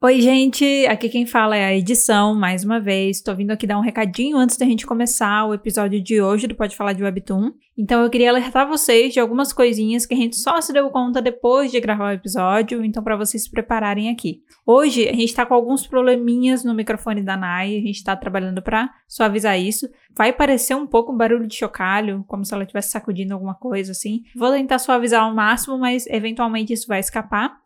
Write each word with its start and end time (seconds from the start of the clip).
Oi, 0.00 0.20
gente! 0.20 0.86
Aqui 0.86 1.08
quem 1.08 1.26
fala 1.26 1.56
é 1.56 1.64
a 1.64 1.74
edição, 1.74 2.32
mais 2.32 2.62
uma 2.62 2.78
vez. 2.78 3.20
Tô 3.20 3.34
vindo 3.34 3.50
aqui 3.50 3.66
dar 3.66 3.76
um 3.76 3.82
recadinho 3.82 4.36
antes 4.36 4.56
da 4.56 4.64
gente 4.64 4.86
começar 4.86 5.44
o 5.44 5.52
episódio 5.52 6.00
de 6.00 6.22
hoje 6.22 6.46
do 6.46 6.54
Pode 6.54 6.76
Falar 6.76 6.92
de 6.92 7.02
Webtoon. 7.02 7.50
Então 7.76 8.04
eu 8.04 8.08
queria 8.08 8.30
alertar 8.30 8.68
vocês 8.68 9.12
de 9.12 9.18
algumas 9.18 9.52
coisinhas 9.52 10.06
que 10.06 10.14
a 10.14 10.16
gente 10.16 10.36
só 10.36 10.60
se 10.60 10.72
deu 10.72 10.88
conta 10.90 11.20
depois 11.20 11.72
de 11.72 11.80
gravar 11.80 12.10
o 12.10 12.14
episódio, 12.14 12.84
então 12.84 13.02
para 13.02 13.16
vocês 13.16 13.42
se 13.42 13.50
prepararem 13.50 14.08
aqui. 14.08 14.40
Hoje 14.64 15.08
a 15.08 15.12
gente 15.12 15.34
tá 15.34 15.44
com 15.44 15.54
alguns 15.54 15.84
probleminhas 15.84 16.62
no 16.62 16.74
microfone 16.74 17.20
da 17.20 17.36
Nai, 17.36 17.76
a 17.76 17.80
gente 17.80 18.04
tá 18.04 18.14
trabalhando 18.14 18.62
para 18.62 18.88
suavizar 19.08 19.58
isso. 19.58 19.88
Vai 20.16 20.32
parecer 20.32 20.76
um 20.76 20.86
pouco 20.86 21.12
um 21.12 21.16
barulho 21.16 21.48
de 21.48 21.56
chocalho, 21.56 22.24
como 22.28 22.44
se 22.44 22.54
ela 22.54 22.62
estivesse 22.62 22.92
sacudindo 22.92 23.34
alguma 23.34 23.56
coisa 23.56 23.90
assim. 23.90 24.22
Vou 24.36 24.52
tentar 24.52 24.78
suavizar 24.78 25.24
ao 25.24 25.34
máximo, 25.34 25.76
mas 25.76 26.06
eventualmente 26.06 26.72
isso 26.72 26.86
vai 26.86 27.00
escapar. 27.00 27.58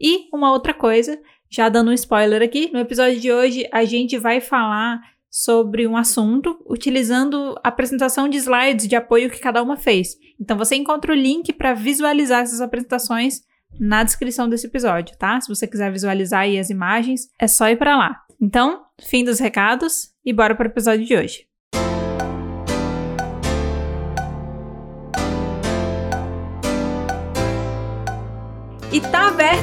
E 0.00 0.28
uma 0.32 0.50
outra 0.50 0.72
coisa, 0.72 1.20
já 1.50 1.68
dando 1.68 1.90
um 1.90 1.94
spoiler 1.94 2.42
aqui, 2.42 2.70
no 2.72 2.78
episódio 2.78 3.18
de 3.18 3.32
hoje 3.32 3.68
a 3.72 3.84
gente 3.84 4.16
vai 4.16 4.40
falar 4.40 5.00
sobre 5.28 5.86
um 5.86 5.96
assunto 5.96 6.60
utilizando 6.64 7.58
a 7.62 7.68
apresentação 7.68 8.28
de 8.28 8.36
slides 8.36 8.86
de 8.86 8.96
apoio 8.96 9.30
que 9.30 9.40
cada 9.40 9.62
uma 9.62 9.76
fez. 9.76 10.16
Então 10.40 10.56
você 10.56 10.76
encontra 10.76 11.12
o 11.12 11.16
link 11.16 11.52
para 11.52 11.74
visualizar 11.74 12.42
essas 12.42 12.60
apresentações 12.60 13.42
na 13.78 14.02
descrição 14.02 14.48
desse 14.48 14.66
episódio, 14.66 15.16
tá? 15.16 15.40
Se 15.40 15.48
você 15.48 15.66
quiser 15.66 15.92
visualizar 15.92 16.42
aí 16.42 16.58
as 16.58 16.70
imagens, 16.70 17.28
é 17.38 17.46
só 17.46 17.68
ir 17.68 17.76
para 17.76 17.96
lá. 17.96 18.22
Então, 18.40 18.84
fim 19.00 19.24
dos 19.24 19.38
recados 19.38 20.12
e 20.24 20.32
bora 20.32 20.54
para 20.54 20.68
o 20.68 20.70
episódio 20.70 21.04
de 21.04 21.16
hoje. 21.16 21.49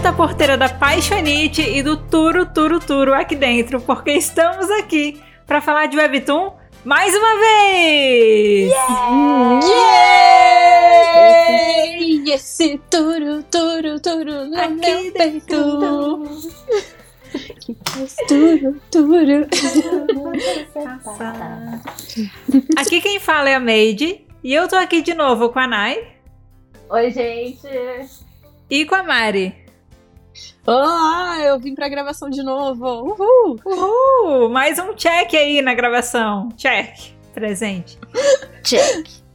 Aberta 0.08 0.10
a 0.10 0.14
porteira 0.14 0.58
da 0.58 0.70
Paixonite 0.70 1.62
e 1.62 1.84
do 1.84 1.98
Turo 1.98 2.46
Turo 2.46 2.80
Turo 2.80 3.14
aqui 3.14 3.36
dentro, 3.36 3.82
porque 3.82 4.12
estamos 4.12 4.70
aqui 4.72 5.22
para 5.46 5.60
falar 5.62 5.88
de 5.88 5.98
Webtoon 5.98 6.54
mais 6.86 7.14
uma 7.16 7.40
vez! 7.40 8.72
Yeah! 9.64 10.38
Esse 12.34 12.78
turu, 12.90 13.44
turu, 13.44 14.00
turu 14.00 14.46
no 14.46 14.58
Aqui 14.60 14.74
meu 14.76 15.12
dentro. 15.12 15.14
peito. 15.14 15.58
Turu, 18.28 18.82
turu. 18.92 19.48
Aqui 22.78 23.02
quem 23.02 23.20
fala 23.20 23.50
é 23.50 23.56
a 23.56 23.60
Made 23.60 24.26
e 24.44 24.54
eu 24.54 24.68
tô 24.68 24.76
aqui 24.76 25.02
de 25.02 25.14
novo 25.14 25.50
com 25.50 25.60
a 25.60 25.68
Nai 25.68 26.08
Oi, 26.90 27.12
gente. 27.12 27.68
e 28.70 28.86
com 28.86 28.96
a 28.96 29.04
Mari. 29.04 29.67
Olá, 30.66 31.40
eu 31.40 31.60
vim 31.60 31.74
pra 31.74 31.90
gravação 31.90 32.30
de 32.30 32.44
novo. 32.44 32.86
Uhul! 32.86 33.60
Uhul! 33.66 34.50
Mais 34.50 34.78
um 34.80 34.94
check 34.94 35.34
aí 35.34 35.62
na 35.62 35.74
gravação. 35.74 36.50
Check. 36.58 37.14
Presente. 37.34 37.98
Check. 38.64 39.27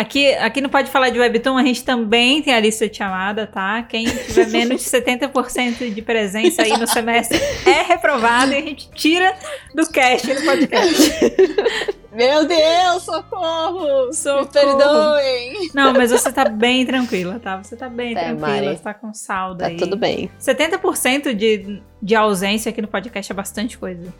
Aqui, 0.00 0.32
aqui 0.34 0.62
no 0.62 0.70
Pode 0.70 0.90
Falar 0.90 1.10
de 1.10 1.18
Webtoon, 1.20 1.58
a 1.58 1.62
gente 1.62 1.84
também 1.84 2.40
tem 2.40 2.54
a 2.54 2.58
lista 2.60 2.88
de 2.88 2.96
chamada, 2.96 3.46
tá? 3.46 3.82
Quem 3.82 4.06
tiver 4.06 4.46
menos 4.48 4.82
de 4.82 4.88
70% 4.88 5.92
de 5.92 6.00
presença 6.00 6.62
aí 6.62 6.70
no 6.78 6.86
semestre 6.86 7.38
é 7.66 7.82
reprovado 7.82 8.50
e 8.52 8.56
a 8.56 8.60
gente 8.62 8.90
tira 8.92 9.36
do 9.74 9.86
cast 9.90 10.26
no 10.32 10.40
podcast. 10.42 11.12
Meu 12.16 12.46
Deus, 12.46 13.02
socorro! 13.04 14.10
Socorro. 14.14 14.46
Me 14.46 14.52
perdoem. 14.52 15.70
Não, 15.74 15.92
mas 15.92 16.10
você 16.10 16.32
tá 16.32 16.46
bem 16.48 16.86
tranquila, 16.86 17.38
tá? 17.38 17.58
Você 17.62 17.76
tá 17.76 17.88
bem 17.88 18.14
Tá, 18.14 18.20
tranquila, 18.22 18.48
Mari. 18.48 18.66
você 18.68 18.82
tá 18.82 18.94
com 18.94 19.12
saldo 19.12 19.58
Tá 19.60 19.66
aí. 19.66 19.76
tudo 19.76 19.96
bem. 19.98 20.30
70% 20.40 21.34
de, 21.34 21.82
de 22.02 22.14
ausência 22.16 22.70
aqui 22.70 22.80
no 22.80 22.88
podcast 22.88 23.30
é 23.30 23.34
bastante 23.34 23.76
coisa. 23.76 24.12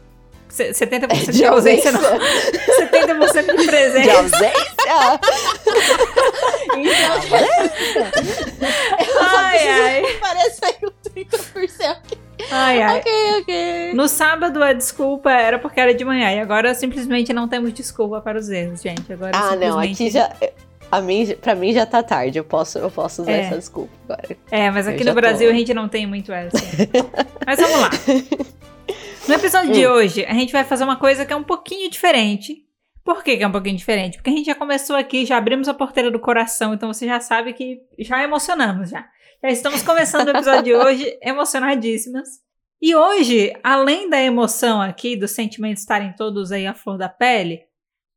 Se- 0.50 0.70
70% 0.72 1.26
de, 1.26 1.32
De 1.32 1.44
ausência, 1.44 1.92
não. 1.92 2.00
ausência? 2.04 2.88
70% 2.90 3.46
de 3.46 3.56
De 3.56 3.66
presença. 3.66 4.18
ausência? 4.18 4.52
Ai, 9.20 9.68
ai. 9.68 10.02
Parece 10.20 10.60
aí 10.64 10.74
um 10.82 10.90
30%. 11.10 11.96
Ai, 12.50 12.82
ai. 12.82 12.98
Ok, 12.98 13.12
ok. 13.40 13.92
No 13.94 14.08
sábado 14.08 14.62
a 14.62 14.72
desculpa 14.72 15.30
era 15.30 15.58
porque 15.58 15.78
era 15.80 15.94
de 15.94 16.04
manhã. 16.04 16.32
E 16.32 16.40
agora 16.40 16.74
simplesmente 16.74 17.32
não 17.32 17.48
temos 17.48 17.72
desculpa 17.72 18.20
para 18.20 18.38
os 18.38 18.48
erros, 18.48 18.80
gente. 18.82 19.12
Agora 19.12 19.32
Ah, 19.34 19.56
não, 19.56 19.80
simplesmente... 19.82 20.02
aqui 20.02 20.10
já. 20.10 20.32
A 20.90 21.00
mim, 21.00 21.36
pra 21.40 21.54
mim 21.54 21.72
já 21.72 21.86
tá 21.86 22.02
tarde. 22.02 22.38
Eu 22.38 22.44
posso, 22.44 22.78
eu 22.78 22.90
posso 22.90 23.22
usar 23.22 23.30
É. 23.32 23.40
essa 23.42 23.56
desculpa 23.58 23.92
agora. 24.08 24.36
É, 24.50 24.70
mas 24.70 24.86
Eu 24.86 24.94
aqui 24.94 25.04
já 25.04 25.10
no 25.10 25.14
Brasil 25.20 25.48
tô. 25.48 25.54
a 25.54 25.58
gente 25.58 25.72
não 25.74 25.88
tem 25.88 26.06
muito 26.06 26.32
essa. 26.32 26.56
mas 27.46 27.60
vamos 27.60 27.80
lá. 27.80 27.90
No 29.28 29.34
episódio 29.34 29.72
de 29.72 29.86
Hum. 29.86 29.90
hoje, 29.92 30.24
a 30.24 30.34
gente 30.34 30.52
vai 30.52 30.64
fazer 30.64 30.84
uma 30.84 30.96
coisa 30.96 31.24
que 31.24 31.32
é 31.32 31.36
um 31.36 31.44
pouquinho 31.44 31.90
diferente. 31.90 32.64
Por 33.04 33.22
que, 33.22 33.36
que 33.36 33.42
é 33.42 33.46
um 33.46 33.52
pouquinho 33.52 33.76
diferente? 33.76 34.16
Porque 34.18 34.30
a 34.30 34.32
gente 34.32 34.46
já 34.46 34.54
começou 34.54 34.96
aqui, 34.96 35.24
já 35.24 35.36
abrimos 35.36 35.68
a 35.68 35.74
porteira 35.74 36.10
do 36.10 36.18
coração, 36.18 36.74
então 36.74 36.92
você 36.92 37.06
já 37.06 37.20
sabe 37.20 37.52
que 37.52 37.80
já 37.98 38.22
emocionamos 38.22 38.90
já. 38.90 39.06
Já 39.42 39.50
estamos 39.50 39.82
começando 39.82 40.28
o 40.28 40.30
episódio 40.30 40.62
de 40.64 40.74
hoje 40.74 41.18
emocionadíssimas. 41.22 42.28
E 42.82 42.94
hoje, 42.94 43.52
além 43.62 44.08
da 44.08 44.20
emoção 44.20 44.80
aqui, 44.80 45.16
dos 45.16 45.30
sentimentos 45.32 45.82
estarem 45.82 46.12
todos 46.16 46.50
aí 46.50 46.66
à 46.66 46.74
flor 46.74 46.96
da 46.98 47.08
pele, 47.08 47.62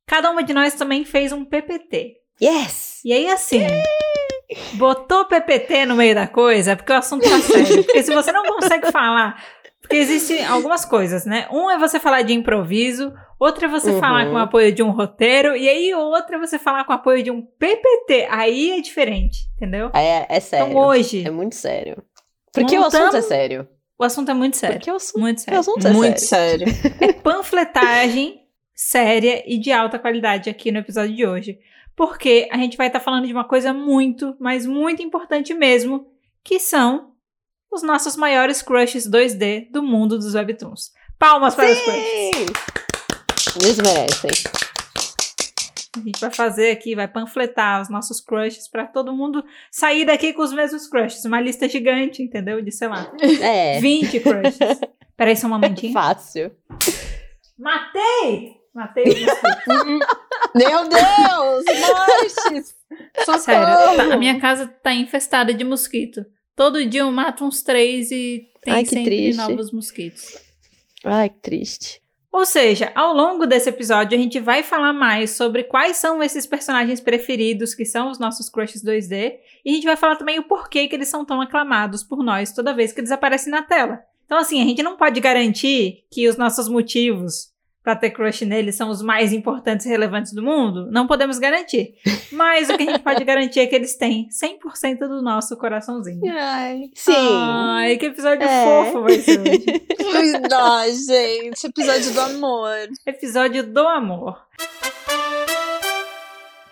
cada 0.08 0.32
uma 0.32 0.44
de 0.44 0.54
nós 0.54 0.74
também 0.74 1.04
fez 1.06 1.32
um 1.32 1.44
PPT. 1.46 2.16
Yes! 2.42 3.02
E 3.06 3.12
aí, 3.14 3.30
assim, 3.30 3.62
botou 4.74 5.26
PPT 5.26 5.86
no 5.86 5.96
meio 5.96 6.16
da 6.16 6.28
coisa, 6.28 6.72
é 6.72 6.76
porque 6.76 6.92
o 6.92 6.96
assunto 6.96 7.30
tá 7.30 7.40
sério. 7.40 7.84
Porque 7.84 8.04
se 8.04 8.14
você 8.14 8.32
não 8.32 8.44
consegue 8.44 8.92
falar. 8.92 9.42
Porque 9.84 9.98
existem 9.98 10.44
algumas 10.46 10.86
coisas, 10.86 11.26
né? 11.26 11.46
Um 11.52 11.70
é 11.70 11.78
você 11.78 12.00
falar 12.00 12.22
de 12.24 12.34
improviso, 12.34 13.14
outra 13.38 13.66
é 13.68 13.70
você 13.70 13.92
Uhum. 13.92 14.00
falar 14.00 14.26
com 14.28 14.34
o 14.34 14.38
apoio 14.38 14.72
de 14.74 14.82
um 14.82 14.90
roteiro, 14.92 15.56
e 15.58 15.68
aí 15.70 15.94
outra 15.94 16.38
é 16.38 16.40
você 16.40 16.58
falar 16.58 16.86
com 16.86 16.94
o 16.94 16.96
apoio 16.96 17.22
de 17.22 17.30
um 17.30 17.42
PPT. 17.42 18.28
Aí 18.32 18.72
é 18.72 18.82
diferente, 18.82 19.40
entendeu? 19.58 19.92
É, 19.94 20.26
é 20.30 20.40
sério. 20.40 20.70
Então 20.70 20.82
hoje, 20.82 21.24
É 21.28 21.30
muito 21.30 21.54
sério. 21.56 22.02
Porque 22.54 22.78
o 22.78 22.82
assunto 22.86 22.96
é 22.96 23.04
Montamos- 23.06 23.26
sério. 23.26 23.68
o 24.00 24.04
assunto 24.04 24.32
é 24.32 24.34
muito 24.34 24.58
sério. 24.58 24.76
Porque 24.78 24.92
o 24.92 24.96
assunto, 24.96 25.20
Muito 25.20 25.38
o 25.38 25.42
sério. 25.42 25.60
assunto 25.60 25.88
é 25.88 25.92
Muito 25.92 26.18
sério. 26.22 26.68
sério. 26.74 26.96
É 27.02 27.14
panfletagem 27.14 28.42
séria 28.74 29.44
e 29.46 29.58
de 29.60 29.72
alta 29.72 30.00
qualidade 30.00 30.50
aqui 30.50 30.72
no 30.72 30.80
episódio 30.80 31.16
de 31.16 31.26
hoje. 31.26 31.60
Porque 31.96 32.48
a 32.52 32.58
gente 32.58 32.76
vai 32.78 32.88
estar 32.88 33.00
falando 33.00 33.28
de 33.28 33.34
uma 33.34 33.44
coisa 33.44 33.72
muito, 33.74 34.36
mas 34.40 34.66
muito 34.66 35.04
importante 35.04 35.54
mesmo, 35.54 36.08
que 36.44 36.60
são 36.60 37.12
os 37.74 37.82
nossos 37.84 38.16
maiores 38.16 38.62
crushes 38.62 39.10
2D 39.10 39.70
do 39.72 39.82
mundo 39.84 40.18
dos 40.18 40.34
webtoons. 40.36 40.92
Palmas 41.18 41.56
para 41.56 41.72
os 41.72 41.80
crushes. 41.80 42.54
Eles 43.62 43.78
merecem. 43.78 44.32
A 45.96 46.00
gente 46.00 46.20
vai 46.20 46.32
fazer 46.32 46.72
aqui, 46.72 46.96
vai 46.96 47.08
panfletar 47.08 47.82
os 47.82 47.90
nossos 47.90 48.20
crushes 48.20 48.68
para 48.68 48.86
todo 48.88 49.14
mundo 49.14 49.44
sair 49.72 50.06
daqui 50.06 50.34
com 50.34 50.42
os 50.42 50.52
mesmos 50.52 50.88
crushes. 50.88 51.24
Uma 51.24 51.40
lista 51.40 51.70
gigante, 51.70 52.22
entendeu? 52.24 52.62
De, 52.62 52.72
sei 52.72 52.88
lá, 52.88 53.12
É. 53.42 53.80
20 53.80 54.20
crushes. 54.20 54.80
Peraí 55.16 55.36
só 55.38 55.46
um 55.48 55.52
momentinho. 55.52 55.94
Fácil. 55.94 56.52
Matei! 57.58 58.56
Matei. 58.74 59.04
Meu 60.56 60.90
Deus! 60.90 61.64
Mortes! 61.88 62.76
Socorro! 63.24 63.40
Sério, 63.40 63.98
tá- 64.10 64.14
a 64.16 64.18
minha 64.18 64.40
casa 64.40 64.68
tá 64.68 64.92
infestada 64.94 65.54
de 65.54 65.64
mosquito. 65.64 66.26
Todo 66.56 66.86
dia 66.86 67.02
eu 67.02 67.12
mato 67.12 67.46
uns 67.46 67.62
três 67.62 68.12
e 68.12 68.48
tem 68.62 68.74
Ai, 68.74 68.84
que 68.84 68.90
sempre 68.90 69.06
triste. 69.06 69.38
novos 69.38 69.72
mosquitos. 69.72 70.38
Ai, 71.04 71.30
que 71.30 71.40
triste. 71.40 72.02
Ou 72.32 72.48
seja, 72.48 72.92
ao 72.96 73.14
longo 73.14 73.46
desse 73.46 73.70
episódio 73.70 74.18
a 74.18 74.22
gente 74.22 74.40
vai 74.40 74.64
falar 74.64 74.92
mais 74.92 75.32
sobre 75.32 75.64
quais 75.64 75.98
são 75.98 76.22
esses 76.24 76.48
personagens 76.48 77.00
preferidos, 77.00 77.76
que 77.76 77.86
são 77.86 78.10
os 78.10 78.18
nossos 78.18 78.50
crushes 78.50 78.84
2D, 78.84 79.36
e 79.64 79.70
a 79.70 79.74
gente 79.74 79.86
vai 79.86 79.96
falar 79.96 80.16
também 80.16 80.40
o 80.40 80.48
porquê 80.48 80.88
que 80.88 80.96
eles 80.96 81.08
são 81.08 81.24
tão 81.24 81.40
aclamados 81.40 82.04
por 82.04 82.24
nós 82.24 82.52
toda 82.52 82.74
vez 82.74 82.92
que 82.92 83.02
eles 83.02 83.12
aparecem 83.12 83.52
na 83.52 83.62
tela. 83.62 84.02
Então, 84.26 84.40
assim, 84.40 84.60
a 84.62 84.66
gente 84.66 84.82
não 84.82 84.98
pode 84.98 85.20
garantir 85.20 86.06
que 86.12 86.28
os 86.28 86.36
nossos 86.36 86.68
motivos 86.68 87.53
pra 87.84 87.96
ter 87.96 88.12
crush 88.12 88.46
neles 88.46 88.76
são 88.76 88.90
os 88.90 89.02
mais 89.02 89.34
importantes 89.34 89.86
e 89.86 89.90
relevantes 89.90 90.32
do 90.34 90.42
mundo. 90.42 90.90
Não 90.90 91.06
podemos 91.06 91.38
garantir. 91.38 91.96
Mas 92.32 92.70
o 92.70 92.78
que 92.78 92.84
a 92.84 92.86
gente 92.92 93.00
pode 93.04 93.24
garantir 93.26 93.60
é 93.60 93.68
que 93.68 93.76
eles 93.76 93.98
têm 93.98 94.28
100% 94.30 95.00
do 95.00 95.22
nosso 95.22 95.58
coraçãozinho. 95.58 96.22
Ai, 96.32 96.90
sim. 96.96 97.12
Ai, 97.16 97.98
que 97.98 98.06
episódio 98.06 98.48
É. 98.48 98.64
fofo 98.64 99.02
vai 99.02 99.20
ser 99.20 99.40
hoje. 99.42 99.66
Ai, 100.52 100.92
gente, 100.94 101.68
episódio 101.68 102.14
do 102.14 102.22
amor. 102.22 102.70
Episódio 103.06 103.64
do 103.64 103.86
amor. 103.88 104.38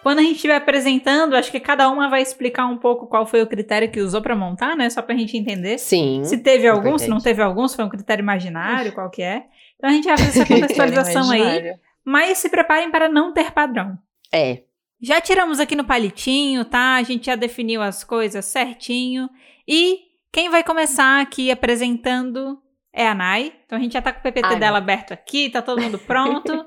Quando 0.04 0.18
a 0.18 0.22
gente 0.24 0.36
estiver 0.38 0.56
apresentando, 0.56 1.36
acho 1.36 1.52
que 1.52 1.60
cada 1.60 1.88
uma 1.88 2.10
vai 2.10 2.24
explicar 2.24 2.66
um 2.66 2.76
pouco 2.78 3.06
qual 3.06 3.24
foi 3.28 3.44
o 3.44 3.48
critério 3.48 3.92
que 3.92 4.00
usou 4.02 4.20
pra 4.20 4.36
montar, 4.36 4.76
né? 4.76 4.90
Só 4.90 5.00
pra 5.00 5.16
gente 5.16 5.38
entender. 5.38 5.78
Sim. 5.78 6.24
Se 6.24 6.40
teve 6.40 6.68
algum, 6.68 6.98
se 6.98 7.08
não 7.08 7.20
teve 7.20 7.40
algum, 7.42 7.68
se 7.68 7.76
foi 7.76 7.86
um 7.86 7.90
critério 7.90 8.24
imaginário, 8.24 8.94
qual 8.94 9.12
que 9.12 9.22
é. 9.22 9.44
Então 9.82 9.90
a 9.90 9.94
gente 9.94 10.06
vai 10.06 10.16
fazer 10.16 10.42
essa 10.42 10.46
contextualização 10.54 11.32
aí. 11.32 11.74
Mas 12.06 12.38
se 12.38 12.50
preparem 12.50 12.92
para 12.92 13.10
não 13.10 13.34
ter 13.34 13.52
padrão. 13.52 13.98
É. 14.32 14.62
Já 15.02 15.20
tiramos 15.20 15.60
aqui 15.60 15.76
no 15.76 15.84
palitinho, 15.84 16.64
tá? 16.64 16.96
A 16.98 17.04
gente 17.04 17.26
já 17.26 17.36
definiu 17.36 17.82
as 17.82 18.04
coisas 18.04 18.46
certinho. 18.46 19.28
E 19.68 20.00
quem 20.32 20.50
vai 20.50 20.64
começar 20.64 21.20
aqui 21.20 21.50
apresentando 21.50 22.62
é 22.94 23.08
a 23.08 23.16
Nai. 23.16 23.54
Então 23.66 23.80
a 23.80 23.82
gente 23.82 23.94
já 23.94 24.02
tá 24.04 24.14
com 24.14 24.20
o 24.20 24.22
PPT 24.24 24.46
Ai, 24.48 24.60
dela 24.60 24.78
aberto 24.78 25.14
aqui, 25.14 25.50
tá 25.50 25.64
todo 25.64 25.82
mundo 25.82 25.98
pronto. 26.06 26.64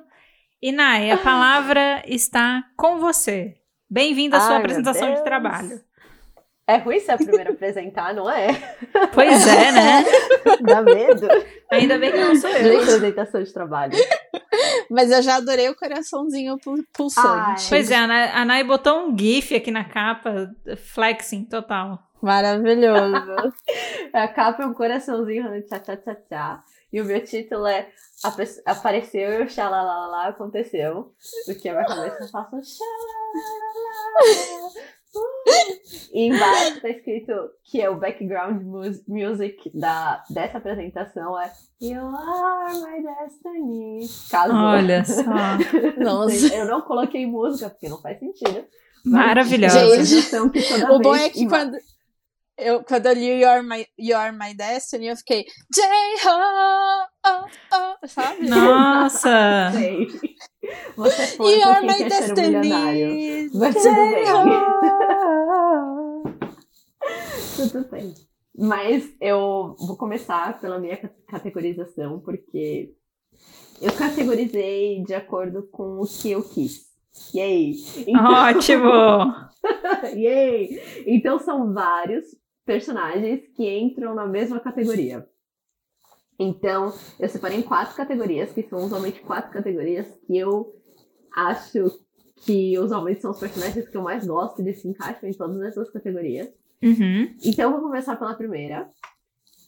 e 0.60 0.72
Nai, 0.72 1.12
a 1.12 1.18
palavra 1.18 2.02
está 2.06 2.64
com 2.76 2.98
você. 2.98 3.54
Bem-vinda 3.88 4.38
à 4.38 4.40
sua 4.40 4.54
Ai, 4.54 4.58
apresentação 4.58 5.14
de 5.14 5.22
trabalho. 5.22 5.80
É 6.66 6.76
ruim 6.78 6.98
ser 6.98 7.12
a 7.12 7.16
primeira 7.18 7.50
a 7.50 7.52
apresentar, 7.52 8.14
não 8.14 8.30
é? 8.30 8.48
Pois 9.12 9.46
é, 9.46 9.70
né? 9.72 10.04
Dá 10.62 10.80
medo. 10.80 11.28
Ainda 11.70 11.98
bem 11.98 12.10
que 12.10 12.16
não 12.18 12.34
sou 12.36 12.50
De 12.50 12.68
eu. 12.68 12.80
apresentação 12.80 13.42
de 13.42 13.52
trabalho. 13.52 13.92
Mas 14.90 15.10
eu 15.10 15.20
já 15.22 15.36
adorei 15.36 15.68
o 15.68 15.76
coraçãozinho 15.76 16.56
pu- 16.58 16.82
pulsante. 16.92 17.68
Pois 17.68 17.90
é, 17.90 17.96
a 17.96 18.44
Nai 18.46 18.64
botou 18.64 19.08
um 19.08 19.18
GIF 19.18 19.54
aqui 19.54 19.70
na 19.70 19.84
capa, 19.84 20.50
flexing 20.94 21.44
total. 21.44 21.98
Maravilhoso. 22.22 23.52
A 24.14 24.26
capa 24.28 24.62
é 24.62 24.66
um 24.66 24.72
coraçãozinho 24.72 25.42
falando 25.42 25.62
tchá 25.66 25.78
tchá 25.80 25.96
tchá 25.96 26.14
tchá. 26.14 26.62
E 26.90 27.00
o 27.00 27.04
meu 27.04 27.22
título 27.22 27.66
é 27.66 27.88
Apareceu 28.64 29.40
e 29.40 29.42
o 29.42 29.50
xalalalá 29.50 30.28
aconteceu. 30.28 31.12
Porque 31.44 31.68
a 31.68 31.72
minha 31.74 31.84
cabeça 31.84 32.22
eu 32.24 32.28
faço 32.28 32.56
xalalalá. 32.78 34.70
E 36.12 36.28
embaixo 36.28 36.80
tá 36.80 36.88
escrito 36.88 37.32
que 37.64 37.80
é 37.80 37.90
o 37.90 37.98
background 37.98 38.62
mus- 38.62 39.02
music 39.06 39.70
da, 39.76 40.22
dessa 40.30 40.58
apresentação 40.58 41.38
é 41.40 41.52
You 41.80 42.00
are 42.06 42.74
my 42.74 43.02
destiny. 43.02 44.08
Caso 44.30 44.54
Olha 44.54 45.04
só. 45.04 45.22
Nossa. 46.02 46.54
eu 46.54 46.66
não 46.66 46.80
coloquei 46.82 47.26
música 47.26 47.68
porque 47.70 47.88
não 47.88 48.00
faz 48.00 48.18
sentido. 48.18 48.64
Maravilhosa. 49.04 50.02
Gente, 50.04 50.34
O 50.90 50.98
bom 50.98 51.14
é 51.14 51.28
que 51.28 51.46
quando 51.46 51.76
eu, 52.58 52.84
quando 52.84 53.06
eu 53.06 53.12
li 53.14 53.42
You're 53.42 53.62
My, 53.62 53.86
You're 53.98 54.32
My 54.32 54.54
Destiny, 54.54 55.08
eu 55.08 55.16
fiquei 55.16 55.44
J-Ho, 55.74 57.06
oh, 57.26 57.46
oh, 58.02 58.06
sabe? 58.06 58.48
Nossa! 58.48 59.70
Sei. 59.76 60.06
Você 60.96 61.26
foi 61.36 61.58
You're 61.60 61.80
My 61.82 61.96
quer 61.98 62.10
ser 62.22 62.32
um. 62.32 62.34
Destiny, 62.34 63.50
Mas 63.54 63.74
tudo 63.74 63.94
bem. 63.94 64.24
J-Ho. 64.24 64.74
Tudo 67.56 67.88
bem. 67.90 68.14
Mas 68.56 69.14
eu 69.20 69.74
vou 69.78 69.96
começar 69.96 70.60
pela 70.60 70.78
minha 70.78 70.96
ca- 70.96 71.10
categorização, 71.28 72.20
porque 72.20 72.94
eu 73.80 73.92
categorizei 73.92 75.02
de 75.04 75.14
acordo 75.14 75.68
com 75.70 76.00
o 76.00 76.06
que 76.06 76.30
eu 76.30 76.42
quis. 76.42 76.84
Yay! 77.34 77.74
Então, 78.06 78.24
Ótimo! 78.32 78.90
Yay! 80.16 80.80
Então 81.06 81.38
são 81.38 81.72
vários 81.72 82.24
personagens 82.64 83.46
que 83.54 83.68
entram 83.68 84.14
na 84.14 84.26
mesma 84.26 84.60
categoria. 84.60 85.26
Então, 86.38 86.92
eu 87.20 87.28
separei 87.28 87.58
em 87.58 87.62
quatro 87.62 87.94
categorias, 87.94 88.52
que 88.52 88.62
são 88.62 88.80
usualmente 88.80 89.20
quatro 89.20 89.52
categorias 89.52 90.06
que 90.26 90.36
eu 90.36 90.74
acho 91.36 92.00
que 92.38 92.78
usualmente 92.78 93.20
são 93.20 93.30
os 93.30 93.38
personagens 93.38 93.88
que 93.88 93.96
eu 93.96 94.02
mais 94.02 94.26
gosto, 94.26 94.60
eles 94.60 94.80
se 94.80 94.88
encaixam 94.88 95.28
em 95.28 95.32
todas 95.32 95.60
essas 95.62 95.90
categorias. 95.90 96.48
Uhum. 96.82 97.34
Então, 97.44 97.70
eu 97.70 97.72
vou 97.72 97.88
começar 97.88 98.16
pela 98.16 98.34
primeira, 98.34 98.88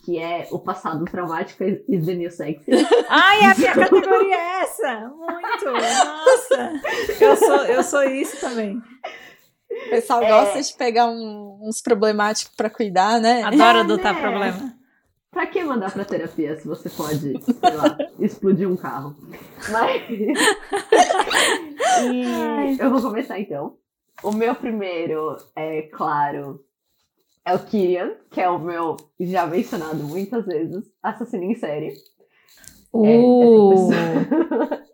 que 0.05 0.19
é 0.19 0.49
o 0.51 0.59
passado 0.59 1.05
traumático 1.05 1.65
is 1.65 2.05
the 2.05 2.15
new 2.15 2.31
sexy. 2.31 2.71
Ai, 3.09 3.45
a 3.45 3.55
minha 3.57 3.75
categoria 3.75 4.35
é 4.35 4.63
essa! 4.63 5.09
Muito! 5.09 5.65
Nossa! 5.65 6.73
Eu 7.21 7.37
sou, 7.37 7.65
eu 7.65 7.83
sou 7.83 8.03
isso 8.05 8.41
também. 8.41 8.83
O 9.87 9.91
pessoal 9.91 10.23
É. 10.23 10.29
gosta 10.29 10.63
de 10.63 10.75
pegar 10.75 11.07
um- 11.07 11.59
uns 11.63 11.81
problemáticos 11.81 12.55
pra 12.57 12.69
cuidar, 12.71 13.21
né? 13.21 13.43
Adoro 13.43 13.79
É, 13.79 13.81
adotar 13.83 14.15
né? 14.15 14.21
problema. 14.21 14.75
Pra 15.31 15.47
que 15.47 15.63
mandar 15.63 15.93
pra 15.93 16.05
terapia 16.05 16.59
se 16.59 16.67
você 16.67 16.89
pode, 16.89 17.19
sei 17.21 17.77
lá, 17.77 17.97
explodir 18.19 18.69
um 18.71 18.77
carro? 18.77 19.15
Mas. 19.71 20.03
e 22.13 22.79
eu 22.81 22.91
vou 22.91 23.03
começar 23.03 23.39
então. 23.39 23.77
O 24.23 24.33
meu 24.33 24.55
primeiro, 24.55 25.37
é 25.55 25.83
claro, 25.83 26.65
é 27.45 27.55
o 27.55 27.59
Kyrian, 27.59 28.13
que 28.31 28.41
é 28.41 28.49
o 28.49 28.59
meu 28.59 28.97
já 29.21 29.47
mencionado 29.47 30.03
muitas 30.05 30.47
vezes, 30.47 30.85
assassino 31.03 31.45
em 31.45 31.55
série. 31.55 31.93
Uh! 32.95 33.91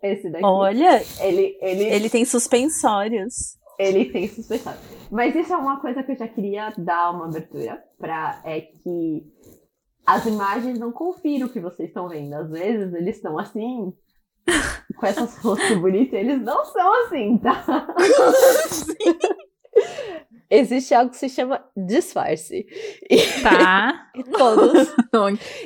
É, 0.03 0.11
esse 0.13 0.29
daqui. 0.29 0.43
Olha, 0.43 1.01
Ele, 1.21 1.57
ele, 1.61 1.83
ele 1.85 2.09
tem 2.09 2.25
suspensórios. 2.25 3.57
Ele 3.77 4.05
tem 4.05 4.27
suspeição. 4.27 4.73
Mas 5.11 5.35
isso 5.35 5.53
é 5.53 5.57
uma 5.57 5.79
coisa 5.79 6.03
que 6.03 6.11
eu 6.11 6.17
já 6.17 6.27
queria 6.27 6.73
dar 6.77 7.11
uma 7.11 7.25
abertura 7.25 7.83
pra 7.97 8.41
é 8.43 8.61
que 8.61 9.23
as 10.05 10.25
imagens 10.25 10.79
não 10.79 10.91
confiram 10.91 11.47
o 11.47 11.49
que 11.49 11.59
vocês 11.59 11.89
estão 11.89 12.09
vendo. 12.09 12.33
Às 12.33 12.49
vezes 12.49 12.93
eles 12.93 13.15
estão 13.15 13.37
assim, 13.39 13.93
com 14.97 15.05
essas 15.05 15.37
rostos 15.37 15.77
bonitos, 15.77 16.13
e 16.13 16.17
eles 16.17 16.41
não 16.41 16.65
são 16.65 17.05
assim, 17.05 17.37
tá? 17.37 17.65
Existe 20.49 20.93
algo 20.93 21.09
que 21.09 21.17
se 21.17 21.29
chama 21.29 21.63
disfarce. 21.75 22.65
Tá. 23.41 23.99
E 24.15 24.23
todos. 24.23 24.87
E 24.89 24.95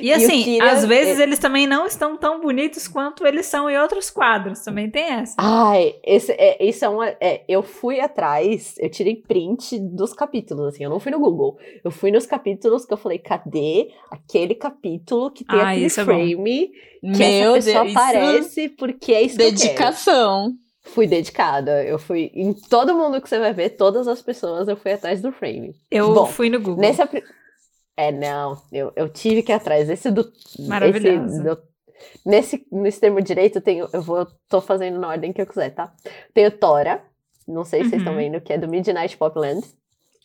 E 0.08 0.12
assim, 0.14 0.42
Kira, 0.42 0.70
às 0.70 0.86
vezes 0.86 1.14
ele- 1.14 1.24
eles 1.24 1.38
também 1.38 1.66
não 1.66 1.84
estão 1.84 2.16
tão 2.16 2.40
bonitos 2.40 2.88
quanto 2.88 3.26
eles 3.26 3.44
são 3.44 3.68
em 3.68 3.76
outros 3.76 4.08
quadros. 4.08 4.60
Também 4.60 4.90
tem 4.90 5.04
essa. 5.04 5.34
Ai, 5.36 5.94
esse, 6.02 6.32
é, 6.32 6.64
isso 6.64 6.82
é 6.82 6.88
uma. 6.88 7.06
é, 7.20 7.44
eu 7.46 7.62
fui 7.62 8.00
atrás, 8.00 8.74
eu 8.78 8.88
tirei 8.90 9.16
print 9.16 9.78
dos 9.78 10.14
capítulos, 10.14 10.68
assim, 10.68 10.84
eu 10.84 10.88
não 10.90 10.98
fui 11.00 11.12
no 11.12 11.18
Google. 11.20 11.58
Eu 11.84 11.90
fui 11.90 12.10
nos 12.10 12.24
capítulos 12.24 12.86
que 12.86 12.92
eu 12.94 12.96
falei, 12.96 13.18
cadê 13.18 13.90
aquele 14.10 14.54
capítulo 14.54 15.30
que 15.30 15.44
tem 15.44 15.60
Ah, 15.60 15.70
aquele 15.72 15.84
é 15.86 15.90
frame 15.90 16.68
que 17.02 17.06
Meu 17.18 17.54
essa 17.56 17.68
pessoa 17.68 17.84
Deus, 17.84 17.96
aparece 17.96 18.68
porque 18.70 19.12
é 19.12 19.20
isso 19.22 19.36
que 19.36 19.42
eu 19.42 19.48
quero. 19.74 19.78
Fui 20.94 21.06
dedicada. 21.06 21.82
Eu 21.84 21.98
fui. 21.98 22.30
Em 22.34 22.52
todo 22.52 22.94
mundo 22.94 23.20
que 23.20 23.28
você 23.28 23.38
vai 23.38 23.52
ver, 23.52 23.70
todas 23.70 24.08
as 24.08 24.20
pessoas, 24.22 24.68
eu 24.68 24.76
fui 24.76 24.92
atrás 24.92 25.20
do 25.20 25.30
frame. 25.32 25.74
Eu 25.90 26.12
Bom, 26.14 26.26
fui 26.26 26.48
no 26.50 26.58
Google. 26.60 26.80
Nesse. 26.80 27.02
apri- 27.02 27.22
É, 27.96 28.12
não, 28.12 28.60
eu, 28.72 28.92
eu 28.96 29.08
tive 29.08 29.42
que 29.42 29.52
ir 29.52 29.54
atrás. 29.54 29.88
Esse 29.90 30.10
do. 30.10 30.30
Maravilhoso. 30.60 31.26
Esse 31.34 31.42
do- 31.42 31.58
nesse, 32.24 32.66
nesse 32.70 33.00
termo 33.00 33.20
direito, 33.20 33.56
eu 33.56 33.62
tenho. 33.62 33.88
Eu 33.92 34.02
vou. 34.02 34.26
tô 34.48 34.60
fazendo 34.60 34.98
na 34.98 35.08
ordem 35.08 35.32
que 35.32 35.40
eu 35.42 35.46
quiser, 35.46 35.70
tá? 35.74 35.92
Tenho 36.32 36.50
Tora. 36.50 37.02
Não 37.46 37.64
sei 37.64 37.82
se 37.84 37.90
vocês 37.90 38.00
estão 38.02 38.12
Uhum. 38.14 38.18
vendo, 38.18 38.40
que 38.40 38.52
é 38.52 38.58
do 38.58 38.68
Midnight 38.68 39.16
Popland. 39.16 39.60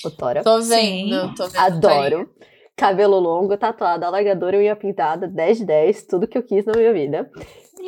O 0.06 0.12
Tora. 0.12 0.44
Tô 0.44 0.62
Sim. 0.62 1.10
vendo, 1.10 1.36
tô 1.36 1.48
vendo. 1.48 1.60
Adoro. 1.62 2.30
Cabelo 2.76 3.20
longo, 3.20 3.56
tatuado, 3.56 4.04
alargador, 4.04 4.54
unha 4.56 4.76
pintada, 4.76 5.28
10 5.28 5.60
de 5.60 5.66
10, 5.66 6.04
tudo 6.08 6.28
que 6.28 6.38
eu 6.38 6.42
quis 6.44 6.66
na 6.66 6.74
minha 6.74 6.92
vida. 6.92 7.30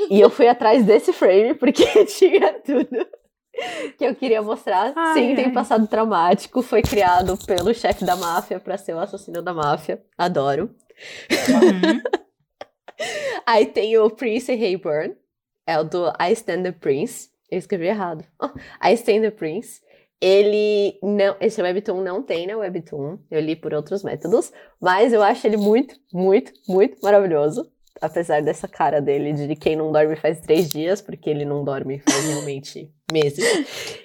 E 0.09 0.19
eu 0.19 0.29
fui 0.29 0.47
atrás 0.47 0.83
desse 0.85 1.13
frame 1.13 1.53
porque 1.53 1.83
tinha 2.05 2.53
tudo 2.59 3.07
que 3.97 4.05
eu 4.05 4.15
queria 4.15 4.41
mostrar. 4.41 4.93
Ai, 4.95 5.13
Sim, 5.13 5.35
tem 5.35 5.45
ai. 5.45 5.51
passado 5.51 5.87
traumático. 5.87 6.61
Foi 6.61 6.81
criado 6.81 7.37
pelo 7.45 7.73
chefe 7.73 8.03
da 8.03 8.15
máfia 8.15 8.59
pra 8.59 8.77
ser 8.77 8.93
o 8.93 8.99
assassino 8.99 9.41
da 9.41 9.53
máfia. 9.53 10.03
Adoro. 10.17 10.69
Uhum. 11.49 12.01
Aí 13.45 13.65
tem 13.65 13.97
o 13.97 14.09
Prince 14.09 14.51
Hayburn. 14.51 15.15
É 15.67 15.79
o 15.79 15.83
do 15.83 16.07
I 16.19 16.31
Stand 16.33 16.63
the 16.63 16.71
Prince. 16.71 17.29
Eu 17.49 17.57
escrevi 17.57 17.87
errado. 17.87 18.25
Oh, 18.41 18.49
I 18.85 18.93
Stand 18.93 19.21
the 19.21 19.31
Prince. 19.31 19.81
Ele 20.21 20.97
não. 21.01 21.35
Esse 21.39 21.61
webtoon 21.61 22.01
não 22.01 22.21
tem 22.21 22.47
na 22.47 22.57
webtoon. 22.57 23.19
Eu 23.29 23.39
li 23.41 23.55
por 23.55 23.73
outros 23.73 24.03
métodos. 24.03 24.51
Mas 24.81 25.13
eu 25.13 25.21
acho 25.21 25.45
ele 25.45 25.57
muito, 25.57 25.95
muito, 26.13 26.51
muito 26.67 26.97
maravilhoso. 27.01 27.69
Apesar 28.01 28.41
dessa 28.41 28.67
cara 28.67 29.01
dele 29.01 29.31
de 29.33 29.55
quem 29.55 29.75
não 29.75 29.91
dorme 29.91 30.15
faz 30.17 30.41
três 30.41 30.69
dias, 30.69 31.01
porque 31.01 31.29
ele 31.29 31.45
não 31.45 31.63
dorme 31.63 32.01
faz 32.07 32.23
realmente 32.27 32.89
meses. 33.11 33.43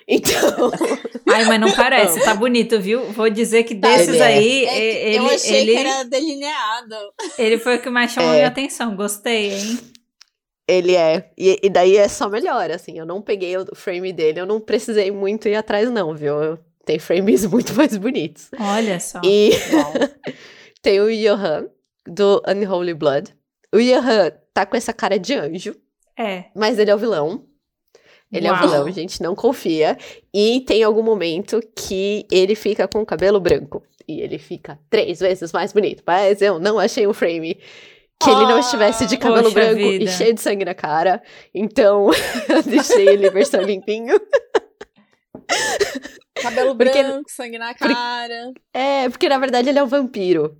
Então. 0.06 0.70
Ai, 1.28 1.44
mas 1.44 1.60
não 1.60 1.72
parece. 1.72 2.22
Tá 2.24 2.34
bonito, 2.34 2.80
viu? 2.80 3.04
Vou 3.12 3.28
dizer 3.28 3.64
que 3.64 3.74
Tá, 3.74 3.88
desses 3.96 4.16
é. 4.16 4.22
aí, 4.24 4.64
É 4.64 4.68
que 4.72 4.80
ele, 4.80 5.16
eu 5.18 5.26
achei 5.26 5.56
ele, 5.60 5.72
que 5.72 5.78
era 5.78 6.02
delineado. 6.04 6.94
ele 7.38 7.58
foi 7.58 7.76
o 7.76 7.82
que 7.82 7.90
mais 7.90 8.12
chamou 8.12 8.30
É. 8.32 8.36
minha 8.36 8.46
atenção. 8.48 8.94
Gostei, 8.94 9.52
hein? 9.54 9.78
Ele 10.68 10.94
é. 10.94 11.30
E, 11.36 11.58
e 11.64 11.68
daí 11.68 11.96
é 11.96 12.06
só 12.06 12.28
melhor, 12.28 12.70
assim. 12.70 12.96
Eu 12.96 13.04
não 13.06 13.20
peguei 13.20 13.56
o 13.56 13.66
frame 13.74 14.12
dele, 14.12 14.40
eu 14.40 14.46
não 14.46 14.60
precisei 14.60 15.10
muito 15.10 15.48
ir 15.48 15.56
atrás, 15.56 15.90
não, 15.90 16.14
viu? 16.14 16.40
Eu- 16.42 16.58
tem 16.86 16.98
frames 16.98 17.44
muito 17.50 17.74
mais 17.74 17.96
bonitos. 17.96 18.48
Olha 18.58 18.98
só. 19.00 19.20
E 19.24 19.50
tem 20.82 21.00
o 21.00 21.08
Johan, 21.12 21.66
do 22.06 22.42
Unholy 22.48 22.94
Blood. 22.94 23.34
O 23.74 23.78
Johan 23.78 24.32
tá 24.52 24.66
com 24.66 24.76
essa 24.76 24.92
cara 24.92 25.18
de 25.18 25.34
anjo, 25.34 25.74
É. 26.18 26.44
mas 26.54 26.78
ele 26.78 26.90
é 26.90 26.94
o 26.94 26.98
vilão. 26.98 27.46
Ele 28.32 28.46
é 28.46 28.50
o 28.52 28.54
Uau. 28.54 28.62
vilão, 28.62 28.90
gente, 28.92 29.20
não 29.22 29.34
confia. 29.34 29.96
E 30.32 30.60
tem 30.66 30.82
algum 30.84 31.02
momento 31.02 31.60
que 31.76 32.26
ele 32.30 32.54
fica 32.54 32.86
com 32.86 33.00
o 33.02 33.06
cabelo 33.06 33.40
branco. 33.40 33.82
E 34.06 34.20
ele 34.20 34.38
fica 34.38 34.78
três 34.88 35.18
vezes 35.20 35.52
mais 35.52 35.72
bonito. 35.72 36.02
Mas 36.06 36.40
eu 36.40 36.58
não 36.60 36.78
achei 36.78 37.06
um 37.08 37.12
frame 37.12 37.54
que 38.22 38.28
ele 38.30 38.42
não 38.46 38.58
estivesse 38.60 39.06
de 39.06 39.16
cabelo 39.16 39.50
branco 39.50 39.76
vida. 39.76 40.04
e 40.04 40.08
cheio 40.08 40.34
de 40.34 40.40
sangue 40.40 40.64
na 40.64 40.74
cara. 40.74 41.20
Então, 41.54 42.08
eu 42.48 42.62
deixei 42.62 43.08
ele 43.08 43.30
versão 43.30 43.62
limpinho. 43.62 44.14
Cabelo 46.40 46.76
Porque- 46.76 47.02
branco, 47.02 47.30
sangue 47.30 47.58
na 47.58 47.74
cara. 47.74 48.52
É, 48.72 49.08
porque 49.08 49.28
na 49.28 49.38
verdade 49.38 49.68
ele 49.68 49.78
é 49.78 49.82
um 49.82 49.86
vampiro. 49.88 50.56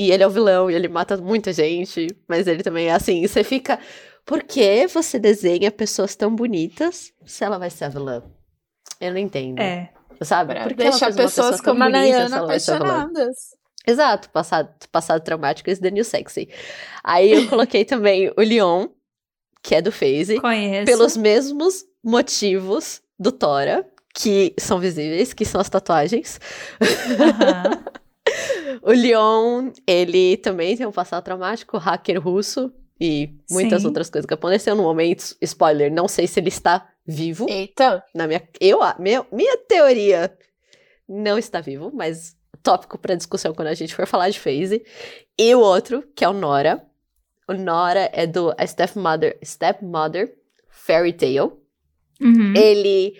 E 0.00 0.10
ele 0.10 0.22
é 0.22 0.26
o 0.26 0.30
vilão, 0.30 0.70
e 0.70 0.74
ele 0.74 0.88
mata 0.88 1.14
muita 1.18 1.52
gente, 1.52 2.06
mas 2.26 2.46
ele 2.46 2.62
também 2.62 2.86
é 2.86 2.94
assim, 2.94 3.20
você 3.26 3.44
fica. 3.44 3.78
Por 4.24 4.42
que 4.42 4.86
você 4.86 5.18
desenha 5.18 5.70
pessoas 5.70 6.16
tão 6.16 6.34
bonitas 6.34 7.12
se 7.26 7.44
ela 7.44 7.58
vai 7.58 7.68
ser 7.68 7.84
a 7.84 7.88
vilã? 7.90 8.22
Eu 8.98 9.12
não 9.12 9.18
entendo. 9.18 9.60
É. 9.60 9.90
Sabe? 10.22 10.54
Pra 10.54 10.62
Por 10.62 10.72
que 10.72 10.80
ela 10.80 10.90
deixar 10.92 11.08
pessoa 11.08 11.26
pessoas 11.26 11.56
tão 11.60 11.74
como 11.74 11.84
a 11.84 11.90
Nayana 11.90 12.44
apaixonadas. 12.44 13.36
Exato, 13.86 14.30
passado, 14.30 14.70
passado 14.90 15.22
traumático 15.22 15.68
is 15.68 15.80
the 15.80 15.90
new 15.90 16.04
sexy. 16.04 16.48
Aí 17.04 17.32
eu 17.32 17.46
coloquei 17.50 17.84
também 17.84 18.32
o 18.34 18.40
Leon, 18.40 18.88
que 19.62 19.74
é 19.74 19.82
do 19.82 19.92
FaZe, 19.92 20.40
Conheço. 20.40 20.86
pelos 20.86 21.14
mesmos 21.14 21.84
motivos 22.02 23.02
do 23.18 23.30
Tora, 23.30 23.86
que 24.14 24.54
são 24.58 24.80
visíveis, 24.80 25.34
que 25.34 25.44
são 25.44 25.60
as 25.60 25.68
tatuagens. 25.68 26.40
Aham. 26.80 27.84
O 28.82 28.90
Leon, 28.90 29.70
ele 29.86 30.36
também 30.38 30.76
tem 30.76 30.86
um 30.86 30.92
passado 30.92 31.24
traumático, 31.24 31.78
hacker 31.78 32.20
russo 32.20 32.72
e 33.00 33.30
muitas 33.50 33.82
Sim. 33.82 33.88
outras 33.88 34.10
coisas 34.10 34.26
que 34.26 34.34
aconteceram 34.34 34.76
no 34.76 34.82
momento. 34.82 35.36
Spoiler, 35.40 35.92
não 35.92 36.06
sei 36.06 36.26
se 36.26 36.38
ele 36.38 36.48
está 36.48 36.88
vivo. 37.06 37.46
Eita. 37.48 38.04
Na 38.14 38.26
minha, 38.26 38.42
eu, 38.60 38.80
minha, 38.98 39.26
minha 39.32 39.56
teoria 39.58 40.36
não 41.08 41.38
está 41.38 41.60
vivo, 41.60 41.90
mas 41.94 42.36
tópico 42.62 42.98
para 42.98 43.14
discussão 43.14 43.54
quando 43.54 43.68
a 43.68 43.74
gente 43.74 43.94
for 43.94 44.06
falar 44.06 44.30
de 44.30 44.38
FaZe. 44.38 44.84
E 45.38 45.54
o 45.54 45.60
outro, 45.60 46.04
que 46.14 46.24
é 46.24 46.28
o 46.28 46.32
Nora. 46.32 46.84
O 47.48 47.54
Nora 47.54 48.10
é 48.12 48.26
do 48.26 48.54
Stepmother, 48.64 49.38
Stepmother 49.44 50.34
Fairy 50.68 51.12
Tale. 51.12 51.52
Uhum. 52.20 52.54
Ele, 52.54 53.18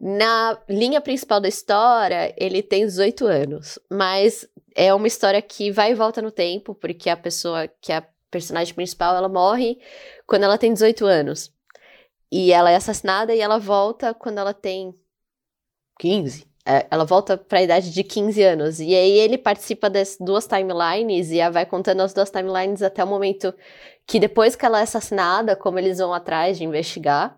na 0.00 0.56
linha 0.68 1.00
principal 1.00 1.40
da 1.40 1.48
história, 1.48 2.32
ele 2.36 2.62
tem 2.62 2.86
18 2.86 3.26
anos, 3.26 3.78
mas 3.90 4.48
é 4.74 4.94
uma 4.94 5.08
história 5.08 5.42
que 5.42 5.72
vai 5.72 5.90
e 5.90 5.94
volta 5.94 6.22
no 6.22 6.30
tempo, 6.30 6.74
porque 6.74 7.10
a 7.10 7.16
pessoa 7.16 7.66
que 7.80 7.92
é 7.92 7.96
a 7.96 8.06
personagem 8.30 8.74
principal, 8.74 9.16
ela 9.16 9.28
morre 9.28 9.78
quando 10.26 10.44
ela 10.44 10.58
tem 10.58 10.72
18 10.72 11.04
anos. 11.04 11.52
E 12.30 12.52
ela 12.52 12.70
é 12.70 12.76
assassinada 12.76 13.34
e 13.34 13.40
ela 13.40 13.58
volta 13.58 14.14
quando 14.14 14.38
ela 14.38 14.52
tem 14.52 14.94
15. 15.98 16.46
É, 16.64 16.86
ela 16.90 17.04
volta 17.04 17.38
para 17.38 17.58
a 17.58 17.62
idade 17.62 17.90
de 17.90 18.04
15 18.04 18.42
anos. 18.42 18.80
E 18.80 18.94
aí 18.94 19.18
ele 19.18 19.38
participa 19.38 19.88
das 19.88 20.16
duas 20.20 20.46
timelines 20.46 21.30
e 21.30 21.40
ela 21.40 21.50
vai 21.50 21.66
contando 21.66 22.02
as 22.02 22.12
duas 22.12 22.30
timelines 22.30 22.82
até 22.82 23.02
o 23.02 23.06
momento 23.06 23.54
que 24.06 24.20
depois 24.20 24.54
que 24.54 24.66
ela 24.66 24.80
é 24.80 24.82
assassinada, 24.82 25.56
como 25.56 25.78
eles 25.78 25.98
vão 25.98 26.12
atrás 26.12 26.58
de 26.58 26.64
investigar 26.64 27.37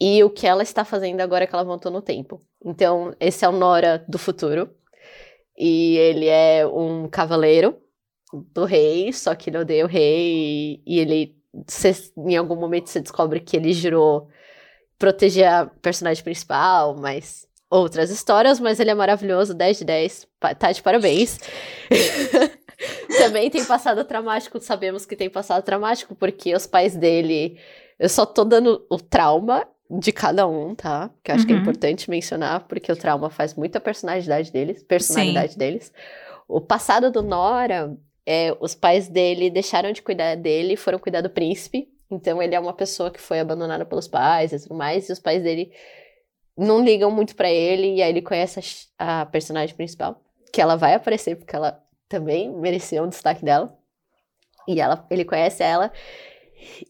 e 0.00 0.22
o 0.24 0.30
que 0.30 0.46
ela 0.46 0.62
está 0.62 0.84
fazendo 0.84 1.20
agora 1.20 1.46
que 1.46 1.54
ela 1.54 1.64
voltou 1.64 1.92
no 1.92 2.00
tempo. 2.02 2.42
Então, 2.64 3.14
esse 3.20 3.44
é 3.44 3.48
o 3.48 3.52
Nora 3.52 4.04
do 4.08 4.18
futuro. 4.18 4.70
E 5.58 5.96
ele 5.98 6.26
é 6.26 6.66
um 6.66 7.06
cavaleiro 7.08 7.76
do 8.32 8.64
rei, 8.64 9.12
só 9.12 9.34
que 9.34 9.50
ele 9.50 9.58
odeia 9.58 9.84
o 9.84 9.88
rei. 9.88 10.80
E, 10.86 10.96
e 10.96 10.98
ele, 11.00 11.36
em 12.16 12.36
algum 12.36 12.56
momento, 12.56 12.88
você 12.88 13.00
descobre 13.00 13.40
que 13.40 13.56
ele 13.56 13.72
jurou 13.74 14.28
proteger 14.98 15.46
a 15.46 15.66
personagem 15.66 16.24
principal, 16.24 16.96
mas 16.96 17.46
outras 17.68 18.10
histórias. 18.10 18.58
Mas 18.58 18.80
ele 18.80 18.90
é 18.90 18.94
maravilhoso, 18.94 19.52
10 19.52 19.78
de 19.78 19.84
10. 19.84 20.26
Pa- 20.40 20.54
Tá 20.54 20.72
de 20.72 20.82
parabéns. 20.82 21.38
Também 23.18 23.50
tem 23.50 23.64
passado 23.64 24.04
traumático, 24.04 24.58
sabemos 24.60 25.04
que 25.04 25.14
tem 25.14 25.28
passado 25.28 25.62
traumático, 25.62 26.14
porque 26.14 26.54
os 26.54 26.66
pais 26.66 26.96
dele. 26.96 27.58
Eu 27.98 28.08
só 28.08 28.24
tô 28.24 28.44
dando 28.44 28.86
o 28.88 28.96
trauma 28.98 29.68
de 29.98 30.12
cada 30.12 30.46
um, 30.46 30.74
tá? 30.74 31.10
Que 31.22 31.30
eu 31.30 31.34
acho 31.34 31.46
que 31.46 31.52
é 31.52 31.54
Uhum. 31.54 31.60
importante 31.60 32.08
mencionar, 32.10 32.66
porque 32.68 32.92
o 32.92 32.96
trauma 32.96 33.28
faz 33.30 33.54
muito 33.54 33.76
a 33.76 33.80
personalidade 33.80 34.52
deles, 34.52 34.82
personalidade 34.82 35.56
deles. 35.58 35.92
O 36.46 36.60
passado 36.60 37.10
do 37.10 37.22
Nora, 37.22 37.96
é, 38.24 38.56
os 38.60 38.74
pais 38.74 39.08
dele 39.08 39.50
deixaram 39.50 39.92
de 39.92 40.02
cuidar 40.02 40.36
dele, 40.36 40.76
foram 40.76 40.98
cuidar 40.98 41.20
do 41.22 41.30
príncipe. 41.30 41.88
Então 42.10 42.42
ele 42.42 42.54
é 42.54 42.60
uma 42.60 42.72
pessoa 42.72 43.10
que 43.10 43.20
foi 43.20 43.40
abandonada 43.40 43.84
pelos 43.84 44.08
pais 44.08 44.52
e 44.52 44.60
tudo 44.60 44.74
mais, 44.74 45.08
e 45.08 45.12
os 45.12 45.18
pais 45.20 45.42
dele 45.42 45.72
não 46.56 46.84
ligam 46.84 47.10
muito 47.10 47.34
pra 47.34 47.50
ele, 47.50 47.94
e 47.96 48.02
aí 48.02 48.10
ele 48.10 48.22
conhece 48.22 48.88
a 48.98 49.22
a, 49.22 49.26
personagem 49.26 49.74
principal, 49.74 50.20
que 50.52 50.60
ela 50.60 50.76
vai 50.76 50.94
aparecer 50.94 51.36
porque 51.36 51.56
ela 51.56 51.82
também 52.08 52.50
mereceu 52.50 53.02
um 53.04 53.08
destaque 53.08 53.44
dela. 53.44 53.76
E 54.68 54.80
ela, 54.80 55.06
ele 55.10 55.24
conhece 55.24 55.62
ela. 55.62 55.90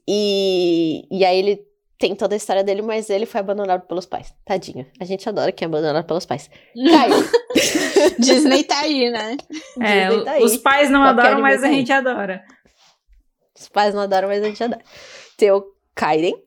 E, 0.07 1.07
e 1.11 1.25
aí 1.25 1.39
ele 1.39 1.70
tem 2.01 2.15
toda 2.15 2.35
a 2.35 2.39
história 2.39 2.65
dele, 2.65 2.81
mas 2.81 3.11
ele 3.11 3.27
foi 3.27 3.41
abandonado 3.41 3.83
pelos 3.83 4.07
pais. 4.07 4.35
Tadinho. 4.47 4.87
A 4.99 5.05
gente 5.05 5.29
adora 5.29 5.53
quem 5.53 5.67
é 5.67 5.69
abandonado 5.69 6.07
pelos 6.07 6.25
pais. 6.25 6.51
Caio. 6.75 7.15
Disney 8.19 8.65
tá 8.65 8.81
aí, 8.81 9.11
né? 9.11 9.37
É, 9.79 10.09
Disney 10.09 10.25
tá 10.25 10.31
aí. 10.33 10.43
os 10.43 10.57
pais 10.57 10.89
não 10.89 11.03
Qualquer 11.03 11.27
adoram, 11.27 11.43
mas 11.43 11.61
tá 11.61 11.67
a 11.67 11.71
gente 11.71 11.93
adora. 11.93 12.43
Os 13.55 13.69
pais 13.69 13.95
não 13.95 14.01
adoram, 14.01 14.29
mas 14.29 14.43
a 14.43 14.47
gente 14.47 14.65
adora. 14.65 14.81
Tem 15.37 15.51
o 15.51 15.63
Kaiden. 15.95 16.43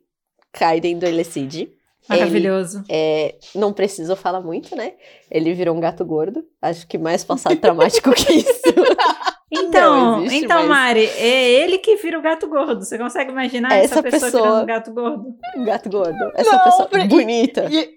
Kaiden 0.51 0.97
do 0.97 1.05
Elecid. 1.05 1.71
Maravilhoso. 2.09 2.83
É, 2.89 3.35
não 3.53 3.71
preciso 3.71 4.15
falar 4.15 4.41
muito, 4.41 4.75
né? 4.75 4.93
Ele 5.29 5.53
virou 5.53 5.77
um 5.77 5.79
gato 5.79 6.03
gordo. 6.03 6.43
Acho 6.63 6.87
que 6.87 6.97
mais 6.97 7.23
passado 7.23 7.55
traumático 7.57 8.11
que 8.11 8.33
isso. 8.33 8.49
Então, 9.55 10.21
Não 10.21 10.31
então 10.31 10.59
mas- 10.61 10.69
Mari, 10.69 11.05
é 11.17 11.49
ele 11.51 11.77
que 11.77 11.95
vira 11.97 12.19
o 12.19 12.21
gato 12.21 12.47
gordo. 12.47 12.83
Você 12.83 12.97
consegue 12.97 13.31
imaginar 13.31 13.73
essa, 13.73 13.95
Essa 13.95 14.03
pessoa, 14.03 14.31
pessoa- 14.31 14.43
virando 14.43 14.63
um 14.63 14.65
gato 14.65 14.93
gordo? 14.93 15.25
Um 15.57 15.65
gato 15.65 15.89
gordo. 15.89 16.31
Essa 16.35 16.51
Não, 16.57 16.63
pessoa 16.63 16.87
pra- 16.89 17.05
bonita. 17.05 17.67
E- 17.71 17.89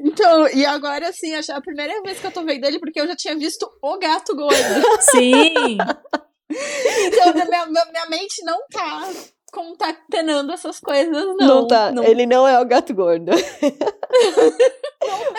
então, 0.00 0.48
e 0.48 0.64
agora, 0.66 1.08
assim, 1.08 1.34
acho- 1.34 1.52
é 1.52 1.56
a 1.56 1.60
primeira 1.60 2.00
vez 2.02 2.20
que 2.20 2.26
eu 2.26 2.30
tô 2.32 2.42
vendo 2.44 2.64
ele, 2.64 2.78
porque 2.78 3.00
eu 3.00 3.06
já 3.06 3.16
tinha 3.16 3.36
visto 3.36 3.68
o 3.82 3.98
gato 3.98 4.34
gordo. 4.36 4.52
Sim! 5.00 5.78
Então, 6.50 7.32
minha, 7.34 7.66
minha, 7.66 7.84
minha 7.86 8.06
mente 8.10 8.44
não 8.44 8.58
tá 8.70 9.08
concatenando 9.50 10.52
essas 10.52 10.78
coisas, 10.78 11.12
não. 11.38 11.46
Não, 11.46 11.66
tá. 11.66 11.90
Ele 12.04 12.26
não 12.26 12.46
é 12.46 12.60
o 12.60 12.64
gato 12.66 12.92
gordo. 12.94 13.32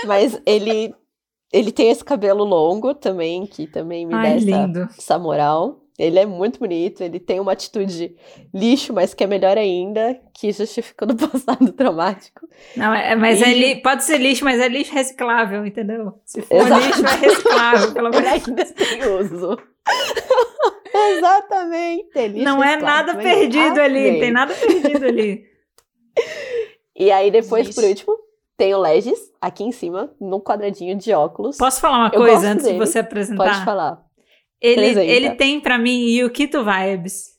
Mas 0.05 0.39
ele, 0.45 0.93
ele 1.53 1.71
tem 1.71 1.89
esse 1.91 2.03
cabelo 2.03 2.43
longo 2.43 2.93
também, 2.95 3.45
que 3.45 3.67
também 3.67 4.05
me 4.05 4.13
Ai, 4.15 4.39
dá 4.39 4.55
essa, 4.79 4.89
essa 4.97 5.19
moral. 5.19 5.79
Ele 5.97 6.17
é 6.17 6.25
muito 6.25 6.57
bonito, 6.59 7.03
ele 7.03 7.19
tem 7.19 7.39
uma 7.39 7.51
atitude 7.51 8.15
lixo, 8.51 8.91
mas 8.91 9.13
que 9.13 9.23
é 9.23 9.27
melhor 9.27 9.59
ainda, 9.59 10.19
que 10.33 10.51
justifica 10.51 11.05
no 11.05 11.13
passado 11.29 11.71
traumático. 11.71 12.47
Não, 12.75 12.91
é, 12.91 13.15
mas 13.15 13.39
E- 13.39 13.43
é 13.43 13.53
li- 13.53 13.75
pode 13.81 14.03
ser 14.03 14.17
lixo, 14.17 14.43
mas 14.43 14.59
é 14.59 14.67
lixo 14.67 14.91
reciclável, 14.91 15.63
entendeu? 15.63 16.15
Se 16.25 16.41
for 16.41 16.65
Exato. 16.65 16.83
lixo, 16.83 17.05
é 17.05 17.15
reciclável, 17.15 17.93
pelo 17.93 18.09
menos. 18.09 18.27
ainda 18.27 18.65
tem 18.65 19.07
uso. 19.07 19.57
Exatamente. 20.95 22.09
é 22.15 22.27
lixo 22.27 22.43
Não 22.43 22.63
é 22.63 22.67
reciclável, 22.69 23.13
nada 23.13 23.21
perdido 23.21 23.79
ali, 23.81 24.19
tem 24.19 24.31
nada 24.31 24.53
perdido 24.53 25.05
ali. 25.05 25.45
E 26.95 27.11
aí, 27.11 27.31
depois, 27.31 27.67
Isso. 27.67 27.81
por 27.81 27.87
último, 27.89 28.15
tem 28.63 28.73
o 28.73 28.79
Legis, 28.79 29.19
aqui 29.41 29.61
em 29.65 29.73
cima, 29.73 30.09
no 30.21 30.41
quadradinho 30.41 30.97
de 30.97 31.11
óculos. 31.11 31.57
Posso 31.57 31.81
falar 31.81 31.97
uma 31.97 32.11
Eu 32.13 32.21
coisa 32.21 32.47
antes 32.47 32.63
dele. 32.63 32.79
de 32.79 32.85
você 32.85 32.99
apresentar? 32.99 33.43
Pode 33.43 33.65
falar. 33.65 34.01
Ele, 34.61 34.79
Apresenta. 34.91 35.03
ele 35.11 35.31
tem 35.31 35.59
pra 35.59 35.77
mim 35.77 36.05
Yukito 36.11 36.63
vibes. 36.63 37.33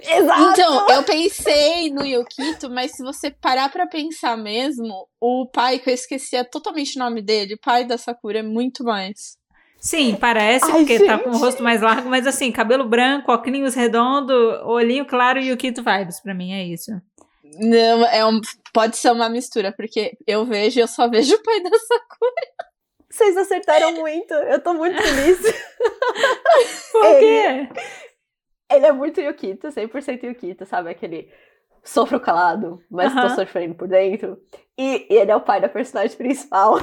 Exato! 0.00 0.50
Então, 0.50 0.88
eu 0.90 1.04
pensei 1.04 1.90
no 1.92 2.04
Yukito, 2.04 2.68
mas 2.68 2.90
se 2.90 3.04
você 3.04 3.30
parar 3.30 3.70
pra 3.70 3.86
pensar 3.86 4.36
mesmo, 4.36 5.06
o 5.20 5.48
pai, 5.48 5.78
que 5.78 5.88
eu 5.88 5.94
esquecia 5.94 6.44
totalmente 6.44 6.96
o 6.96 6.98
nome 6.98 7.22
dele, 7.22 7.54
o 7.54 7.60
pai 7.60 7.84
da 7.84 7.96
Sakura, 7.96 8.40
é 8.40 8.42
muito 8.42 8.82
mais. 8.82 9.36
Sim, 9.78 10.16
parece, 10.16 10.64
Ai, 10.64 10.72
porque 10.72 10.98
tá 11.06 11.18
com 11.18 11.30
o 11.30 11.32
gente. 11.34 11.42
rosto 11.42 11.62
mais 11.62 11.82
largo, 11.82 12.08
mas 12.10 12.26
assim, 12.26 12.50
cabelo 12.50 12.88
branco, 12.88 13.30
óculos 13.30 13.76
redondo, 13.76 14.32
olhinho 14.64 15.06
claro 15.06 15.38
e 15.38 15.50
Yukito 15.50 15.84
vibes, 15.84 16.20
pra 16.20 16.34
mim 16.34 16.52
é 16.52 16.64
isso. 16.64 16.90
Não, 17.44 18.06
é 18.06 18.24
um, 18.26 18.40
pode 18.72 18.96
ser 18.96 19.10
uma 19.12 19.28
mistura, 19.28 19.72
porque 19.76 20.16
eu 20.26 20.44
vejo 20.44 20.78
e 20.78 20.82
eu 20.82 20.88
só 20.88 21.08
vejo 21.08 21.34
o 21.34 21.42
pai 21.42 21.60
da 21.62 21.70
Sakura. 21.70 22.46
Vocês 23.10 23.36
acertaram 23.36 23.92
muito. 23.92 24.32
Eu 24.34 24.60
tô 24.60 24.74
muito 24.74 25.00
feliz. 25.00 25.38
Por 26.90 27.04
Ele- 27.06 27.66
quê? 27.68 27.80
Ele 28.72 28.86
é 28.86 28.92
muito 28.92 29.20
Yukito, 29.20 29.68
100% 29.68 30.24
Yukito, 30.24 30.66
sabe? 30.66 30.90
Aquele 30.90 31.30
sofro 31.84 32.18
calado, 32.18 32.80
mas 32.90 33.12
tô 33.12 33.20
Aham. 33.20 33.34
sofrendo 33.36 33.74
por 33.74 33.86
dentro. 33.86 34.38
E, 34.76 35.06
e 35.08 35.16
ele 35.18 35.30
é 35.30 35.36
o 35.36 35.40
pai 35.40 35.60
da 35.60 35.68
personagem 35.68 36.16
principal. 36.16 36.78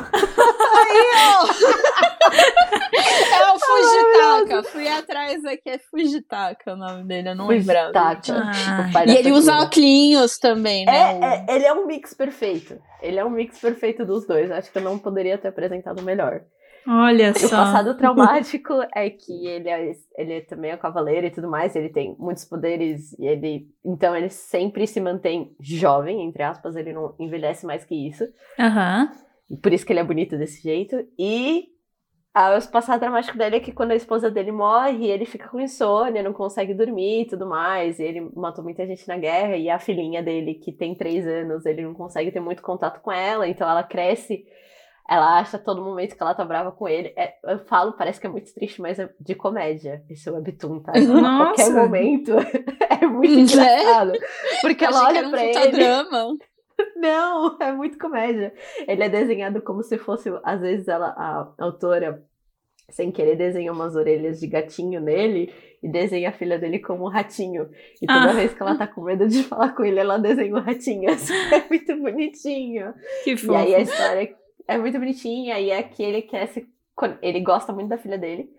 É 3.33 3.51
o 3.51 3.59
Fujitaka. 3.59 4.63
Fui 4.71 4.87
atrás 4.87 5.43
aqui, 5.45 5.69
é 5.69 5.77
Fujitaka 5.79 6.73
o 6.73 6.77
nome 6.77 7.03
dele, 7.03 7.29
eu 7.29 7.35
não 7.35 7.47
lembrava. 7.47 7.91
Fujitaka. 7.91 8.33
Ah, 8.45 8.87
O 8.87 8.93
pai 8.93 9.07
E 9.07 9.17
ele 9.17 9.31
usa 9.31 9.55
óculos 9.57 10.37
também, 10.37 10.85
né? 10.85 11.19
É, 11.19 11.25
é, 11.51 11.55
ele 11.55 11.65
é 11.65 11.73
um 11.73 11.85
mix 11.85 12.13
perfeito. 12.13 12.79
Ele 13.01 13.19
é 13.19 13.25
um 13.25 13.29
mix 13.29 13.59
perfeito 13.59 14.05
dos 14.05 14.25
dois. 14.25 14.49
Acho 14.51 14.71
que 14.71 14.77
eu 14.77 14.83
não 14.83 14.97
poderia 14.97 15.37
ter 15.37 15.49
apresentado 15.49 16.01
melhor. 16.01 16.41
Olha 16.87 17.33
E 17.39 17.45
o 17.45 17.49
só. 17.49 17.55
passado 17.55 17.95
traumático 17.97 18.73
é 18.95 19.09
que 19.09 19.45
ele 19.47 19.69
é, 19.69 19.91
ele 20.17 20.33
é 20.33 20.41
também 20.41 20.71
é 20.71 20.77
cavaleiro 20.77 21.27
e 21.27 21.31
tudo 21.31 21.49
mais, 21.49 21.75
ele 21.75 21.89
tem 21.89 22.15
muitos 22.19 22.45
poderes 22.45 23.13
e 23.19 23.25
ele. 23.25 23.67
Então 23.85 24.15
ele 24.15 24.29
sempre 24.29 24.87
se 24.87 24.99
mantém 25.01 25.55
jovem, 25.59 26.21
entre 26.23 26.43
aspas, 26.43 26.75
ele 26.75 26.93
não 26.93 27.15
envelhece 27.19 27.65
mais 27.65 27.85
que 27.85 27.95
isso. 27.95 28.23
Aham. 28.59 29.11
E 29.49 29.57
por 29.57 29.73
isso 29.73 29.85
que 29.85 29.91
ele 29.93 29.99
é 29.99 30.03
bonito 30.03 30.37
desse 30.37 30.61
jeito. 30.61 30.95
E 31.19 31.67
Ah, 32.33 32.57
o 32.57 32.71
passado 32.71 32.99
dramático 33.01 33.37
dele 33.37 33.57
é 33.57 33.59
que 33.59 33.73
quando 33.73 33.91
a 33.91 33.95
esposa 33.95 34.31
dele 34.31 34.51
morre, 34.53 35.07
ele 35.07 35.25
fica 35.25 35.49
com 35.49 35.59
insônia, 35.59 36.23
não 36.23 36.33
consegue 36.33 36.73
dormir 36.73 37.23
e 37.23 37.27
tudo 37.27 37.45
mais. 37.47 37.99
E 37.99 38.03
ele 38.03 38.21
matou 38.35 38.63
muita 38.63 38.87
gente 38.87 39.07
na 39.07 39.17
guerra. 39.17 39.57
E 39.57 39.69
a 39.69 39.79
filhinha 39.79 40.23
dele, 40.23 40.55
que 40.55 40.71
tem 40.71 40.95
três 40.95 41.27
anos, 41.27 41.65
ele 41.65 41.81
não 41.83 41.93
consegue 41.93 42.31
ter 42.31 42.39
muito 42.39 42.61
contato 42.63 43.01
com 43.01 43.11
ela. 43.11 43.47
Então 43.49 43.69
ela 43.69 43.83
cresce, 43.83 44.45
ela 45.11 45.39
acha 45.39 45.59
todo 45.59 45.83
momento 45.83 46.15
que 46.15 46.23
ela 46.23 46.33
tá 46.33 46.45
brava 46.45 46.71
com 46.71 46.87
ele. 46.87 47.13
É, 47.17 47.33
eu 47.43 47.59
falo, 47.65 47.91
parece 47.91 48.17
que 48.17 48.27
é 48.27 48.29
muito 48.29 48.53
triste, 48.53 48.81
mas 48.81 48.97
é 48.97 49.09
de 49.19 49.35
comédia 49.35 50.01
esse 50.09 50.29
webtoon, 50.29 50.79
tá? 50.79 50.93
A 50.95 51.45
qualquer 51.45 51.69
momento 51.69 52.31
é 52.89 53.05
muito 53.05 53.33
engraçado. 53.33 54.13
Porque 54.61 54.85
ela 54.85 55.07
olha 55.07 55.29
pra 55.29 55.43
ele. 55.43 55.71
drama. 55.71 56.37
Não, 56.95 57.57
é 57.59 57.73
muito 57.73 57.97
comédia. 57.97 58.53
Ele 58.87 59.03
é 59.03 59.09
desenhado 59.09 59.61
como 59.61 59.83
se 59.83 59.97
fosse, 59.97 60.31
às 60.45 60.61
vezes, 60.61 60.87
ela, 60.87 61.07
a 61.09 61.53
autora, 61.59 62.23
sem 62.89 63.11
querer, 63.11 63.35
desenha 63.35 63.73
umas 63.73 63.97
orelhas 63.97 64.39
de 64.39 64.47
gatinho 64.47 65.01
nele 65.01 65.53
e 65.83 65.91
desenha 65.91 66.29
a 66.29 66.33
filha 66.33 66.57
dele 66.57 66.79
como 66.79 67.03
um 67.03 67.09
ratinho. 67.09 67.69
E 68.01 68.07
toda 68.07 68.29
ah. 68.29 68.33
vez 68.33 68.53
que 68.53 68.61
ela 68.61 68.77
tá 68.77 68.87
com 68.87 69.01
medo 69.01 69.27
de 69.27 69.43
falar 69.43 69.75
com 69.75 69.83
ele, 69.83 69.99
ela 69.99 70.17
desenha 70.17 70.55
um 70.55 70.61
ratinho. 70.61 71.09
É 71.09 71.67
muito 71.69 71.97
bonitinho. 71.97 72.93
Que 73.25 73.35
fofo. 73.35 73.53
E 73.53 73.55
aí 73.57 73.75
a 73.75 73.79
história 73.81 74.40
é 74.71 74.77
muito 74.77 74.97
bonitinha 74.97 75.59
e 75.59 75.69
é 75.69 75.83
que 75.83 76.01
ele 76.01 76.21
quer 76.21 76.47
se. 76.47 76.67
Ele 77.21 77.39
gosta 77.41 77.73
muito 77.73 77.89
da 77.89 77.97
filha 77.97 78.17
dele. 78.17 78.49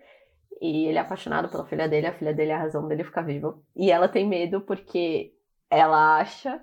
E 0.61 0.85
ele 0.85 0.97
é 0.97 1.01
apaixonado 1.01 1.49
pela 1.49 1.65
filha 1.65 1.89
dele, 1.89 2.07
a 2.07 2.13
filha 2.13 2.33
dele 2.33 2.51
é 2.51 2.55
a 2.55 2.59
razão 2.59 2.87
dele 2.87 3.03
ficar 3.03 3.21
vivo. 3.21 3.61
E 3.75 3.91
ela 3.91 4.07
tem 4.07 4.25
medo 4.25 4.61
porque 4.61 5.33
ela 5.69 6.19
acha 6.19 6.61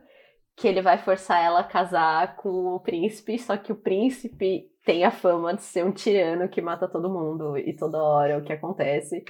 que 0.57 0.67
ele 0.67 0.81
vai 0.81 0.99
forçar 0.99 1.43
ela 1.43 1.61
a 1.61 1.65
casar 1.65 2.37
com 2.37 2.75
o 2.75 2.81
príncipe, 2.81 3.39
só 3.39 3.57
que 3.57 3.73
o 3.73 3.77
príncipe 3.77 4.71
tem 4.85 5.05
a 5.05 5.11
fama 5.11 5.55
de 5.55 5.63
ser 5.63 5.85
um 5.85 5.93
tirano 5.93 6.49
que 6.49 6.61
mata 6.61 6.89
todo 6.89 7.13
mundo 7.13 7.59
e 7.59 7.75
toda 7.75 8.03
hora 8.03 8.39
o 8.39 8.43
que 8.43 8.53
acontece. 8.53 9.25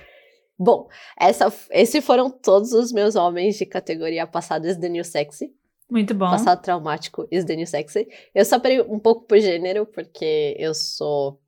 Bom, 0.58 0.88
essa, 1.18 1.52
esses 1.70 2.04
foram 2.04 2.30
todos 2.30 2.72
os 2.72 2.92
meus 2.92 3.16
homens 3.16 3.56
de 3.56 3.64
categoria 3.64 4.26
passado 4.26 4.66
is 4.66 4.76
the 4.76 4.88
new 4.88 5.04
sexy. 5.04 5.54
Muito 5.90 6.14
bom. 6.14 6.30
Passado 6.30 6.62
traumático 6.62 7.26
is 7.30 7.44
the 7.44 7.56
new 7.56 7.66
sexy. 7.66 8.06
Eu 8.34 8.44
separei 8.44 8.80
um 8.80 8.98
pouco 8.98 9.26
por 9.26 9.38
gênero, 9.38 9.86
porque 9.86 10.56
eu 10.58 10.74
sou. 10.74 11.40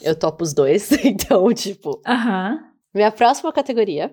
Eu 0.00 0.18
topo 0.18 0.42
os 0.42 0.54
dois, 0.54 0.90
então, 1.04 1.52
tipo. 1.52 2.00
Aham. 2.06 2.54
Uh 2.54 2.58
-huh. 2.58 2.70
Minha 2.92 3.12
próxima 3.12 3.52
categoria 3.52 4.12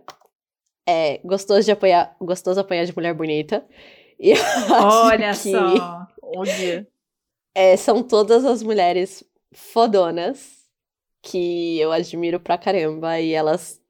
é 0.88 1.20
gostoso 1.24 1.64
de 1.64 1.72
apanhar, 1.72 2.16
gostoso 2.22 2.60
apanhar 2.60 2.86
de 2.86 2.96
mulher 2.96 3.14
bonita. 3.14 3.66
E 4.20 4.34
Olha 4.72 5.32
só! 5.36 6.08
Olha! 6.24 6.88
É, 7.54 7.76
são 7.76 8.04
todas 8.04 8.46
as 8.46 8.62
mulheres 8.62 9.24
fodonas 9.52 10.58
que 11.24 11.80
eu 11.80 11.92
admiro 11.92 12.40
pra 12.40 12.56
caramba 12.56 13.20
e 13.20 13.34
elas 13.34 13.82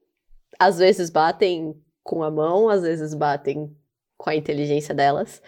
às 0.57 0.79
vezes 0.79 1.09
batem 1.09 1.75
com 2.01 2.23
a 2.23 2.31
mão, 2.31 2.69
às 2.69 2.83
vezes 2.83 3.13
batem 3.13 3.75
com 4.17 4.29
a 4.29 4.35
inteligência 4.35 4.95
delas. 4.95 5.41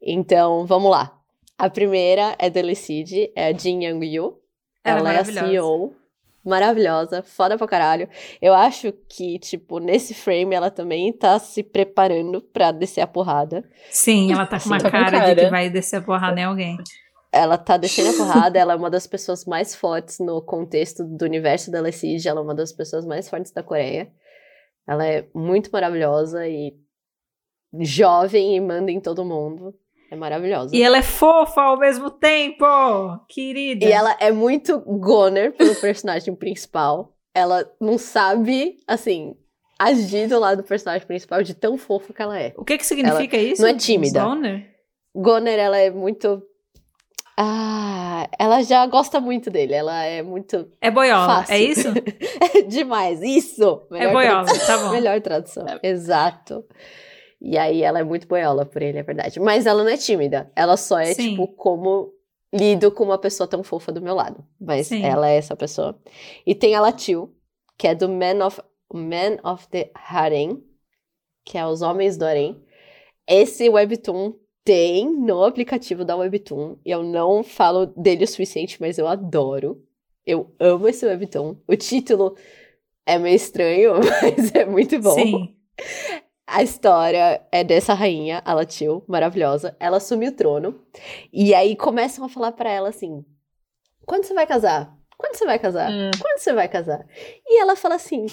Então, 0.00 0.66
vamos 0.66 0.90
lá. 0.90 1.18
A 1.56 1.68
primeira 1.68 2.36
é 2.38 2.48
Delicide, 2.48 3.32
é 3.34 3.48
a 3.48 3.52
Jin 3.52 3.84
Young 3.84 4.04
Yu. 4.04 4.40
Ela, 4.84 5.00
Ela 5.00 5.14
é 5.14 5.18
a 5.18 5.24
CEO 5.24 5.94
maravilhosa, 6.48 7.22
foda 7.22 7.58
pra 7.58 7.68
caralho. 7.68 8.08
Eu 8.40 8.54
acho 8.54 8.92
que, 9.08 9.38
tipo, 9.38 9.78
nesse 9.78 10.14
frame 10.14 10.54
ela 10.54 10.70
também 10.70 11.12
tá 11.12 11.38
se 11.38 11.62
preparando 11.62 12.40
pra 12.40 12.72
descer 12.72 13.02
a 13.02 13.06
porrada. 13.06 13.62
Sim, 13.90 14.32
ela 14.32 14.46
tá 14.46 14.58
com 14.58 14.66
uma 14.66 14.78
tá 14.78 14.90
cara, 14.90 15.10
cara, 15.10 15.34
de 15.34 15.42
que 15.42 15.50
vai 15.50 15.68
descer 15.68 15.96
a 15.96 16.02
porrada 16.02 16.40
em 16.40 16.44
alguém. 16.44 16.78
Ela 17.30 17.58
tá 17.58 17.76
descendo 17.76 18.10
a 18.10 18.24
porrada, 18.24 18.58
ela 18.58 18.72
é 18.72 18.76
uma 18.76 18.90
das 18.90 19.06
pessoas 19.06 19.44
mais 19.44 19.74
fortes 19.74 20.18
no 20.18 20.40
contexto 20.40 21.04
do 21.04 21.24
universo 21.26 21.70
da 21.70 21.80
Lesige, 21.80 22.26
ela 22.26 22.40
é 22.40 22.42
uma 22.42 22.54
das 22.54 22.72
pessoas 22.72 23.04
mais 23.04 23.28
fortes 23.28 23.52
da 23.52 23.62
Coreia. 23.62 24.10
Ela 24.86 25.06
é 25.06 25.28
muito 25.34 25.70
maravilhosa 25.70 26.48
e 26.48 26.74
jovem 27.80 28.56
e 28.56 28.60
manda 28.60 28.90
em 28.90 28.98
todo 28.98 29.26
mundo. 29.26 29.74
É 30.10 30.16
maravilhosa. 30.16 30.74
E 30.74 30.82
ela 30.82 30.98
é 30.98 31.02
fofa 31.02 31.60
ao 31.60 31.78
mesmo 31.78 32.10
tempo, 32.10 32.64
querida. 33.28 33.84
E 33.84 33.92
ela 33.92 34.16
é 34.18 34.32
muito 34.32 34.80
goner 34.80 35.52
pelo 35.52 35.74
personagem 35.76 36.34
principal. 36.34 37.14
Ela 37.34 37.70
não 37.80 37.98
sabe, 37.98 38.78
assim, 38.86 39.34
agir 39.78 40.28
do 40.28 40.38
lado 40.38 40.62
do 40.62 40.66
personagem 40.66 41.06
principal 41.06 41.42
de 41.42 41.54
tão 41.54 41.76
fofa 41.76 42.12
que 42.12 42.22
ela 42.22 42.40
é. 42.40 42.54
O 42.56 42.64
que 42.64 42.78
que 42.78 42.86
significa 42.86 43.36
ela 43.36 43.46
isso? 43.46 43.62
Não 43.62 43.68
é 43.68 43.74
tímida. 43.74 44.22
Goner? 44.22 44.66
Goner, 45.14 45.58
ela 45.58 45.78
é 45.78 45.90
muito... 45.90 46.42
Ah, 47.40 48.28
ela 48.36 48.62
já 48.62 48.84
gosta 48.86 49.20
muito 49.20 49.48
dele. 49.48 49.72
Ela 49.72 50.04
é 50.04 50.22
muito. 50.22 50.72
É 50.80 50.90
boiola, 50.90 51.36
fácil. 51.36 51.54
é 51.54 51.60
isso? 51.60 51.88
é 52.56 52.62
demais, 52.62 53.22
isso! 53.22 53.86
É 53.92 53.94
melhor 53.94 54.10
é 54.10 54.12
boiola, 54.12 54.44
tradução. 54.44 54.66
tá 54.66 54.84
bom. 54.84 54.90
Melhor 54.90 55.20
tradução, 55.20 55.66
exato. 55.80 56.64
E 57.40 57.56
aí 57.56 57.82
ela 57.82 58.00
é 58.00 58.04
muito 58.04 58.26
boiola 58.26 58.66
por 58.66 58.82
ele, 58.82 58.98
é 58.98 59.02
verdade. 59.02 59.38
Mas 59.38 59.66
ela 59.66 59.82
não 59.82 59.90
é 59.90 59.96
tímida. 59.96 60.50
Ela 60.56 60.76
só 60.76 60.98
é, 60.98 61.14
Sim. 61.14 61.30
tipo, 61.30 61.48
como 61.48 62.12
lido 62.52 62.90
com 62.90 63.04
uma 63.04 63.18
pessoa 63.18 63.46
tão 63.46 63.62
fofa 63.62 63.92
do 63.92 64.02
meu 64.02 64.14
lado. 64.14 64.44
Mas 64.60 64.88
Sim. 64.88 65.04
ela 65.04 65.28
é 65.28 65.36
essa 65.36 65.54
pessoa. 65.54 65.98
E 66.44 66.54
tem 66.54 66.74
a 66.74 66.80
Latil, 66.80 67.34
que 67.76 67.86
é 67.86 67.94
do 67.94 68.08
Man 68.08 68.44
of, 68.44 68.60
Man 68.92 69.38
of 69.44 69.68
the 69.68 69.90
Harem, 69.94 70.62
que 71.44 71.56
é 71.56 71.66
os 71.66 71.82
Homens 71.82 72.16
do 72.16 72.24
Harem. 72.24 72.60
Esse 73.26 73.68
webtoon 73.68 74.34
tem 74.64 75.10
no 75.10 75.44
aplicativo 75.44 76.04
da 76.04 76.16
Webtoon. 76.16 76.76
E 76.84 76.90
eu 76.90 77.02
não 77.02 77.42
falo 77.42 77.86
dele 77.86 78.24
o 78.24 78.28
suficiente, 78.28 78.78
mas 78.80 78.98
eu 78.98 79.06
adoro. 79.06 79.82
Eu 80.26 80.54
amo 80.58 80.88
esse 80.88 81.06
webtoon. 81.06 81.56
O 81.66 81.76
título 81.76 82.36
é 83.06 83.18
meio 83.18 83.36
estranho, 83.36 83.94
mas 84.22 84.54
é 84.54 84.66
muito 84.66 85.00
bom. 85.00 85.14
Sim. 85.14 85.56
A 86.50 86.62
história 86.62 87.42
é 87.52 87.62
dessa 87.62 87.92
rainha, 87.92 88.40
a 88.42 88.54
Latil, 88.54 89.04
maravilhosa. 89.06 89.76
Ela 89.78 89.98
assume 89.98 90.28
o 90.28 90.32
trono. 90.32 90.82
E 91.30 91.52
aí 91.52 91.76
começam 91.76 92.24
a 92.24 92.28
falar 92.28 92.52
para 92.52 92.70
ela 92.70 92.88
assim: 92.88 93.22
quando 94.06 94.24
você 94.24 94.32
vai 94.32 94.46
casar? 94.46 94.96
Quando 95.18 95.36
você 95.36 95.44
vai 95.44 95.58
casar? 95.58 95.90
Hum. 95.90 96.10
Quando 96.18 96.38
você 96.38 96.54
vai 96.54 96.66
casar? 96.66 97.06
E 97.46 97.60
ela 97.60 97.76
fala 97.76 97.96
assim: 97.96 98.24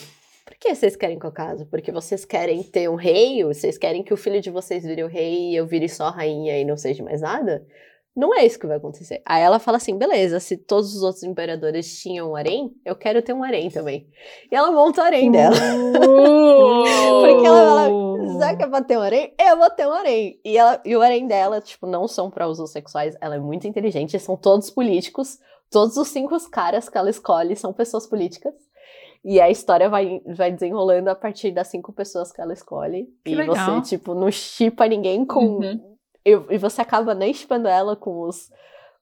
por 0.46 0.56
que 0.58 0.74
vocês 0.74 0.96
querem 0.96 1.20
que 1.20 1.26
eu 1.26 1.32
case? 1.34 1.66
Porque 1.66 1.92
vocês 1.92 2.24
querem 2.24 2.64
ter 2.64 2.90
um 2.90 2.96
rei? 2.96 3.44
Vocês 3.44 3.78
querem 3.78 4.02
que 4.02 4.14
o 4.14 4.18
filho 4.18 4.40
de 4.40 4.50
vocês 4.50 4.86
vire 4.86 5.04
o 5.04 5.08
rei 5.08 5.52
e 5.52 5.56
eu 5.58 5.68
vire 5.68 5.90
só 5.90 6.10
rainha 6.10 6.58
e 6.58 6.64
não 6.64 6.78
seja 6.78 7.04
mais 7.04 7.20
nada? 7.20 7.68
Não 8.16 8.34
é 8.34 8.46
isso 8.46 8.58
que 8.58 8.66
vai 8.66 8.78
acontecer. 8.78 9.22
Aí 9.26 9.44
ela 9.44 9.60
fala 9.60 9.76
assim: 9.76 9.98
beleza, 9.98 10.40
se 10.40 10.56
todos 10.56 10.96
os 10.96 11.04
outros 11.04 11.24
imperadores 11.24 12.00
tinham 12.00 12.32
um 12.32 12.36
harém, 12.36 12.74
eu 12.86 12.96
quero 12.96 13.22
ter 13.22 13.34
um 13.34 13.44
harém 13.44 13.70
também. 13.70 14.08
E 14.50 14.56
ela 14.56 14.72
monta 14.72 15.02
o 15.02 15.04
harém 15.04 15.30
dela. 15.30 15.56
Uh! 15.56 16.84
Porque 17.22 17.46
ela 17.46 17.84
fala: 17.84 18.40
já 18.40 18.56
que 18.56 18.64
é 18.64 18.68
pra 18.68 18.82
ter 18.82 18.98
um 18.98 19.02
harém, 19.02 19.34
eu 19.38 19.58
vou 19.58 19.70
ter 19.70 19.86
um 19.86 19.92
harém. 19.92 20.40
E, 20.46 20.58
ela, 20.58 20.82
e 20.86 20.96
o 20.96 21.02
harém 21.02 21.28
dela, 21.28 21.60
tipo, 21.60 21.86
não 21.86 22.08
são 22.08 22.32
pra 22.32 22.48
usos 22.48 22.72
sexuais, 22.72 23.18
ela 23.20 23.36
é 23.36 23.40
muito 23.40 23.68
inteligente, 23.68 24.18
são 24.18 24.38
todos 24.38 24.70
políticos. 24.70 25.38
Todos 25.70 25.98
os 25.98 26.08
cinco 26.08 26.38
caras 26.50 26.88
que 26.88 26.98
ela 26.98 27.10
escolhe 27.10 27.56
são 27.56 27.74
pessoas 27.74 28.08
políticas. 28.08 28.54
E 29.26 29.42
a 29.42 29.50
história 29.50 29.90
vai, 29.90 30.22
vai 30.38 30.52
desenrolando 30.52 31.10
a 31.10 31.16
partir 31.16 31.52
das 31.52 31.68
cinco 31.68 31.92
pessoas 31.92 32.32
que 32.32 32.40
ela 32.40 32.54
escolhe. 32.54 33.10
Que 33.26 33.32
e 33.32 33.36
legal. 33.36 33.82
você, 33.82 33.98
tipo, 33.98 34.14
não 34.14 34.32
chipa 34.32 34.88
ninguém 34.88 35.26
com. 35.26 35.44
Uhum 35.44 35.95
e, 36.26 36.32
e 36.32 36.58
você 36.58 36.82
acaba 36.82 37.14
nem 37.14 37.34
chupando 37.34 37.68
ela 37.68 37.96
com 37.96 38.22
os, 38.22 38.50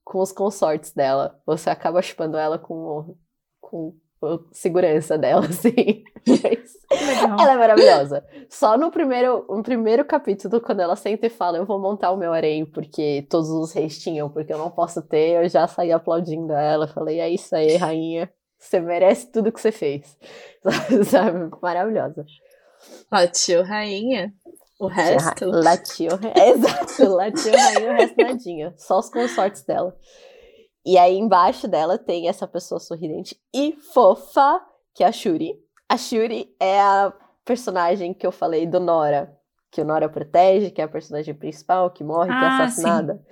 com 0.03 0.19
os 0.19 0.31
consortes 0.31 0.91
dela. 0.93 1.39
Você 1.45 1.69
acaba 1.69 2.01
chupando 2.01 2.37
ela 2.37 2.59
com, 2.59 3.15
com 3.61 3.95
a 4.21 4.39
segurança 4.51 5.17
dela, 5.17 5.45
assim. 5.47 6.03
ela 7.39 7.53
é 7.53 7.57
maravilhosa. 7.57 8.25
Só 8.49 8.77
no 8.77 8.91
primeiro, 8.91 9.45
no 9.49 9.63
primeiro 9.63 10.05
capítulo, 10.05 10.61
quando 10.61 10.81
ela 10.81 10.95
senta 10.95 11.27
e 11.27 11.29
fala, 11.29 11.57
eu 11.57 11.65
vou 11.65 11.79
montar 11.79 12.11
o 12.11 12.17
meu 12.17 12.33
harém, 12.33 12.65
porque 12.65 13.25
todos 13.29 13.49
os 13.49 13.71
reis 13.71 13.97
tinham, 13.99 14.29
porque 14.29 14.53
eu 14.53 14.57
não 14.57 14.69
posso 14.69 15.01
ter, 15.01 15.43
eu 15.43 15.49
já 15.49 15.67
saí 15.67 15.91
aplaudindo 15.91 16.53
ela. 16.53 16.87
Falei, 16.87 17.19
é 17.19 17.29
isso 17.29 17.55
aí, 17.55 17.77
rainha. 17.77 18.29
Você 18.57 18.79
merece 18.79 19.29
tudo 19.31 19.51
que 19.51 19.59
você 19.59 19.71
fez. 19.71 20.17
Sabe? 21.09 21.49
Maravilhosa. 21.61 22.25
Ó, 23.11 23.17
rainha. 23.63 24.33
O 24.79 24.87
resto. 24.87 25.45
Latiu. 25.45 26.11
Exato, 26.35 27.15
latiu 27.15 27.53
rainha 27.53 27.91
o 27.91 27.95
resto 27.95 28.17
nadinha. 28.17 28.73
Só 28.75 28.99
os 28.99 29.09
consortes 29.09 29.63
dela. 29.63 29.95
E 30.85 30.97
aí 30.97 31.17
embaixo 31.17 31.67
dela 31.67 31.97
tem 31.97 32.27
essa 32.27 32.47
pessoa 32.47 32.79
sorridente 32.79 33.39
e 33.53 33.73
fofa, 33.93 34.61
que 34.93 35.03
é 35.03 35.07
a 35.07 35.11
Shuri. 35.11 35.57
A 35.87 35.97
Shuri 35.97 36.53
é 36.59 36.81
a 36.81 37.13
personagem 37.45 38.13
que 38.13 38.25
eu 38.25 38.31
falei 38.31 38.65
do 38.65 38.79
Nora, 38.79 39.37
que 39.71 39.81
o 39.81 39.85
Nora 39.85 40.09
protege, 40.09 40.71
que 40.71 40.81
é 40.81 40.83
a 40.83 40.89
personagem 40.89 41.33
principal, 41.33 41.89
que 41.89 42.03
morre, 42.03 42.31
ah, 42.31 42.39
que 42.39 42.45
é 42.45 42.47
ah, 42.47 42.57
assassinada. 42.57 43.13
Sim. 43.15 43.23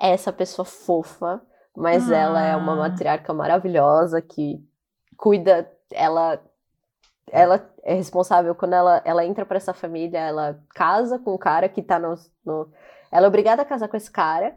É 0.00 0.10
essa 0.10 0.32
pessoa 0.32 0.64
fofa, 0.64 1.42
mas 1.76 2.10
ah. 2.12 2.16
ela 2.16 2.42
é 2.42 2.54
uma 2.54 2.76
matriarca 2.76 3.34
maravilhosa 3.34 4.22
que 4.22 4.62
cuida, 5.16 5.68
ela 5.92 6.40
ela 7.32 7.70
é 7.82 7.94
responsável 7.94 8.54
quando 8.54 8.74
ela, 8.74 9.02
ela 9.04 9.24
entra 9.24 9.46
para 9.46 9.56
essa 9.56 9.74
família, 9.74 10.18
ela 10.18 10.60
casa 10.74 11.18
com 11.18 11.34
o 11.34 11.38
cara 11.38 11.68
que 11.68 11.82
tá 11.82 11.98
no, 11.98 12.14
no, 12.44 12.70
Ela 13.10 13.26
é 13.26 13.28
obrigada 13.28 13.62
a 13.62 13.64
casar 13.64 13.88
com 13.88 13.96
esse 13.96 14.10
cara, 14.10 14.56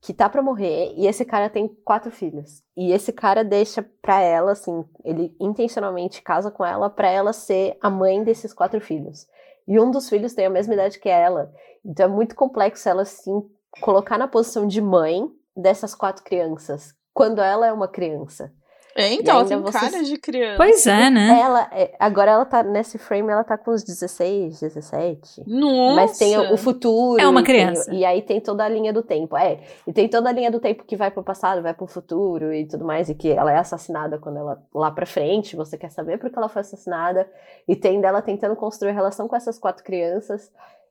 que 0.00 0.14
tá 0.14 0.28
pra 0.28 0.42
morrer 0.42 0.92
e 0.96 1.06
esse 1.06 1.24
cara 1.24 1.50
tem 1.50 1.68
quatro 1.84 2.10
filhos. 2.10 2.62
E 2.76 2.92
esse 2.92 3.12
cara 3.12 3.42
deixa 3.42 3.84
pra 4.00 4.20
ela, 4.20 4.52
assim, 4.52 4.84
ele 5.04 5.34
intencionalmente 5.40 6.22
casa 6.22 6.50
com 6.50 6.64
ela 6.64 6.88
pra 6.88 7.08
ela 7.08 7.32
ser 7.32 7.76
a 7.80 7.90
mãe 7.90 8.22
desses 8.22 8.52
quatro 8.52 8.80
filhos. 8.80 9.26
E 9.66 9.78
um 9.78 9.90
dos 9.90 10.08
filhos 10.08 10.34
tem 10.34 10.46
a 10.46 10.50
mesma 10.50 10.74
idade 10.74 10.98
que 10.98 11.08
ela. 11.08 11.52
Então 11.84 12.06
é 12.06 12.08
muito 12.08 12.34
complexo 12.34 12.88
ela, 12.88 13.02
assim, 13.02 13.42
colocar 13.80 14.16
na 14.16 14.28
posição 14.28 14.66
de 14.66 14.80
mãe 14.80 15.28
dessas 15.56 15.94
quatro 15.94 16.24
crianças, 16.24 16.94
quando 17.12 17.40
ela 17.40 17.66
é 17.66 17.72
uma 17.72 17.88
criança. 17.88 18.52
É, 18.98 19.12
então, 19.12 19.36
ela 19.36 19.48
tem 19.48 19.56
você... 19.60 19.78
cara 19.78 20.02
de 20.02 20.18
criança. 20.18 20.56
Pois 20.56 20.84
é, 20.84 21.08
né? 21.08 21.40
Ela, 21.40 21.68
é, 21.70 21.94
agora 22.00 22.32
ela 22.32 22.44
tá 22.44 22.64
nesse 22.64 22.98
frame, 22.98 23.30
ela 23.30 23.44
tá 23.44 23.56
com 23.56 23.70
uns 23.70 23.84
16, 23.84 24.58
17. 24.58 25.44
Nossa! 25.46 25.94
Mas 25.94 26.18
tem 26.18 26.36
o, 26.36 26.54
o 26.54 26.56
futuro. 26.56 27.22
É 27.22 27.28
uma 27.28 27.44
criança. 27.44 27.82
E, 27.82 27.90
tem, 27.90 28.00
e, 28.00 28.04
aí 28.04 28.22
tem 28.22 28.40
toda 28.40 28.64
a 28.64 28.68
linha 28.68 28.92
do 28.92 29.00
tempo. 29.00 29.36
É, 29.36 29.60
e 29.86 29.92
tem 29.92 30.08
toda 30.08 30.28
a 30.28 30.32
linha 30.32 30.50
do 30.50 30.58
tempo 30.58 30.82
que 30.84 30.96
vai 30.96 31.12
pro 31.12 31.22
passado, 31.22 31.62
vai 31.62 31.72
pro 31.72 31.86
futuro 31.86 32.52
e 32.52 32.66
tudo 32.66 32.84
mais. 32.84 33.08
E 33.08 33.14
que 33.14 33.30
ela 33.30 33.52
é 33.52 33.58
assassinada 33.58 34.18
quando 34.18 34.38
ela, 34.38 34.60
lá 34.74 34.90
pra 34.90 35.06
frente, 35.06 35.54
você 35.54 35.78
quer 35.78 35.92
saber 35.92 36.18
por 36.18 36.28
que 36.28 36.36
ela 36.36 36.48
foi 36.48 36.62
assassinada. 36.62 37.30
E 37.68 37.76
tem 37.76 38.00
dela 38.00 38.20
tentando 38.20 38.56
construir 38.56 38.90
relação 38.90 39.28
com 39.28 39.36
essas 39.36 39.60
quatro 39.60 39.84
crianças. 39.84 40.50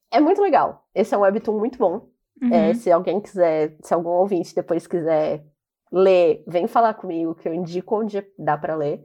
É 0.09 0.21
muito 0.21 0.41
legal. 0.41 0.85
Esse 0.95 1.13
é 1.13 1.17
um 1.17 1.21
webtoon 1.21 1.59
muito 1.59 1.77
bom. 1.77 2.07
Uhum. 2.41 2.53
É, 2.53 2.73
se 2.73 2.89
alguém 2.89 3.19
quiser, 3.19 3.75
se 3.81 3.93
algum 3.93 4.11
ouvinte 4.11 4.55
depois 4.55 4.87
quiser 4.87 5.43
ler, 5.91 6.43
vem 6.47 6.67
falar 6.67 6.93
comigo 6.93 7.35
que 7.35 7.47
eu 7.47 7.53
indico 7.53 7.99
onde 7.99 8.25
dá 8.37 8.57
para 8.57 8.75
ler. 8.75 9.03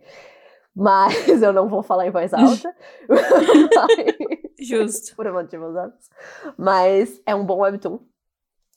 Mas 0.74 1.14
eu 1.42 1.52
não 1.52 1.68
vou 1.68 1.82
falar 1.82 2.06
em 2.06 2.10
voz 2.10 2.32
alta. 2.32 2.74
Justo. 4.60 5.14
Por 5.16 5.30
motivos 5.32 5.76
óbvios. 5.76 6.10
Mas 6.56 7.20
é 7.26 7.34
um 7.34 7.44
bom 7.44 7.58
webtoon. 7.58 7.98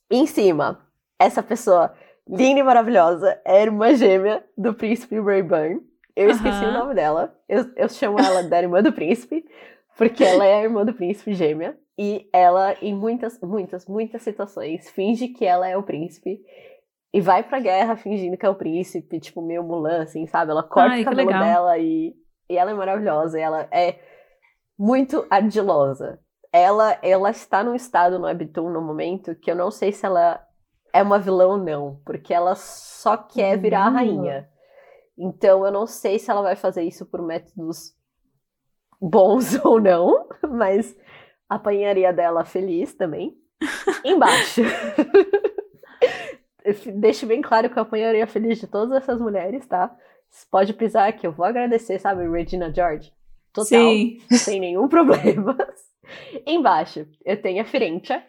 Em 0.09 0.27
cima, 0.27 0.85
essa 1.17 1.41
pessoa 1.41 1.93
linda 2.27 2.59
e 2.59 2.63
maravilhosa 2.63 3.39
é 3.45 3.59
a 3.59 3.61
irmã 3.61 3.95
gêmea 3.95 4.43
do 4.57 4.73
príncipe 4.73 5.19
Rayburn. 5.19 5.81
Eu 6.15 6.29
esqueci 6.29 6.63
o 6.63 6.71
nome 6.71 6.93
dela. 6.93 7.35
Eu, 7.47 7.65
eu 7.75 7.89
chamo 7.89 8.19
ela 8.19 8.43
da 8.43 8.61
irmã 8.61 8.81
do 8.81 8.93
príncipe, 8.93 9.45
porque 9.97 10.23
ela 10.23 10.45
é 10.45 10.55
a 10.55 10.63
irmã 10.63 10.85
do 10.85 10.93
príncipe 10.93 11.33
gêmea. 11.33 11.77
E 11.97 12.29
ela, 12.33 12.75
em 12.81 12.93
muitas, 12.93 13.39
muitas, 13.41 13.85
muitas 13.85 14.21
situações, 14.21 14.89
finge 14.89 15.29
que 15.29 15.45
ela 15.45 15.67
é 15.67 15.77
o 15.77 15.83
príncipe 15.83 16.41
e 17.15 17.21
vai 17.21 17.43
pra 17.43 17.61
guerra 17.61 17.95
fingindo 17.95 18.35
que 18.35 18.45
é 18.45 18.49
o 18.49 18.55
príncipe, 18.55 19.21
tipo, 19.21 19.41
meio 19.41 19.63
Mulan, 19.63 20.01
assim, 20.01 20.27
sabe? 20.27 20.51
Ela 20.51 20.61
corta 20.61 20.95
Ai, 20.95 21.01
o 21.01 21.05
cabelo 21.05 21.29
dela 21.29 21.77
e, 21.77 22.13
e 22.49 22.57
ela 22.57 22.71
é 22.71 22.73
maravilhosa. 22.73 23.39
E 23.39 23.41
ela 23.41 23.69
é 23.71 23.99
muito 24.77 25.25
ardilosa. 25.29 26.19
Ela, 26.51 26.99
ela 27.01 27.29
está 27.29 27.63
num 27.63 27.73
estado 27.73 28.19
no 28.19 28.25
Webtoon 28.25 28.69
no 28.69 28.81
momento 28.81 29.33
que 29.33 29.49
eu 29.49 29.55
não 29.55 29.71
sei 29.71 29.93
se 29.93 30.05
ela 30.05 30.45
é 30.91 31.01
uma 31.01 31.17
vilã 31.17 31.47
ou 31.47 31.57
não, 31.57 32.01
porque 32.05 32.33
ela 32.33 32.53
só 32.53 33.15
quer 33.15 33.57
virar 33.57 33.85
a 33.85 33.91
rainha. 33.91 34.49
Então 35.17 35.65
eu 35.65 35.71
não 35.71 35.87
sei 35.87 36.19
se 36.19 36.29
ela 36.29 36.41
vai 36.41 36.57
fazer 36.57 36.83
isso 36.83 37.05
por 37.05 37.21
métodos 37.21 37.93
bons 38.99 39.57
ou 39.63 39.79
não, 39.79 40.27
mas 40.49 40.93
a 41.47 41.55
apanharia 41.55 42.11
dela 42.11 42.43
feliz 42.43 42.93
também. 42.93 43.37
Embaixo. 44.03 44.63
deixe 46.95 47.25
bem 47.25 47.41
claro 47.41 47.69
que 47.69 47.77
eu 47.77 47.83
apanharia 47.83 48.25
feliz 48.27 48.59
de 48.59 48.67
todas 48.67 48.95
essas 48.95 49.19
mulheres, 49.19 49.65
tá? 49.67 49.95
Pode 50.51 50.73
pisar 50.73 51.13
que 51.13 51.25
eu 51.25 51.31
vou 51.31 51.45
agradecer, 51.45 51.99
sabe, 51.99 52.27
Regina 52.29 52.73
George? 52.73 53.13
Total. 53.53 53.65
Sim. 53.65 54.19
Sem 54.31 54.59
nenhum 54.59 54.87
problema. 54.89 55.57
Embaixo, 56.45 57.07
eu 57.23 57.41
tenho 57.41 57.61
a 57.61 57.65
Firentia, 57.65 58.23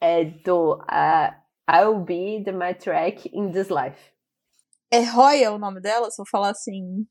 é 0.00 0.24
do 0.24 0.74
uh, 0.74 1.32
I'll 1.70 2.00
be 2.00 2.42
the 2.44 2.52
matriarch 2.52 3.30
in 3.32 3.50
this 3.52 3.68
life. 3.68 4.12
É 4.90 5.04
Roya 5.04 5.52
o 5.52 5.58
nome 5.58 5.80
dela? 5.80 6.10
Se 6.10 6.20
eu 6.20 6.26
falar 6.26 6.50
assim. 6.50 7.06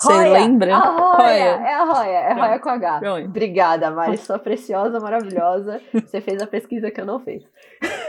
Você 0.00 0.12
lembra? 0.28 0.76
A 0.76 1.16
Roya, 1.16 1.34
É 1.34 1.74
a 1.74 1.84
Roya, 1.84 2.18
é 2.18 2.32
Roya 2.32 2.58
com 2.60 2.68
H. 2.68 2.98
Pronto. 3.00 3.24
Obrigada, 3.26 3.90
Mari, 3.90 4.16
sua 4.16 4.38
preciosa, 4.38 5.00
maravilhosa. 5.00 5.80
Você 5.92 6.20
fez 6.20 6.40
a 6.40 6.46
pesquisa 6.46 6.90
que 6.90 7.00
eu 7.00 7.06
não 7.06 7.18
fiz. 7.18 7.42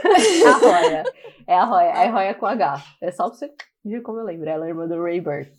a 0.48 0.52
Roya. 0.58 1.04
É 1.48 1.56
a 1.56 1.64
Roya, 1.64 1.90
é 1.90 2.08
a 2.08 2.12
Roya 2.12 2.36
com 2.36 2.46
H. 2.46 2.84
É 3.02 3.12
só 3.12 3.30
pra 3.30 3.38
você 3.38 3.54
ver 3.84 4.02
como 4.02 4.20
eu 4.20 4.26
lembro. 4.26 4.50
Ela 4.50 4.66
é 4.66 4.70
irmã 4.70 4.88
do 4.88 5.02
Rayburn. 5.02 5.52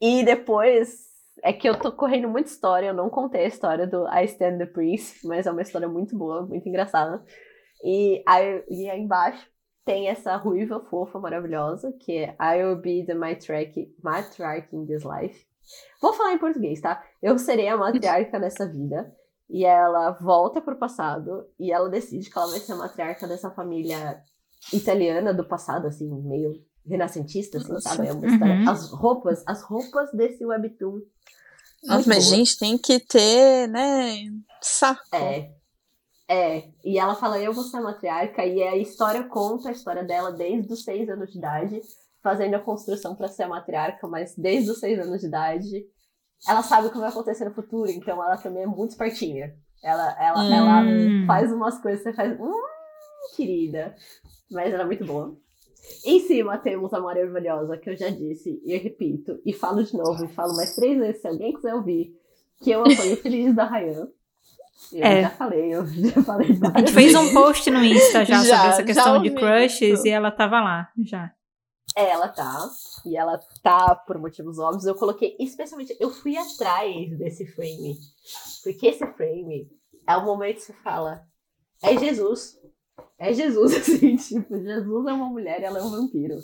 E 0.00 0.24
depois, 0.24 1.10
é 1.42 1.52
que 1.52 1.68
eu 1.68 1.78
tô 1.78 1.92
correndo 1.92 2.28
muita 2.28 2.48
história, 2.48 2.88
eu 2.88 2.94
não 2.94 3.10
contei 3.10 3.44
a 3.44 3.48
história 3.48 3.86
do 3.86 4.06
I 4.08 4.24
Stand 4.24 4.58
the 4.58 4.66
Prince, 4.66 5.26
mas 5.26 5.46
é 5.46 5.50
uma 5.50 5.62
história 5.62 5.88
muito 5.88 6.16
boa, 6.16 6.46
muito 6.46 6.68
engraçada. 6.68 7.22
E 7.84 8.22
aí, 8.26 8.64
e 8.68 8.90
aí 8.90 9.00
embaixo 9.00 9.46
tem 9.84 10.08
essa 10.08 10.36
ruiva 10.36 10.80
fofa, 10.80 11.18
maravilhosa, 11.18 11.92
que 12.00 12.16
é 12.16 12.36
I'll 12.40 12.76
be 12.76 13.04
the 13.04 13.14
matriarch, 13.14 13.94
matriarch 14.02 14.74
in 14.74 14.86
this 14.86 15.04
life. 15.04 15.46
Vou 16.00 16.12
falar 16.12 16.32
em 16.32 16.38
português, 16.38 16.80
tá? 16.80 17.02
Eu 17.22 17.38
serei 17.38 17.68
a 17.68 17.76
matriarca 17.76 18.38
nessa 18.38 18.66
vida. 18.66 19.14
E 19.50 19.64
ela 19.64 20.12
volta 20.12 20.60
pro 20.60 20.78
passado 20.78 21.44
e 21.58 21.72
ela 21.72 21.88
decide 21.88 22.30
que 22.30 22.38
ela 22.38 22.48
vai 22.48 22.60
ser 22.60 22.72
a 22.72 22.76
matriarca 22.76 23.26
dessa 23.26 23.50
família 23.50 24.22
italiana 24.72 25.34
do 25.34 25.44
passado, 25.44 25.88
assim, 25.88 26.08
meio 26.22 26.64
renascentista, 26.86 27.58
assim, 27.58 27.72
Nossa. 27.72 27.88
sabe? 27.88 28.08
É 28.08 28.12
uma 28.12 28.26
história. 28.26 28.54
Uhum. 28.54 28.70
As 28.70 28.92
roupas, 28.92 29.42
as 29.46 29.62
roupas 29.62 30.12
desse 30.12 30.46
webtoon. 30.46 31.00
Nossa, 31.82 32.08
mas 32.08 32.26
boa. 32.26 32.36
gente 32.36 32.58
tem 32.58 32.78
que 32.78 33.00
ter, 33.00 33.68
né, 33.68 34.24
saco. 34.60 35.00
É, 35.12 35.50
é, 36.28 36.68
e 36.84 36.96
ela 36.96 37.16
fala, 37.16 37.40
eu 37.40 37.52
vou 37.52 37.64
ser 37.64 37.78
a 37.78 37.82
matriarca, 37.82 38.46
e 38.46 38.62
a 38.62 38.76
história 38.76 39.24
conta 39.24 39.68
a 39.68 39.72
história 39.72 40.04
dela 40.04 40.30
desde 40.30 40.72
os 40.72 40.84
seis 40.84 41.08
anos 41.08 41.32
de 41.32 41.38
idade, 41.38 41.80
fazendo 42.22 42.54
a 42.54 42.60
construção 42.60 43.16
para 43.16 43.26
ser 43.26 43.44
a 43.44 43.48
matriarca, 43.48 44.06
mas 44.06 44.36
desde 44.36 44.70
os 44.70 44.78
seis 44.78 44.98
anos 45.00 45.20
de 45.20 45.26
idade, 45.26 45.86
ela 46.48 46.62
sabe 46.62 46.86
o 46.86 46.90
que 46.90 46.98
vai 46.98 47.08
acontecer 47.08 47.44
no 47.44 47.54
futuro, 47.54 47.90
então 47.90 48.22
ela 48.22 48.36
também 48.36 48.62
é 48.62 48.66
muito 48.66 48.90
espertinha. 48.90 49.54
Ela, 49.82 50.16
ela, 50.20 50.42
hum. 50.42 50.52
ela 50.52 51.26
faz 51.26 51.52
umas 51.52 51.80
coisas, 51.80 52.02
você 52.02 52.12
faz, 52.12 52.38
hum, 52.38 52.62
querida. 53.36 53.94
Mas 54.50 54.72
ela 54.72 54.82
é 54.82 54.86
muito 54.86 55.04
boa. 55.04 55.36
Em 56.04 56.20
cima 56.20 56.58
temos 56.58 56.92
a 56.92 57.00
Maria 57.00 57.24
Orvalhosa, 57.24 57.76
que 57.76 57.90
eu 57.90 57.96
já 57.96 58.08
disse, 58.08 58.60
e 58.64 58.76
repito, 58.76 59.40
e 59.44 59.52
falo 59.52 59.82
de 59.82 59.96
novo, 59.96 60.24
e 60.24 60.28
falo 60.28 60.54
mais 60.56 60.74
três 60.74 60.98
vezes, 60.98 61.20
se 61.20 61.28
alguém 61.28 61.52
quiser 61.52 61.74
ouvir, 61.74 62.14
que 62.62 62.70
eu 62.70 62.80
apoio 62.82 63.16
Feliz 63.16 63.54
da 63.54 63.64
Rayan. 63.64 64.08
Eu 64.92 65.04
é. 65.04 65.22
já 65.22 65.30
falei, 65.30 65.74
eu 65.74 65.86
já 65.86 66.22
falei. 66.22 66.48
A 66.74 66.78
gente 66.78 66.92
fez 66.92 67.14
um 67.14 67.32
post 67.32 67.70
no 67.70 67.82
Insta 67.84 68.24
já, 68.24 68.38
já 68.44 68.56
sobre 68.56 68.68
essa 68.68 68.82
questão 68.82 69.22
de 69.22 69.30
crushes 69.30 69.98
isso. 69.98 70.06
e 70.06 70.10
ela 70.10 70.30
tava 70.30 70.60
lá, 70.60 70.88
já. 71.04 71.32
É, 71.96 72.10
ela 72.10 72.28
tá. 72.28 72.68
E 73.04 73.16
ela 73.16 73.38
tá 73.62 73.94
por 73.94 74.18
motivos 74.18 74.58
óbvios. 74.58 74.86
Eu 74.86 74.94
coloquei, 74.94 75.36
especialmente, 75.38 75.96
eu 75.98 76.10
fui 76.10 76.36
atrás 76.36 77.16
desse 77.18 77.46
frame. 77.46 77.98
Porque 78.62 78.86
esse 78.86 79.06
frame 79.14 79.68
é 80.06 80.16
o 80.16 80.24
momento 80.24 80.56
que 80.56 80.62
você 80.62 80.72
fala: 80.72 81.22
é 81.82 81.96
Jesus. 81.98 82.58
É 83.18 83.32
Jesus, 83.32 83.74
assim, 83.76 84.16
tipo, 84.16 84.58
Jesus 84.58 85.06
é 85.06 85.12
uma 85.12 85.28
mulher 85.28 85.60
e 85.60 85.64
ela 85.64 85.78
é 85.78 85.82
um 85.82 85.90
vampiro. 85.90 86.36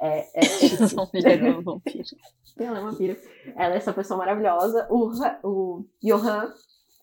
É, 0.00 0.20
é, 0.34 0.40
é 0.80 0.94
uma 0.94 1.10
mulher 1.12 1.42
é 1.42 1.56
um 1.56 1.62
vampiro. 1.62 2.04
ela 2.58 2.78
é 2.78 2.82
um 2.82 2.90
vampiro. 2.90 3.16
Ela 3.56 3.74
é 3.74 3.76
essa 3.76 3.92
pessoa 3.92 4.18
maravilhosa. 4.18 4.86
O, 4.90 5.10
o 5.42 5.86
Johan 6.02 6.52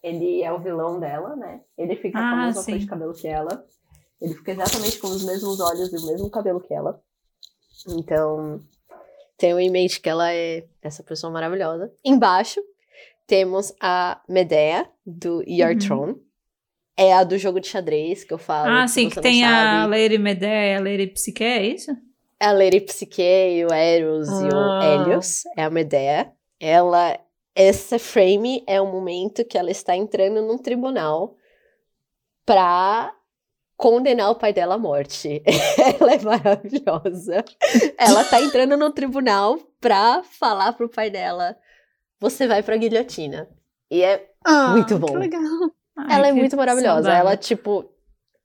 ele 0.04 0.42
é 0.42 0.52
o 0.52 0.60
vilão 0.60 1.00
dela, 1.00 1.36
né? 1.36 1.62
Ele 1.78 1.96
fica 1.96 2.18
ah, 2.18 2.22
com 2.22 2.28
a 2.28 2.46
mesma 2.48 2.66
cor 2.66 2.78
de 2.78 2.88
cabelo 2.88 3.14
que 3.14 3.28
ela. 3.28 3.66
Ele 4.20 4.34
fica 4.34 4.52
exatamente 4.52 5.00
com 5.00 5.08
os 5.08 5.24
mesmos 5.24 5.60
olhos 5.60 5.94
e 5.94 5.98
o 5.98 6.08
mesmo 6.08 6.30
cabelo 6.30 6.60
que 6.60 6.74
ela. 6.74 7.00
Então, 7.88 8.60
tenho 9.38 9.60
em 9.60 9.70
mente 9.70 10.00
que 10.00 10.10
ela 10.10 10.32
é 10.34 10.66
essa 10.82 11.04
pessoa 11.04 11.32
maravilhosa. 11.32 11.92
Embaixo, 12.04 12.62
temos 13.28 13.74
a 13.80 14.22
Medea, 14.28 14.88
do 15.06 15.44
Your 15.48 15.72
uhum. 15.72 15.80
Throne. 15.80 16.16
É 16.98 17.14
a 17.14 17.24
do 17.24 17.38
jogo 17.38 17.60
de 17.60 17.68
xadrez 17.68 18.24
que 18.24 18.34
eu 18.34 18.38
falo. 18.38 18.70
Ah, 18.70 18.88
sim, 18.88 19.10
que 19.10 19.20
tem 19.20 19.44
a 19.44 19.86
Lady 19.88 20.18
Medea 20.18 20.74
e 20.74 20.76
a 20.76 20.80
Lady 20.80 21.08
Psique, 21.08 21.44
é 21.44 21.66
isso? 21.66 21.92
É 22.40 22.48
a 22.48 22.52
Lady 22.52 22.82
Psique, 22.82 23.66
o 23.70 23.74
Eros 23.74 24.30
ah. 24.30 24.42
e 24.44 24.54
o 24.54 24.58
ah. 24.58 24.82
Helios. 24.84 25.44
É 25.58 25.64
a 25.64 25.70
Medea. 25.70 26.32
Ela 26.60 27.18
esse 27.56 28.00
frame 28.00 28.64
é 28.66 28.80
o 28.80 28.88
momento 28.88 29.44
que 29.44 29.58
ela 29.58 29.70
está 29.70 29.96
entrando 29.96 30.42
num 30.42 30.58
tribunal 30.58 31.36
para 32.46 33.14
condenar 33.82 34.30
o 34.30 34.36
pai 34.36 34.54
dela 34.54 34.76
à 34.76 34.78
morte. 34.78 35.42
ela 36.00 36.14
é 36.14 36.22
maravilhosa. 36.22 37.44
Ela 37.98 38.24
tá 38.24 38.40
entrando 38.40 38.78
no 38.78 38.92
tribunal 38.92 39.58
pra 39.80 40.22
falar 40.24 40.74
pro 40.74 40.88
pai 40.88 41.10
dela: 41.10 41.58
você 42.20 42.46
vai 42.48 42.62
pra 42.62 42.78
guilhotina. 42.78 43.50
E 43.90 44.04
é 44.04 44.30
ah, 44.46 44.68
muito 44.70 45.00
bom. 45.00 45.08
Que 45.08 45.18
legal. 45.18 45.42
Ai, 45.98 46.16
ela 46.16 46.28
é 46.28 46.32
muito 46.32 46.56
maravilhosa. 46.56 47.12
Ela, 47.12 47.36
tipo, 47.36 47.92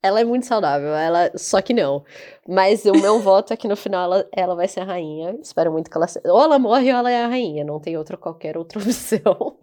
Ela 0.03 0.21
é 0.21 0.25
muito 0.25 0.47
saudável, 0.47 0.95
ela 0.95 1.33
só 1.37 1.61
que 1.61 1.75
não. 1.75 2.05
Mas 2.47 2.85
o 2.85 2.93
meu 2.93 3.19
voto 3.19 3.53
é 3.53 3.57
que 3.57 3.67
no 3.67 3.77
final 3.77 4.05
ela, 4.05 4.29
ela 4.33 4.55
vai 4.55 4.69
ser 4.69 4.81
a 4.81 4.85
rainha. 4.85 5.37
Espero 5.43 5.73
muito 5.73 5.91
que 5.91 5.97
ela 5.97 6.07
seja. 6.07 6.31
Ou 6.33 6.41
ela 6.43 6.59
morre 6.59 6.93
ou 6.93 6.99
ela 6.99 7.11
é 7.11 7.25
a 7.25 7.29
rainha. 7.29 7.65
Não 7.65 7.81
tem 7.81 7.97
outra 7.97 8.17
qualquer 8.17 8.57
outra 8.57 8.79
opção. 8.81 9.59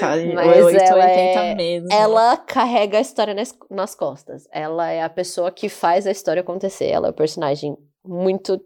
Cara, 0.00 0.22
Mas 0.34 0.62
o 0.62 0.66
880 0.66 0.84
ela 0.84 1.04
é- 1.10 1.54
mesmo. 1.54 1.88
Ela 1.92 2.36
carrega 2.38 2.98
a 2.98 3.00
história 3.00 3.34
nas, 3.34 3.54
nas 3.70 3.94
costas. 3.94 4.46
Ela 4.50 4.90
é 4.90 5.02
a 5.02 5.10
pessoa 5.10 5.50
que 5.50 5.68
faz 5.68 6.06
a 6.06 6.10
história 6.10 6.40
acontecer. 6.40 6.86
Ela 6.86 7.08
é 7.08 7.10
o 7.10 7.14
personagem 7.14 7.76
muito. 8.04 8.58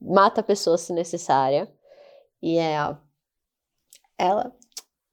mata 0.00 0.40
a 0.40 0.44
pessoa 0.44 0.76
se 0.76 0.92
necessária. 0.92 1.70
E 2.42 2.58
é. 2.58 2.76
Ela. 4.18 4.52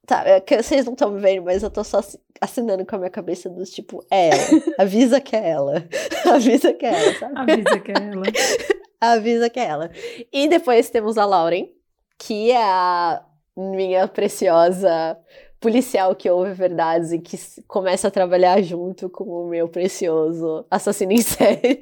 Tá, 0.07 0.23
é 0.25 0.39
que 0.39 0.63
vocês 0.63 0.85
não 0.85 0.93
estão 0.93 1.11
me 1.11 1.19
vendo, 1.21 1.43
mas 1.43 1.61
eu 1.61 1.69
tô 1.69 1.83
só 1.83 1.99
assi- 1.99 2.17
assinando 2.41 2.85
com 2.85 2.95
a 2.95 2.99
minha 2.99 3.09
cabeça 3.11 3.49
dos 3.49 3.69
tipo, 3.69 4.03
é. 4.09 4.29
Avisa 4.81 5.19
que 5.21 5.35
é 5.35 5.49
ela. 5.49 5.83
Avisa 6.33 6.73
que 6.73 6.85
é 6.85 6.89
ela, 7.03 7.13
sabe? 7.19 7.33
Avisa 7.51 7.79
que 7.79 7.91
é 7.91 7.95
ela. 7.95 8.23
Avisa 9.01 9.49
que 9.49 9.59
é 9.59 9.65
ela. 9.65 9.91
E 10.31 10.47
depois 10.47 10.89
temos 10.89 11.17
a 11.17 11.25
Lauren, 11.25 11.69
que 12.17 12.51
é 12.51 12.57
a 12.63 13.21
minha 13.55 14.07
preciosa 14.07 15.17
policial 15.59 16.15
que 16.15 16.29
ouve 16.29 16.53
verdades 16.53 17.11
e 17.11 17.19
que 17.19 17.37
começa 17.67 18.07
a 18.07 18.11
trabalhar 18.11 18.61
junto 18.61 19.09
com 19.09 19.23
o 19.25 19.47
meu 19.49 19.67
precioso 19.67 20.65
assassino 20.71 21.11
em 21.11 21.21
série 21.21 21.81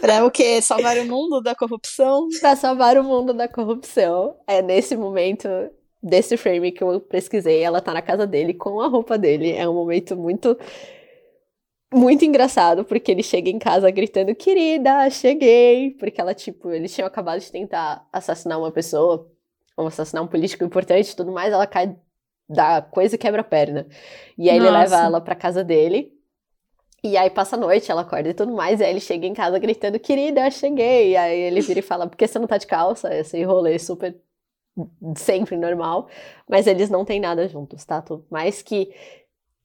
Pra 0.00 0.24
o 0.24 0.30
quê? 0.30 0.62
Salvar 0.62 0.96
o 0.98 1.04
mundo 1.04 1.42
da 1.42 1.54
corrupção? 1.54 2.26
pra 2.40 2.56
salvar 2.56 2.96
o 2.96 3.04
mundo 3.04 3.34
da 3.34 3.46
corrupção. 3.48 4.36
É 4.46 4.62
nesse 4.62 4.96
momento 4.96 5.46
desse 6.02 6.36
frame 6.36 6.72
que 6.72 6.82
eu 6.82 7.00
pesquisei, 7.00 7.62
ela 7.62 7.80
tá 7.80 7.92
na 7.92 8.02
casa 8.02 8.26
dele 8.26 8.54
com 8.54 8.80
a 8.80 8.88
roupa 8.88 9.18
dele. 9.18 9.52
É 9.52 9.68
um 9.68 9.74
momento 9.74 10.16
muito 10.16 10.56
muito 11.92 12.24
engraçado, 12.24 12.84
porque 12.84 13.10
ele 13.10 13.22
chega 13.22 13.50
em 13.50 13.58
casa 13.58 13.90
gritando, 13.90 14.34
querida, 14.34 15.10
cheguei. 15.10 15.90
Porque 15.98 16.20
ela, 16.20 16.34
tipo, 16.34 16.70
eles 16.70 16.94
tinham 16.94 17.06
acabado 17.06 17.40
de 17.40 17.50
tentar 17.50 18.06
assassinar 18.12 18.58
uma 18.58 18.70
pessoa, 18.70 19.28
ou 19.76 19.86
assassinar 19.86 20.22
um 20.22 20.28
político 20.28 20.64
importante 20.64 21.10
e 21.10 21.16
tudo 21.16 21.32
mais, 21.32 21.52
ela 21.52 21.66
cai 21.66 21.96
da 22.48 22.82
coisa 22.82 23.14
e 23.14 23.18
quebra 23.18 23.40
a 23.40 23.44
perna. 23.44 23.86
E 24.38 24.48
aí 24.48 24.56
ele 24.56 24.70
Nossa. 24.70 24.78
leva 24.78 24.96
ela 25.06 25.20
pra 25.20 25.34
casa 25.34 25.64
dele. 25.64 26.12
E 27.02 27.16
aí 27.16 27.30
passa 27.30 27.56
a 27.56 27.58
noite, 27.58 27.90
ela 27.90 28.02
acorda 28.02 28.28
e 28.28 28.34
tudo 28.34 28.52
mais, 28.52 28.78
e 28.78 28.84
aí 28.84 28.90
ele 28.90 29.00
chega 29.00 29.26
em 29.26 29.32
casa 29.32 29.58
gritando, 29.58 29.98
querida, 29.98 30.50
cheguei. 30.50 31.12
E 31.12 31.16
aí 31.16 31.40
ele 31.40 31.60
vira 31.62 31.80
e 31.80 31.82
fala, 31.82 32.06
por 32.06 32.16
que 32.16 32.26
você 32.26 32.38
não 32.38 32.46
tá 32.46 32.58
de 32.58 32.66
calça? 32.66 33.12
Esse 33.14 33.42
rolê 33.42 33.78
super 33.78 34.14
sempre 35.16 35.56
normal. 35.56 36.08
Mas 36.48 36.66
eles 36.66 36.88
não 36.90 37.04
têm 37.04 37.20
nada 37.20 37.48
juntos, 37.48 37.84
tá? 37.84 38.00
Tudo 38.00 38.24
mais 38.30 38.62
que 38.62 38.92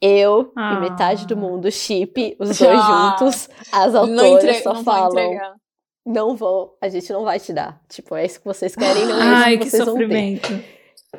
eu 0.02 0.52
Ah. 0.56 0.76
e 0.76 0.90
metade 0.90 1.26
do 1.26 1.38
mundo 1.38 1.72
chip, 1.72 2.36
os 2.40 2.50
dois 2.60 2.80
Ah. 2.80 3.16
juntos, 3.20 3.50
as 3.72 3.94
não 3.94 4.02
autoras 4.02 4.44
entre... 4.44 4.62
só 4.62 4.74
não 4.74 4.84
falam, 4.84 5.32
não 6.06 6.36
vou, 6.36 6.78
a 6.82 6.88
gente 6.90 7.12
não 7.12 7.24
vai 7.24 7.40
te 7.40 7.52
dar. 7.54 7.82
Tipo, 7.90 8.16
é 8.16 8.26
isso 8.26 8.40
que 8.40 8.46
vocês 8.46 8.76
querem, 8.76 9.06
não 9.06 9.18
é 9.18 9.22
Ai, 9.24 9.54
isso 9.54 9.60
que 9.60 9.64
que 9.66 9.72
vocês 9.72 9.86
vão 9.86 9.96
ter. 9.96 10.02
sofrimento. 10.04 10.64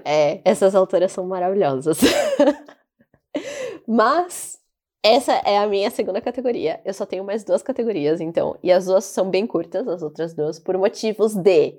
É, 0.05 0.41
essas 0.45 0.75
autoras 0.75 1.11
são 1.11 1.27
maravilhosas. 1.27 1.99
Mas 3.87 4.59
essa 5.03 5.33
é 5.45 5.59
a 5.59 5.67
minha 5.67 5.91
segunda 5.91 6.21
categoria. 6.21 6.81
Eu 6.85 6.93
só 6.93 7.07
tenho 7.07 7.25
mais 7.25 7.45
duas 7.45 7.63
categorias, 7.63 8.21
então. 8.21 8.57
E 8.63 8.71
as 8.73 8.87
duas 8.87 9.05
são 9.05 9.31
bem 9.31 9.47
curtas, 9.47 9.87
as 9.89 10.03
outras 10.03 10.35
duas, 10.35 10.59
por 10.59 10.77
motivos 10.77 11.35
de. 11.35 11.75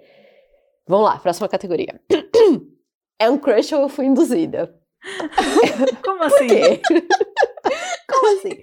Vamos 0.87 1.05
lá, 1.05 1.17
próxima 1.19 1.47
categoria. 1.49 1.99
É 3.19 3.27
um 3.31 3.37
crush 3.39 3.73
ou 3.73 3.81
eu 3.81 3.89
fui 3.89 4.05
induzida? 4.05 4.79
Como 6.05 6.23
assim? 6.23 6.47
Como 8.07 8.37
assim? 8.37 8.61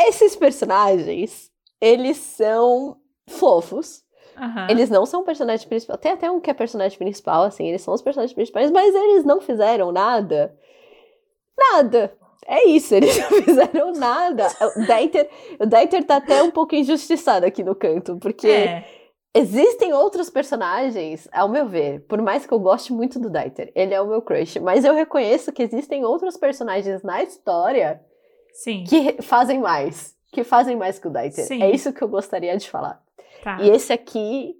Esses 0.00 0.36
personagens, 0.36 1.50
eles 1.80 2.16
são 2.18 2.96
fofos. 3.28 4.04
Aham. 4.36 4.68
Eles 4.70 4.88
não 4.90 5.04
são 5.04 5.24
personagem 5.24 5.66
principal. 5.66 5.98
Tem 5.98 6.12
até 6.12 6.30
um 6.30 6.38
que 6.40 6.50
é 6.50 6.54
personagem 6.54 6.96
principal, 6.96 7.42
assim, 7.42 7.66
eles 7.66 7.82
são 7.82 7.92
os 7.94 8.00
personagens 8.00 8.32
principais, 8.32 8.70
mas 8.70 8.94
eles 8.94 9.24
não 9.24 9.40
fizeram 9.40 9.90
nada. 9.90 10.56
Nada. 11.72 12.16
É 12.46 12.68
isso, 12.68 12.94
eles 12.94 13.16
não 13.18 13.42
fizeram 13.42 13.92
nada. 13.92 14.46
O 14.76 14.86
Deiter, 14.86 15.28
o 15.58 15.66
Deiter 15.66 16.04
tá 16.04 16.16
até 16.16 16.42
um 16.42 16.50
pouco 16.52 16.76
injustiçado 16.76 17.44
aqui 17.44 17.64
no 17.64 17.74
canto, 17.74 18.18
porque 18.18 18.46
É. 18.46 18.84
existem 19.34 19.92
outros 19.92 20.30
personagens, 20.30 21.28
ao 21.32 21.48
meu 21.48 21.66
ver, 21.66 22.00
por 22.06 22.20
mais 22.22 22.46
que 22.46 22.52
eu 22.54 22.58
goste 22.60 22.92
muito 22.92 23.18
do 23.18 23.28
Deiter, 23.28 23.72
ele 23.74 23.92
é 23.92 24.00
o 24.00 24.06
meu 24.06 24.22
crush, 24.22 24.60
mas 24.60 24.84
eu 24.84 24.94
reconheço 24.94 25.52
que 25.52 25.62
existem 25.62 26.04
outros 26.04 26.36
personagens 26.36 27.02
na 27.02 27.22
história 27.22 28.00
Sim. 28.52 28.84
que 28.84 29.20
fazem 29.22 29.58
mais. 29.60 30.14
Que 30.32 30.44
fazem 30.44 30.76
mais 30.76 30.98
que 30.98 31.06
o 31.08 31.10
Deiter. 31.10 31.44
Sim. 31.44 31.62
É 31.62 31.70
isso 31.70 31.92
que 31.92 32.02
eu 32.02 32.08
gostaria 32.08 32.56
de 32.56 32.68
falar. 32.70 33.00
Tá. 33.42 33.58
E 33.60 33.68
esse 33.70 33.92
aqui, 33.92 34.54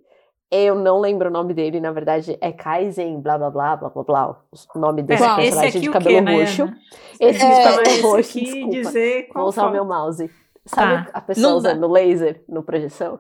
eu 0.51 0.75
não 0.75 1.01
lembro 1.01 1.29
o 1.29 1.33
nome 1.33 1.55
dele, 1.55 1.81
na 1.81 1.91
verdade, 1.91 2.37
é 2.41 2.53
Kaizen, 2.53 3.21
blá 3.21 3.39
blá 3.39 3.51
blá 3.51 3.77
blá 3.77 3.89
blá 3.91 4.03
blá. 4.05 4.41
O 4.75 4.79
nome 4.79 5.03
desse 5.03 5.23
esse 5.25 5.35
personagem 5.37 5.81
de 5.81 5.89
o 5.89 5.93
cabelo 5.93 6.17
quê, 6.17 6.21
né, 6.21 6.39
roxo. 6.41 6.65
Nayana? 6.65 6.79
Esse 7.21 7.39
de 7.39 7.45
É, 7.45 7.63
fala 7.65 7.77
cabelo 7.83 8.03
roxo, 8.11 8.41
desculpa. 8.41 8.91
Vou 9.35 9.49
usar 9.49 9.67
o 9.67 9.71
meu 9.73 9.85
mouse. 9.85 10.31
Sabe 10.67 11.05
Tá. 11.07 11.11
a 11.13 11.21
pessoa 11.21 11.53
Não 11.55 11.61
dá. 11.63 11.71
usando 11.71 11.91
laser 11.93 12.43
no 12.49 12.63
projeção? 12.63 13.19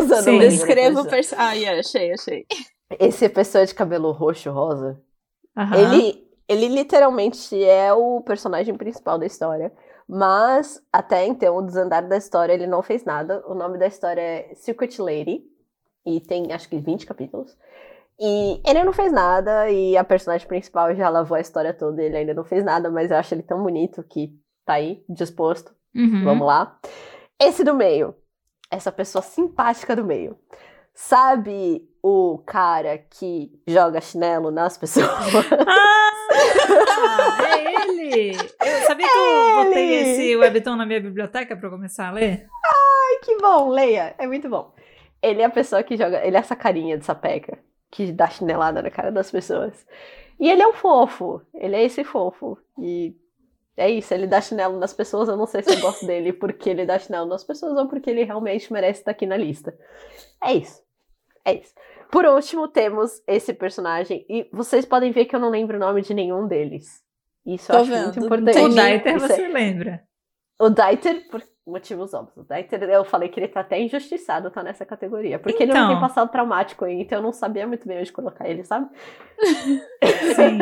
Usando 0.00 0.24
Sim. 0.24 0.38
Descreva 0.38 1.00
o 1.00 1.06
personagem. 1.06 1.50
Ah, 1.50 1.52
yeah, 1.54 1.80
achei, 1.80 2.12
achei. 2.12 2.46
Esse 2.98 3.26
é 3.26 3.28
pessoa 3.28 3.64
de 3.64 3.74
cabelo 3.74 4.12
roxo 4.12 4.50
rosa. 4.50 5.00
Aham. 5.56 5.76
Ele, 5.76 6.28
ele 6.48 6.68
literalmente 6.68 7.62
é 7.62 7.92
o 7.92 8.20
personagem 8.22 8.74
principal 8.74 9.18
da 9.18 9.26
história. 9.26 9.72
Mas, 10.08 10.82
até 10.90 11.26
então, 11.26 11.56
o 11.58 11.62
desandar 11.62 12.08
da 12.08 12.16
história, 12.16 12.54
ele 12.54 12.66
não 12.66 12.82
fez 12.82 13.04
nada. 13.04 13.44
O 13.46 13.54
nome 13.54 13.76
da 13.76 13.86
história 13.86 14.20
é 14.20 14.54
Secret 14.54 14.98
Lady. 14.98 15.44
E 16.06 16.20
tem, 16.20 16.50
acho 16.50 16.68
que, 16.68 16.78
20 16.78 17.04
capítulos. 17.04 17.54
E 18.18 18.60
ele 18.66 18.82
não 18.84 18.92
fez 18.92 19.12
nada. 19.12 19.70
E 19.70 19.96
a 19.96 20.04
personagem 20.04 20.48
principal 20.48 20.94
já 20.94 21.10
lavou 21.10 21.36
a 21.36 21.40
história 21.40 21.74
toda. 21.74 22.02
Ele 22.02 22.16
ainda 22.16 22.32
não 22.32 22.44
fez 22.44 22.64
nada, 22.64 22.90
mas 22.90 23.10
eu 23.10 23.18
acho 23.18 23.34
ele 23.34 23.42
tão 23.42 23.62
bonito 23.62 24.02
que 24.02 24.34
tá 24.64 24.74
aí, 24.74 25.04
disposto. 25.08 25.74
Uhum. 25.94 26.24
Vamos 26.24 26.46
lá. 26.46 26.78
Esse 27.38 27.62
do 27.62 27.74
meio. 27.74 28.14
Essa 28.70 28.92
pessoa 28.92 29.22
simpática 29.22 29.96
do 29.96 30.04
meio. 30.04 30.38
Sabe 30.94 31.88
o 32.02 32.38
cara 32.44 32.98
que 32.98 33.50
joga 33.66 34.00
chinelo 34.00 34.50
nas 34.50 34.76
pessoas? 34.76 35.06
Ah, 35.08 37.38
é 37.56 37.82
ele! 37.84 38.32
Eu 38.36 38.86
sabia 38.86 39.06
que 39.08 39.16
eu 39.16 39.22
É 39.22 39.64
botei 39.64 39.94
ele! 39.94 40.10
esse 40.10 40.36
webtoon 40.36 40.76
na 40.76 40.86
minha 40.86 41.00
biblioteca 41.00 41.56
pra 41.56 41.66
eu 41.68 41.70
começar 41.70 42.08
a 42.08 42.12
ler? 42.12 42.46
Ai, 42.64 43.18
que 43.24 43.36
bom, 43.38 43.68
leia. 43.70 44.14
É 44.18 44.26
muito 44.26 44.48
bom. 44.48 44.74
Ele 45.22 45.42
é 45.42 45.44
a 45.44 45.50
pessoa 45.50 45.82
que 45.82 45.96
joga. 45.96 46.24
Ele 46.26 46.36
é 46.36 46.40
essa 46.40 46.56
carinha 46.56 46.98
de 46.98 47.04
sapeca 47.04 47.58
que 47.90 48.12
dá 48.12 48.28
chinelada 48.28 48.82
na 48.82 48.90
cara 48.90 49.10
das 49.10 49.30
pessoas. 49.30 49.86
E 50.38 50.50
ele 50.50 50.62
é 50.62 50.68
um 50.68 50.72
fofo. 50.74 51.40
Ele 51.54 51.74
é 51.76 51.84
esse 51.84 52.04
fofo. 52.04 52.58
E 52.78 53.16
é 53.78 53.90
isso, 53.90 54.12
ele 54.12 54.26
dá 54.26 54.40
chinelo 54.40 54.78
nas 54.78 54.92
pessoas. 54.92 55.28
Eu 55.28 55.36
não 55.36 55.46
sei 55.46 55.62
se 55.62 55.70
eu 55.74 55.80
gosto 55.80 56.06
dele 56.06 56.32
porque 56.32 56.68
ele 56.70 56.84
dá 56.84 56.98
chinelo 56.98 57.26
nas 57.26 57.44
pessoas 57.44 57.76
ou 57.78 57.88
porque 57.88 58.10
ele 58.10 58.24
realmente 58.24 58.72
merece 58.72 59.00
estar 59.00 59.12
aqui 59.12 59.24
na 59.26 59.36
lista. 59.36 59.74
É 60.44 60.52
isso. 60.52 60.82
É 61.44 61.54
isso. 61.54 61.72
Por 62.10 62.24
último, 62.26 62.68
temos 62.68 63.22
esse 63.26 63.52
personagem. 63.54 64.24
E 64.28 64.48
vocês 64.52 64.84
podem 64.84 65.10
ver 65.12 65.24
que 65.26 65.34
eu 65.36 65.40
não 65.40 65.50
lembro 65.50 65.76
o 65.76 65.80
nome 65.80 66.02
de 66.02 66.12
nenhum 66.14 66.46
deles. 66.46 67.02
Isso 67.46 67.70
eu 67.72 67.76
Tô 67.76 67.82
acho 67.82 67.90
muito 67.90 68.12
vendo. 68.14 68.26
importante. 68.26 68.58
O. 68.58 68.68
Daiter 68.74 69.16
Isso 69.16 69.24
é- 69.24 69.28
você 69.28 69.48
lembra. 69.48 70.02
o 70.60 70.68
Daiter, 70.70 71.28
por 71.30 71.42
motivos 71.68 72.14
óbvios. 72.14 72.36
O 72.38 72.42
Daiter, 72.42 72.82
eu 72.84 73.04
falei 73.04 73.28
que 73.28 73.38
ele 73.38 73.48
tá 73.48 73.60
até 73.60 73.78
injustiçado, 73.80 74.50
tá 74.50 74.62
nessa 74.62 74.84
categoria. 74.86 75.38
Porque 75.38 75.62
ele 75.62 75.72
não 75.72 75.80
Então. 75.84 75.90
tem 75.92 76.00
passado 76.00 76.30
traumático 76.30 76.86
então 76.86 77.18
eu 77.18 77.22
não 77.22 77.32
sabia 77.32 77.66
muito 77.66 77.86
bem 77.86 77.98
onde 78.00 78.12
colocar 78.12 78.48
ele, 78.48 78.64
sabe? 78.64 78.88
Sim. 80.34 80.58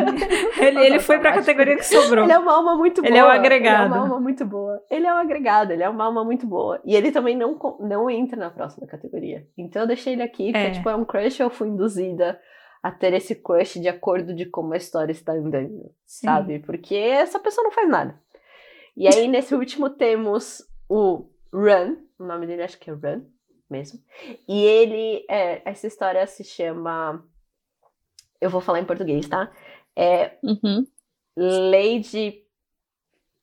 Ele, 0.63 0.81
ele 0.87 0.99
foi 1.01 1.19
pra 1.19 1.33
categoria 1.33 1.77
que 1.77 1.85
sobrou. 1.85 2.25
Ele 2.25 2.33
é 2.33 2.39
uma 2.39 2.53
alma 2.55 2.77
muito 2.77 3.01
boa. 3.03 3.09
Ele 3.11 3.19
é 3.19 3.23
o 3.25 3.27
Ele 3.27 3.35
é 3.35 3.39
agregado. 3.39 3.87
uma 3.95 3.99
alma 4.03 4.21
muito 4.21 4.45
boa. 4.45 4.83
Ele 4.91 5.07
é 5.07 5.13
um 5.15 5.17
agregado, 5.17 5.73
ele 5.73 5.83
é 5.83 5.89
uma 5.89 6.05
alma 6.05 6.25
muito 6.25 6.47
boa. 6.47 6.81
E 6.85 6.95
ele 6.95 7.11
também 7.13 7.37
não, 7.37 7.59
não 7.81 8.11
entra 8.11 8.37
na 8.39 8.51
próxima 8.51 8.87
categoria. 8.87 9.47
Então 9.57 9.83
eu 9.83 9.89
deixei 9.89 10.13
ele 10.15 10.23
aqui, 10.23 10.53
porque 10.53 10.67
É. 10.67 10.71
tipo, 10.71 10.89
é 10.89 10.95
um 10.97 11.05
crush, 11.05 11.41
eu 11.41 11.51
fui 11.51 11.69
induzida 11.69 12.39
a 12.83 12.91
ter 12.91 13.13
esse 13.15 13.35
crush 13.35 13.81
de 13.81 13.89
acordo 13.89 14.35
de 14.35 14.47
como 14.47 14.73
a 14.73 14.77
história 14.77 15.11
está 15.13 15.33
andando. 15.33 15.91
Sim. 16.05 16.27
sabe? 16.27 16.59
Porque 16.61 16.95
essa 16.95 17.39
pessoa 17.39 17.65
não 17.65 17.73
faz 17.73 17.89
nada. 17.89 18.19
E 18.97 19.07
aí, 19.09 19.29
nesse 19.29 19.55
último, 19.55 19.91
temos 19.91 20.63
o 20.89 21.29
Run, 21.53 21.97
o 22.19 22.25
nome 22.25 22.47
dele 22.47 22.63
acho 22.63 22.79
que 22.79 22.91
é 22.91 22.93
Run 22.93 23.25
mesmo. 23.69 24.01
E 24.49 24.63
ele, 24.65 25.25
é, 25.29 25.63
essa 25.69 25.87
história 25.87 26.27
se 26.27 26.45
chama. 26.45 27.25
Eu 28.41 28.51
vou 28.51 28.61
falar 28.61 28.81
em 28.81 28.85
português, 28.85 29.29
tá? 29.29 29.51
É 29.95 30.39
Uhum. 30.43 30.87
Lady. 31.37 32.45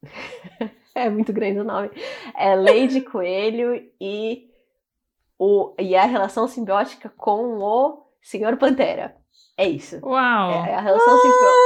é 0.95 1.09
muito 1.09 1.33
grande 1.33 1.59
o 1.59 1.63
nome. 1.63 1.89
É 2.35 2.55
Lady 2.55 3.01
Coelho 3.05 3.89
e, 3.99 4.49
o, 5.37 5.73
e 5.79 5.95
a 5.95 6.05
relação 6.05 6.47
simbiótica 6.47 7.09
com 7.09 7.59
o 7.59 8.07
Senhor 8.21 8.57
Pantera. 8.57 9.17
É 9.55 9.69
isso. 9.69 9.99
Uau! 10.03 10.51
É 10.65 10.73
a 10.73 10.81
relação, 10.81 11.19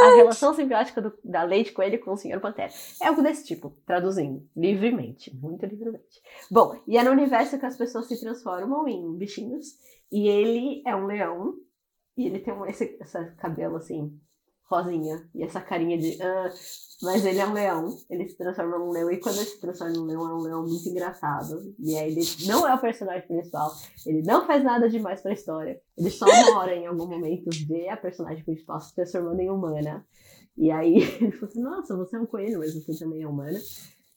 a 0.04 0.15
relação 0.15 0.54
simbiótica 0.54 1.02
do- 1.02 1.17
da 1.23 1.43
Lady 1.43 1.71
Coelho 1.71 2.00
com 2.04 2.12
o 2.12 2.17
Senhor 2.17 2.39
Pantera. 2.41 2.71
É 3.02 3.08
algo 3.08 3.21
desse 3.21 3.45
tipo, 3.45 3.69
traduzindo, 3.86 4.45
livremente, 4.56 5.34
muito 5.36 5.65
livremente. 5.65 6.21
Bom, 6.52 6.78
e 6.86 6.97
é 6.97 7.04
no 7.04 7.12
universo 7.12 7.58
que 7.58 7.65
as 7.65 7.78
pessoas 7.78 8.08
se 8.08 8.19
transformam 8.19 8.88
em 8.88 9.15
bichinhos, 9.15 9.67
e 10.12 10.28
ele 10.28 10.82
é 10.86 10.93
um 10.95 11.06
leão, 11.06 11.54
e 12.17 12.26
ele 12.26 12.39
tem 12.39 12.54
um, 12.54 12.65
esse, 12.65 12.97
esse 13.00 13.32
cabelo 13.38 13.78
assim, 13.78 14.19
rosinha, 14.69 15.27
e 15.34 15.43
essa 15.43 15.62
carinha 15.62 15.97
de. 15.97 16.21
"Ah", 16.21 16.49
mas 17.01 17.25
ele 17.25 17.39
é 17.39 17.47
um 17.47 17.53
leão, 17.53 17.95
ele 18.10 18.27
se 18.27 18.36
transforma 18.36 18.77
num 18.80 18.89
leão, 18.89 19.12
e 19.12 19.17
quando 19.17 19.38
ele 19.38 19.45
se 19.45 19.60
transforma 19.60 19.93
num 19.93 20.06
leão, 20.06 20.30
é 20.30 20.34
um 20.34 20.41
leão 20.41 20.63
muito 20.63 20.89
engraçado. 20.89 21.73
E 21.80 21.95
aí 21.95 22.12
ele 22.12 22.21
não 22.47 22.67
é 22.67 22.73
o 22.73 22.80
personagem 22.80 23.27
principal, 23.27 23.71
ele 24.06 24.23
não 24.23 24.45
faz 24.45 24.63
nada 24.63 24.89
demais 24.89 25.21
pra 25.21 25.34
história. 25.34 25.80
Ele 25.97 26.10
só 26.10 26.25
uma 26.25 26.60
hora, 26.60 26.75
em 26.75 26.88
algum 26.88 27.08
momento, 27.08 27.49
vê 27.67 27.88
a 27.89 27.97
personagem 27.97 28.43
principal 28.43 28.80
se 28.82 28.95
transformando 28.95 29.39
em 29.39 29.49
humana. 29.49 30.06
E 30.58 30.71
aí 30.71 30.95
ele 31.21 31.32
fala 31.32 31.51
assim, 31.51 31.62
nossa, 31.62 31.95
você 31.95 32.15
é 32.15 32.19
um 32.19 32.25
coelho, 32.25 32.60
mas 32.60 32.73
você 32.73 32.97
também 32.97 33.21
é 33.21 33.27
humana. 33.27 33.60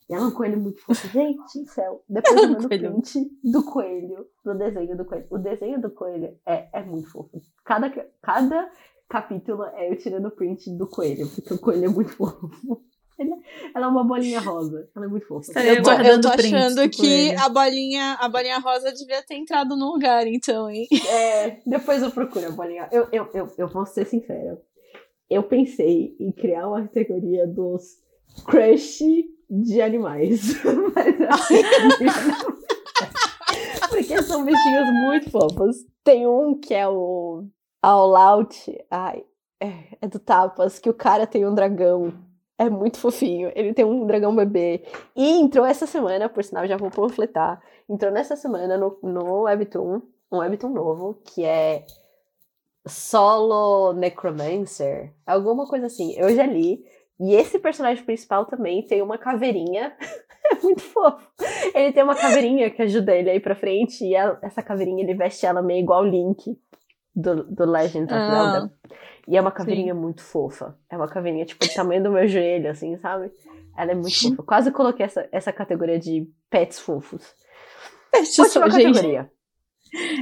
E 0.08 0.14
ela 0.14 0.24
é 0.24 0.26
um 0.26 0.32
coelho 0.32 0.58
muito 0.58 0.80
fofo. 0.80 1.06
Gente 1.08 1.62
do 1.62 1.70
céu. 1.70 2.02
Depois 2.08 2.34
eu 2.42 2.48
mando 2.48 2.68
print 2.68 3.30
do 3.44 3.62
coelho, 3.62 4.26
do 4.44 4.54
desenho 4.54 4.96
do 4.96 5.04
coelho. 5.04 5.26
O 5.30 5.38
desenho 5.38 5.80
do 5.80 5.90
coelho 5.90 6.36
é, 6.44 6.68
é 6.72 6.82
muito 6.82 7.08
fofo. 7.08 7.40
Cada, 7.64 7.88
cada 8.20 8.72
capítulo 9.10 9.64
é 9.74 9.90
eu 9.90 9.96
tirando 9.98 10.30
print 10.30 10.70
do 10.70 10.86
coelho, 10.86 11.28
porque 11.28 11.52
o 11.52 11.58
coelho 11.58 11.84
é 11.84 11.88
muito 11.88 12.12
fofo. 12.12 12.48
É- 13.18 13.24
ela 13.74 13.86
é 13.86 13.88
uma 13.88 14.02
bolinha 14.04 14.40
rosa. 14.40 14.88
Ela 14.96 15.04
é 15.04 15.08
muito 15.08 15.26
fofa. 15.26 15.52
Eu 15.60 15.82
tô, 15.82 15.90
eu 15.90 16.20
tô 16.22 16.28
achando 16.28 16.74
do 16.76 16.88
que 16.88 17.32
a 17.34 17.48
bolinha, 17.50 18.16
a 18.20 18.28
bolinha 18.28 18.58
rosa 18.58 18.92
devia 18.92 19.22
ter 19.22 19.34
entrado 19.34 19.76
no 19.76 19.92
lugar, 19.92 20.26
então, 20.26 20.70
hein? 20.70 20.86
É, 21.10 21.58
depois 21.66 22.02
eu 22.02 22.10
procuro 22.10 22.46
a 22.46 22.50
bolinha. 22.50 22.88
Eu, 22.90 23.08
eu, 23.12 23.28
eu, 23.34 23.48
eu 23.58 23.68
vou 23.68 23.84
ser 23.84 24.06
sincera. 24.06 24.58
Eu 25.28 25.42
pensei 25.42 26.16
em 26.18 26.32
criar 26.32 26.66
uma 26.68 26.82
categoria 26.82 27.46
dos 27.46 27.98
crush 28.46 29.00
de 29.50 29.82
animais. 29.82 30.54
Mas 30.94 31.20
eu 31.20 31.28
acho 31.28 31.48
que- 31.98 33.88
Porque 33.88 34.22
são 34.22 34.44
bichinhos 34.44 34.88
muito 35.04 35.30
fofos. 35.30 35.76
Tem 36.04 36.26
um 36.26 36.58
que 36.58 36.72
é 36.74 36.86
o 36.88 37.44
All 37.82 38.14
Out. 38.16 38.84
Ai, 38.90 39.24
é, 39.60 39.96
é 40.00 40.08
do 40.08 40.18
Tapas, 40.18 40.78
que 40.78 40.90
o 40.90 40.94
cara 40.94 41.26
tem 41.26 41.46
um 41.46 41.54
dragão. 41.54 42.12
É 42.58 42.68
muito 42.68 42.98
fofinho. 42.98 43.50
Ele 43.54 43.72
tem 43.72 43.84
um 43.84 44.06
dragão 44.06 44.34
bebê. 44.34 44.82
E 45.16 45.40
entrou 45.40 45.64
essa 45.64 45.86
semana, 45.86 46.28
por 46.28 46.44
sinal, 46.44 46.66
já 46.66 46.76
vou 46.76 46.90
panfletar. 46.90 47.62
Entrou 47.88 48.12
nessa 48.12 48.36
semana 48.36 48.76
no, 48.76 48.98
no 49.02 49.42
Webtoon, 49.42 50.02
um 50.30 50.38
Webtoon 50.38 50.70
novo, 50.70 51.18
que 51.24 51.44
é 51.44 51.84
Solo 52.86 53.92
Necromancer. 53.94 55.12
Alguma 55.26 55.66
coisa 55.66 55.86
assim. 55.86 56.14
Eu 56.16 56.34
já 56.34 56.44
li. 56.44 56.84
E 57.18 57.34
esse 57.34 57.58
personagem 57.58 58.04
principal 58.04 58.46
também 58.46 58.86
tem 58.86 59.02
uma 59.02 59.18
caveirinha. 59.18 59.94
é 60.52 60.54
muito 60.62 60.82
fofo. 60.82 61.30
Ele 61.74 61.92
tem 61.92 62.02
uma 62.02 62.14
caveirinha 62.14 62.70
que 62.70 62.82
ajuda 62.82 63.14
ele 63.14 63.30
a 63.30 63.34
ir 63.34 63.40
pra 63.40 63.54
frente. 63.54 64.04
E 64.04 64.14
essa 64.14 64.62
caveirinha 64.62 65.02
ele 65.02 65.14
veste 65.14 65.46
ela 65.46 65.62
meio 65.62 65.80
igual 65.80 66.02
o 66.02 66.06
Link 66.06 66.58
do, 67.20 67.44
do 67.44 67.64
Legend 67.70 68.04
of 68.04 68.14
Ah. 68.14 68.30
Zelda. 68.30 68.72
E 69.28 69.36
é 69.36 69.40
uma 69.40 69.52
caveirinha 69.52 69.94
muito 69.94 70.22
fofa. 70.22 70.76
É 70.90 70.96
uma 70.96 71.06
caveirinha, 71.08 71.44
tipo, 71.44 71.64
do 71.64 71.72
tamanho 71.72 72.02
do 72.02 72.10
meu 72.10 72.26
joelho, 72.26 72.70
assim, 72.70 72.96
sabe? 72.98 73.30
Ela 73.76 73.92
é 73.92 73.94
muito 73.94 74.20
fofa. 74.20 74.42
Quase 74.42 74.70
coloquei 74.72 75.06
essa, 75.06 75.28
essa 75.30 75.52
categoria 75.52 75.98
de 75.98 76.26
pets 76.50 76.78
fofos. 76.80 77.34
Só, 78.24 78.44
gente. 78.68 78.92
categoria. 78.92 79.30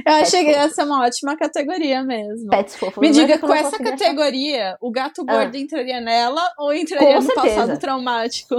Eu 0.05 0.13
achei 0.13 0.43
que 0.45 0.51
ia 0.51 0.69
ser 0.69 0.83
uma 0.83 1.03
ótima 1.05 1.35
categoria 1.37 2.03
mesmo. 2.03 2.49
Pets 2.49 2.75
fofos. 2.75 2.97
Me 2.97 3.07
mas 3.07 3.15
diga, 3.17 3.37
com 3.39 3.53
essa 3.53 3.71
consegui 3.77 3.89
achar. 3.89 3.97
categoria, 3.97 4.77
o 4.81 4.91
gato 4.91 5.23
Ah. 5.27 5.33
gordo 5.33 5.55
entraria 5.57 6.01
nela 6.01 6.41
ou 6.57 6.73
entraria 6.73 7.07
Com 7.15 7.15
no 7.15 7.21
certeza. 7.21 7.55
passado 7.55 7.79
traumático? 7.79 8.55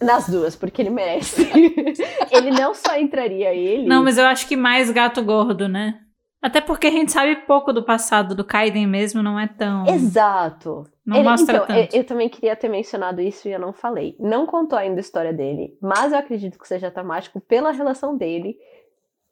Nas 0.00 0.28
duas, 0.28 0.56
porque 0.56 0.82
ele 0.82 0.90
merece. 0.90 1.42
ele 2.32 2.50
não 2.52 2.74
só 2.74 2.96
entraria 2.98 3.52
ele. 3.54 3.86
Não, 3.86 4.02
mas 4.02 4.18
eu 4.18 4.24
acho 4.26 4.48
que 4.48 4.56
mais 4.56 4.90
gato 4.90 5.22
gordo, 5.22 5.68
né? 5.68 6.00
Até 6.42 6.60
porque 6.60 6.86
a 6.86 6.90
gente 6.90 7.12
sabe 7.12 7.36
pouco 7.44 7.70
do 7.72 7.84
passado 7.84 8.34
do 8.34 8.42
Kaiden 8.44 8.86
mesmo, 8.86 9.22
não 9.22 9.38
é 9.38 9.46
tão. 9.46 9.86
Exato. 9.86 10.86
Não 11.04 11.18
Ele- 11.18 11.28
mostra 11.28 11.56
então, 11.56 11.66
tanto. 11.66 11.94
Eu, 11.94 12.00
eu 12.00 12.04
também 12.06 12.28
queria 12.30 12.56
ter 12.56 12.68
mencionado 12.68 13.20
isso 13.20 13.46
e 13.46 13.52
eu 13.52 13.58
não 13.58 13.72
falei. 13.74 14.16
Não 14.18 14.46
contou 14.46 14.78
ainda 14.78 14.98
a 14.98 15.02
história 15.02 15.32
dele, 15.34 15.76
mas 15.82 16.12
eu 16.12 16.18
acredito 16.18 16.58
que 16.58 16.66
seja 16.66 16.90
traumático 16.90 17.40
pela 17.40 17.70
relação 17.72 18.16
dele 18.16 18.56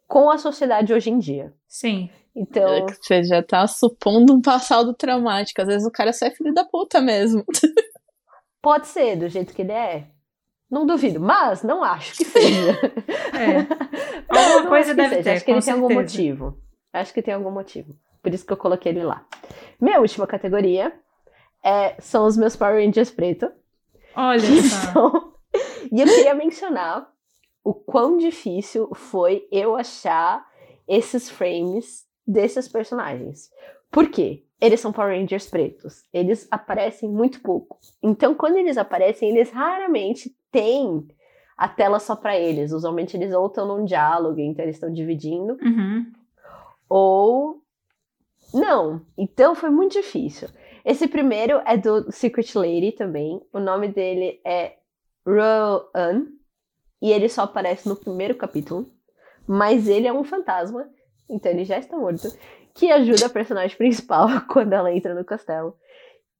com 0.06 0.30
a 0.30 0.36
sociedade 0.38 0.92
hoje 0.92 1.08
em 1.10 1.18
dia. 1.18 1.52
Sim. 1.66 2.10
Então, 2.36 2.68
É 2.68 2.82
que 2.86 2.94
Você 3.00 3.22
já 3.24 3.42
tá 3.42 3.66
supondo 3.66 4.34
um 4.34 4.40
passado 4.42 4.92
traumático. 4.94 5.60
Às 5.62 5.66
vezes 5.66 5.86
o 5.86 5.90
cara 5.90 6.12
só 6.12 6.26
é 6.26 6.30
filho 6.30 6.52
da 6.52 6.64
puta 6.64 7.00
mesmo. 7.00 7.42
pode 8.60 8.86
ser 8.86 9.16
do 9.16 9.28
jeito 9.28 9.54
que 9.54 9.62
ele 9.62 9.72
é. 9.72 10.04
Não 10.70 10.84
duvido, 10.84 11.18
mas 11.18 11.62
não 11.62 11.82
acho 11.82 12.14
que 12.14 12.24
seja. 12.26 12.72
É. 13.32 13.64
Alguma 14.28 14.60
não 14.62 14.68
coisa 14.68 14.90
acho 14.90 14.90
que 14.90 14.94
deve 14.96 15.08
seja. 15.16 15.22
ter, 15.24 15.30
Acho 15.36 15.44
que 15.46 15.50
ele 15.52 15.60
com 15.60 15.64
tem 15.64 15.74
algum 15.74 15.88
certeza. 15.88 16.02
motivo. 16.02 16.58
Acho 16.92 17.12
que 17.12 17.22
tem 17.22 17.34
algum 17.34 17.50
motivo. 17.50 17.94
Por 18.22 18.32
isso 18.32 18.44
que 18.46 18.52
eu 18.52 18.56
coloquei 18.56 18.92
ele 18.92 19.04
lá. 19.04 19.24
Minha 19.80 20.00
última 20.00 20.26
categoria 20.26 20.92
é, 21.62 21.94
são 22.00 22.26
os 22.26 22.36
meus 22.36 22.56
Power 22.56 22.84
Rangers 22.84 23.10
preto. 23.10 23.50
Olha 24.16 24.40
só. 24.40 24.92
são- 24.92 25.32
E 25.90 26.00
eu 26.00 26.06
queria 26.06 26.34
mencionar 26.34 27.08
o 27.64 27.72
quão 27.72 28.16
difícil 28.18 28.90
foi 28.94 29.46
eu 29.50 29.76
achar 29.76 30.46
esses 30.86 31.30
frames 31.30 32.06
desses 32.26 32.68
personagens. 32.68 33.50
Por 33.90 34.08
quê? 34.10 34.44
Eles 34.60 34.80
são 34.80 34.92
Power 34.92 35.18
Rangers 35.18 35.46
pretos. 35.48 36.02
Eles 36.12 36.46
aparecem 36.50 37.08
muito 37.08 37.40
pouco. 37.40 37.78
Então, 38.02 38.34
quando 38.34 38.56
eles 38.56 38.76
aparecem, 38.76 39.30
eles 39.30 39.50
raramente 39.50 40.34
têm 40.50 41.06
a 41.56 41.68
tela 41.68 41.98
só 41.98 42.14
pra 42.16 42.36
eles. 42.38 42.72
Usualmente 42.72 43.16
eles 43.16 43.32
ou 43.32 43.46
estão 43.46 43.66
num 43.66 43.84
diálogo, 43.84 44.40
então 44.40 44.64
eles 44.64 44.76
estão 44.76 44.92
dividindo, 44.92 45.56
Uhum. 45.62 46.12
Ou 46.88 47.62
não. 48.52 49.02
Então 49.16 49.54
foi 49.54 49.70
muito 49.70 49.92
difícil. 49.92 50.48
Esse 50.84 51.06
primeiro 51.06 51.60
é 51.66 51.76
do 51.76 52.10
Secret 52.10 52.50
Lady 52.54 52.92
também. 52.92 53.40
O 53.52 53.58
nome 53.58 53.88
dele 53.88 54.40
é 54.44 54.76
Roan. 55.26 56.26
E 57.00 57.12
ele 57.12 57.28
só 57.28 57.42
aparece 57.42 57.88
no 57.88 57.96
primeiro 57.96 58.34
capítulo. 58.34 58.86
Mas 59.46 59.86
ele 59.86 60.06
é 60.06 60.12
um 60.12 60.24
fantasma. 60.24 60.88
Então 61.28 61.52
ele 61.52 61.64
já 61.64 61.78
está 61.78 61.96
morto. 61.96 62.28
Que 62.74 62.90
ajuda 62.90 63.26
a 63.26 63.30
personagem 63.30 63.76
principal 63.76 64.28
quando 64.48 64.72
ela 64.72 64.92
entra 64.92 65.14
no 65.14 65.24
castelo. 65.24 65.76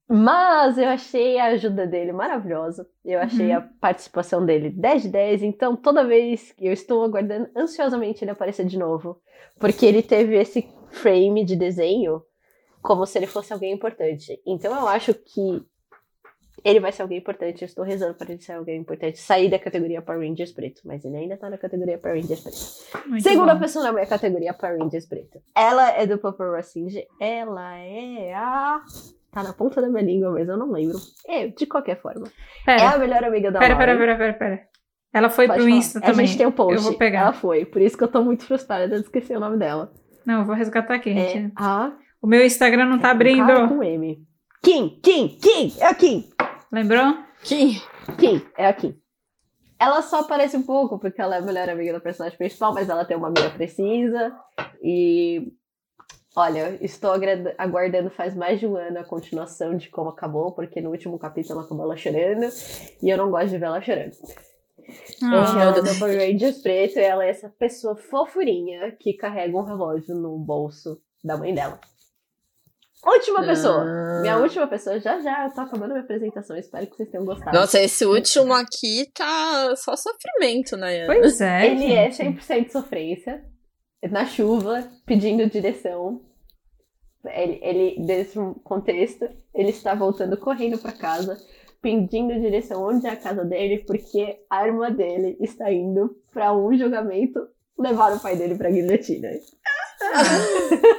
Mas 0.08 0.78
eu 0.78 0.88
achei 0.88 1.38
a 1.38 1.46
ajuda 1.46 1.86
dele 1.86 2.12
maravilhosa. 2.12 2.88
Eu 3.04 3.20
achei 3.20 3.48
Uhum. 3.50 3.56
a 3.58 3.60
participação 3.80 4.44
dele 4.44 4.70
10 4.70 5.02
de 5.02 5.08
10. 5.08 5.42
Então 5.42 5.76
toda 5.76 6.06
vez 6.06 6.52
que 6.52 6.66
eu 6.66 6.72
estou 6.72 7.04
aguardando 7.04 7.48
ansiosamente 7.54 8.24
ele 8.24 8.30
aparecer 8.30 8.64
de 8.64 8.78
novo. 8.78 9.20
Porque 9.58 9.84
ele 9.84 10.02
teve 10.02 10.36
esse 10.36 10.66
frame 10.90 11.44
de 11.44 11.56
desenho 11.56 12.22
como 12.80 13.04
se 13.04 13.18
ele 13.18 13.26
fosse 13.26 13.52
alguém 13.52 13.72
importante. 13.74 14.40
Então 14.46 14.72
eu 14.74 14.88
acho 14.88 15.12
que 15.12 15.62
ele 16.64 16.80
vai 16.80 16.90
ser 16.90 17.02
alguém 17.02 17.18
importante. 17.18 17.60
Eu 17.62 17.66
estou 17.66 17.84
rezando 17.84 18.14
para 18.14 18.32
ele 18.32 18.40
ser 18.40 18.52
alguém 18.52 18.80
importante. 18.80 19.18
Sair 19.18 19.50
da 19.50 19.58
categoria 19.58 20.00
Power 20.00 20.26
Rangers 20.26 20.52
preto. 20.52 20.80
Mas 20.84 21.04
ele 21.04 21.16
ainda 21.16 21.36
tá 21.36 21.50
na 21.50 21.58
categoria 21.58 21.98
Power 21.98 22.20
Rangers 22.20 22.40
preto. 22.40 23.08
Muito 23.08 23.22
Segunda 23.22 23.54
bom. 23.54 23.60
pessoa 23.60 23.84
na 23.84 23.92
minha 23.92 24.06
categoria 24.06 24.54
Power 24.54 24.78
Rangers 24.78 25.06
preto. 25.06 25.38
Ela 25.54 25.90
é 25.92 26.06
do 26.06 26.16
Purple 26.18 26.46
Racinge. 26.52 27.06
Ela 27.20 27.76
é 27.76 28.32
a. 28.34 28.82
Tá 29.38 29.44
na 29.44 29.52
ponta 29.52 29.80
da 29.80 29.88
minha 29.88 30.02
língua, 30.02 30.32
mas 30.32 30.48
eu 30.48 30.56
não 30.56 30.72
lembro. 30.72 30.96
É, 31.26 31.46
de 31.46 31.64
qualquer 31.66 32.00
forma. 32.00 32.26
É 32.66 32.76
Pera, 32.76 32.90
a 32.94 32.98
melhor 32.98 33.22
amiga 33.22 33.52
da 33.52 33.60
pera, 33.60 33.74
Lauren. 33.74 33.86
pera, 33.98 33.98
pera, 33.98 34.18
pera, 34.18 34.32
pera. 34.38 34.68
Ela 35.12 35.30
foi 35.30 35.46
Pode 35.46 35.58
pro 35.60 35.66
falar. 35.68 35.78
Insta 35.78 35.98
A 36.00 36.02
também. 36.02 36.26
gente 36.26 36.38
tem 36.38 36.46
um 36.46 36.50
post. 36.52 36.74
Eu 36.74 36.82
vou 36.82 36.94
pegar. 36.94 37.20
Ela 37.20 37.32
foi. 37.32 37.64
Por 37.64 37.80
isso 37.80 37.96
que 37.96 38.02
eu 38.02 38.08
tô 38.08 38.22
muito 38.22 38.44
frustrada 38.44 38.88
de 38.88 38.96
esquecer 38.96 39.36
o 39.36 39.40
nome 39.40 39.56
dela. 39.56 39.92
Não, 40.26 40.40
eu 40.40 40.44
vou 40.44 40.54
resgatar 40.56 40.94
aqui, 40.94 41.10
É 41.10 41.28
gente. 41.28 41.52
a. 41.56 41.92
O 42.20 42.26
meu 42.26 42.44
Instagram 42.44 42.86
não 42.86 42.96
tá 42.96 43.02
Cara 43.02 43.14
abrindo. 43.14 43.68
com 43.68 43.82
M. 43.82 44.26
Kim, 44.62 44.98
Kim, 45.00 45.28
Kim! 45.40 45.72
É 45.78 45.86
a 45.86 45.94
Kim! 45.94 46.28
Lembrou? 46.72 47.16
Kim. 47.44 47.80
Kim, 48.18 48.42
é 48.56 48.66
a 48.66 48.72
Kim. 48.72 48.96
Ela 49.78 50.02
só 50.02 50.20
aparece 50.22 50.56
um 50.56 50.62
pouco 50.64 50.98
porque 50.98 51.22
ela 51.22 51.36
é 51.36 51.38
a 51.38 51.42
melhor 51.42 51.68
amiga 51.68 51.92
do 51.92 52.00
personagem 52.00 52.36
principal, 52.36 52.74
mas 52.74 52.88
ela 52.88 53.04
tem 53.04 53.16
uma 53.16 53.30
mira 53.30 53.50
precisa. 53.50 54.34
E. 54.82 55.52
Olha, 56.38 56.78
estou 56.80 57.10
aguardando 57.58 58.10
faz 58.10 58.32
mais 58.36 58.60
de 58.60 58.66
um 58.66 58.76
ano 58.76 59.00
a 59.00 59.04
continuação 59.04 59.76
de 59.76 59.88
como 59.88 60.10
acabou, 60.10 60.52
porque 60.52 60.80
no 60.80 60.90
último 60.90 61.18
capítulo 61.18 61.58
acabou 61.58 61.84
ela 61.84 61.96
chorando. 61.96 62.48
E 63.02 63.10
eu 63.10 63.16
não 63.16 63.28
gosto 63.28 63.48
de 63.48 63.58
ver 63.58 63.66
ela 63.66 63.82
chorando. 63.82 64.12
Ah, 65.20 65.60
ela 65.60 65.78
é 65.78 65.82
do 65.82 65.98
Power 65.98 66.16
Rangers 66.16 66.58
preto 66.62 66.96
e 66.96 67.02
ela 67.02 67.24
é 67.24 67.30
essa 67.30 67.48
pessoa 67.48 67.96
fofurinha 67.96 68.96
que 69.00 69.14
carrega 69.14 69.56
um 69.56 69.64
relógio 69.64 70.14
no 70.14 70.38
bolso 70.38 71.02
da 71.24 71.36
mãe 71.36 71.52
dela. 71.52 71.80
Última 73.04 73.44
pessoa. 73.44 73.82
Ah. 73.82 74.20
Minha 74.22 74.38
última 74.38 74.68
pessoa, 74.68 75.00
já 75.00 75.20
já, 75.20 75.44
eu 75.44 75.52
tô 75.52 75.60
acabando 75.60 75.90
minha 75.90 76.04
apresentação, 76.04 76.56
espero 76.56 76.86
que 76.86 76.96
vocês 76.96 77.10
tenham 77.10 77.26
gostado. 77.26 77.58
Nossa, 77.58 77.80
esse 77.80 78.06
último 78.06 78.54
aqui 78.54 79.10
tá 79.12 79.74
só 79.74 79.96
sofrimento, 79.96 80.76
né? 80.76 81.04
Pois 81.04 81.40
é. 81.40 81.66
Ele 81.66 81.92
é 81.92 82.08
gente. 82.12 82.40
100% 82.40 82.70
sofrência, 82.70 83.44
na 84.08 84.24
chuva, 84.24 84.88
pedindo 85.04 85.50
direção. 85.50 86.27
Ele, 87.24 87.58
ele, 87.62 88.06
desse 88.06 88.38
contexto, 88.62 89.28
ele 89.54 89.70
está 89.70 89.94
voltando 89.94 90.36
correndo 90.36 90.78
para 90.78 90.92
casa, 90.92 91.36
pedindo 91.82 92.40
direção 92.40 92.82
onde 92.86 93.06
é 93.06 93.10
a 93.10 93.16
casa 93.16 93.44
dele, 93.44 93.84
porque 93.86 94.38
a 94.48 94.66
irmã 94.66 94.90
dele 94.90 95.36
está 95.40 95.72
indo 95.72 96.16
para 96.32 96.56
um 96.56 96.76
julgamento 96.76 97.40
levar 97.78 98.12
o 98.14 98.20
pai 98.20 98.36
dele 98.36 98.56
pra 98.56 98.70
guilhotina. 98.70 99.28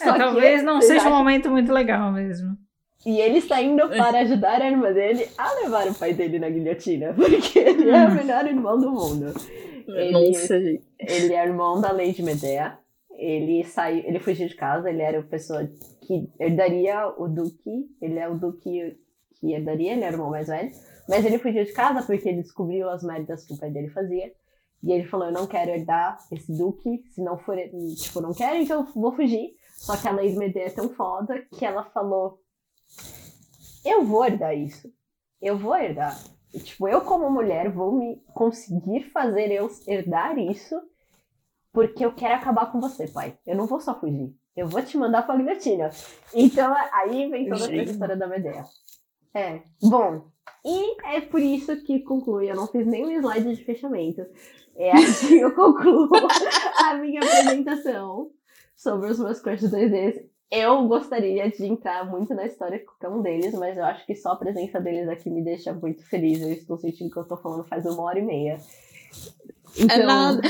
É, 0.00 0.04
talvez 0.16 0.62
não 0.62 0.80
seja 0.80 1.00
acham... 1.00 1.12
um 1.12 1.16
momento 1.16 1.50
muito 1.50 1.72
legal 1.72 2.12
mesmo. 2.12 2.56
E 3.04 3.20
ele 3.20 3.38
está 3.38 3.60
indo 3.60 3.88
para 3.88 4.20
ajudar 4.20 4.60
a 4.60 4.70
irmã 4.70 4.92
dele 4.92 5.26
a 5.36 5.52
levar 5.54 5.86
o 5.88 5.94
pai 5.94 6.14
dele 6.14 6.38
na 6.38 6.48
guilhotina, 6.48 7.12
porque 7.18 7.58
ele 7.58 7.90
é 7.90 8.06
o 8.06 8.14
melhor 8.14 8.46
irmão 8.46 8.78
do 8.78 8.90
mundo. 8.90 9.34
Ele, 9.88 10.12
Nossa, 10.12 10.56
ele 10.56 11.32
é 11.32 11.44
irmão 11.44 11.80
da 11.80 11.92
Lady 11.92 12.22
Medea. 12.22 12.78
Ele 13.18 13.64
saiu, 13.64 14.04
ele 14.06 14.20
fugiu 14.20 14.46
de 14.46 14.54
casa, 14.54 14.88
ele 14.88 15.02
era 15.02 15.18
a 15.18 15.24
pessoa 15.24 15.66
que 16.00 16.32
herdaria 16.38 17.08
o 17.18 17.28
duque, 17.28 17.90
ele 18.00 18.18
é 18.18 18.28
o 18.28 18.38
duque 18.38 18.96
que 19.34 19.52
herdaria, 19.52 19.92
ele 19.92 20.04
era 20.04 20.12
o 20.12 20.14
irmão 20.14 20.30
mais 20.30 20.46
velho. 20.46 20.70
Mas 21.08 21.24
ele 21.24 21.38
fugiu 21.38 21.64
de 21.64 21.72
casa 21.72 22.02
porque 22.06 22.28
ele 22.28 22.42
descobriu 22.42 22.88
as 22.88 23.02
merdas 23.02 23.44
que 23.44 23.54
o 23.54 23.58
pai 23.58 23.70
dele 23.70 23.88
fazia. 23.88 24.32
E 24.82 24.92
ele 24.92 25.04
falou: 25.08 25.26
Eu 25.26 25.32
não 25.32 25.46
quero 25.46 25.72
herdar 25.72 26.18
esse 26.30 26.56
duque, 26.56 27.02
se 27.10 27.20
não 27.20 27.36
for, 27.38 27.56
tipo, 27.96 28.20
não 28.20 28.32
quero, 28.32 28.56
então 28.56 28.80
eu 28.80 28.92
vou 28.94 29.12
fugir. 29.12 29.56
Só 29.76 29.96
que 29.96 30.06
a 30.06 30.12
Lady 30.12 30.36
Medea 30.36 30.66
é 30.66 30.70
tão 30.70 30.88
foda 30.90 31.44
que 31.56 31.64
ela 31.64 31.84
falou: 31.90 32.38
Eu 33.84 34.04
vou 34.04 34.24
herdar 34.24 34.56
isso. 34.56 34.88
Eu 35.40 35.58
vou 35.58 35.76
herdar. 35.76 36.16
E, 36.52 36.60
tipo, 36.60 36.88
eu 36.88 37.00
como 37.00 37.30
mulher 37.30 37.70
vou 37.70 37.92
me 37.92 38.22
conseguir 38.34 39.10
fazer 39.10 39.50
eu 39.50 39.68
herdar 39.86 40.38
isso 40.38 40.74
porque 41.72 42.04
eu 42.04 42.12
quero 42.12 42.34
acabar 42.34 42.70
com 42.72 42.80
você, 42.80 43.06
pai. 43.08 43.38
Eu 43.46 43.56
não 43.56 43.66
vou 43.66 43.80
só 43.80 43.98
fugir. 43.98 44.34
Eu 44.56 44.66
vou 44.66 44.82
te 44.82 44.96
mandar 44.96 45.22
pra 45.22 45.36
guilhotina. 45.36 45.90
Então, 46.34 46.74
aí 46.92 47.30
vem 47.30 47.48
toda 47.48 47.66
a 47.66 47.76
história 47.76 48.16
da 48.16 48.26
Medea. 48.26 48.64
É. 49.34 49.62
Bom, 49.82 50.30
e 50.64 50.96
é 51.06 51.20
por 51.20 51.40
isso 51.40 51.76
que 51.84 52.00
conclui. 52.00 52.50
Eu 52.50 52.56
não 52.56 52.66
fiz 52.66 52.86
nenhum 52.86 53.10
slide 53.10 53.54
de 53.54 53.64
fechamento. 53.64 54.26
É 54.76 54.90
assim 54.98 55.38
eu 55.38 55.54
concluo 55.54 56.10
a 56.84 56.94
minha 56.94 57.20
apresentação 57.20 58.30
sobre 58.76 59.10
os 59.10 59.18
meus 59.18 59.40
cursos 59.40 59.70
2D. 59.70 60.26
Eu 60.50 60.88
gostaria 60.88 61.50
de 61.50 61.66
entrar 61.66 62.08
muito 62.08 62.34
na 62.34 62.46
história 62.46 62.78
com 62.78 62.92
cada 62.98 63.14
um 63.14 63.20
deles, 63.20 63.52
mas 63.52 63.76
eu 63.76 63.84
acho 63.84 64.06
que 64.06 64.14
só 64.14 64.30
a 64.30 64.36
presença 64.36 64.80
deles 64.80 65.08
aqui 65.08 65.28
me 65.28 65.44
deixa 65.44 65.74
muito 65.74 66.02
feliz. 66.08 66.40
Eu 66.40 66.52
estou 66.52 66.78
sentindo 66.78 67.10
que 67.10 67.18
eu 67.18 67.22
estou 67.22 67.36
falando 67.36 67.68
faz 67.68 67.84
uma 67.84 68.02
hora 68.02 68.18
e 68.18 68.22
meia. 68.22 68.56
É 69.78 69.82
então, 69.82 69.96
é 69.96 70.02
nada. 70.04 70.42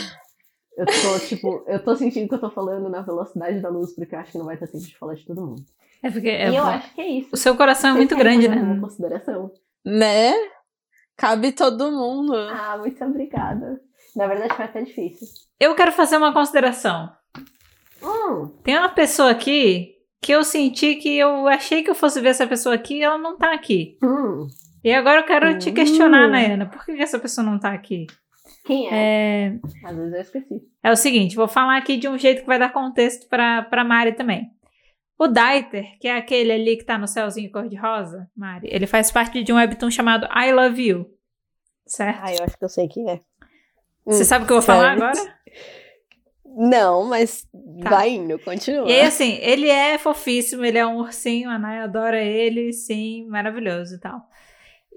Eu 0.79 0.87
tô, 0.87 1.19
tipo, 1.27 1.65
eu 1.67 1.83
tô 1.83 1.97
sentindo 1.97 2.29
que 2.29 2.35
eu 2.37 2.39
tô 2.39 2.51
falando 2.51 2.89
na 2.89 3.03
velocidade 3.03 3.61
da 3.61 3.69
luz, 3.69 3.93
porque 3.97 4.15
eu 4.15 4.19
acho 4.21 4.31
que 4.31 4.39
não 4.39 4.47
vai 4.47 4.57
ter 4.57 4.69
tempo 4.69 4.85
de 4.85 4.97
falar 4.97 5.15
de 5.15 5.27
todo 5.27 5.45
mundo. 5.45 5.65
É 6.01 6.09
porque 6.09 6.29
é, 6.29 6.53
e 6.53 6.57
eu 6.57 6.63
acho 6.63 6.95
que 6.95 7.01
é 7.01 7.09
isso. 7.09 7.31
O 7.33 7.37
seu 7.37 7.57
coração 7.57 7.91
é 7.91 7.95
muito 7.95 8.17
grande, 8.17 8.47
né? 8.47 8.55
Uma 8.63 8.81
consideração. 8.81 9.51
Né? 9.85 10.33
Cabe 11.17 11.51
todo 11.51 11.91
mundo. 11.91 12.33
Ah, 12.33 12.79
muito 12.79 13.05
obrigada. 13.05 13.81
Na 14.15 14.29
verdade, 14.29 14.55
foi 14.55 14.67
até 14.67 14.83
difícil. 14.83 15.27
Eu 15.59 15.75
quero 15.75 15.91
fazer 15.91 16.17
uma 16.17 16.33
consideração. 16.33 17.11
Hum. 18.01 18.47
Tem 18.63 18.79
uma 18.79 18.89
pessoa 18.89 19.33
aqui 19.33 19.97
que 20.23 20.31
eu 20.31 20.45
senti 20.45 20.95
que 20.95 21.19
eu 21.19 21.49
achei 21.49 21.83
que 21.83 21.91
eu 21.91 21.95
fosse 21.97 22.21
ver 22.21 22.29
essa 22.29 22.47
pessoa 22.47 22.77
aqui 22.77 22.99
e 22.99 23.03
ela 23.03 23.19
não 23.19 23.37
tá 23.37 23.53
aqui. 23.53 23.99
Hum. 24.01 24.47
E 24.85 24.93
agora 24.93 25.23
eu 25.23 25.25
quero 25.25 25.51
hum. 25.51 25.59
te 25.59 25.73
questionar, 25.73 26.29
Nayana. 26.29 26.67
Por 26.67 26.85
que 26.85 26.93
essa 26.93 27.19
pessoa 27.19 27.45
não 27.45 27.59
tá 27.59 27.73
aqui? 27.73 28.07
Quem 28.69 28.87
é? 28.87 29.47
é? 29.47 29.59
Às 29.83 29.97
vezes 29.97 30.13
eu 30.13 30.21
esqueci. 30.21 30.63
É 30.83 30.93
o 30.93 30.97
seguinte, 30.97 31.35
vou 31.35 31.49
falar 31.49 31.79
aqui 31.79 31.97
de 31.97 32.07
um 32.07 32.19
jeito 32.19 32.43
que 32.43 32.47
vai 32.47 32.59
dar 32.59 32.71
contexto 32.71 33.27
pra, 33.27 33.63
pra 33.63 33.83
Mari 33.83 34.13
também. 34.13 34.51
O 35.19 35.27
Daiter, 35.27 35.99
que 35.99 36.07
é 36.07 36.15
aquele 36.15 36.53
ali 36.53 36.77
que 36.77 36.85
tá 36.85 36.99
no 36.99 37.09
céuzinho 37.09 37.51
cor-de-rosa, 37.51 38.31
Mari, 38.37 38.69
ele 38.71 38.87
faz 38.87 39.11
parte 39.11 39.43
de 39.43 39.51
um 39.55 39.57
webtoon 39.57 39.91
chamado 39.91 40.27
I 40.27 40.53
Love 40.53 40.87
You. 40.87 41.11
Certo? 41.87 42.21
Ah, 42.23 42.35
eu 42.35 42.45
acho 42.45 42.59
que 42.59 42.65
eu 42.65 42.69
sei 42.69 42.87
quem 42.89 43.09
é. 43.11 43.21
Você 44.05 44.21
hum, 44.21 44.27
sabe 44.27 44.45
o 44.45 44.47
que 44.47 44.53
eu 44.53 44.57
vou 44.57 44.63
certo. 44.63 44.79
falar 44.79 44.93
agora? 44.93 45.39
Não, 46.45 47.05
mas 47.07 47.49
tá. 47.83 47.89
vai 47.89 48.11
indo, 48.11 48.39
continua. 48.39 48.87
E 48.87 48.93
aí, 48.93 49.01
assim, 49.01 49.39
ele 49.41 49.71
é 49.71 49.97
fofíssimo, 49.97 50.63
ele 50.63 50.77
é 50.77 50.87
um 50.87 50.99
ursinho, 50.99 51.49
a 51.49 51.59
Nai 51.59 51.81
adora 51.81 52.23
ele, 52.23 52.75
sim, 52.75 53.27
maravilhoso 53.29 53.95
e 53.95 53.99
tal. 53.99 54.21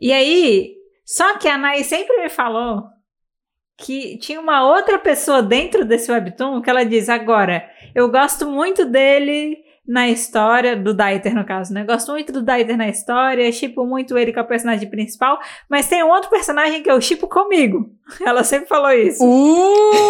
E 0.01 0.11
aí, 0.11 0.75
só 1.05 1.37
que 1.37 1.47
a 1.47 1.57
Nai 1.57 1.85
sempre 1.85 2.21
me 2.21 2.29
falou 2.29 2.83
que 3.81 4.17
tinha 4.17 4.39
uma 4.39 4.63
outra 4.63 4.97
pessoa 4.99 5.41
dentro 5.41 5.83
desse 5.83 6.11
webtoon 6.11 6.61
que 6.61 6.69
ela 6.69 6.85
diz, 6.85 7.09
agora, 7.09 7.67
eu 7.93 8.09
gosto 8.09 8.49
muito 8.49 8.85
dele, 8.85 9.57
na 9.87 10.07
história, 10.07 10.75
do 10.75 10.93
Daiter 10.93 11.33
no 11.33 11.43
caso, 11.43 11.73
né? 11.73 11.83
Gosto 11.83 12.11
muito 12.11 12.31
do 12.31 12.43
Daiter 12.43 12.77
na 12.77 12.87
história, 12.87 13.51
chipo 13.51 13.85
muito 13.85 14.17
ele 14.17 14.31
com 14.31 14.39
a 14.39 14.43
personagem 14.43 14.89
principal, 14.89 15.39
mas 15.67 15.89
tem 15.89 16.03
um 16.03 16.09
outro 16.09 16.29
personagem 16.29 16.83
que 16.83 16.91
eu 16.91 17.01
chipo 17.01 17.27
comigo. 17.27 17.89
Ela 18.23 18.43
sempre 18.43 18.69
falou 18.69 18.91
isso. 18.91 19.23
Uh! 19.23 20.07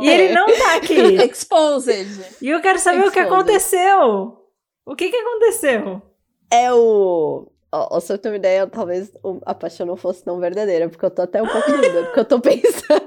e 0.02 0.08
ele 0.08 0.34
não 0.34 0.46
tá 0.46 0.76
aqui. 0.76 1.16
Exposed. 1.22 2.36
E 2.40 2.48
eu 2.48 2.60
quero 2.60 2.78
saber 2.78 2.98
Exposed. 2.98 3.10
o 3.10 3.12
que 3.12 3.20
aconteceu. 3.20 4.38
O 4.86 4.96
que 4.96 5.10
que 5.10 5.16
aconteceu? 5.16 6.02
É 6.50 6.72
o 6.72 7.48
Ó, 7.72 8.00
se 8.00 8.12
eu 8.12 8.18
ter 8.18 8.28
uma 8.28 8.36
ideia, 8.36 8.66
talvez 8.66 9.12
a 9.44 9.54
paixão 9.54 9.86
não 9.86 9.96
fosse 9.96 10.24
tão 10.24 10.38
verdadeira, 10.38 10.88
porque 10.88 11.04
eu 11.04 11.10
tô 11.10 11.22
até 11.22 11.42
um 11.42 11.46
pouco 11.46 11.70
dúvida, 11.70 12.04
porque 12.04 12.20
eu 12.20 12.24
tô 12.24 12.40
pensando. 12.40 13.02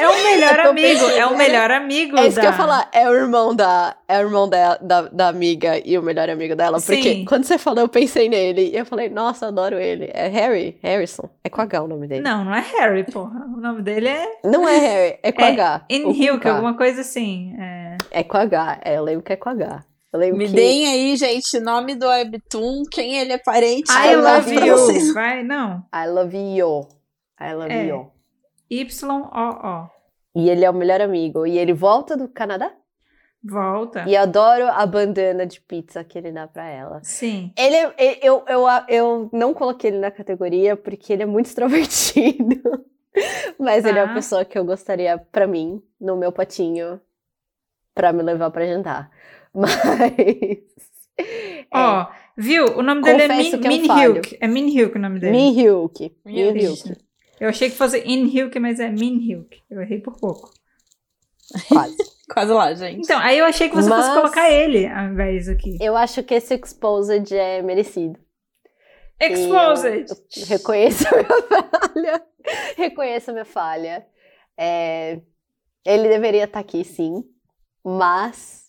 É 0.00 0.08
o 0.08 0.24
melhor 0.24 0.60
amigo, 0.66 0.88
pensando, 0.88 1.12
é 1.12 1.26
o 1.26 1.36
melhor 1.36 1.70
amigo. 1.70 2.18
É 2.18 2.26
isso 2.26 2.36
da... 2.36 2.40
que 2.40 2.46
eu 2.46 2.50
ia 2.50 2.56
falar, 2.56 2.88
é 2.92 3.08
o 3.08 3.14
irmão 3.14 3.54
da. 3.54 3.94
É 4.08 4.18
o 4.18 4.22
irmão 4.22 4.48
da, 4.48 4.76
da, 4.78 5.02
da 5.02 5.28
amiga 5.28 5.80
e 5.84 5.98
o 5.98 6.02
melhor 6.02 6.30
amigo 6.30 6.56
dela. 6.56 6.80
Porque 6.80 7.02
Sim. 7.02 7.24
quando 7.26 7.44
você 7.44 7.58
falou, 7.58 7.80
eu 7.80 7.88
pensei 7.88 8.28
nele. 8.28 8.70
E 8.70 8.76
eu 8.76 8.86
falei, 8.86 9.10
nossa, 9.10 9.48
adoro 9.48 9.78
ele. 9.78 10.10
É 10.14 10.28
Harry, 10.28 10.78
Harrison. 10.82 11.28
É 11.44 11.50
com 11.50 11.60
H 11.60 11.82
o 11.82 11.88
nome 11.88 12.06
dele. 12.06 12.22
Não, 12.22 12.44
não 12.44 12.54
é 12.54 12.60
Harry, 12.60 13.04
porra. 13.04 13.44
O 13.44 13.60
nome 13.60 13.82
dele 13.82 14.08
é. 14.08 14.26
Não 14.42 14.66
é 14.66 14.78
Harry, 14.78 15.18
é 15.22 15.32
com 15.32 15.42
é 15.42 15.50
H. 15.50 15.84
In 15.90 16.10
Hilke, 16.10 16.48
alguma 16.48 16.74
coisa 16.74 17.02
assim. 17.02 17.54
É... 17.60 17.96
é 18.10 18.22
com 18.24 18.38
H. 18.38 18.80
É, 18.82 18.96
eu 18.96 19.04
lembro 19.04 19.22
que 19.22 19.34
é 19.34 19.36
com 19.36 19.50
H. 19.50 19.84
Me 20.12 20.48
que... 20.48 20.54
deem 20.54 20.86
aí, 20.88 21.16
gente, 21.16 21.60
nome 21.60 21.94
do 21.94 22.06
Webtoon, 22.06 22.82
quem 22.90 23.16
ele 23.16 23.32
é 23.32 23.38
parente. 23.38 23.92
I, 23.92 24.12
I 24.12 24.16
love, 24.16 24.54
love 24.54 24.66
you. 24.66 25.14
Vai, 25.14 25.44
não. 25.44 25.84
I 25.94 26.08
love 26.08 26.36
you. 26.36 26.88
I 27.40 27.54
love 27.54 27.72
é. 27.72 27.86
you. 27.86 28.10
Y-O-O. 28.68 29.90
E 30.34 30.48
ele 30.48 30.64
é 30.64 30.70
o 30.70 30.74
melhor 30.74 31.00
amigo. 31.00 31.46
E 31.46 31.58
ele 31.58 31.72
volta 31.72 32.16
do 32.16 32.28
Canadá? 32.28 32.72
Volta. 33.42 34.04
E 34.06 34.16
adoro 34.16 34.66
a 34.66 34.84
bandana 34.84 35.46
de 35.46 35.60
pizza 35.60 36.04
que 36.04 36.18
ele 36.18 36.30
dá 36.30 36.46
pra 36.46 36.68
ela. 36.68 37.00
Sim. 37.02 37.52
Ele, 37.56 37.76
é, 37.96 38.26
eu, 38.26 38.44
eu, 38.46 38.64
eu 38.88 39.30
não 39.32 39.54
coloquei 39.54 39.90
ele 39.90 39.98
na 39.98 40.10
categoria 40.10 40.76
porque 40.76 41.12
ele 41.12 41.22
é 41.22 41.26
muito 41.26 41.46
extrovertido. 41.46 42.84
Mas 43.58 43.84
ele 43.84 43.98
é 43.98 44.04
uma 44.04 44.12
ah. 44.12 44.14
pessoa 44.14 44.44
que 44.44 44.58
eu 44.58 44.64
gostaria 44.64 45.18
pra 45.18 45.46
mim, 45.46 45.82
no 46.00 46.16
meu 46.16 46.30
potinho, 46.30 47.00
pra 47.94 48.12
me 48.12 48.22
levar 48.22 48.50
pra 48.50 48.66
jantar. 48.66 49.10
Mas. 49.54 49.76
Ó, 51.72 51.78
é, 51.78 52.02
oh, 52.02 52.06
viu? 52.36 52.78
O 52.78 52.82
nome 52.82 53.02
dele 53.02 53.22
é 53.22 53.28
Min, 53.28 53.52
é 53.52 53.68
Min 53.68 53.86
Hyuk. 53.86 54.38
É 54.40 54.48
Min 54.48 54.70
Hyuk 54.70 54.96
o 54.96 55.00
nome 55.00 55.20
dele. 55.20 55.36
Min 55.36 55.52
Hyuk. 55.52 56.16
Min 56.24 56.52
Hyuk. 56.52 56.96
Eu 57.40 57.48
achei 57.48 57.70
que 57.70 57.76
fosse 57.76 57.98
In 58.00 58.26
Hyuk, 58.26 58.58
mas 58.60 58.78
é 58.78 58.90
Min 58.90 59.18
Hyuk. 59.18 59.62
Eu 59.70 59.80
errei 59.80 59.98
por 59.98 60.18
pouco. 60.18 60.52
Quase. 61.68 61.96
Quase 62.32 62.52
lá, 62.52 62.72
gente. 62.74 63.00
Então, 63.00 63.18
aí 63.18 63.38
eu 63.38 63.44
achei 63.44 63.68
que 63.68 63.74
você 63.74 63.88
mas... 63.88 64.06
fosse 64.06 64.20
colocar 64.20 64.48
ele 64.48 64.86
ao 64.86 65.06
invés 65.06 65.48
aqui. 65.48 65.76
Eu 65.80 65.96
acho 65.96 66.22
que 66.22 66.34
esse 66.34 66.54
Exposed 66.54 67.34
é 67.34 67.60
merecido. 67.60 68.16
Exposed! 69.20 70.06
Eu, 70.08 70.16
eu 70.36 70.46
reconheço 70.46 71.08
a 71.08 71.10
minha 71.10 71.26
falha. 71.26 72.22
reconheço 72.76 73.30
a 73.30 73.32
minha 73.32 73.44
falha. 73.44 74.06
É, 74.56 75.20
ele 75.84 76.08
deveria 76.08 76.44
estar 76.44 76.60
aqui, 76.60 76.84
sim. 76.84 77.24
Mas 77.84 78.59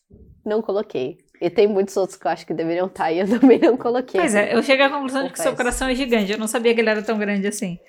não 0.45 0.61
coloquei. 0.61 1.17
E 1.41 1.49
tem 1.49 1.67
muitos 1.67 1.97
outros 1.97 2.17
que 2.17 2.27
eu 2.27 2.31
acho 2.31 2.45
que 2.45 2.53
deveriam 2.53 2.87
estar 2.87 3.05
tá, 3.05 3.11
e 3.11 3.19
eu 3.19 3.27
também 3.39 3.59
não 3.59 3.75
coloquei. 3.75 4.19
Pois 4.19 4.35
é, 4.35 4.53
eu 4.53 4.61
cheguei 4.61 4.85
à 4.85 4.89
conclusão 4.89 5.23
Confesso. 5.23 5.27
de 5.27 5.33
que 5.33 5.41
seu 5.41 5.55
coração 5.55 5.87
é 5.87 5.95
gigante. 5.95 6.31
Eu 6.31 6.37
não 6.37 6.47
sabia 6.47 6.73
que 6.73 6.81
ele 6.81 6.89
era 6.89 7.01
tão 7.01 7.17
grande 7.17 7.47
assim. 7.47 7.79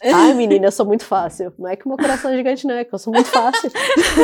Ai, 0.00 0.32
menina, 0.32 0.66
eu 0.66 0.72
sou 0.72 0.86
muito 0.86 1.04
fácil. 1.04 1.52
Não 1.58 1.68
é 1.68 1.74
que 1.74 1.84
o 1.84 1.88
meu 1.88 1.96
coração 1.96 2.30
é 2.30 2.36
gigante, 2.36 2.66
não, 2.66 2.74
é 2.74 2.84
que 2.84 2.94
eu 2.94 2.98
sou 2.98 3.12
muito 3.12 3.28
fácil. 3.28 3.68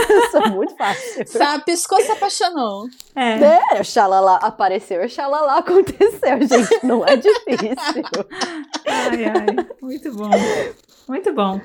eu 0.09 0.31
sou 0.31 0.49
muito 0.51 0.77
fácil. 0.77 1.27
Sabe, 1.27 1.65
piscou, 1.65 2.01
se 2.01 2.13
apaixonou. 2.13 2.87
É. 3.17 3.79
é, 3.79 3.83
xalala 3.83 4.37
apareceu, 4.37 5.09
xalala 5.09 5.59
aconteceu, 5.59 6.39
gente. 6.43 6.87
Não 6.87 7.05
é 7.05 7.17
difícil. 7.17 8.03
ai, 8.87 9.25
ai. 9.25 9.67
Muito 9.83 10.15
bom. 10.15 10.31
Muito 11.09 11.35
bom. 11.35 11.61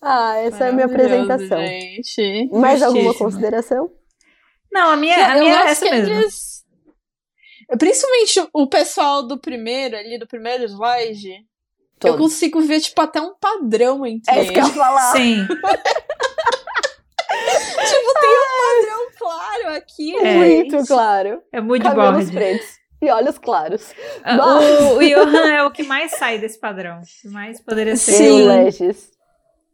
Ah, 0.00 0.36
essa 0.38 0.64
é 0.64 0.68
a 0.68 0.72
minha 0.72 0.86
apresentação. 0.86 1.60
Gente. 1.60 2.48
Mais 2.52 2.82
alguma 2.82 3.12
consideração? 3.14 3.90
Não, 4.74 4.90
a 4.90 4.96
minha, 4.96 5.26
a 5.26 5.36
minha 5.38 5.60
é 5.62 5.70
essa 5.70 5.84
mesmo. 5.88 6.12
Eles... 6.14 6.64
Principalmente 7.78 8.44
o 8.52 8.66
pessoal 8.68 9.22
do 9.22 9.38
primeiro 9.38 9.96
ali, 9.96 10.18
do 10.18 10.26
primeiro 10.26 10.64
slide. 10.64 11.46
Todos. 12.00 12.16
Eu 12.16 12.18
consigo 12.18 12.60
ver, 12.60 12.80
tipo, 12.80 13.00
até 13.00 13.20
um 13.20 13.34
padrão 13.38 14.04
entre 14.04 14.34
É 14.34 14.42
isso 14.42 14.52
que 14.52 14.58
eu 14.58 14.64
ia 14.66 14.72
falar. 14.72 15.12
Sim. 15.12 15.46
tipo, 15.54 15.62
tem 18.20 18.30
um 18.30 18.58
padrão 18.58 19.06
claro 19.16 19.68
aqui, 19.76 20.16
É. 20.16 20.34
Muito 20.34 20.76
gente. 20.78 20.88
claro. 20.88 21.40
É 21.52 21.58
Cabelos 21.60 21.94
board. 21.94 22.32
pretos 22.32 22.66
e 23.00 23.08
olhos 23.10 23.38
claros. 23.38 23.94
Ah, 24.24 24.36
O, 24.36 24.96
o 24.96 25.00
Johan 25.00 25.52
é 25.52 25.62
o 25.62 25.70
que 25.70 25.84
mais 25.84 26.10
sai 26.16 26.38
desse 26.38 26.58
padrão. 26.58 26.98
O 27.00 27.02
que 27.02 27.28
mais 27.28 27.60
poderia 27.62 27.94
ser. 28.04 28.12
E 28.12 28.14
o 28.14 28.18
Sim. 28.38 28.42
Legis. 28.48 29.10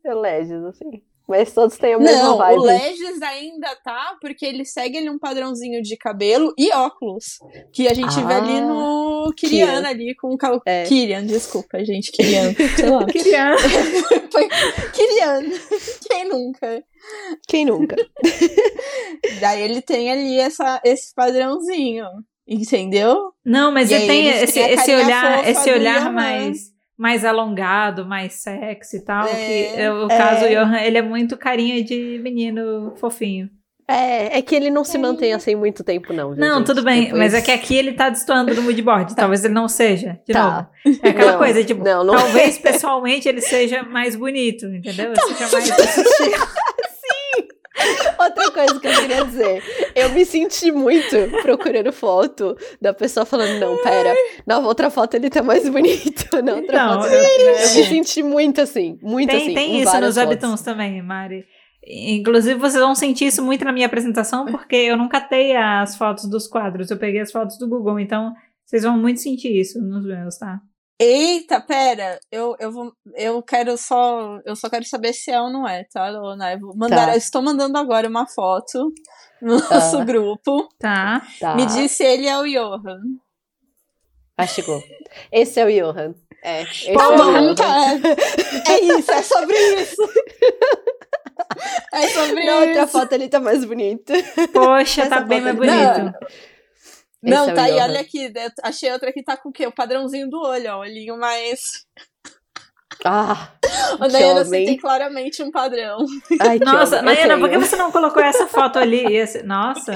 O 0.05 0.21
Legis, 0.21 0.63
assim. 0.65 1.03
Mas 1.31 1.53
todos 1.55 1.79
têm 1.79 1.95
a 1.95 1.99
mesma 1.99 2.23
Não, 2.23 2.37
vibe. 2.39 2.59
o 2.59 2.63
Legis 2.65 3.23
ainda 3.23 3.75
tá, 3.85 4.17
porque 4.21 4.45
ele 4.45 4.65
segue 4.65 4.99
ali 4.99 5.09
um 5.09 5.19
padrãozinho 5.19 5.81
de 5.81 5.97
cabelo 5.97 6.53
e 6.59 6.71
óculos. 6.75 7.39
Que 7.73 7.87
a 7.89 7.95
gente 7.95 8.15
vê 8.23 8.35
ali 8.35 8.59
Ah, 8.59 8.61
no 8.63 9.33
Kirian, 9.37 9.67
Kirian. 9.67 9.89
ali 9.89 10.15
com 10.17 10.35
o 10.35 10.37
cal... 10.37 10.61
É. 10.67 10.83
Kirian, 10.85 11.25
desculpa, 11.25 11.83
gente, 11.85 12.11
Kirian. 12.11 12.53
Sei 12.77 12.91
lá. 12.91 13.07
Criança. 13.09 13.69
Foi 14.33 14.49
Kirian. 14.93 15.43
Quem 16.09 16.29
nunca? 16.29 16.83
Quem 17.49 17.65
nunca? 17.65 17.97
Daí 19.41 19.63
ele 19.63 19.81
tem 19.83 20.11
ali 20.11 20.39
essa, 20.39 20.81
esse 20.85 21.15
padrãozinho. 21.15 22.07
Entendeu? 22.47 23.31
Não, 23.45 23.71
mas 23.71 23.91
E 23.91 23.95
ele 23.95 24.07
tem 24.09 24.27
esse, 24.29 24.59
esse 24.59 24.93
olhar, 24.95 25.49
esse 25.49 25.71
olhar 25.71 26.13
mais, 26.13 26.70
mais 27.01 27.25
alongado, 27.25 28.05
mais 28.05 28.35
sexy 28.35 28.99
e 28.99 29.01
tal. 29.05 29.27
É, 29.27 29.33
que 29.35 29.81
é, 29.81 29.91
o 29.91 30.05
é. 30.05 30.19
caso 30.19 30.45
do 30.45 30.51
Johan, 30.51 30.77
ele 30.83 30.99
é 30.99 31.03
muito 31.03 31.35
carinha 31.39 31.83
de 31.83 32.21
menino 32.23 32.93
fofinho. 32.97 33.49
É, 33.89 34.39
é 34.39 34.43
que 34.43 34.55
ele 34.55 34.71
não 34.71 34.85
se 34.85 34.97
É. 34.99 35.01
mantém 35.01 35.33
assim 35.33 35.57
muito 35.57 35.83
tempo, 35.83 36.13
não. 36.13 36.31
viu, 36.33 36.39
Não, 36.39 36.59
gente? 36.59 36.67
tudo 36.67 36.85
bem, 36.85 37.05
Depois- 37.07 37.19
mas 37.19 37.35
é 37.35 37.41
que 37.41 37.51
aqui 37.51 37.75
ele 37.75 37.93
tá 37.95 38.09
destoando 38.11 38.55
do 38.55 38.63
moodboard. 38.63 39.15
Talvez 39.17 39.45
ele 39.45 39.55
não 39.55 39.67
seja, 39.67 40.21
de 40.27 40.33
Tá. 40.33 40.69
novo. 40.85 40.99
É 41.03 41.09
aquela 41.09 41.33
Não, 41.33 41.39
coisa, 41.39 41.65
tipo, 41.65 41.83
não, 41.83 42.05
não 42.05 42.15
talvez 42.15 42.57
pessoalmente 42.59 43.27
ele 43.29 43.41
seja 43.41 43.83
mais 43.83 44.15
bonito, 44.15 44.67
entendeu? 44.67 45.13
Seja 45.17 45.49
mais 45.53 45.71
coisa 48.67 48.81
que 48.81 48.87
eu 48.89 48.93
queria 48.93 49.25
dizer. 49.25 49.63
Eu 49.95 50.09
me 50.11 50.25
senti 50.25 50.71
muito 50.73 51.17
procurando 51.43 51.93
foto 51.93 52.57
da 52.81 52.93
pessoa 52.95 53.25
falando, 53.27 53.59
não, 53.61 53.77
pera, 53.83 54.15
na 54.47 54.59
outra 54.59 54.91
foto 54.91 55.15
ele 55.15 55.29
tá 55.31 55.43
mais 55.43 55.69
bonito. 55.69 56.29
Na 56.43 56.55
outra 56.55 56.77
Então, 56.77 57.03
foto 57.03 57.13
eu- 57.13 57.23
eu, 57.25 57.53
me 57.75 57.85
senti 57.85 58.23
muito 58.23 58.61
assim, 58.61 58.99
muito 59.03 59.31
Tem, 59.31 59.43
assim. 59.43 59.55
tem 59.55 59.77
em 59.77 59.81
isso 59.83 60.01
nos 60.01 60.17
webtoons 60.17 60.63
também, 60.63 61.03
Mari. 61.03 61.45
Inclusive, 61.87 62.59
vocês 62.61 62.83
vão 62.83 62.95
sentir 62.95 63.27
isso 63.27 63.43
muito 63.43 63.65
na 63.65 63.73
minha 63.73 63.87
apresentação, 63.87 64.45
porque 64.47 64.77
eu 64.77 64.97
não 64.97 65.09
catei 65.09 65.57
as 65.57 65.97
fotos 65.97 66.29
dos 66.29 66.47
quadros, 66.47 66.91
eu 66.91 66.97
peguei 66.99 67.21
as 67.21 67.33
fotos 67.33 67.59
do 67.59 67.69
Google, 67.69 67.99
então 67.99 68.33
vocês 68.65 68.83
vão 68.85 68.99
muito 68.99 69.21
sentir 69.21 69.59
isso 69.59 69.81
nos 69.81 70.05
meus, 70.05 70.37
tá? 70.39 70.61
Eita, 71.03 71.61
pera, 71.63 72.21
eu, 72.31 72.55
eu 72.61 72.71
vou. 72.71 72.93
Eu 73.15 73.43
quero 73.43 73.79
só. 73.79 74.39
Eu 74.45 74.55
só 74.55 74.69
quero 74.69 74.85
saber 74.85 75.15
se 75.15 75.31
é 75.31 75.41
ou 75.41 75.49
não 75.51 75.67
é, 75.67 75.85
tá, 75.91 76.11
Lona? 76.11 76.53
Eu 76.53 76.61
vou 76.61 76.77
mandar, 76.77 77.07
Tá. 77.07 77.13
eu 77.15 77.19
estou 77.19 77.41
mandando 77.41 77.79
agora 77.79 78.07
uma 78.07 78.27
foto 78.27 78.93
no 79.41 79.57
nosso 79.59 79.97
Tá. 79.97 80.05
grupo. 80.05 80.69
Tá. 80.79 81.23
Tá. 81.41 81.55
Me 81.55 81.65
diz 81.65 81.93
se 81.93 82.05
ele 82.05 82.27
é 82.27 82.39
o 82.39 82.45
Johan. 82.45 83.01
Ah, 84.37 84.47
chegou. 84.47 84.83
Esse 85.33 85.59
é 85.61 85.65
o 85.65 85.71
Johan. 85.93 86.15
É, 86.43 86.63
esse 86.65 86.93
Tá 86.93 87.13
é 87.13 87.17
bom, 87.17 87.55
tá. 87.55 87.75
É 88.71 88.81
isso, 88.81 89.11
é 89.11 89.23
sobre 89.23 89.57
isso. 89.81 90.03
É 91.93 92.07
sobre 92.09 92.45
Na 92.45 92.57
outra 92.61 92.83
isso. 92.85 92.93
foto 92.93 93.13
ele 93.13 93.29
tá 93.29 93.41
mais 93.41 93.65
bonito. 93.65 94.13
Poxa, 94.53 95.03
Essa 95.03 95.11
tá 95.17 95.21
bem 95.23 95.41
mais 95.41 95.57
bonito. 95.57 95.75
Não, 96.05 96.13
Esse 97.25 97.35
é 97.37 97.43
o 97.43 97.55
tá 97.55 97.63
aí, 97.65 97.73
olha 97.75 98.01
aqui. 98.01 98.33
Achei 98.63 98.91
outra 98.93 99.13
que 99.13 99.23
tá 99.23 99.37
com 99.37 99.51
o 99.51 99.53
quê? 99.53 99.67
O 99.67 99.73
padrãozinho 99.73 100.29
do 100.29 100.41
olho, 100.41 100.73
ó. 100.73 100.77
O 100.77 100.81
olhinho 100.81 101.19
mais. 101.19 101.85
Ah, 103.05 103.53
O 104.01 104.09
Nayana, 104.09 104.45
você 104.45 104.65
tem 104.65 104.77
claramente 104.77 105.43
um 105.43 105.51
padrão. 105.51 105.99
ai, 106.41 106.59
Nossa, 106.59 107.01
Nayana, 107.03 107.39
por 107.39 107.49
que 107.49 107.59
você 107.59 107.77
não 107.77 107.91
colocou 107.91 108.23
essa 108.23 108.47
foto 108.47 108.79
ali? 108.79 109.05
Esse- 109.17 109.43
Nossa. 109.43 109.93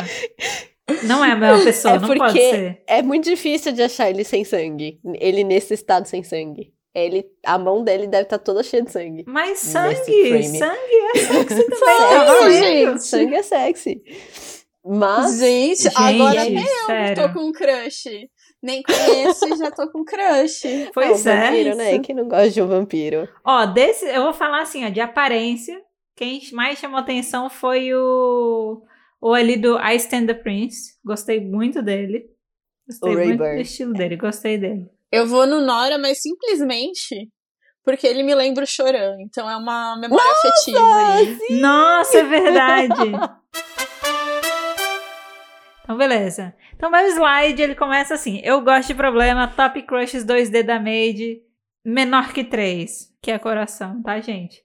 Não 1.04 1.24
é 1.24 1.32
a 1.32 1.36
mesma 1.36 1.62
pessoa, 1.64 1.94
É 1.94 1.98
não 1.98 2.06
porque- 2.08 2.20
pode 2.20 2.38
ser. 2.38 2.82
É 2.86 3.02
muito 3.02 3.24
difícil 3.24 3.72
de 3.72 3.82
achar 3.82 4.08
ele 4.10 4.24
sem 4.24 4.44
sangue. 4.44 5.00
Ele 5.18 5.44
nesse 5.44 5.74
estado 5.74 6.06
sem 6.06 6.22
sangue. 6.22 6.72
Ele, 6.94 7.24
a 7.44 7.58
mão 7.58 7.82
dele 7.82 8.06
deve 8.06 8.22
estar 8.24 8.38
toda 8.38 8.62
cheia 8.62 8.82
de 8.82 8.92
sangue. 8.92 9.24
Mas 9.26 9.58
sangue, 9.58 9.96
sangue 9.96 10.96
é 11.14 11.18
sexy 11.18 11.64
também, 11.68 11.78
Sangue, 11.78 12.14
tá 12.14 12.24
valendo. 12.24 12.60
gente. 12.62 13.04
Sangue 13.04 13.34
é 13.34 13.42
sexy. 13.42 14.02
Mas 14.84 15.38
Gente, 15.38 15.84
Gente, 15.84 15.96
agora 15.96 16.42
até 16.42 16.62
eu 16.62 16.86
sério. 16.86 17.22
tô 17.22 17.32
com 17.32 17.46
um 17.48 17.52
crush. 17.52 18.28
Nem 18.62 18.82
conheço 18.82 19.46
e 19.48 19.56
já 19.56 19.70
tô 19.70 19.90
com 19.90 20.04
crush. 20.04 20.62
Pois 20.92 21.26
é, 21.26 21.30
um 21.30 21.36
é. 21.36 21.46
vampiro, 21.50 21.76
né? 21.76 21.98
Quem 22.00 22.14
não 22.14 22.28
gosta 22.28 22.50
de 22.50 22.62
um 22.62 22.66
vampiro? 22.66 23.28
Ó, 23.44 23.66
desse, 23.66 24.04
eu 24.06 24.22
vou 24.22 24.34
falar 24.34 24.62
assim, 24.62 24.84
ó, 24.84 24.88
de 24.90 25.00
aparência, 25.00 25.80
quem 26.16 26.40
mais 26.52 26.78
chamou 26.78 26.98
atenção 26.98 27.48
foi 27.48 27.92
o, 27.94 28.82
o 29.20 29.32
ali 29.32 29.56
do 29.56 29.78
I 29.78 29.96
Stand 29.96 30.26
the 30.26 30.34
Prince. 30.34 30.94
Gostei 31.04 31.40
muito 31.40 31.82
dele. 31.82 32.26
Gostei 32.86 33.10
O 33.10 33.14
muito 33.14 33.28
Rayburn. 33.28 33.56
do 33.56 33.62
estilo 33.62 33.92
dele, 33.94 34.16
gostei 34.16 34.58
dele. 34.58 34.86
Eu 35.10 35.26
vou 35.26 35.46
no 35.46 35.60
Nora, 35.60 35.98
mas 35.98 36.20
simplesmente 36.20 37.30
porque 37.84 38.06
ele 38.06 38.22
me 38.22 38.34
lembra 38.34 38.64
o 38.64 38.66
Choran. 38.66 39.16
Então 39.20 39.48
é 39.48 39.56
uma 39.56 39.96
memória 40.00 40.32
afetiva 40.32 40.78
aí. 40.78 41.60
Nossa, 41.60 42.18
é 42.18 42.24
verdade! 42.24 43.12
Então, 45.84 45.98
beleza. 45.98 46.54
Então, 46.74 46.90
meu 46.90 47.06
slide, 47.08 47.60
ele 47.62 47.74
começa 47.74 48.14
assim. 48.14 48.40
Eu 48.42 48.62
gosto 48.62 48.88
de 48.88 48.94
problema, 48.94 49.46
top 49.46 49.82
crushes 49.82 50.24
2D 50.24 50.62
da 50.62 50.78
Made, 50.80 51.42
menor 51.84 52.32
que 52.32 52.42
3, 52.42 53.12
que 53.22 53.30
é 53.30 53.38
coração, 53.38 54.02
tá, 54.02 54.18
gente? 54.18 54.64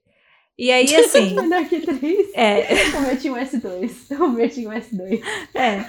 E 0.58 0.70
aí, 0.72 0.84
assim, 0.96 1.34
Menor 1.34 1.64
que 1.66 1.80
três. 1.80 2.30
é, 2.34 2.66
O 2.96 3.00
meu 3.02 3.18
tinha 3.18 3.32
um 3.32 3.36
S2. 3.36 4.18
O 4.18 4.28
meu 4.28 4.48
tinha 4.48 4.68
um 4.68 4.72
S2. 4.72 5.22
É. 5.54 5.84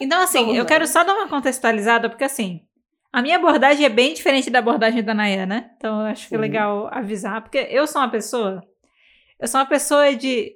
Então, 0.00 0.22
assim, 0.22 0.40
Vamos 0.40 0.56
eu 0.56 0.62
lá. 0.62 0.68
quero 0.68 0.86
só 0.86 1.04
dar 1.04 1.14
uma 1.14 1.28
contextualizada, 1.28 2.08
porque 2.08 2.24
assim, 2.24 2.60
a 3.12 3.20
minha 3.20 3.36
abordagem 3.36 3.84
é 3.84 3.90
bem 3.90 4.14
diferente 4.14 4.48
da 4.50 4.58
abordagem 4.60 5.02
da 5.02 5.12
Nayana. 5.12 5.70
Então, 5.76 6.00
eu 6.00 6.06
acho 6.06 6.28
que 6.28 6.34
é 6.34 6.38
Sim. 6.38 6.42
legal 6.42 6.88
avisar, 6.92 7.42
porque 7.42 7.58
eu 7.70 7.86
sou 7.86 8.00
uma 8.00 8.10
pessoa. 8.10 8.62
Eu 9.38 9.48
sou 9.48 9.60
uma 9.60 9.66
pessoa 9.66 10.14
de 10.14 10.52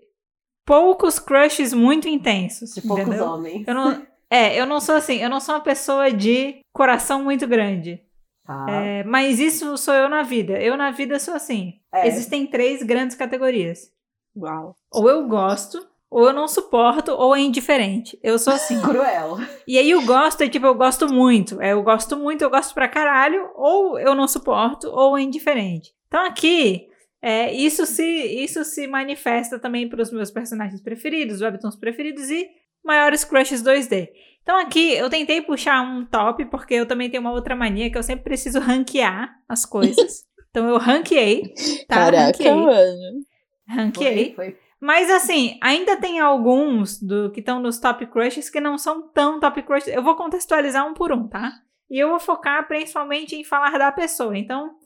poucos 0.64 1.18
crushes 1.18 1.72
muito 1.72 2.08
intensos. 2.08 2.74
De 2.74 2.82
poucos 2.82 3.06
entendeu? 3.06 3.26
homens. 3.26 3.66
Eu 3.66 3.74
não, 3.74 4.06
é, 4.30 4.58
eu 4.60 4.66
não 4.66 4.80
sou 4.80 4.94
assim, 4.94 5.16
eu 5.16 5.30
não 5.30 5.40
sou 5.40 5.54
uma 5.54 5.60
pessoa 5.60 6.10
de 6.10 6.60
coração 6.72 7.22
muito 7.22 7.46
grande. 7.46 8.00
Tá. 8.46 8.66
É, 8.68 9.04
mas 9.04 9.40
isso 9.40 9.76
sou 9.76 9.94
eu 9.94 10.08
na 10.08 10.22
vida. 10.22 10.60
Eu 10.60 10.76
na 10.76 10.90
vida 10.90 11.18
sou 11.18 11.34
assim. 11.34 11.80
É. 11.92 12.06
Existem 12.06 12.46
três 12.46 12.82
grandes 12.82 13.16
categorias. 13.16 13.90
Uau. 14.36 14.74
Ou 14.92 15.08
eu 15.08 15.26
gosto, 15.26 15.86
ou 16.10 16.26
eu 16.26 16.32
não 16.32 16.46
suporto, 16.46 17.12
ou 17.12 17.34
é 17.34 17.40
indiferente. 17.40 18.18
Eu 18.22 18.38
sou 18.38 18.52
assim. 18.52 18.80
Cruel. 18.82 19.38
E 19.66 19.78
aí 19.78 19.94
o 19.94 20.04
gosto 20.04 20.42
é 20.42 20.48
tipo, 20.48 20.66
eu 20.66 20.74
gosto 20.74 21.12
muito. 21.12 21.60
É, 21.62 21.72
eu 21.72 21.82
gosto 21.82 22.16
muito, 22.16 22.42
eu 22.42 22.50
gosto 22.50 22.74
pra 22.74 22.88
caralho, 22.88 23.50
ou 23.54 23.98
eu 23.98 24.14
não 24.14 24.28
suporto, 24.28 24.88
ou 24.88 25.16
é 25.16 25.22
indiferente. 25.22 25.94
Então 26.08 26.24
aqui, 26.24 26.88
é, 27.26 27.50
isso, 27.54 27.86
se, 27.86 28.04
isso 28.04 28.62
se 28.64 28.86
manifesta 28.86 29.58
também 29.58 29.88
pros 29.88 30.12
meus 30.12 30.30
personagens 30.30 30.82
preferidos, 30.82 31.40
webtoons 31.40 31.74
preferidos 31.74 32.28
e 32.28 32.46
maiores 32.84 33.24
crushes 33.24 33.62
2D. 33.62 34.10
Então 34.42 34.58
aqui 34.58 34.92
eu 34.92 35.08
tentei 35.08 35.40
puxar 35.40 35.80
um 35.80 36.04
top, 36.04 36.44
porque 36.44 36.74
eu 36.74 36.84
também 36.84 37.08
tenho 37.08 37.22
uma 37.22 37.32
outra 37.32 37.56
mania 37.56 37.90
que 37.90 37.96
eu 37.96 38.02
sempre 38.02 38.24
preciso 38.24 38.60
ranquear 38.60 39.34
as 39.48 39.64
coisas. 39.64 40.22
Então 40.54 40.68
eu 40.68 40.78
ranqueei, 40.78 41.52
tá? 41.88 41.96
Caraca, 41.96 42.26
ranqueei, 42.26 42.54
mano. 42.54 43.24
ranqueei. 43.68 44.34
Foi, 44.36 44.52
foi. 44.52 44.58
Mas 44.80 45.10
assim, 45.10 45.58
ainda 45.60 45.96
tem 45.96 46.20
alguns 46.20 47.02
do 47.02 47.32
que 47.32 47.40
estão 47.40 47.58
nos 47.58 47.80
top 47.80 48.06
crushes 48.06 48.48
que 48.48 48.60
não 48.60 48.78
são 48.78 49.08
tão 49.08 49.40
top 49.40 49.60
crushes. 49.64 49.92
Eu 49.92 50.00
vou 50.00 50.14
contextualizar 50.14 50.86
um 50.86 50.94
por 50.94 51.10
um, 51.10 51.26
tá? 51.26 51.54
E 51.90 51.98
eu 51.98 52.08
vou 52.08 52.20
focar 52.20 52.68
principalmente 52.68 53.34
em 53.34 53.42
falar 53.42 53.76
da 53.76 53.90
pessoa. 53.90 54.38
Então, 54.38 54.76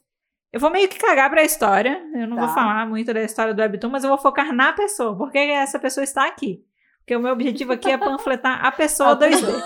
eu 0.52 0.60
vou 0.60 0.70
meio 0.70 0.88
que 0.88 0.98
cagar 0.98 1.28
pra 1.30 1.42
história. 1.44 2.02
Eu 2.14 2.26
não 2.26 2.36
Tá. 2.36 2.46
vou 2.46 2.54
falar 2.54 2.86
muito 2.88 3.12
da 3.12 3.22
história 3.22 3.52
do 3.54 3.60
Webtoon, 3.60 3.90
mas 3.90 4.04
eu 4.04 4.10
vou 4.10 4.18
focar 4.18 4.52
na 4.52 4.72
pessoa. 4.72 5.16
Porque 5.16 5.38
essa 5.38 5.78
pessoa 5.78 6.04
está 6.04 6.26
aqui. 6.26 6.62
Porque 7.00 7.16
o 7.16 7.20
meu 7.20 7.32
objetivo 7.32 7.72
aqui 7.72 7.90
é 7.90 7.96
panfletar 7.98 8.64
a 8.64 8.70
pessoa 8.72 9.10
A 9.12 9.16
2D. 9.16 9.62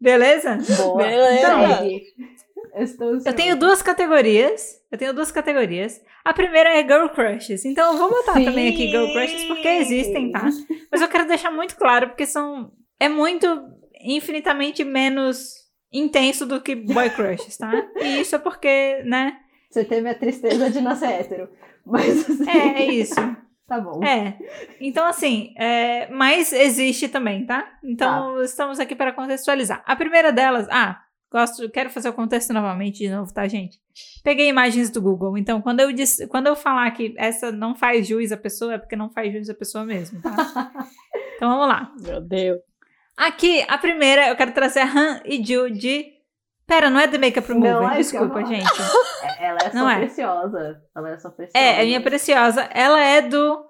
Beleza? 0.00 0.58
Boa. 0.76 0.98
Beleza. 1.02 1.46
Segue. 1.78 2.02
Eu, 2.74 3.18
Eu 3.26 3.34
tenho 3.34 3.56
duas 3.56 3.82
categorias. 3.82 4.80
Eu 4.90 4.98
tenho 4.98 5.12
duas 5.14 5.30
categorias. 5.30 6.00
A 6.24 6.32
primeira 6.32 6.70
é 6.70 6.82
Girl 6.82 7.06
Crushes. 7.08 7.64
Então 7.64 7.92
eu 7.92 7.98
vou 7.98 8.08
botar 8.10 8.34
Sim. 8.34 8.44
também 8.44 8.68
aqui 8.68 8.88
Girl 8.88 9.12
Crushes 9.12 9.44
porque 9.44 9.68
existem, 9.68 10.32
tá? 10.32 10.48
Mas 10.90 11.00
eu 11.00 11.08
quero 11.08 11.26
deixar 11.26 11.50
muito 11.50 11.76
claro 11.76 12.08
porque 12.08 12.26
são. 12.26 12.72
É 12.98 13.08
muito 13.08 13.46
infinitamente 14.00 14.84
menos 14.84 15.61
intenso 15.92 16.46
do 16.46 16.60
que 16.60 16.74
Boy 16.74 17.10
Crushes, 17.10 17.56
tá? 17.56 17.72
E 18.00 18.20
isso 18.20 18.34
é 18.34 18.38
porque, 18.38 19.02
né? 19.04 19.38
Você 19.70 19.84
teve 19.84 20.08
a 20.08 20.14
tristeza 20.14 20.70
de 20.70 20.80
nascer 20.80 21.10
hétero. 21.10 21.48
Mas 21.84 22.28
assim, 22.28 22.48
É, 22.50 22.82
é 22.82 22.92
isso. 22.92 23.14
tá 23.66 23.80
bom. 23.80 24.02
É. 24.04 24.38
Então, 24.80 25.06
assim, 25.06 25.54
é, 25.58 26.08
mas 26.10 26.52
existe 26.52 27.08
também, 27.08 27.44
tá? 27.46 27.78
Então, 27.82 28.40
estamos 28.42 28.78
aqui 28.78 28.94
para 28.94 29.12
contextualizar. 29.12 29.82
A 29.86 29.96
primeira 29.96 30.30
delas, 30.32 30.68
ah, 30.70 31.00
gosto, 31.30 31.68
quero 31.70 31.88
fazer 31.90 32.10
o 32.10 32.12
contexto 32.12 32.52
novamente 32.52 32.98
de 32.98 33.08
novo, 33.08 33.32
tá, 33.32 33.48
gente? 33.48 33.80
Peguei 34.22 34.48
imagens 34.48 34.90
do 34.90 35.00
Google. 35.00 35.38
Então, 35.38 35.60
quando 35.62 35.80
eu 35.80 35.90
disse, 35.92 36.26
quando 36.26 36.46
eu 36.46 36.54
falar 36.54 36.90
que 36.90 37.14
essa 37.16 37.50
não 37.50 37.74
faz 37.74 38.06
jus 38.06 38.30
à 38.30 38.36
pessoa, 38.36 38.74
é 38.74 38.78
porque 38.78 38.94
não 38.94 39.10
faz 39.10 39.32
jus 39.32 39.48
à 39.48 39.54
pessoa 39.54 39.84
mesmo, 39.84 40.20
tá? 40.20 40.30
Então 41.36 41.50
vamos 41.50 41.66
lá. 41.66 41.92
Meu 42.00 42.20
Deus. 42.20 42.60
Aqui, 43.16 43.64
a 43.68 43.78
primeira, 43.78 44.28
eu 44.28 44.36
quero 44.36 44.52
trazer 44.52 44.80
a 44.80 44.84
Han 44.86 45.20
e 45.24 45.42
Ju 45.44 45.70
de. 45.70 46.06
Pera, 46.66 46.88
não 46.88 46.98
é 47.00 47.08
The 47.08 47.18
Makeup 47.18 47.48
Não 47.52 47.60
Remover, 47.60 47.86
é 47.88 47.90
que 47.90 47.94
eu 47.94 48.02
desculpa, 48.02 48.44
gente. 48.44 48.66
É- 49.38 49.46
Ela 49.46 49.58
é 49.64 49.70
só 49.70 49.76
Não 49.76 49.90
é. 49.90 49.96
preciosa. 49.98 50.82
Ela 50.96 51.10
é 51.10 51.18
só 51.18 51.30
preciosa. 51.30 51.58
É, 51.66 51.82
é 51.82 51.84
minha 51.84 52.00
preciosa. 52.00 52.62
Ela 52.72 53.00
é 53.00 53.20
do 53.22 53.64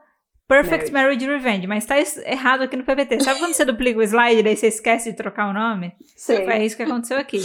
Perfect 0.49 0.91
Marriage. 0.93 1.27
Marriage 1.27 1.27
Revenge, 1.27 1.67
mas 1.67 1.85
tá 1.87 1.97
errado 2.27 2.63
aqui 2.63 2.77
no 2.77 2.85
PPT. 2.85 3.21
Sabe 3.21 3.39
quando 3.41 3.55
você 3.55 3.65
duplica 3.65 3.99
o 3.99 4.03
slide 4.03 4.41
e 4.41 4.43
daí 4.43 4.57
você 4.57 4.69
esquece 4.69 5.11
de 5.11 5.17
trocar 5.17 5.49
o 5.49 5.53
nome? 5.53 5.93
Sei. 6.17 6.45
Foi 6.45 6.57
isso 6.65 6.77
que 6.77 6.83
aconteceu 6.83 7.19
aqui. 7.19 7.39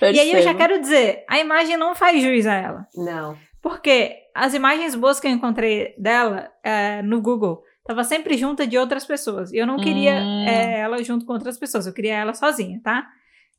E 0.00 0.04
aí 0.04 0.28
eu 0.32 0.42
já 0.42 0.52
Percebo. 0.54 0.58
quero 0.58 0.80
dizer, 0.80 1.24
a 1.28 1.38
imagem 1.38 1.76
não 1.76 1.94
faz 1.94 2.20
juiz 2.22 2.46
a 2.46 2.54
ela. 2.54 2.86
Não. 2.96 3.36
Porque 3.60 4.16
as 4.34 4.54
imagens 4.54 4.94
boas 4.94 5.20
que 5.20 5.26
eu 5.26 5.30
encontrei 5.30 5.94
dela 5.98 6.50
é, 6.64 7.02
no 7.02 7.20
Google 7.20 7.62
tava 7.84 8.04
sempre 8.04 8.36
junta 8.36 8.66
de 8.66 8.78
outras 8.78 9.04
pessoas. 9.04 9.52
E 9.52 9.56
eu 9.56 9.66
não 9.66 9.78
queria 9.78 10.14
Hum. 10.20 10.44
é, 10.48 10.80
ela 10.80 11.02
junto 11.02 11.24
com 11.26 11.32
outras 11.32 11.58
pessoas, 11.58 11.86
eu 11.86 11.92
queria 11.92 12.14
ela 12.14 12.34
sozinha, 12.34 12.80
tá? 12.82 13.08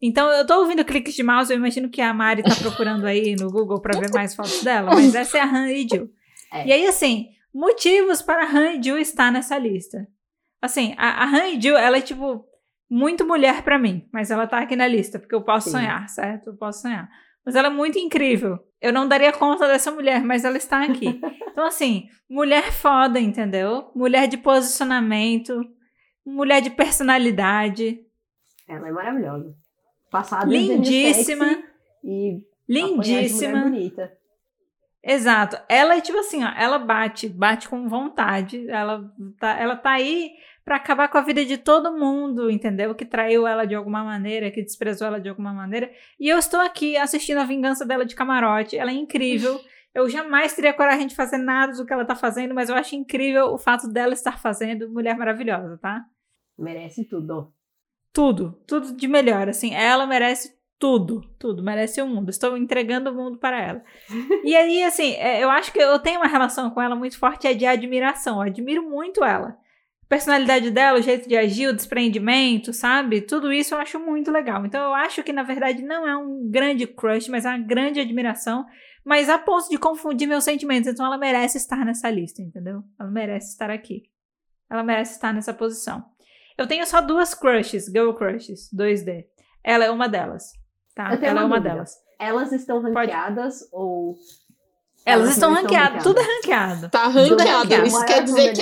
Então 0.01 0.29
eu 0.31 0.45
tô 0.45 0.59
ouvindo 0.59 0.83
cliques 0.83 1.13
de 1.13 1.23
mouse, 1.23 1.51
eu 1.51 1.57
imagino 1.57 1.89
que 1.89 2.01
a 2.01 2.13
Mari 2.13 2.43
tá 2.43 2.55
procurando 2.55 3.05
aí 3.05 3.35
no 3.35 3.49
Google 3.49 3.79
pra 3.79 3.97
ver 3.97 4.11
mais 4.11 4.35
fotos 4.35 4.61
dela, 4.63 4.91
mas 4.93 5.13
essa 5.15 5.37
é 5.37 5.41
a 5.41 5.45
Han 5.45 5.71
e 5.71 5.87
Jill. 5.87 6.11
É. 6.51 6.67
E 6.67 6.73
aí, 6.73 6.85
assim, 6.87 7.29
motivos 7.53 8.21
para 8.21 8.43
a 8.43 8.49
Han 8.49 8.73
e 8.73 8.83
Jill 8.83 8.97
estar 8.97 9.31
nessa 9.31 9.57
lista. 9.57 10.05
Assim, 10.61 10.93
a, 10.97 11.23
a 11.23 11.25
Han 11.25 11.47
e 11.49 11.61
Jill, 11.61 11.77
ela 11.77 11.97
é 11.97 12.01
tipo 12.01 12.45
muito 12.89 13.25
mulher 13.25 13.63
pra 13.63 13.79
mim, 13.79 14.07
mas 14.11 14.29
ela 14.29 14.45
tá 14.45 14.59
aqui 14.59 14.75
na 14.75 14.87
lista, 14.87 15.19
porque 15.19 15.33
eu 15.33 15.41
posso 15.41 15.69
Sim. 15.69 15.77
sonhar, 15.77 16.07
certo? 16.09 16.47
Eu 16.47 16.55
posso 16.55 16.81
sonhar. 16.81 17.09
Mas 17.45 17.55
ela 17.55 17.67
é 17.67 17.71
muito 17.71 17.99
incrível. 17.99 18.59
Eu 18.81 18.91
não 18.93 19.07
daria 19.07 19.31
conta 19.31 19.67
dessa 19.67 19.91
mulher, 19.91 20.23
mas 20.23 20.43
ela 20.45 20.57
está 20.57 20.83
aqui. 20.83 21.19
Então, 21.53 21.67
assim, 21.67 22.09
mulher 22.27 22.71
foda, 22.71 23.19
entendeu? 23.19 23.91
Mulher 23.95 24.27
de 24.27 24.37
posicionamento, 24.37 25.63
mulher 26.25 26.61
de 26.61 26.71
personalidade, 26.71 27.99
Ela 28.67 28.87
é 28.87 28.91
maravilhosa. 28.91 29.53
Passada 30.09 30.45
lindíssima, 30.47 31.63
e 32.03 32.41
lindíssima. 32.67 33.61
bonita. 33.61 34.11
Exato. 35.03 35.57
Ela 35.69 35.97
é 35.97 36.01
tipo 36.01 36.17
assim, 36.17 36.43
ó, 36.43 36.49
ela 36.57 36.79
bate, 36.79 37.29
bate 37.29 37.69
com 37.69 37.87
vontade. 37.87 38.67
Ela 38.69 39.03
tá, 39.39 39.59
ela 39.59 39.75
tá 39.75 39.91
aí 39.91 40.31
pra 40.63 40.77
acabar 40.77 41.09
com 41.09 41.17
a 41.17 41.21
vida 41.21 41.45
de 41.45 41.57
todo 41.57 41.97
mundo, 41.97 42.49
entendeu? 42.49 42.95
Que 42.95 43.05
traiu 43.05 43.45
ela 43.45 43.65
de 43.65 43.75
alguma 43.75 44.03
maneira, 44.03 44.51
que 44.51 44.61
desprezou 44.61 45.07
ela 45.07 45.19
de 45.19 45.29
alguma 45.29 45.53
maneira. 45.53 45.91
E 46.19 46.29
eu 46.29 46.37
estou 46.37 46.59
aqui 46.59 46.95
assistindo 46.95 47.39
a 47.39 47.45
vingança 47.45 47.85
dela 47.85 48.05
de 48.05 48.15
camarote. 48.15 48.77
Ela 48.77 48.91
é 48.91 48.93
incrível. 48.93 49.59
Eu 49.93 50.09
jamais 50.09 50.53
teria 50.53 50.73
coragem 50.73 51.07
de 51.07 51.15
fazer 51.15 51.37
nada 51.37 51.73
do 51.73 51.85
que 51.85 51.93
ela 51.93 52.05
tá 52.05 52.15
fazendo, 52.15 52.53
mas 52.53 52.69
eu 52.69 52.75
acho 52.75 52.95
incrível 52.95 53.53
o 53.53 53.57
fato 53.57 53.87
dela 53.87 54.13
estar 54.13 54.39
fazendo 54.39 54.89
Mulher 54.89 55.15
Maravilhosa, 55.17 55.77
tá? 55.77 56.03
Merece 56.57 57.05
tudo. 57.05 57.53
Tudo, 58.11 58.59
tudo 58.65 58.95
de 58.95 59.07
melhor, 59.07 59.49
assim. 59.49 59.73
Ela 59.73 60.07
merece 60.07 60.55
tudo, 60.79 61.21
tudo, 61.37 61.63
merece 61.63 62.01
o 62.01 62.07
mundo. 62.07 62.29
Estou 62.29 62.57
entregando 62.57 63.11
o 63.11 63.13
mundo 63.13 63.37
para 63.37 63.59
ela. 63.59 63.83
e 64.43 64.55
aí, 64.55 64.83
assim, 64.83 65.13
é, 65.13 65.43
eu 65.43 65.49
acho 65.49 65.71
que 65.71 65.79
eu 65.79 65.99
tenho 65.99 66.19
uma 66.19 66.27
relação 66.27 66.69
com 66.71 66.81
ela 66.81 66.95
muito 66.95 67.17
forte, 67.17 67.47
é 67.47 67.53
de 67.53 67.65
admiração. 67.65 68.35
Eu 68.35 68.41
admiro 68.41 68.83
muito 68.83 69.23
ela. 69.23 69.57
Personalidade 70.13 70.69
dela, 70.69 70.99
o 70.99 71.01
jeito 71.01 71.27
de 71.27 71.35
agir, 71.35 71.67
o 71.67 71.73
desprendimento, 71.73 72.71
sabe? 72.71 73.19
Tudo 73.19 73.51
isso 73.51 73.73
eu 73.73 73.79
acho 73.79 73.99
muito 73.99 74.29
legal. 74.29 74.63
Então 74.63 74.79
eu 74.79 74.93
acho 74.93 75.23
que, 75.23 75.33
na 75.33 75.41
verdade, 75.41 75.81
não 75.81 76.07
é 76.07 76.15
um 76.15 76.47
grande 76.51 76.85
crush, 76.85 77.29
mas 77.29 77.45
é 77.45 77.49
uma 77.49 77.57
grande 77.57 77.99
admiração. 77.99 78.63
Mas 79.03 79.27
a 79.27 79.39
ponto 79.39 79.67
de 79.69 79.77
confundir 79.79 80.27
meus 80.27 80.43
sentimentos. 80.43 80.87
Então 80.87 81.03
ela 81.03 81.17
merece 81.17 81.57
estar 81.57 81.83
nessa 81.83 82.11
lista, 82.11 82.43
entendeu? 82.43 82.83
Ela 82.99 83.09
merece 83.09 83.53
estar 83.53 83.71
aqui. 83.71 84.03
Ela 84.69 84.83
merece 84.83 85.13
estar 85.13 85.33
nessa 85.33 85.51
posição. 85.51 86.05
Eu 86.59 86.67
tenho 86.67 86.85
só 86.85 87.01
duas 87.01 87.33
crushes, 87.33 87.85
girl 87.85 88.11
crushes, 88.11 88.69
2D. 88.71 89.25
Ela 89.63 89.85
é 89.85 89.89
uma 89.89 90.07
delas, 90.07 90.51
tá? 90.93 91.05
Ela 91.11 91.25
é 91.25 91.31
uma 91.31 91.45
uma 91.45 91.55
dúvida. 91.55 91.73
delas. 91.73 91.95
Elas 92.19 92.51
estão 92.51 92.83
Pode. 92.83 92.93
ranqueadas 92.93 93.67
ou. 93.71 94.13
Elas, 95.03 95.23
Elas 95.23 95.29
estão 95.31 95.53
ranqueadas, 95.55 96.03
tudo 96.03 96.19
é 96.19 96.23
ranqueado. 96.23 96.89
Tá 96.89 97.09
do 97.09 97.17
ranqueado. 97.17 97.87
Isso 97.87 98.05
quer 98.05 98.23
dizer 98.23 98.53
que. 98.53 98.61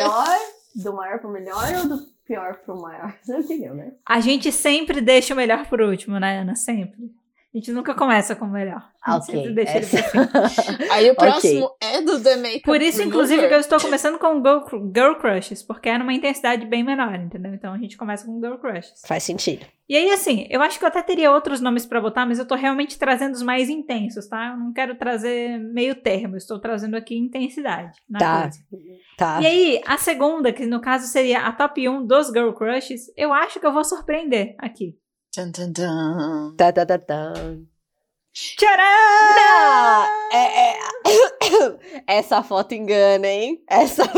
Do 0.76 0.94
maior 0.94 1.20
pro 1.20 1.30
melhor 1.30 1.64
ou 1.82 1.88
do 1.88 2.08
pior 2.26 2.56
pro 2.66 2.80
maior? 2.80 3.14
Você 3.22 3.38
entendeu, 3.38 3.74
né? 3.74 3.94
A 4.06 4.20
gente 4.20 4.52
sempre 4.52 5.02
deixa 5.02 5.34
o 5.34 5.38
melhor 5.38 5.68
por 5.68 5.82
último, 5.82 6.20
né, 6.20 6.40
Ana? 6.40 6.56
Sempre. 6.56 7.12
A 7.54 7.58
gente 7.58 7.72
nunca 7.74 7.94
começa 7.94 8.34
com 8.34 8.46
o 8.46 8.50
melhor. 8.50 8.82
A 9.04 9.14
gente 9.16 9.26
sempre 9.26 9.54
deixa 9.54 9.78
ele 9.78 9.86
essa- 9.86 10.04
fim. 10.04 10.20
Aí 10.90 11.10
o 11.10 11.14
Ok. 11.14 11.16
próximo 11.28 11.70
é 11.82 12.02
do 12.02 12.18
The 12.22 12.38
Makeup 12.38 12.62
Por 12.62 12.82
isso, 12.82 13.02
inclusive, 13.04 13.46
que 13.46 13.54
eu 13.54 13.60
estou 13.60 13.78
começando 13.80 14.18
com 14.18 14.36
girl, 14.42 14.60
girl 14.96 15.16
crushes, 15.16 15.62
porque 15.62 15.90
é 15.90 15.98
numa 15.98 16.14
intensidade 16.14 16.66
bem 16.66 16.82
menor, 16.82 17.14
entendeu? 17.16 17.54
Então 17.54 17.74
a 17.74 17.78
gente 17.78 17.98
começa 17.98 18.26
com 18.26 18.40
girl 18.40 18.56
crushes. 18.56 19.02
Faz 19.06 19.24
sentido. 19.24 19.66
E 19.90 19.98
aí, 19.98 20.10
assim, 20.12 20.48
eu 20.50 20.62
acho 20.62 20.80
que 20.80 20.86
eu 20.86 20.88
até 20.88 21.02
teria 21.02 21.30
outros 21.30 21.60
nomes 21.60 21.86
pra 21.86 22.00
botar, 22.00 22.26
mas 22.26 22.40
eu 22.40 22.48
tô 22.48 22.56
realmente 22.56 22.98
trazendo 22.98 23.34
os 23.34 23.42
mais 23.42 23.68
intensos, 23.70 24.28
tá? 24.30 24.52
Eu 24.52 24.58
não 24.58 24.72
quero 24.72 24.96
trazer 24.96 25.60
meio 25.60 25.96
termo, 25.96 26.36
eu 26.36 26.38
estou 26.38 26.58
trazendo 26.58 26.96
aqui 26.96 27.18
intensidade. 27.18 27.92
Na 28.10 28.20
Tá. 28.20 28.42
coisa. 28.44 28.60
Tá. 29.18 29.42
E 29.42 29.46
aí, 29.46 29.82
a 29.86 29.98
segunda, 29.98 30.54
que 30.54 30.66
no 30.66 30.80
caso 30.80 31.06
seria 31.08 31.42
a 31.42 31.52
top 31.52 31.90
1 31.90 32.06
dos 32.06 32.28
Girl 32.28 32.52
Crushes, 32.54 33.12
eu 33.18 33.34
acho 33.34 33.60
que 33.60 33.66
eu 33.68 33.74
vou 33.74 33.84
surpreender 33.84 34.56
aqui. 34.58 34.96
Tum, 35.34 35.52
tum, 35.52 35.72
tum. 35.74 36.56
Tá, 36.58 36.72
tá, 36.74 36.86
tá, 36.86 36.98
tá. 36.98 37.34
Tcharam! 38.34 38.84
Não! 39.36 40.04
É, 40.34 40.72
é... 40.72 40.80
Essa 42.18 42.44
foto 42.44 42.74
engana, 42.74 43.28
hein? 43.28 43.64
Essa 43.70 44.04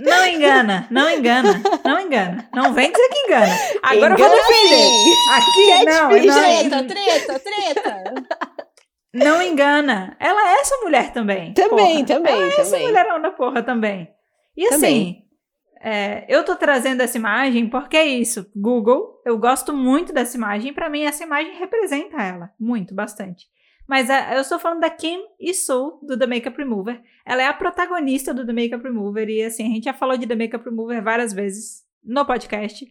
Não 0.00 0.24
engana, 0.26 0.88
não 0.90 1.10
engana, 1.10 1.62
não 1.84 2.00
engana. 2.00 2.48
Não 2.54 2.72
vem 2.72 2.90
dizer 2.90 3.06
que 3.10 3.18
engana. 3.18 3.52
Agora 3.82 4.14
eu 4.14 4.18
vou 4.18 4.26
Engana 4.28 4.42
defender. 4.48 4.88
sim. 4.88 5.14
Aqui, 5.30 5.84
não, 5.84 6.08
Catfish, 6.08 6.70
não, 6.70 6.86
Treta, 6.86 7.38
treta, 7.38 7.40
treta. 7.40 8.04
não 9.12 9.42
engana. 9.42 10.16
Ela 10.18 10.40
é 10.52 10.60
essa 10.60 10.76
mulher 10.78 11.12
também. 11.12 11.52
Também, 11.52 12.02
porra. 12.06 12.06
também, 12.18 12.32
Ela 12.32 12.44
é 12.44 12.48
essa 12.48 12.64
também. 12.70 12.86
mulherão 12.86 13.20
da 13.20 13.30
porra 13.30 13.62
também. 13.62 14.08
E 14.56 14.66
assim, 14.68 14.76
Também. 14.76 15.29
É, 15.82 16.26
eu 16.28 16.44
tô 16.44 16.54
trazendo 16.54 17.00
essa 17.00 17.16
imagem 17.16 17.68
porque 17.68 17.96
é 17.96 18.06
isso. 18.06 18.50
Google, 18.54 19.20
eu 19.24 19.38
gosto 19.38 19.72
muito 19.72 20.12
dessa 20.12 20.36
imagem. 20.36 20.74
Pra 20.74 20.90
mim, 20.90 21.02
essa 21.02 21.24
imagem 21.24 21.56
representa 21.56 22.22
ela. 22.22 22.50
Muito, 22.60 22.94
bastante. 22.94 23.48
Mas 23.88 24.10
é, 24.10 24.36
eu 24.36 24.42
estou 24.42 24.58
falando 24.58 24.80
da 24.80 24.90
Kim 24.90 25.20
Isu, 25.40 25.98
do 26.02 26.18
The 26.18 26.26
Makeup 26.26 26.56
Remover. 26.56 27.02
Ela 27.24 27.42
é 27.42 27.46
a 27.46 27.54
protagonista 27.54 28.34
do 28.34 28.46
The 28.46 28.52
Makeup 28.52 28.84
Remover. 28.84 29.28
E 29.30 29.42
assim, 29.42 29.64
a 29.64 29.74
gente 29.74 29.84
já 29.84 29.94
falou 29.94 30.18
de 30.18 30.26
The 30.26 30.36
Makeup 30.36 30.64
Remover 30.64 31.02
várias 31.02 31.32
vezes 31.32 31.82
no 32.04 32.26
podcast. 32.26 32.86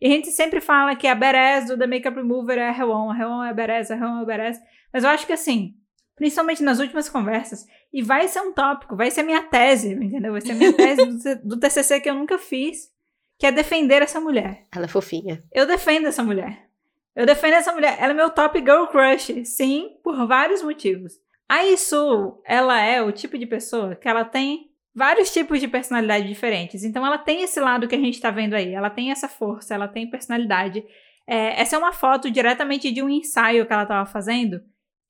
E 0.00 0.06
a 0.06 0.10
gente 0.10 0.28
sempre 0.30 0.60
fala 0.60 0.94
que 0.94 1.06
a 1.06 1.14
Beres 1.14 1.66
do 1.66 1.78
The 1.78 1.86
Makeup 1.86 2.16
Remover 2.16 2.58
é 2.58 2.68
a 2.68 2.72
Rewon, 2.72 3.10
a 3.10 3.14
Rewon 3.14 3.42
é 3.42 3.50
a 3.50 3.54
Beres, 3.54 3.90
a 3.90 3.94
Rewon 3.94 4.18
é 4.18 4.22
a 4.22 4.24
Beres. 4.24 4.60
Mas 4.92 5.02
eu 5.02 5.10
acho 5.10 5.26
que 5.26 5.32
assim, 5.32 5.74
principalmente 6.16 6.62
nas 6.62 6.78
últimas 6.78 7.08
conversas, 7.08 7.66
e 7.92 8.02
vai 8.02 8.28
ser 8.28 8.40
um 8.40 8.52
tópico, 8.52 8.96
vai 8.96 9.10
ser 9.10 9.22
minha 9.22 9.42
tese, 9.42 9.92
entendeu? 9.92 10.32
Vai 10.32 10.40
ser 10.40 10.54
minha 10.54 10.72
tese 10.72 11.04
do, 11.04 11.48
do 11.48 11.60
TCC 11.60 12.00
que 12.00 12.08
eu 12.08 12.14
nunca 12.14 12.38
fiz, 12.38 12.92
que 13.38 13.46
é 13.46 13.52
defender 13.52 14.02
essa 14.02 14.20
mulher. 14.20 14.66
Ela 14.74 14.84
é 14.84 14.88
fofinha. 14.88 15.42
Eu 15.52 15.66
defendo 15.66 16.06
essa 16.06 16.22
mulher. 16.22 16.68
Eu 17.14 17.26
defendo 17.26 17.54
essa 17.54 17.72
mulher. 17.72 17.96
Ela 18.00 18.12
é 18.12 18.14
meu 18.14 18.30
top 18.30 18.58
girl 18.58 18.86
crush, 18.86 19.44
sim, 19.44 19.90
por 20.02 20.26
vários 20.26 20.62
motivos. 20.62 21.14
A 21.48 21.64
Isu, 21.64 22.40
ela 22.44 22.80
é 22.80 23.02
o 23.02 23.12
tipo 23.12 23.38
de 23.38 23.46
pessoa 23.46 23.94
que 23.94 24.08
ela 24.08 24.24
tem 24.24 24.70
vários 24.94 25.32
tipos 25.32 25.60
de 25.60 25.68
personalidade 25.68 26.26
diferentes. 26.26 26.84
Então 26.84 27.04
ela 27.04 27.18
tem 27.18 27.42
esse 27.42 27.60
lado 27.60 27.88
que 27.88 27.94
a 27.94 28.00
gente 28.00 28.20
tá 28.20 28.30
vendo 28.30 28.54
aí. 28.54 28.72
Ela 28.72 28.90
tem 28.90 29.10
essa 29.10 29.28
força, 29.28 29.74
ela 29.74 29.88
tem 29.88 30.08
personalidade. 30.08 30.84
É, 31.26 31.60
essa 31.60 31.76
é 31.76 31.78
uma 31.78 31.92
foto 31.92 32.30
diretamente 32.30 32.90
de 32.90 33.02
um 33.02 33.08
ensaio 33.08 33.66
que 33.66 33.72
ela 33.72 33.86
tava 33.86 34.06
fazendo, 34.06 34.60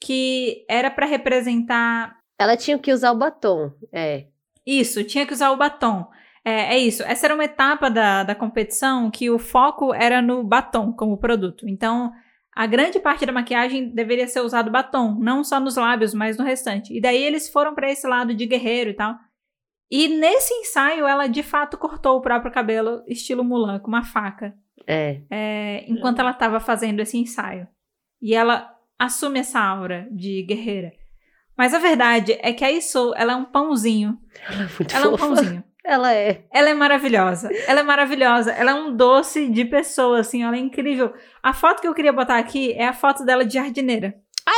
que 0.00 0.64
era 0.68 0.90
pra 0.90 1.06
representar 1.06 2.16
Ela 2.38 2.56
tinha 2.56 2.78
que 2.78 2.92
usar 2.92 3.12
o 3.12 3.18
batom. 3.18 3.72
É. 3.92 4.26
isso, 4.66 5.04
tinha 5.04 5.26
que 5.26 5.32
usar 5.32 5.50
o 5.50 5.56
batom. 5.56 6.06
É, 6.44 6.74
é 6.74 6.78
isso. 6.78 7.02
Essa 7.02 7.26
era 7.26 7.34
uma 7.34 7.44
etapa 7.44 7.88
da, 7.90 8.22
da 8.22 8.34
competição 8.34 9.10
que 9.10 9.30
o 9.30 9.38
foco 9.38 9.94
era 9.94 10.20
no 10.20 10.44
batom 10.44 10.92
como 10.92 11.16
produto. 11.18 11.66
Então, 11.68 12.12
a 12.54 12.66
grande 12.66 13.00
parte 13.00 13.24
da 13.24 13.32
maquiagem 13.32 13.88
deveria 13.94 14.28
ser 14.28 14.40
usado 14.40 14.70
batom, 14.70 15.18
não 15.18 15.42
só 15.42 15.58
nos 15.58 15.76
lábios, 15.76 16.12
mas 16.12 16.36
no 16.36 16.44
restante. 16.44 16.94
E 16.96 17.00
daí 17.00 17.22
eles 17.22 17.48
foram 17.48 17.74
para 17.74 17.90
esse 17.90 18.06
lado 18.06 18.34
de 18.34 18.46
guerreiro 18.46 18.90
e 18.90 18.94
tal. 18.94 19.16
E 19.90 20.08
nesse 20.08 20.52
ensaio, 20.54 21.06
ela 21.06 21.26
de 21.26 21.42
fato 21.42 21.78
cortou 21.78 22.16
o 22.16 22.20
próprio 22.20 22.52
cabelo, 22.52 23.02
estilo 23.06 23.44
Mulan, 23.44 23.78
com 23.78 23.88
uma 23.88 24.02
faca, 24.04 24.54
É. 24.86 25.22
é, 25.30 25.84
enquanto 25.88 26.18
ela 26.18 26.30
estava 26.30 26.60
fazendo 26.60 27.00
esse 27.00 27.16
ensaio. 27.16 27.66
E 28.20 28.34
ela 28.34 28.73
assume 28.98 29.40
essa 29.40 29.60
aura 29.60 30.06
de 30.10 30.42
guerreira. 30.42 30.92
Mas 31.56 31.72
a 31.72 31.78
verdade 31.78 32.36
é 32.40 32.52
que 32.52 32.64
a 32.64 32.70
Iso, 32.70 33.12
ela 33.16 33.32
é 33.32 33.36
um 33.36 33.44
pãozinho. 33.44 34.18
Ela 34.48 34.62
é 34.64 34.68
muito 34.78 34.94
Ela 34.96 35.04
é 35.04 35.08
um 35.08 35.10
fofa. 35.12 35.26
pãozinho. 35.26 35.64
Ela 35.86 36.14
é. 36.14 36.44
Ela 36.50 36.70
é 36.70 36.74
maravilhosa. 36.74 37.50
Ela 37.66 37.80
é 37.80 37.82
maravilhosa. 37.82 38.50
Ela 38.52 38.70
é 38.70 38.74
um 38.74 38.96
doce 38.96 39.48
de 39.48 39.66
pessoa, 39.66 40.20
assim. 40.20 40.42
Ela 40.42 40.56
é 40.56 40.58
incrível. 40.58 41.12
A 41.42 41.52
foto 41.52 41.82
que 41.82 41.86
eu 41.86 41.92
queria 41.94 42.12
botar 42.12 42.38
aqui 42.38 42.72
é 42.72 42.86
a 42.88 42.92
foto 42.94 43.22
dela 43.24 43.44
de 43.44 43.52
jardineira. 43.54 44.14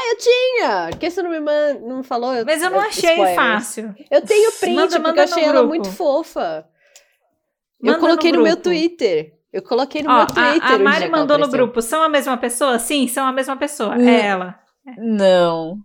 Eu 0.08 0.16
tinha! 0.18 0.88
Por 0.90 0.98
que 1.00 1.10
você 1.10 1.20
não 1.22 1.30
me, 1.30 1.40
man... 1.40 1.74
não 1.80 1.96
me 1.98 2.04
falou? 2.04 2.32
Mas 2.44 2.62
eu 2.62 2.70
não 2.70 2.78
achei 2.78 3.10
spoilers. 3.10 3.34
fácil. 3.34 3.94
Eu 4.08 4.22
tenho 4.22 4.52
print, 4.52 4.74
Manda- 4.76 4.88
porque 4.88 5.02
manda 5.08 5.20
eu 5.20 5.24
achei 5.24 5.44
ela 5.44 5.62
muito 5.64 5.90
fofa. 5.90 6.68
Manda 7.82 7.96
eu 7.96 8.00
coloquei 8.00 8.30
no, 8.30 8.38
no 8.38 8.44
meu. 8.44 8.56
Twitter. 8.56 9.34
Eu 9.56 9.62
coloquei 9.62 10.02
no 10.02 10.10
Ó, 10.10 10.16
meu 10.18 10.26
Twitter. 10.26 10.62
a, 10.62 10.74
a 10.74 10.78
Mari 10.78 11.04
ela 11.04 11.16
mandou 11.16 11.38
no 11.38 11.48
grupo. 11.48 11.80
São 11.80 12.02
a 12.02 12.08
mesma 12.10 12.36
pessoa? 12.36 12.78
Sim, 12.78 13.08
são 13.08 13.26
a 13.26 13.32
mesma 13.32 13.56
pessoa. 13.56 13.96
Hum. 13.96 14.06
É 14.06 14.20
ela. 14.26 14.58
Não. 14.98 15.78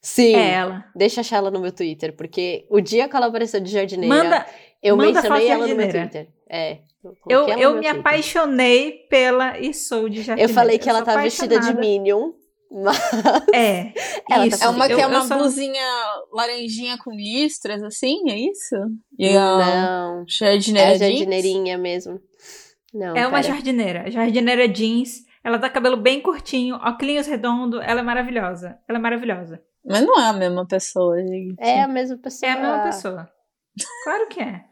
Sim. 0.00 0.36
É 0.36 0.52
ela. 0.54 0.84
Deixa 0.94 1.18
eu 1.18 1.22
achar 1.22 1.36
ela 1.38 1.50
no 1.50 1.58
meu 1.60 1.72
Twitter, 1.72 2.14
porque 2.16 2.64
o 2.70 2.80
dia 2.80 3.08
que 3.08 3.16
ela 3.16 3.26
apareceu 3.26 3.58
de 3.60 3.72
jardineira, 3.72 4.14
Manda. 4.14 4.46
eu 4.80 4.96
manda 4.96 5.12
mencionei 5.14 5.46
de 5.46 5.50
ela 5.52 5.66
no 5.66 5.74
meu. 5.74 5.90
Twitter. 5.90 6.28
É. 6.48 6.78
Eu, 7.28 7.48
ela 7.48 7.60
eu 7.60 7.70
me 7.74 7.80
Twitter. 7.80 7.98
apaixonei 8.00 8.92
pela 9.10 9.58
Isolde 9.58 10.22
Jardineira. 10.22 10.50
Eu 10.50 10.54
falei 10.54 10.78
que 10.78 10.88
ela 10.88 10.98
sou 11.00 11.06
tá 11.06 11.20
vestida 11.20 11.58
de. 11.58 11.74
Minion, 11.74 12.32
mas 12.70 12.98
É. 13.52 13.92
Ela 14.30 14.48
tá. 14.50 14.66
É 14.66 14.68
uma 14.68 14.86
que 14.86 14.92
eu, 14.94 14.98
é 15.00 15.06
uma 15.06 15.18
eu 15.18 15.22
sou- 15.22 15.38
blusinha 15.38 15.82
laranjinha 16.32 16.98
com 16.98 17.10
listras, 17.10 17.82
assim? 17.82 18.30
É 18.30 18.36
isso? 18.38 18.76
E 19.18 19.28
a 19.36 19.40
não. 19.58 20.20
É 20.22 20.24
jardineira 20.28 20.90
a 20.90 20.96
jeans? 20.98 21.00
jardineirinha 21.18 21.78
mesmo. 21.78 22.20
Não, 22.98 23.16
É 23.16 23.26
uma 23.26 23.40
pera. 23.40 23.54
jardineira. 23.54 24.10
Jardineira 24.10 24.68
jeans. 24.68 25.26
Ela 25.44 25.58
tá 25.58 25.70
cabelo 25.70 25.96
bem 25.96 26.20
curtinho, 26.20 26.74
óculos 26.76 27.26
redondo. 27.26 27.80
Ela 27.80 28.00
é 28.00 28.02
maravilhosa. 28.02 28.78
Ela 28.88 28.98
é 28.98 29.00
maravilhosa. 29.00 29.62
Mas 29.84 30.02
não 30.04 30.20
é 30.20 30.28
a 30.28 30.32
mesma 30.32 30.66
pessoa, 30.66 31.16
gente. 31.18 31.54
É 31.60 31.82
a 31.82 31.88
mesma 31.88 32.18
pessoa. 32.18 32.50
É 32.50 32.52
a 32.54 32.60
mesma 32.60 32.82
pessoa. 32.82 33.30
Claro 34.04 34.28
que 34.28 34.40
é. 34.40 34.64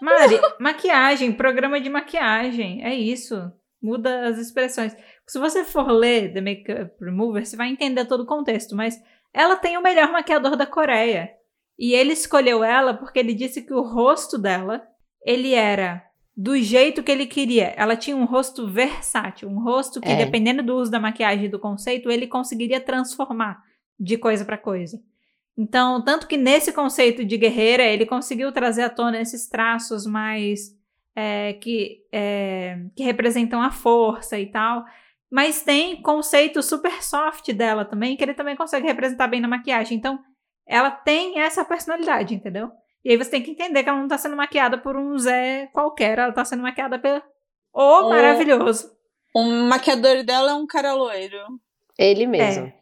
Mari, 0.00 0.40
maquiagem, 0.58 1.32
programa 1.32 1.80
de 1.80 1.88
maquiagem. 1.90 2.84
É 2.84 2.94
isso. 2.94 3.52
Muda 3.82 4.28
as 4.28 4.38
expressões. 4.38 4.96
Se 5.26 5.38
você 5.38 5.64
for 5.64 5.90
ler 5.90 6.32
The 6.32 6.40
Makeup 6.40 6.94
Remover, 7.00 7.44
você 7.44 7.56
vai 7.56 7.68
entender 7.68 8.06
todo 8.06 8.22
o 8.22 8.26
contexto, 8.26 8.74
mas 8.74 8.98
ela 9.32 9.56
tem 9.56 9.76
o 9.76 9.82
melhor 9.82 10.10
maquiador 10.10 10.56
da 10.56 10.66
Coreia. 10.66 11.30
E 11.78 11.92
ele 11.92 12.14
escolheu 12.14 12.64
ela 12.64 12.94
porque 12.94 13.18
ele 13.18 13.34
disse 13.34 13.62
que 13.62 13.74
o 13.74 13.82
rosto 13.82 14.38
dela, 14.38 14.82
ele 15.24 15.52
era 15.52 16.02
do 16.36 16.56
jeito 16.58 17.02
que 17.02 17.10
ele 17.10 17.26
queria. 17.26 17.72
Ela 17.76 17.96
tinha 17.96 18.16
um 18.16 18.26
rosto 18.26 18.68
versátil, 18.68 19.48
um 19.48 19.58
rosto 19.58 20.00
que, 20.00 20.08
É. 20.08 20.16
dependendo 20.16 20.62
do 20.62 20.76
uso 20.76 20.90
da 20.90 21.00
maquiagem 21.00 21.46
e 21.46 21.48
do 21.48 21.58
conceito, 21.58 22.10
ele 22.10 22.26
conseguiria 22.26 22.80
transformar 22.80 23.62
de 23.98 24.18
coisa 24.18 24.44
para 24.44 24.58
coisa. 24.58 25.00
Então, 25.56 26.04
tanto 26.04 26.26
que 26.28 26.36
nesse 26.36 26.70
conceito 26.72 27.24
de 27.24 27.38
guerreira, 27.38 27.82
ele 27.82 28.04
conseguiu 28.04 28.52
trazer 28.52 28.82
à 28.82 28.90
tona 28.90 29.18
esses 29.18 29.48
traços 29.48 30.04
mais 30.04 30.76
é, 31.14 31.54
que, 31.54 32.02
é, 32.12 32.78
que 32.94 33.02
representam 33.02 33.62
a 33.62 33.70
força 33.70 34.38
e 34.38 34.44
tal. 34.44 34.84
Mas 35.30 35.62
tem 35.62 36.02
conceito 36.02 36.62
super 36.62 37.02
soft 37.02 37.50
dela 37.54 37.86
também, 37.86 38.14
que 38.14 38.22
ele 38.22 38.34
também 38.34 38.54
consegue 38.54 38.86
representar 38.86 39.26
bem 39.26 39.40
na 39.40 39.48
maquiagem. 39.48 39.96
Então, 39.96 40.18
ela 40.66 40.90
tem 40.90 41.40
essa 41.40 41.64
personalidade, 41.64 42.34
entendeu? 42.34 42.70
E 43.06 43.10
aí 43.12 43.16
você 43.16 43.30
tem 43.30 43.40
que 43.42 43.52
entender 43.52 43.84
que 43.84 43.88
ela 43.88 44.00
não 44.00 44.08
tá 44.08 44.18
sendo 44.18 44.36
maquiada 44.36 44.76
por 44.76 44.96
um 44.96 45.16
Zé 45.16 45.68
qualquer, 45.72 46.18
ela 46.18 46.32
tá 46.32 46.44
sendo 46.44 46.62
maquiada 46.64 46.98
pelo 46.98 47.22
o 47.72 47.80
Oh. 48.06 48.08
maravilhoso. 48.08 48.90
O 49.32 49.44
maquiador 49.44 50.24
dela 50.24 50.50
é 50.50 50.54
um 50.54 50.66
cara 50.66 50.92
loiro. 50.92 51.38
Ele 51.96 52.26
mesmo. 52.26 52.66
É. 52.66 52.74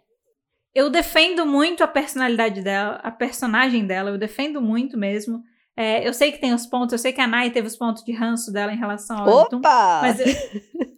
Eu 0.75 0.89
defendo 0.89 1.45
muito 1.45 1.85
a 1.85 1.87
personalidade 1.87 2.63
dela, 2.63 3.01
a 3.03 3.11
personagem 3.11 3.87
dela, 3.87 4.09
eu 4.11 4.17
defendo 4.19 4.63
muito 4.63 4.97
mesmo. 4.97 5.43
É, 5.77 6.07
eu 6.09 6.15
sei 6.15 6.33
que 6.33 6.39
tem 6.39 6.55
os 6.55 6.65
pontos, 6.65 6.93
eu 6.95 6.99
sei 6.99 7.13
que 7.13 7.21
a 7.21 7.27
Nai 7.27 7.51
teve 7.51 7.67
os 7.67 7.77
pontos 7.77 8.03
de 8.03 8.13
ranço 8.13 8.51
dela 8.51 8.73
em 8.73 8.79
relação 8.79 9.19
ao 9.19 9.29
Opa! 9.43 10.01
mas 10.03 10.21
eu- 10.21 10.27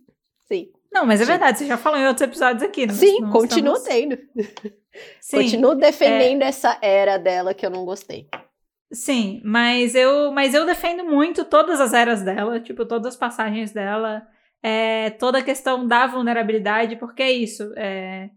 Sim, 0.46 0.68
Não, 0.92 1.04
mas 1.04 1.20
é 1.20 1.24
Sim. 1.24 1.30
verdade, 1.30 1.58
você 1.58 1.66
já 1.66 1.76
falou 1.76 1.98
em 1.98 2.06
outros 2.06 2.22
episódios 2.28 2.62
aqui. 2.62 2.86
Não, 2.86 2.94
Sim 2.94 3.20
não 3.20 3.30
continuo 3.30 3.74
estamos- 3.74 3.88
tendo. 3.98 4.18
Sim, 5.20 5.36
É. 5.36 5.42
Continuo 5.42 5.74
defendendo 5.74 6.42
essa 6.42 6.78
era 6.80 7.18
dela 7.18 7.52
que 7.52 7.66
eu 7.66 7.70
não 7.70 7.84
gostei. 7.84 8.28
Sim, 8.92 9.40
mas 9.44 9.94
eu, 9.94 10.32
mas 10.32 10.54
eu 10.54 10.66
defendo 10.66 11.04
muito 11.04 11.44
todas 11.44 11.80
as 11.80 11.92
eras 11.92 12.22
dela, 12.22 12.60
tipo, 12.60 12.84
todas 12.84 13.14
as 13.14 13.16
passagens 13.16 13.72
dela, 13.72 14.26
é, 14.62 15.10
toda 15.10 15.38
a 15.38 15.42
questão 15.42 15.86
da 15.86 16.06
vulnerabilidade, 16.06 16.96
porque 16.96 17.22
é 17.22 17.32
isso, 17.32 17.72
é, 17.76 18.30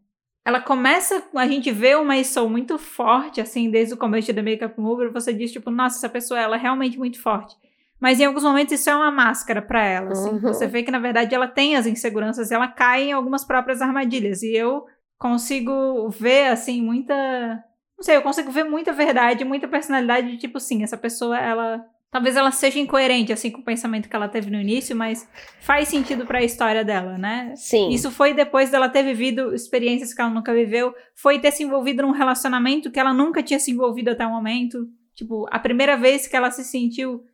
ela 0.45 0.59
começa, 0.59 1.23
a 1.35 1.47
gente 1.47 1.71
vê 1.71 1.95
uma 1.95 2.17
Isou 2.17 2.49
muito 2.49 2.77
forte, 2.77 3.39
assim, 3.39 3.69
desde 3.69 3.93
o 3.93 3.97
começo 3.97 4.27
de 4.27 4.33
The 4.33 4.41
Makeup 4.41 4.79
Mover, 4.79 5.11
você 5.11 5.33
diz, 5.33 5.51
tipo, 5.51 5.69
nossa, 5.69 5.97
essa 5.97 6.09
pessoa, 6.09 6.39
ela 6.39 6.55
é 6.55 6.59
realmente 6.59 6.97
muito 6.97 7.21
forte. 7.21 7.55
Mas 7.99 8.19
em 8.19 8.25
alguns 8.25 8.43
momentos 8.43 8.73
isso 8.73 8.89
é 8.89 8.95
uma 8.95 9.11
máscara 9.11 9.61
pra 9.61 9.83
ela, 9.83 10.11
assim. 10.11 10.29
Uhum. 10.29 10.39
Você 10.39 10.65
vê 10.65 10.83
que, 10.83 10.91
na 10.91 10.99
verdade, 10.99 11.35
ela 11.35 11.47
tem 11.47 11.75
as 11.75 11.85
inseguranças 11.85 12.49
e 12.49 12.53
ela 12.53 12.67
cai 12.67 13.09
em 13.09 13.11
algumas 13.11 13.43
próprias 13.43 13.81
armadilhas. 13.81 14.41
E 14.41 14.55
eu 14.55 14.85
consigo 15.17 16.09
ver, 16.09 16.47
assim, 16.47 16.81
muita... 16.81 17.61
Não 17.99 18.03
sei, 18.03 18.15
eu 18.15 18.21
consigo 18.21 18.49
ver 18.49 18.63
muita 18.63 18.93
verdade, 18.93 19.43
muita 19.43 19.67
personalidade 19.67 20.31
de, 20.31 20.37
tipo, 20.37 20.57
sim, 20.57 20.83
essa 20.83 20.97
pessoa, 20.97 21.37
ela... 21.37 21.85
Talvez 22.09 22.37
ela 22.37 22.49
seja 22.49 22.79
incoerente, 22.79 23.33
assim, 23.33 23.51
com 23.51 23.59
o 23.59 23.63
pensamento 23.63 24.07
que 24.07 24.15
ela 24.15 24.29
teve 24.29 24.49
no 24.49 24.59
início, 24.59 24.95
mas 24.95 25.29
faz 25.59 25.89
sentido 25.89 26.25
pra 26.25 26.41
história 26.41 26.83
dela, 26.83 27.17
né? 27.17 27.53
Sim. 27.57 27.89
Isso 27.89 28.09
foi 28.09 28.33
depois 28.33 28.71
dela 28.71 28.87
ter 28.87 29.03
vivido 29.03 29.53
experiências 29.53 30.13
que 30.13 30.21
ela 30.21 30.29
nunca 30.29 30.53
viveu, 30.53 30.95
foi 31.13 31.39
ter 31.39 31.51
se 31.51 31.61
envolvido 31.61 32.01
num 32.01 32.11
relacionamento 32.11 32.89
que 32.89 32.99
ela 32.99 33.13
nunca 33.13 33.43
tinha 33.43 33.59
se 33.59 33.71
envolvido 33.71 34.11
até 34.11 34.25
o 34.25 34.31
momento. 34.31 34.87
Tipo, 35.13 35.45
a 35.51 35.59
primeira 35.59 35.97
vez 35.97 36.25
que 36.25 36.37
ela 36.37 36.49
se 36.49 36.63
sentiu 36.63 37.25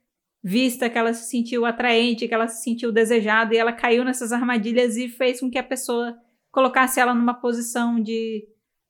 vista, 0.43 0.89
que 0.89 0.97
ela 0.97 1.13
se 1.13 1.29
sentiu 1.29 1.65
atraente, 1.65 2.27
que 2.27 2.33
ela 2.33 2.47
se 2.47 2.63
sentiu 2.63 2.91
desejada 2.91 3.53
e 3.53 3.57
ela 3.57 3.71
caiu 3.71 4.03
nessas 4.03 4.33
armadilhas 4.33 4.97
e 4.97 5.07
fez 5.07 5.39
com 5.39 5.49
que 5.49 5.59
a 5.59 5.63
pessoa 5.63 6.17
colocasse 6.51 6.99
ela 6.99 7.13
numa 7.13 7.33
posição 7.33 8.01
de, 8.01 8.45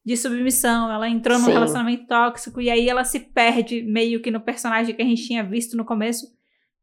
de 0.06 0.16
submissão. 0.16 0.92
Ela 0.92 1.10
entrou 1.10 1.40
num 1.40 1.46
Sim. 1.46 1.54
relacionamento 1.54 2.06
tóxico 2.08 2.62
e 2.62 2.70
aí 2.70 2.88
ela 2.88 3.04
se 3.04 3.20
perde 3.20 3.82
meio 3.82 4.22
que 4.22 4.30
no 4.30 4.40
personagem 4.40 4.96
que 4.96 5.02
a 5.02 5.06
gente 5.06 5.26
tinha 5.26 5.44
visto 5.44 5.76
no 5.76 5.84
começo, 5.84 6.28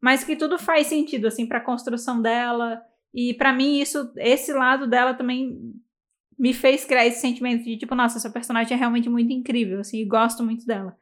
mas 0.01 0.25
que 0.25 0.35
tudo 0.35 0.59
faz 0.59 0.89
sentido 0.89 1.27
assim 1.29 1.47
para 1.47 1.59
a 1.59 1.64
construção 1.64 2.20
dela. 2.20 2.83
E 3.14 3.35
pra 3.35 3.53
mim 3.53 3.79
isso, 3.81 4.11
esse 4.16 4.53
lado 4.53 4.87
dela 4.89 5.14
também 5.14 5.57
me 6.39 6.53
fez 6.53 6.85
criar 6.85 7.07
esse 7.07 7.20
sentimento 7.20 7.62
de 7.62 7.77
tipo, 7.77 7.95
nossa, 7.95 8.18
essa 8.18 8.31
personagem 8.31 8.75
é 8.75 8.79
realmente 8.79 9.09
muito 9.09 9.33
incrível, 9.33 9.79
assim, 9.81 9.99
e 10.01 10.05
gosto 10.05 10.43
muito 10.43 10.66
dela. 10.66 10.97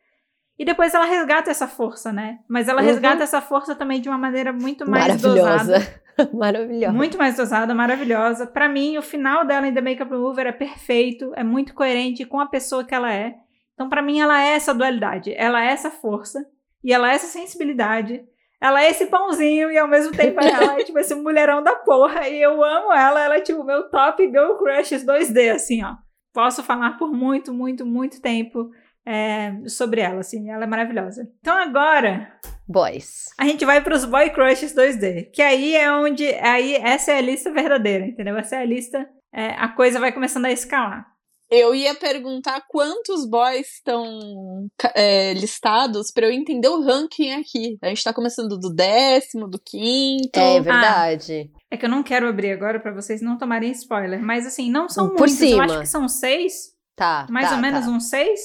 E 0.58 0.64
depois 0.64 0.92
ela 0.92 1.06
resgata 1.06 1.50
essa 1.50 1.66
força, 1.66 2.12
né? 2.12 2.40
Mas 2.46 2.68
ela 2.68 2.82
Uhum. 2.82 2.86
resgata 2.88 3.22
essa 3.22 3.40
força 3.40 3.74
também 3.74 3.98
de 4.00 4.10
uma 4.10 4.18
maneira 4.18 4.52
muito 4.52 4.84
mais 4.90 5.22
dosada. 5.22 5.78
Maravilhosa. 6.32 6.92
Muito 6.92 7.18
mais 7.18 7.36
dosada, 7.36 7.74
maravilhosa. 7.74 8.46
Pra 8.46 8.68
mim, 8.68 8.98
o 8.98 9.02
final 9.02 9.44
dela 9.44 9.66
em 9.66 9.74
The 9.74 9.80
Makeup 9.80 10.10
Remover 10.10 10.46
é 10.46 10.52
perfeito, 10.52 11.32
é 11.34 11.44
muito 11.44 11.74
coerente 11.74 12.24
com 12.24 12.40
a 12.40 12.46
pessoa 12.46 12.84
que 12.84 12.94
ela 12.94 13.12
é. 13.12 13.34
Então, 13.74 13.88
pra 13.88 14.02
mim, 14.02 14.20
ela 14.20 14.42
é 14.42 14.50
essa 14.50 14.74
dualidade. 14.74 15.32
Ela 15.34 15.64
é 15.64 15.68
essa 15.68 15.90
força 15.90 16.44
e 16.84 16.92
ela 16.92 17.10
é 17.10 17.14
essa 17.14 17.26
sensibilidade. 17.26 18.22
Ela 18.60 18.84
é 18.84 18.90
esse 18.90 19.06
pãozinho 19.06 19.70
e 19.70 19.78
ao 19.78 19.88
mesmo 19.88 20.12
tempo 20.12 20.38
ela 20.38 20.78
é 20.78 20.84
tipo 20.84 20.98
esse 20.98 21.14
mulherão 21.14 21.62
da 21.62 21.74
porra. 21.76 22.28
E 22.28 22.42
eu 22.42 22.62
amo 22.62 22.92
ela. 22.92 23.24
Ela 23.24 23.36
é 23.36 23.40
tipo 23.40 23.64
meu 23.64 23.88
top 23.88 24.22
girl 24.26 24.54
crushes 24.56 25.04
2D, 25.04 25.54
assim, 25.54 25.82
ó. 25.82 25.94
Posso 26.32 26.62
falar 26.62 26.98
por 26.98 27.10
muito, 27.10 27.54
muito, 27.54 27.86
muito 27.86 28.20
tempo 28.20 28.70
é, 29.10 29.68
sobre 29.68 30.00
ela, 30.00 30.20
assim. 30.20 30.48
Ela 30.50 30.64
é 30.64 30.66
maravilhosa. 30.68 31.28
Então 31.40 31.56
agora 31.56 32.32
Boys. 32.68 33.24
a 33.36 33.44
gente 33.44 33.64
vai 33.64 33.82
para 33.82 33.96
os 33.96 34.04
boy 34.04 34.30
crushes 34.30 34.72
2D, 34.72 35.30
que 35.32 35.42
aí 35.42 35.74
é 35.74 35.90
onde 35.92 36.24
aí 36.34 36.76
essa 36.76 37.10
é 37.12 37.18
a 37.18 37.20
lista 37.20 37.50
verdadeira, 37.50 38.06
entendeu? 38.06 38.36
Essa 38.36 38.56
é 38.56 38.60
a 38.60 38.64
lista, 38.64 39.08
é, 39.34 39.48
a 39.50 39.68
coisa 39.68 39.98
vai 39.98 40.12
começando 40.12 40.44
a 40.44 40.52
escalar. 40.52 41.04
Eu 41.50 41.74
ia 41.74 41.96
perguntar 41.96 42.62
quantos 42.68 43.28
boys 43.28 43.66
estão 43.74 44.68
é, 44.94 45.34
listados 45.34 46.12
pra 46.12 46.26
eu 46.26 46.30
entender 46.30 46.68
o 46.68 46.80
ranking 46.80 47.32
aqui. 47.32 47.76
A 47.82 47.88
gente 47.88 48.04
tá 48.04 48.14
começando 48.14 48.56
do 48.56 48.72
décimo, 48.72 49.48
do 49.48 49.58
quinto. 49.58 50.38
É 50.38 50.60
verdade. 50.60 51.50
É 51.68 51.76
que 51.76 51.84
eu 51.84 51.90
não 51.90 52.04
quero 52.04 52.28
abrir 52.28 52.52
agora 52.52 52.78
para 52.78 52.94
vocês 52.94 53.20
não 53.20 53.36
tomarem 53.36 53.72
spoiler, 53.72 54.22
mas 54.22 54.46
assim, 54.46 54.70
não 54.70 54.88
são 54.88 55.08
Por 55.08 55.26
muitos, 55.26 55.42
eu 55.42 55.48
cima. 55.48 55.64
acho 55.64 55.80
que 55.80 55.86
são 55.86 56.06
seis, 56.06 56.72
Tá. 56.94 57.26
mais 57.28 57.48
tá, 57.48 57.56
ou 57.56 57.60
menos 57.60 57.84
tá, 57.84 57.90
uns 57.90 58.08
seis. 58.08 58.40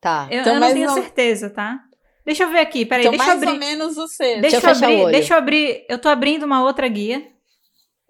Tá. 0.00 0.28
Eu, 0.30 0.40
Então, 0.40 0.54
eu 0.54 0.60
não 0.60 0.72
tenho 0.72 0.88
ou- 0.88 0.94
certeza, 0.94 1.50
tá? 1.50 1.78
Deixa 2.24 2.44
eu 2.44 2.50
ver 2.50 2.58
aqui, 2.60 2.84
peraí, 2.86 3.06
então, 3.06 3.12
deixa 3.16 3.24
eu 3.24 3.28
mais 3.28 3.42
abrir. 3.42 3.52
ou 3.52 3.58
menos 3.58 3.96
o 3.98 4.06
sexto. 4.06 4.40
Deixa, 4.42 4.60
Deixa 4.60 4.66
eu 4.68 4.70
eu 4.70 4.74
o 4.74 4.84
abrir, 4.84 5.02
olho. 5.04 5.12
deixa 5.12 5.34
eu 5.34 5.38
abrir. 5.38 5.86
Eu 5.88 5.98
tô 5.98 6.08
abrindo 6.08 6.44
uma 6.44 6.62
outra 6.62 6.86
guia. 6.86 7.26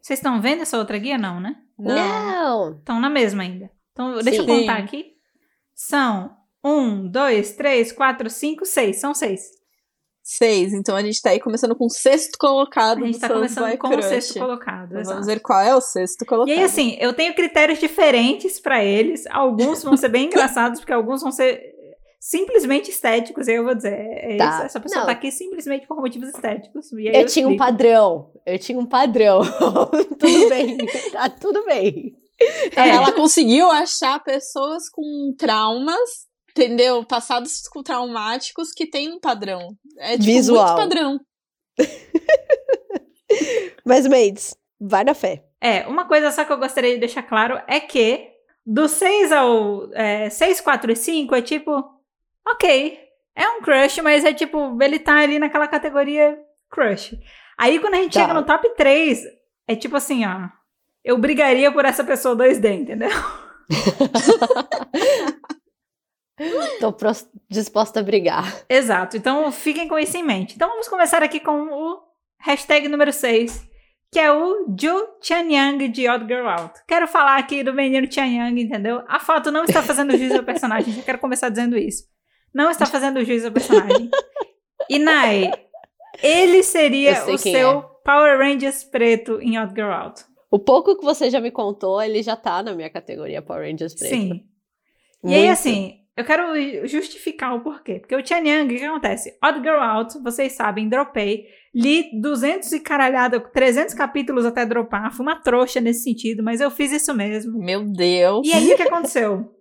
Vocês 0.00 0.18
estão 0.18 0.40
vendo 0.40 0.62
essa 0.62 0.78
outra 0.78 0.98
guia? 0.98 1.16
Não, 1.16 1.40
né? 1.40 1.56
Não. 1.78 1.94
Não. 1.94 2.78
Estão 2.78 3.00
na 3.00 3.08
mesma 3.08 3.42
ainda. 3.42 3.70
Então, 3.92 4.18
deixa 4.22 4.40
eu 4.42 4.46
Sim. 4.46 4.60
contar 4.60 4.78
aqui. 4.78 5.06
São 5.74 6.36
um, 6.64 7.08
dois, 7.08 7.52
três, 7.52 7.92
quatro, 7.92 8.28
cinco, 8.28 8.66
seis. 8.66 8.96
São 8.98 9.14
seis. 9.14 9.42
Seis. 10.22 10.72
Então 10.74 10.94
a 10.96 11.02
gente 11.02 11.20
tá 11.22 11.30
aí 11.30 11.40
começando 11.40 11.74
com 11.74 11.86
o 11.86 11.90
sexto 11.90 12.36
colocado 12.38 13.02
A 13.02 13.06
gente 13.06 13.18
tá 13.18 13.28
começando 13.28 13.64
boy 13.68 13.76
com 13.78 13.88
o 13.88 13.90
crush. 13.92 14.04
sexto 14.06 14.38
colocado. 14.38 14.88
Então 14.90 15.00
exato. 15.00 15.14
Vamos 15.14 15.26
ver 15.26 15.40
qual 15.40 15.60
é 15.60 15.74
o 15.74 15.80
sexto 15.80 16.24
colocado. 16.26 16.48
E 16.54 16.58
aí, 16.58 16.62
assim, 16.64 16.96
eu 17.00 17.12
tenho 17.14 17.34
critérios 17.34 17.78
diferentes 17.80 18.60
pra 18.60 18.84
eles. 18.84 19.26
Alguns 19.28 19.82
vão 19.82 19.96
ser 19.96 20.08
bem 20.08 20.26
engraçados, 20.28 20.80
porque 20.80 20.92
alguns 20.92 21.22
vão 21.22 21.32
ser 21.32 21.74
simplesmente 22.20 22.90
estéticos. 22.90 23.48
Aí 23.48 23.54
eu 23.56 23.64
vou 23.64 23.74
dizer, 23.74 23.94
é 23.94 24.36
Tá. 24.36 24.50
isso, 24.50 24.62
essa 24.64 24.80
pessoa 24.80 25.00
Não. 25.00 25.06
tá 25.06 25.12
aqui 25.12 25.32
simplesmente 25.32 25.86
por 25.86 25.96
motivos 25.96 26.28
estéticos. 26.28 26.92
E 26.92 27.08
aí 27.08 27.16
Eu 27.16 27.26
tinha 27.26 27.48
um 27.48 27.56
padrão. 27.56 28.30
Eu 28.44 28.58
tinha 28.58 28.78
um 28.78 28.86
padrão. 28.86 29.40
tudo 30.20 30.48
bem. 30.50 30.76
Tá 31.12 31.30
tudo 31.30 31.64
bem. 31.64 32.14
É, 32.76 32.90
Ela 32.90 33.12
conseguiu 33.12 33.70
achar 33.70 34.22
pessoas 34.22 34.88
com 34.90 35.34
traumas, 35.36 36.26
entendeu? 36.50 37.04
Passados 37.04 37.62
com 37.68 37.82
traumáticos 37.82 38.70
que 38.72 38.86
tem 38.86 39.10
um 39.12 39.18
padrão. 39.18 39.74
É 39.98 40.12
tipo, 40.12 40.24
Visual. 40.24 40.64
muito 40.66 40.76
padrão. 40.76 41.20
Mas, 43.84 44.06
Maids, 44.06 44.56
vai 44.80 45.04
na 45.04 45.14
fé. 45.14 45.44
É, 45.60 45.86
uma 45.86 46.06
coisa 46.06 46.30
só 46.30 46.44
que 46.44 46.52
eu 46.52 46.58
gostaria 46.58 46.94
de 46.94 47.00
deixar 47.00 47.22
claro 47.22 47.60
é 47.66 47.80
que 47.80 48.28
do 48.64 48.88
6 48.88 49.32
ao 49.32 49.92
é, 49.94 50.30
6, 50.30 50.60
4 50.60 50.92
e 50.92 50.96
5 50.96 51.34
é 51.34 51.42
tipo, 51.42 51.84
ok, 52.52 52.98
é 53.36 53.48
um 53.48 53.60
crush, 53.62 54.00
mas 54.02 54.24
é 54.24 54.32
tipo, 54.32 54.76
ele 54.82 54.98
tá 54.98 55.18
ali 55.20 55.38
naquela 55.38 55.68
categoria 55.68 56.38
crush. 56.70 57.16
Aí 57.58 57.78
quando 57.78 57.94
a 57.94 57.98
gente 57.98 58.14
Tá. 58.14 58.20
chega 58.20 58.34
no 58.34 58.44
top 58.44 58.74
3, 58.76 59.22
é 59.68 59.76
tipo 59.76 59.96
assim, 59.96 60.24
ó, 60.26 60.48
eu 61.04 61.16
brigaria 61.18 61.70
por 61.72 61.84
essa 61.84 62.02
pessoa 62.04 62.34
2D, 62.36 62.72
entendeu? 62.72 63.10
Tô 66.80 66.94
disposta 67.50 68.00
a 68.00 68.02
brigar. 68.02 68.62
Exato, 68.68 69.16
então 69.16 69.50
fiquem 69.52 69.86
com 69.88 69.98
isso 69.98 70.16
em 70.16 70.22
mente. 70.22 70.54
Então 70.54 70.68
vamos 70.68 70.88
começar 70.88 71.22
aqui 71.22 71.38
com 71.38 71.64
o 71.68 71.98
hashtag 72.40 72.88
número 72.88 73.12
6, 73.12 73.68
que 74.10 74.18
é 74.18 74.32
o 74.32 74.74
Ju 74.78 75.06
Changyang 75.22 75.86
de 75.88 76.08
Odd 76.08 76.24
Girl 76.26 76.48
Out. 76.48 76.80
Quero 76.88 77.06
falar 77.06 77.36
aqui 77.38 77.62
do 77.62 77.74
menino 77.74 78.10
Changyang, 78.10 78.58
entendeu? 78.58 79.02
A 79.06 79.20
foto 79.20 79.52
não 79.52 79.64
está 79.64 79.82
fazendo 79.82 80.16
juízo 80.16 80.38
ao 80.38 80.42
personagem, 80.42 80.94
já 80.94 81.02
quero 81.02 81.18
começar 81.18 81.50
dizendo 81.50 81.76
isso. 81.76 82.04
Não 82.52 82.70
está 82.70 82.86
fazendo 82.86 83.24
juízo 83.24 83.46
ao 83.46 83.52
personagem. 83.52 84.10
E 84.88 84.98
Nai, 84.98 85.50
ele 86.22 86.62
seria 86.62 87.24
o 87.26 87.38
seu 87.38 87.78
é. 87.78 87.84
Power 88.04 88.38
Rangers 88.38 88.84
preto 88.84 89.40
em 89.40 89.58
Odd 89.58 89.72
Girl 89.74 89.92
Out. 89.92 90.24
O 90.50 90.58
pouco 90.58 90.96
que 90.96 91.04
você 91.04 91.30
já 91.30 91.40
me 91.40 91.50
contou, 91.50 92.02
ele 92.02 92.22
já 92.22 92.34
tá 92.34 92.62
na 92.62 92.74
minha 92.74 92.90
categoria 92.90 93.40
Power 93.40 93.70
Rangers 93.70 93.94
preto. 93.94 94.10
Sim. 94.10 94.44
E 95.22 95.34
aí, 95.34 95.40
Muito. 95.42 95.52
assim, 95.52 96.00
eu 96.16 96.24
quero 96.24 96.86
justificar 96.86 97.54
o 97.54 97.60
porquê. 97.60 98.00
Porque 98.00 98.16
o 98.16 98.26
Changyang, 98.26 98.74
o 98.74 98.78
que 98.78 98.84
acontece? 98.84 99.38
Odd 99.42 99.60
Girl 99.60 99.80
Out, 99.80 100.18
vocês 100.22 100.52
sabem, 100.52 100.88
dropei. 100.88 101.46
Li 101.72 102.20
200 102.20 102.72
e 102.72 102.80
caralhada, 102.80 103.38
300 103.38 103.94
capítulos 103.94 104.44
até 104.44 104.66
dropar. 104.66 105.12
Fui 105.14 105.24
uma 105.24 105.40
trouxa 105.40 105.80
nesse 105.80 106.02
sentido, 106.02 106.42
mas 106.42 106.60
eu 106.60 106.70
fiz 106.70 106.90
isso 106.90 107.14
mesmo. 107.14 107.58
Meu 107.58 107.84
Deus. 107.84 108.46
E 108.46 108.52
aí, 108.52 108.72
o 108.72 108.76
que 108.76 108.82
aconteceu? 108.82 109.54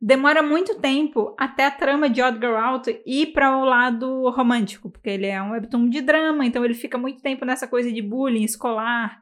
Demora 0.00 0.42
muito 0.42 0.78
tempo 0.78 1.34
até 1.38 1.64
a 1.64 1.70
trama 1.70 2.10
de 2.10 2.20
Odd 2.20 2.38
Girl 2.38 2.56
Out 2.56 3.02
ir 3.06 3.32
para 3.32 3.56
o 3.56 3.64
lado 3.64 4.28
romântico, 4.30 4.90
porque 4.90 5.08
ele 5.08 5.26
é 5.26 5.42
um 5.42 5.52
webtoon 5.52 5.88
de 5.88 6.02
drama, 6.02 6.44
então 6.44 6.62
ele 6.64 6.74
fica 6.74 6.98
muito 6.98 7.22
tempo 7.22 7.46
nessa 7.46 7.66
coisa 7.66 7.90
de 7.90 8.02
bullying 8.02 8.44
escolar. 8.44 9.18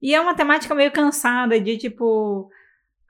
E 0.00 0.14
é 0.14 0.20
uma 0.20 0.34
temática 0.34 0.74
meio 0.76 0.92
cansada 0.92 1.60
de 1.60 1.76
tipo, 1.76 2.48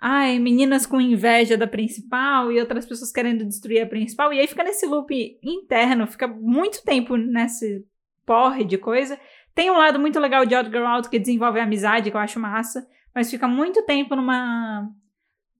ai, 0.01 0.39
meninas 0.39 0.87
com 0.87 1.01
inveja 1.01 1.55
da 1.57 1.67
principal 1.67 2.51
e 2.51 2.59
outras 2.59 2.87
pessoas 2.87 3.13
querendo 3.13 3.45
destruir 3.45 3.83
a 3.83 3.87
principal, 3.87 4.33
e 4.33 4.41
aí 4.41 4.47
fica 4.47 4.65
nesse 4.65 4.87
loop 4.87 5.39
interno, 5.43 6.07
fica 6.07 6.27
muito 6.27 6.83
tempo 6.83 7.17
nesse 7.19 7.85
porre 8.25 8.65
de 8.65 8.79
coisa. 8.79 9.21
Tem 9.55 9.71
um 9.71 9.77
lado 9.77 9.99
muito 9.99 10.19
legal 10.19 10.47
de 10.47 10.55
Odd 10.55 10.71
Girl 10.71 10.87
Out 10.87 11.11
que 11.11 11.19
desenvolve 11.19 11.61
a 11.61 11.65
amizade, 11.65 12.11
que 12.11 12.17
eu 12.17 12.21
acho 12.21 12.41
massa, 12.41 12.87
mas 13.15 13.31
fica 13.31 13.47
muito 13.47 13.85
tempo 13.85 14.17
numa 14.17 14.89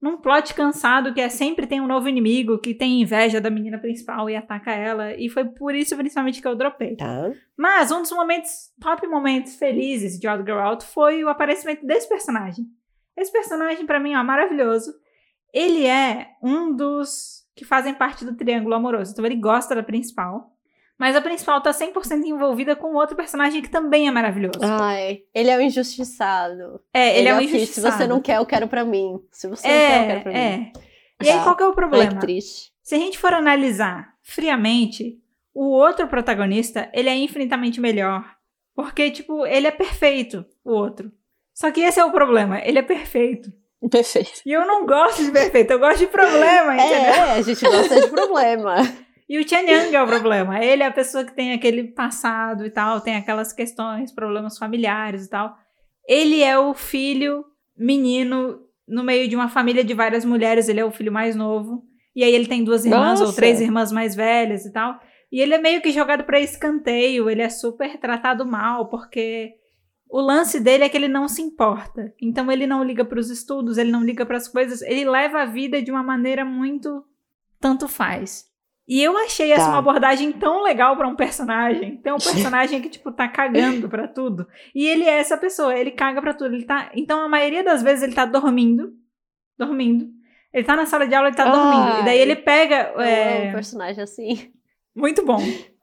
num 0.03 0.17
plot 0.17 0.53
cansado 0.53 1.13
que 1.13 1.21
é 1.21 1.29
sempre 1.29 1.65
tem 1.65 1.79
um 1.79 1.87
novo 1.87 2.09
inimigo 2.09 2.59
que 2.59 2.73
tem 2.73 3.01
inveja 3.01 3.39
da 3.39 3.49
menina 3.49 3.77
principal 3.77 4.29
e 4.29 4.35
ataca 4.35 4.69
ela. 4.69 5.13
E 5.15 5.29
foi 5.29 5.45
por 5.45 5.73
isso, 5.73 5.95
principalmente, 5.95 6.41
que 6.41 6.47
eu 6.47 6.57
dropei. 6.57 6.97
Tá. 6.97 7.31
Mas 7.55 7.89
um 7.89 8.01
dos 8.01 8.11
momentos, 8.11 8.49
top 8.81 9.07
momentos 9.07 9.55
felizes 9.55 10.19
de 10.19 10.27
Odd 10.27 10.43
Girl 10.43 10.59
Out 10.59 10.85
foi 10.87 11.23
o 11.23 11.29
aparecimento 11.29 11.85
desse 11.85 12.09
personagem. 12.09 12.65
Esse 13.15 13.31
personagem, 13.31 13.85
pra 13.85 13.97
mim, 13.97 14.13
é 14.13 14.21
maravilhoso. 14.21 14.93
Ele 15.53 15.87
é 15.87 16.31
um 16.43 16.75
dos 16.75 17.47
que 17.55 17.63
fazem 17.63 17.93
parte 17.93 18.25
do 18.25 18.35
triângulo 18.35 18.75
amoroso. 18.75 19.13
Então 19.13 19.25
ele 19.25 19.37
gosta 19.37 19.73
da 19.73 19.83
principal. 19.83 20.52
Mas 20.97 21.15
a 21.15 21.21
principal 21.21 21.59
tá 21.61 21.71
100% 21.71 22.23
envolvida 22.25 22.75
com 22.75 22.93
outro 22.95 23.15
personagem 23.15 23.61
que 23.61 23.69
também 23.69 24.07
é 24.07 24.11
maravilhoso. 24.11 24.59
Ai, 24.61 25.21
ele 25.33 25.49
é 25.49 25.57
um 25.57 25.61
injustiçado. 25.61 26.79
é, 26.93 27.17
ele, 27.19 27.27
é 27.27 27.33
um 27.33 27.37
aqui, 27.37 27.45
injustiçado. 27.47 27.91
Se 27.91 27.97
você 27.97 28.07
não 28.07 28.21
quer, 28.21 28.37
eu 28.37 28.45
quero 28.45 28.67
pra 28.67 28.85
mim. 28.85 29.19
Se 29.31 29.47
você 29.47 29.67
não 29.67 29.73
quer, 29.73 30.01
eu 30.01 30.07
quero 30.07 30.19
É, 30.19 30.21
pra 30.23 30.31
mim. 30.31 30.37
é. 30.37 30.71
E 31.23 31.29
aí, 31.29 31.37
Tá. 31.37 31.43
qual 31.43 31.55
que 31.55 31.63
é 31.63 31.67
o 31.67 31.73
problema? 31.73 32.11
que 32.13 32.19
triste. 32.19 32.71
Se 32.81 32.95
a 32.95 32.97
gente 32.97 33.17
for 33.17 33.33
analisar 33.33 34.09
friamente, 34.21 35.17
o 35.53 35.65
outro 35.69 36.07
protagonista, 36.07 36.89
ele 36.93 37.09
é 37.09 37.15
infinitamente 37.15 37.79
melhor. 37.81 38.23
Porque, 38.75 39.09
tipo, 39.11 39.45
ele 39.45 39.67
é 39.67 39.71
perfeito, 39.71 40.45
o 40.63 40.71
outro. 40.73 41.11
Só 41.53 41.69
que 41.71 41.81
esse 41.81 41.99
é 41.99 42.03
o 42.05 42.11
problema, 42.11 42.59
ele 42.63 42.79
é 42.79 42.81
perfeito. 42.81 43.51
Perfeito. 43.91 44.41
E 44.45 44.51
eu 44.51 44.65
não 44.65 44.85
gosto 44.85 45.23
de 45.23 45.31
perfeito, 45.31 45.71
eu 45.71 45.79
gosto 45.79 45.99
de 45.99 46.07
problema, 46.07 46.73
entendeu? 46.75 47.13
É, 47.13 47.31
a 47.33 47.41
gente 47.41 47.63
gosta 47.63 48.01
de 48.01 48.07
problema. 48.07 48.75
E 49.29 49.39
o 49.39 49.45
Tianyang 49.45 49.95
é 49.95 50.01
o 50.01 50.07
problema. 50.07 50.63
Ele 50.63 50.83
é 50.83 50.85
a 50.85 50.91
pessoa 50.91 51.23
que 51.23 51.33
tem 51.33 51.53
aquele 51.53 51.85
passado 51.85 52.65
e 52.65 52.69
tal, 52.69 53.01
tem 53.01 53.15
aquelas 53.15 53.53
questões, 53.53 54.11
problemas 54.11 54.57
familiares 54.57 55.25
e 55.25 55.29
tal. 55.29 55.55
Ele 56.07 56.41
é 56.41 56.57
o 56.57 56.73
filho 56.73 57.45
menino 57.77 58.59
no 58.87 59.03
meio 59.03 59.27
de 59.27 59.35
uma 59.35 59.47
família 59.47 59.83
de 59.83 59.93
várias 59.93 60.25
mulheres, 60.25 60.67
ele 60.67 60.79
é 60.79 60.85
o 60.85 60.91
filho 60.91 61.11
mais 61.11 61.35
novo. 61.35 61.83
E 62.15 62.23
aí 62.23 62.33
ele 62.33 62.47
tem 62.47 62.63
duas 62.63 62.85
irmãs 62.85 63.19
ou 63.19 63.27
Nossa. 63.27 63.35
três 63.37 63.59
irmãs 63.59 63.91
mais 63.91 64.15
velhas 64.15 64.65
e 64.65 64.71
tal. 64.71 64.99
E 65.31 65.39
ele 65.39 65.53
é 65.53 65.57
meio 65.57 65.81
que 65.81 65.91
jogado 65.91 66.25
pra 66.25 66.39
escanteio, 66.39 67.29
ele 67.29 67.41
é 67.41 67.49
super 67.49 67.97
tratado 67.97 68.45
mal, 68.45 68.87
porque 68.87 69.51
o 70.07 70.21
lance 70.21 70.59
dele 70.59 70.83
é 70.83 70.89
que 70.89 70.95
ele 70.95 71.07
não 71.07 71.27
se 71.27 71.41
importa. 71.41 72.13
Então 72.21 72.51
ele 72.51 72.67
não 72.67 72.83
liga 72.83 73.03
pros 73.03 73.31
estudos, 73.31 73.79
ele 73.79 73.89
não 73.91 74.03
liga 74.03 74.25
pras 74.27 74.47
coisas, 74.47 74.83
ele 74.83 75.09
leva 75.09 75.41
a 75.41 75.45
vida 75.45 75.81
de 75.81 75.89
uma 75.89 76.03
maneira 76.03 76.45
muito 76.45 77.03
tanto 77.59 77.87
faz. 77.87 78.45
E 78.87 79.01
eu 79.01 79.17
achei 79.17 79.51
essa 79.51 79.65
Tá. 79.65 79.69
uma 79.69 79.77
abordagem 79.79 80.31
tão 80.33 80.61
legal 80.63 80.97
pra 80.97 81.07
um 81.07 81.15
personagem. 81.15 81.97
Tem 81.97 82.11
um 82.11 82.17
personagem 82.57 82.81
que 82.81 82.89
tipo 82.89 83.11
tá 83.11 83.27
cagando 83.29 83.87
pra 83.87 84.07
tudo. 84.07 84.45
E 84.75 84.85
ele 84.85 85.03
é 85.05 85.19
essa 85.19 85.37
pessoa, 85.37 85.77
ele 85.77 85.91
caga 85.91 86.21
pra 86.21 86.33
tudo, 86.33 86.53
ele 86.53 86.65
tá, 86.65 86.91
então 86.93 87.19
a 87.21 87.29
maioria 87.29 87.63
das 87.63 87.81
vezes 87.81 88.03
ele 88.03 88.13
tá 88.13 88.25
dormindo, 88.25 88.91
dormindo. 89.57 90.07
Ele 90.53 90.63
tá 90.65 90.75
na 90.75 90.85
sala 90.85 91.07
de 91.07 91.15
aula, 91.15 91.29
ele 91.29 91.35
tá 91.37 91.49
dormindo. 91.49 92.01
E 92.01 92.05
daí 92.05 92.19
ele 92.19 92.35
pega 92.35 92.75
é, 93.01 93.49
um 93.49 93.53
personagem 93.53 94.03
assim. 94.03 94.51
muito 94.95 95.25
bom. 95.25 95.39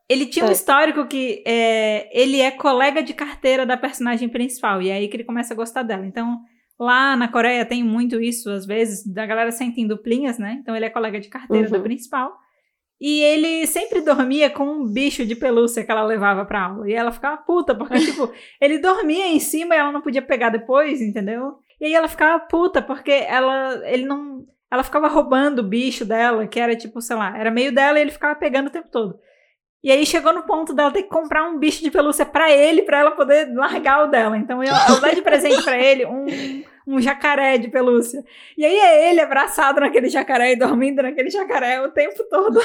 Ele 0.08 0.26
tinha 0.26 0.44
um 0.44 0.48
É. 0.48 0.52
histórico 0.52 1.06
que 1.06 1.42
é, 1.46 2.08
ele 2.12 2.40
é 2.40 2.50
colega 2.50 3.02
de 3.02 3.14
carteira 3.14 3.64
da 3.64 3.76
personagem 3.76 4.28
principal. 4.28 4.82
E 4.82 4.88
é 4.90 4.94
aí 4.94 5.08
que 5.08 5.16
ele 5.16 5.24
começa 5.24 5.54
a 5.54 5.56
gostar 5.56 5.82
dela. 5.84 6.04
Então, 6.04 6.40
lá 6.78 7.16
na 7.16 7.28
Coreia 7.28 7.64
tem 7.64 7.82
muito 7.82 8.20
isso, 8.20 8.50
às 8.50 8.66
vezes, 8.66 9.06
da 9.06 9.24
galera 9.26 9.50
senta 9.52 9.80
em 9.80 9.86
duplinhas, 9.86 10.36
né? 10.38 10.58
Então 10.60 10.74
ele 10.76 10.84
é 10.84 10.90
colega 10.90 11.18
de 11.20 11.28
carteira 11.28 11.68
da 11.70 11.76
Uhum. 11.78 11.82
principal. 11.84 12.32
E 13.00 13.22
ele 13.22 13.66
sempre 13.66 14.02
dormia 14.02 14.50
com 14.50 14.64
um 14.64 14.86
bicho 14.86 15.24
de 15.24 15.34
pelúcia 15.34 15.82
que 15.82 15.90
ela 15.90 16.04
levava 16.04 16.44
pra 16.44 16.66
aula. 16.66 16.90
E 16.90 16.92
ela 16.92 17.10
ficava 17.10 17.38
puta, 17.38 17.74
porque, 17.74 17.98
tipo, 18.04 18.30
ele 18.60 18.78
dormia 18.78 19.26
em 19.28 19.40
cima 19.40 19.74
e 19.74 19.78
ela 19.78 19.90
não 19.90 20.02
podia 20.02 20.20
pegar 20.20 20.50
depois, 20.50 21.00
entendeu? 21.00 21.58
E 21.80 21.86
aí 21.86 21.94
ela 21.94 22.08
ficava 22.08 22.38
puta, 22.40 22.82
porque 22.82 23.10
ela, 23.10 23.80
ele 23.88 24.04
não. 24.04 24.44
Ela 24.70 24.84
ficava 24.84 25.08
roubando 25.08 25.60
o 25.60 25.68
bicho 25.68 26.04
dela, 26.04 26.46
que 26.46 26.60
era 26.60 26.76
tipo, 26.76 27.00
sei 27.00 27.16
lá, 27.16 27.36
era 27.36 27.50
meio 27.50 27.74
dela 27.74 27.98
e 27.98 28.02
ele 28.02 28.12
ficava 28.12 28.38
pegando 28.38 28.68
o 28.68 28.70
tempo 28.70 28.88
todo. 28.88 29.18
E 29.82 29.90
aí 29.90 30.04
chegou 30.04 30.32
no 30.32 30.42
ponto 30.42 30.74
dela 30.74 30.92
ter 30.92 31.04
que 31.04 31.08
comprar 31.08 31.48
um 31.48 31.58
bicho 31.58 31.82
de 31.82 31.90
pelúcia 31.90 32.26
pra 32.26 32.52
ele, 32.52 32.82
pra 32.82 32.98
ela 32.98 33.12
poder 33.12 33.52
largar 33.54 34.04
o 34.04 34.10
dela. 34.10 34.36
Então 34.36 34.62
ela, 34.62 34.78
ela 34.86 35.00
dá 35.00 35.10
de 35.10 35.22
presente 35.22 35.62
pra 35.64 35.78
ele 35.78 36.04
um, 36.04 36.26
um 36.90 37.00
jacaré 37.00 37.56
de 37.56 37.68
pelúcia. 37.68 38.24
E 38.58 38.64
aí 38.64 38.76
é 38.76 39.10
ele 39.10 39.20
abraçado 39.20 39.80
naquele 39.80 40.08
jacaré 40.08 40.52
e 40.52 40.56
dormindo 40.56 41.02
naquele 41.02 41.30
jacaré 41.30 41.80
o 41.80 41.90
tempo 41.90 42.24
todo. 42.28 42.60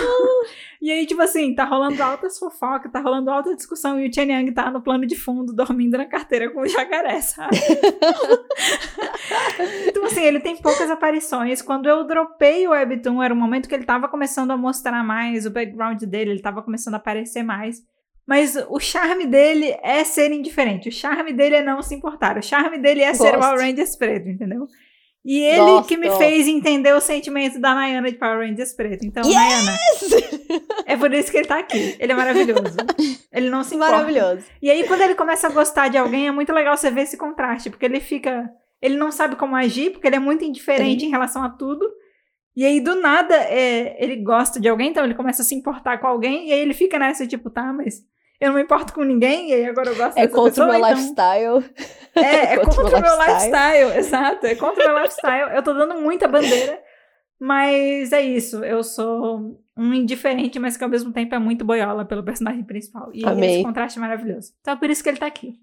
e 0.82 0.92
aí, 0.92 1.06
tipo 1.06 1.22
assim, 1.22 1.54
tá 1.54 1.64
rolando 1.64 2.02
altas 2.02 2.40
fofocas, 2.40 2.92
tá 2.92 3.00
rolando 3.00 3.30
alta 3.30 3.56
discussão 3.56 4.00
e 4.00 4.10
o 4.10 4.14
Chen 4.14 4.32
Yang 4.32 4.52
tá 4.54 4.72
no 4.72 4.82
plano 4.82 5.06
de 5.06 5.16
fundo, 5.16 5.54
dormindo 5.54 5.98
na 5.98 6.06
carteira 6.06 6.50
com 6.50 6.62
o 6.62 6.68
jacaré, 6.68 7.22
sabe? 7.22 7.56
então, 9.88 10.06
assim, 10.06 10.24
ele 10.24 10.40
tem 10.40 10.58
poucas 10.58 10.90
aparições. 10.90 11.62
Quando 11.62 11.88
eu 11.88 12.04
dropei 12.04 12.68
o 12.68 12.72
Webtoon, 12.72 13.22
era 13.22 13.34
o 13.34 13.38
momento 13.38 13.70
que 13.70 13.76
ele 13.76 13.86
tava 13.86 14.08
começando 14.08 14.52
a 14.52 14.58
mostrar 14.58 15.04
mais 15.04 15.46
o 15.46 15.52
background 15.52 16.02
dele, 16.04 16.32
ele 16.32 16.42
tava 16.42 16.64
começando 16.64 16.96
a 16.96 16.98
aparecer 16.98 17.44
mais. 17.44 17.84
Mas 18.28 18.56
o 18.70 18.80
charme 18.80 19.28
dele 19.28 19.78
é 19.84 20.04
ser 20.04 20.32
indiferente. 20.32 20.90
O 20.90 20.92
charme 20.92 21.32
dele 21.32 21.58
é 21.58 21.62
não 21.62 21.82
se 21.82 21.94
importar. 21.94 22.38
O 22.38 22.42
charme 22.42 22.80
dele 22.80 23.02
é 23.02 23.14
ser 23.14 23.34
Gosto. 23.34 23.40
Power 23.40 23.60
Rangers 23.60 23.96
preto, 23.96 24.30
entendeu? 24.30 24.68
E 25.24 25.40
ele 25.40 25.60
Gosto. 25.60 25.88
que 25.88 25.98
me 25.98 26.10
fez 26.18 26.48
entender 26.48 26.94
o 26.94 27.02
sentimento 27.02 27.60
da 27.60 27.74
Nayana 27.74 28.12
de 28.12 28.18
Power 28.18 28.48
Rangers 28.48 28.74
preto. 28.74 29.06
Então, 29.06 29.24
Nayana, 29.24 29.76
é 30.86 30.96
por 30.96 31.12
isso 31.14 31.32
que 31.32 31.38
ele 31.38 31.48
tá 31.48 31.60
aqui. 31.60 31.96
Ele 32.00 32.12
é 32.12 32.16
maravilhoso. 32.16 32.78
Ele 33.32 33.50
não 33.50 33.64
se 33.64 33.76
importa. 33.76 33.94
Maravilhoso. 33.94 34.46
E 34.62 34.70
aí, 34.70 34.88
quando 34.88 35.02
ele 35.02 35.16
começa 35.16 35.48
a 35.48 35.52
gostar 35.52 35.88
de 35.88 35.98
alguém, 35.98 36.28
é 36.28 36.32
muito 36.32 36.54
legal 36.54 36.76
você 36.78 36.92
ver 36.92 37.02
esse 37.02 37.18
contraste, 37.18 37.70
porque 37.70 37.86
ele 37.86 38.00
fica. 38.00 38.50
Ele 38.82 38.98
não 38.98 39.12
sabe 39.12 39.36
como 39.36 39.56
agir, 39.56 39.92
porque 39.92 40.06
ele 40.06 40.16
é 40.16 40.20
muito 40.20 40.44
indiferente 40.44 41.06
em 41.06 41.10
relação 41.10 41.44
a 41.44 41.50
tudo. 41.50 41.86
E 42.56 42.64
aí, 42.64 42.80
do 42.80 42.96
nada, 42.96 43.36
é, 43.36 44.02
ele 44.04 44.18
gosta 44.18 44.60
de 44.60 44.70
alguém, 44.70 44.90
então 44.90 45.04
ele 45.04 45.16
começa 45.16 45.42
a 45.42 45.46
se 45.46 45.56
importar 45.56 45.98
com 45.98 46.08
alguém, 46.08 46.50
e 46.50 46.54
aí 46.54 46.60
ele 46.60 46.74
fica 46.74 46.98
nessa, 46.98 47.28
tipo, 47.28 47.50
tá, 47.50 47.74
mas 47.74 48.04
eu 48.40 48.50
não 48.50 48.56
me 48.56 48.64
importo 48.64 48.94
com 48.94 49.04
ninguém, 49.04 49.50
e 49.50 49.54
aí 49.54 49.66
agora 49.66 49.90
eu 49.90 49.96
gosto 49.96 50.18
É 50.18 50.24
dessa 50.24 50.36
contra 50.36 50.64
o 50.64 50.68
pessoa, 50.68 50.68
meu 50.68 50.78
então... 50.78 50.90
lifestyle. 50.90 51.66
É, 52.16 52.54
é 52.54 52.58
contra 52.58 52.82
o 52.82 52.84
contra 52.84 53.00
o 53.00 53.02
meu 53.02 53.18
meu 53.18 53.26
lifestyle, 53.28 53.98
exato, 53.98 54.46
é 54.46 54.56
contra 54.56 54.84
o 54.84 54.88
meu 54.88 55.02
lifestyle. 55.04 55.56
Eu 55.56 55.64
tô 55.64 55.74
dando 55.74 55.96
muita 56.02 56.28
bandeira 56.28 56.82
Mas 57.40 58.12
é 58.14 58.22
isso, 58.22 58.64
eu 58.64 58.84
sou 58.84 59.60
um 59.78 59.94
indiferente, 59.94 60.58
mas 60.58 60.78
que 60.78 60.84
ao 60.84 60.90
mesmo 60.90 61.12
tempo 61.12 61.36
é 61.36 61.40
muito 61.40 61.66
boiola 61.66 62.06
pelo 62.06 62.24
personagem 62.24 62.64
principal. 62.64 63.12
E 63.14 63.26
Amei. 63.26 63.56
esse 63.56 63.64
contraste 63.64 63.98
é 64.00 64.02
maravilhoso. 64.02 64.54
Então 64.62 64.74
é 64.74 64.78
por 64.78 64.90
isso 64.90 65.04
que 65.04 65.10
ele 65.10 65.18
tá 65.18 65.26
aqui. 65.28 65.54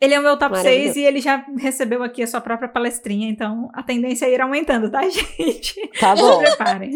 Ele 0.00 0.14
é 0.14 0.18
o 0.18 0.22
meu 0.22 0.38
top 0.38 0.56
6 0.56 0.64
Maravilhoso. 0.64 0.98
e 0.98 1.04
ele 1.04 1.20
já 1.20 1.44
recebeu 1.58 2.02
aqui 2.02 2.22
a 2.22 2.26
sua 2.26 2.40
própria 2.40 2.70
palestrinha, 2.70 3.28
então 3.28 3.68
a 3.74 3.82
tendência 3.82 4.24
é 4.24 4.32
ir 4.32 4.40
aumentando, 4.40 4.90
tá, 4.90 5.02
gente? 5.10 5.74
Tá 5.98 6.16
Se 6.16 6.22
bom. 6.22 6.38
preparem. 6.38 6.92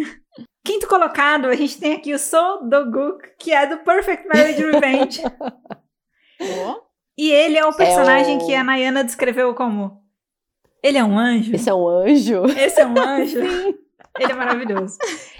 Quinto 0.65 0.87
colocado, 0.89 1.47
a 1.47 1.55
gente 1.55 1.79
tem 1.79 1.95
aqui 1.95 2.15
o 2.15 2.19
So 2.19 2.59
Do-guk, 2.69 3.23
que 3.39 3.53
é 3.53 3.67
do 3.67 3.79
Perfect 3.79 4.27
Marriage 4.27 4.63
Revenge. 4.65 5.23
E 7.17 7.31
ele 7.31 7.57
é 7.57 7.65
o 7.65 7.73
personagem 7.73 8.39
o- 8.39 8.45
que 8.47 8.53
a 8.55 8.65
Nayana 8.65 9.05
descreveu 9.05 9.55
como... 9.55 10.03
Ele 10.83 10.99
é 10.99 11.05
um 11.05 11.17
anjo? 11.17 11.55
Esse 11.55 11.71
é 11.71 11.75
um 11.75 11.87
anjo. 11.89 12.45
Esse 12.59 12.81
é 12.81 12.87
um 12.87 12.99
anjo? 13.01 13.39
Ele 14.19 14.33
é 14.33 14.35
maravilhoso. 14.35 14.99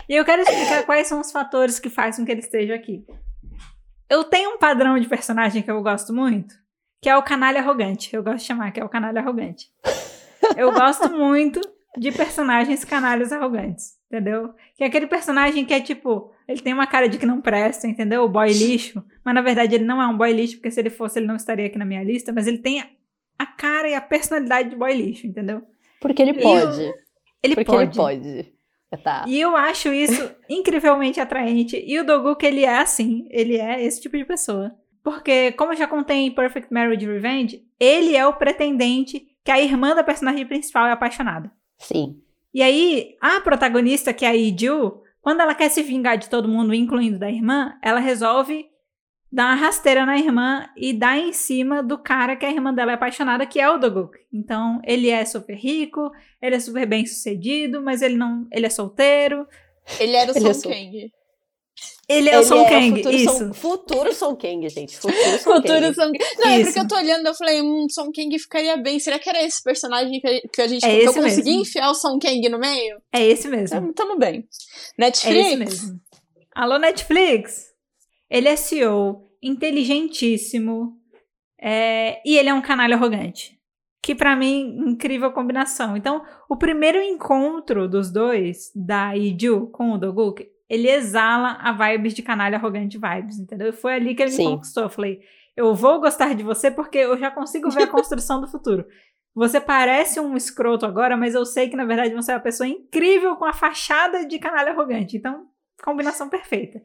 E 0.09 0.15
eu 0.15 0.25
quero 0.25 0.43
explicar 0.43 0.85
quais 0.85 1.07
são 1.07 1.21
os 1.21 1.31
fatores 1.31 1.79
que 1.79 1.89
fazem 1.91 2.21
com 2.21 2.27
que 2.27 2.33
ele 2.33 2.41
esteja 2.41 2.75
aqui. 2.75 3.05
Eu 4.09 4.25
tenho 4.25 4.51
um 4.51 4.59
padrão 4.59 4.99
de 4.99 5.07
personagem 5.07 5.63
que 5.63 5.71
eu 5.71 5.81
gosto 5.83 6.13
muito, 6.13 6.55
que 7.01 7.09
é 7.09 7.17
o 7.17 7.23
canalha 7.23 7.61
arrogante. 7.61 8.15
Eu 8.15 8.23
gosto 8.23 8.39
de 8.39 8.45
chamar 8.45 8.73
que 8.73 8.81
é 8.81 8.85
o 8.85 8.89
canalha 8.89 9.21
arrogante. 9.21 9.69
Eu 10.57 10.73
gosto 10.73 11.09
muito 11.13 11.61
de 11.97 12.13
personagens 12.13 12.85
canalhas 12.85 13.33
arrogantes, 13.33 13.97
entendeu? 14.11 14.55
Que 14.77 14.85
é 14.85 14.87
aquele 14.87 15.07
personagem 15.07 15.65
que 15.65 15.73
é 15.73 15.81
tipo, 15.81 16.33
ele 16.49 16.61
tem 16.61 16.73
uma 16.73 16.87
cara 16.87 17.09
de 17.09 17.19
que 17.19 17.27
não 17.27 17.41
presta, 17.41 17.87
entendeu? 17.87 18.25
O 18.25 18.29
boy 18.29 18.53
lixo. 18.53 19.05
Mas 19.25 19.35
na 19.35 19.43
verdade 19.43 19.75
ele 19.75 19.85
não 19.85 20.03
é 20.03 20.07
um 20.07 20.17
boy 20.17 20.33
lixo, 20.33 20.57
porque 20.57 20.71
se 20.71 20.81
ele 20.81 20.91
fosse 20.91 21.19
ele 21.19 21.27
não 21.27 21.37
estaria 21.37 21.67
aqui 21.67 21.79
na 21.79 21.85
minha 21.85 22.03
lista, 22.03 22.33
mas 22.33 22.47
ele 22.47 22.59
tem 22.59 22.85
a 23.39 23.47
cara 23.47 23.89
e 23.89 23.95
a 23.95 24.01
personalidade 24.01 24.71
de 24.71 24.77
boy 24.77 24.93
lixo, 24.93 25.27
entendeu? 25.27 25.63
Porque 26.01 26.21
ele 26.21 26.35
pode. 26.35 26.93
Ele 27.43 27.55
Porque 27.55 27.71
pode. 27.71 28.29
ele 28.29 28.43
pode. 28.43 28.55
Tá. 29.03 29.25
E 29.27 29.41
eu 29.41 29.57
acho 29.57 29.93
isso 29.93 30.31
incrivelmente 30.49 31.21
atraente. 31.21 31.83
E 31.85 31.99
o 31.99 32.05
Doguk, 32.05 32.45
ele 32.45 32.65
é 32.65 32.79
assim. 32.79 33.27
Ele 33.31 33.57
é 33.57 33.83
esse 33.83 34.01
tipo 34.01 34.17
de 34.17 34.25
pessoa. 34.25 34.75
Porque, 35.03 35.53
como 35.53 35.73
eu 35.73 35.77
já 35.77 35.87
contei 35.87 36.19
em 36.19 36.31
Perfect 36.31 36.73
Marriage 36.73 37.05
Revenge, 37.05 37.63
ele 37.79 38.17
é 38.17 38.27
o 38.27 38.35
pretendente 38.35 39.27
que 39.45 39.51
a 39.51 39.61
irmã 39.61 39.95
da 39.95 40.03
personagem 40.03 40.47
principal 40.47 40.87
é 40.87 40.93
apaixonada. 40.93 41.51
Sim. 41.85 42.21
E 42.53 42.63
aí, 42.63 43.17
a 43.21 43.41
protagonista, 43.41 44.13
que 44.13 44.25
é 44.25 44.29
a 44.29 44.37
Iju, 44.37 45.03
quando 45.21 45.41
ela 45.41 45.55
quer 45.55 45.69
se 45.69 45.83
vingar 45.83 46.17
de 46.17 46.29
todo 46.29 46.49
mundo, 46.49 46.75
incluindo 46.75 47.19
da 47.19 47.31
irmã, 47.31 47.75
ela 47.83 47.99
resolve 47.99 48.67
dar 49.33 49.47
uma 49.47 49.55
rasteira 49.55 50.07
na 50.07 50.17
irmã 50.17 50.69
e 50.77 50.93
dar 50.93 51.19
em 51.19 51.33
cima 51.33 51.83
do 51.83 51.99
cara 51.99 52.37
que 52.37 52.47
a 52.47 52.51
irmã 52.51 52.73
dela 52.73 52.93
é 52.93 52.95
apaixonada, 52.95 53.45
que 53.45 53.61
é 53.61 53.69
o 53.69 53.79
Doguk. 53.79 54.17
Então, 54.33 54.81
ele 54.85 55.11
é 55.11 55.25
super 55.25 55.57
rico, 55.57 56.13
ele 56.41 56.55
é 56.55 56.61
super 56.61 56.87
bem 56.87 57.05
sucedido, 57.05 57.83
mas 57.83 58.01
ele 58.01 58.17
não. 58.17 58.47
ele 58.53 58.67
é 58.67 58.71
solteiro. 58.71 59.47
Ele 59.99 60.15
era 60.15 60.31
o 60.33 60.37
Ele 60.37 60.49
é 60.49 60.53
Kang. 60.53 61.13
Ele 62.09 62.29
é 62.29 62.39
o 62.39 62.45
Son 62.45 62.65
Kang, 62.67 62.97
futuro 62.97 63.15
isso. 63.17 63.39
Son, 63.39 63.53
futuro 63.55 64.15
Son 64.15 64.37
Kang, 64.37 64.69
gente. 64.69 64.97
Futuro 64.99 65.39
Son 65.43 65.55
Futuro 65.55 65.95
Kang. 65.95 66.19
Não, 66.39 66.49
é 66.49 66.61
Isso. 66.61 66.65
porque 66.67 66.81
eu 66.81 66.89
tô 66.89 66.97
olhando, 66.97 67.27
eu 67.27 67.35
falei, 67.35 67.63
hum, 67.63 67.87
Son 67.89 68.11
Kang 68.13 68.39
ficaria 68.39 68.77
bem. 68.77 68.99
Será 68.99 69.19
que 69.19 69.29
era 69.29 69.43
esse 69.43 69.63
personagem 69.63 70.21
que 70.21 70.61
a, 70.61 70.69
gente 70.69 70.85
É 70.85 71.01
que 71.01 71.09
eu 71.09 71.15
consegui 71.15 71.51
mesmo. 71.51 71.63
enfiar 71.63 71.91
o 71.91 71.95
Son 71.95 72.19
Kang 72.19 72.49
no 72.49 72.59
meio? 72.59 73.01
É 73.13 73.25
esse 73.25 73.49
mesmo. 73.49 73.69
Tamo, 73.81 73.93
tamo 73.95 74.19
bem. 74.19 74.47
É 74.99 75.03
Netflix. 75.05 75.47
esse 75.47 75.57
mesmo. 75.57 76.01
Alô, 76.55 76.79
Netflix! 76.79 77.67
Ele 78.31 78.49
é 78.49 78.57
CEO, 78.57 79.31
inteligentíssimo, 79.43 80.99
é, 81.61 82.21
e 82.25 82.37
ele 82.37 82.49
é 82.49 82.55
um 82.55 82.63
canalha 82.63 82.97
arrogante. 82.97 83.59
Que 84.03 84.15
pra 84.15 84.37
mim, 84.37 84.77
incrível 84.87 85.33
combinação. 85.33 85.97
Então, 85.97 86.23
o 86.51 86.57
primeiro 86.57 87.01
encontro 87.01 87.89
dos 87.89 88.13
dois, 88.13 88.71
da 88.75 89.17
Iju 89.17 89.69
com 89.73 89.93
o 89.93 89.99
Doguk, 89.99 90.47
ele 90.75 90.91
exala 90.91 91.59
a 91.61 91.73
vibes 91.73 92.15
de 92.15 92.23
canalha 92.23 92.57
arrogante 92.57 92.99
vibes, 92.99 93.39
entendeu? 93.39 93.69
E 93.69 93.73
foi 93.73 93.95
ali 93.95 94.15
que 94.15 94.23
ele 94.23 94.33
Sim. 94.33 94.47
me 94.47 94.55
conquistou. 94.57 94.83
Eu 94.83 94.91
falei, 94.91 95.21
eu 95.57 95.75
vou 95.75 96.01
gostar 96.01 96.35
de 96.35 96.43
você 96.43 96.71
porque 96.71 96.99
eu 96.99 97.17
já 97.17 97.31
consigo 97.31 97.71
ver 97.71 97.85
a 97.85 97.87
construção 97.91 98.41
do 98.41 98.49
futuro. 98.49 98.87
Você 99.35 99.61
parece 99.61 100.21
um 100.21 100.37
escroto 100.37 100.87
agora, 100.87 101.17
mas 101.17 101.35
eu 101.35 101.45
sei 101.45 101.69
que 101.69 101.77
na 101.77 101.85
verdade 101.85 102.15
você 102.15 102.33
é 102.33 102.35
uma 102.37 102.41
pessoa 102.41 102.69
incrível 102.69 103.37
com 103.37 103.45
a 103.45 103.53
fachada 103.53 104.27
de 104.27 104.39
canalha 104.39 104.71
arrogante. 104.71 105.17
Então, 105.17 105.47
combinação 105.83 106.29
perfeita. 106.29 106.81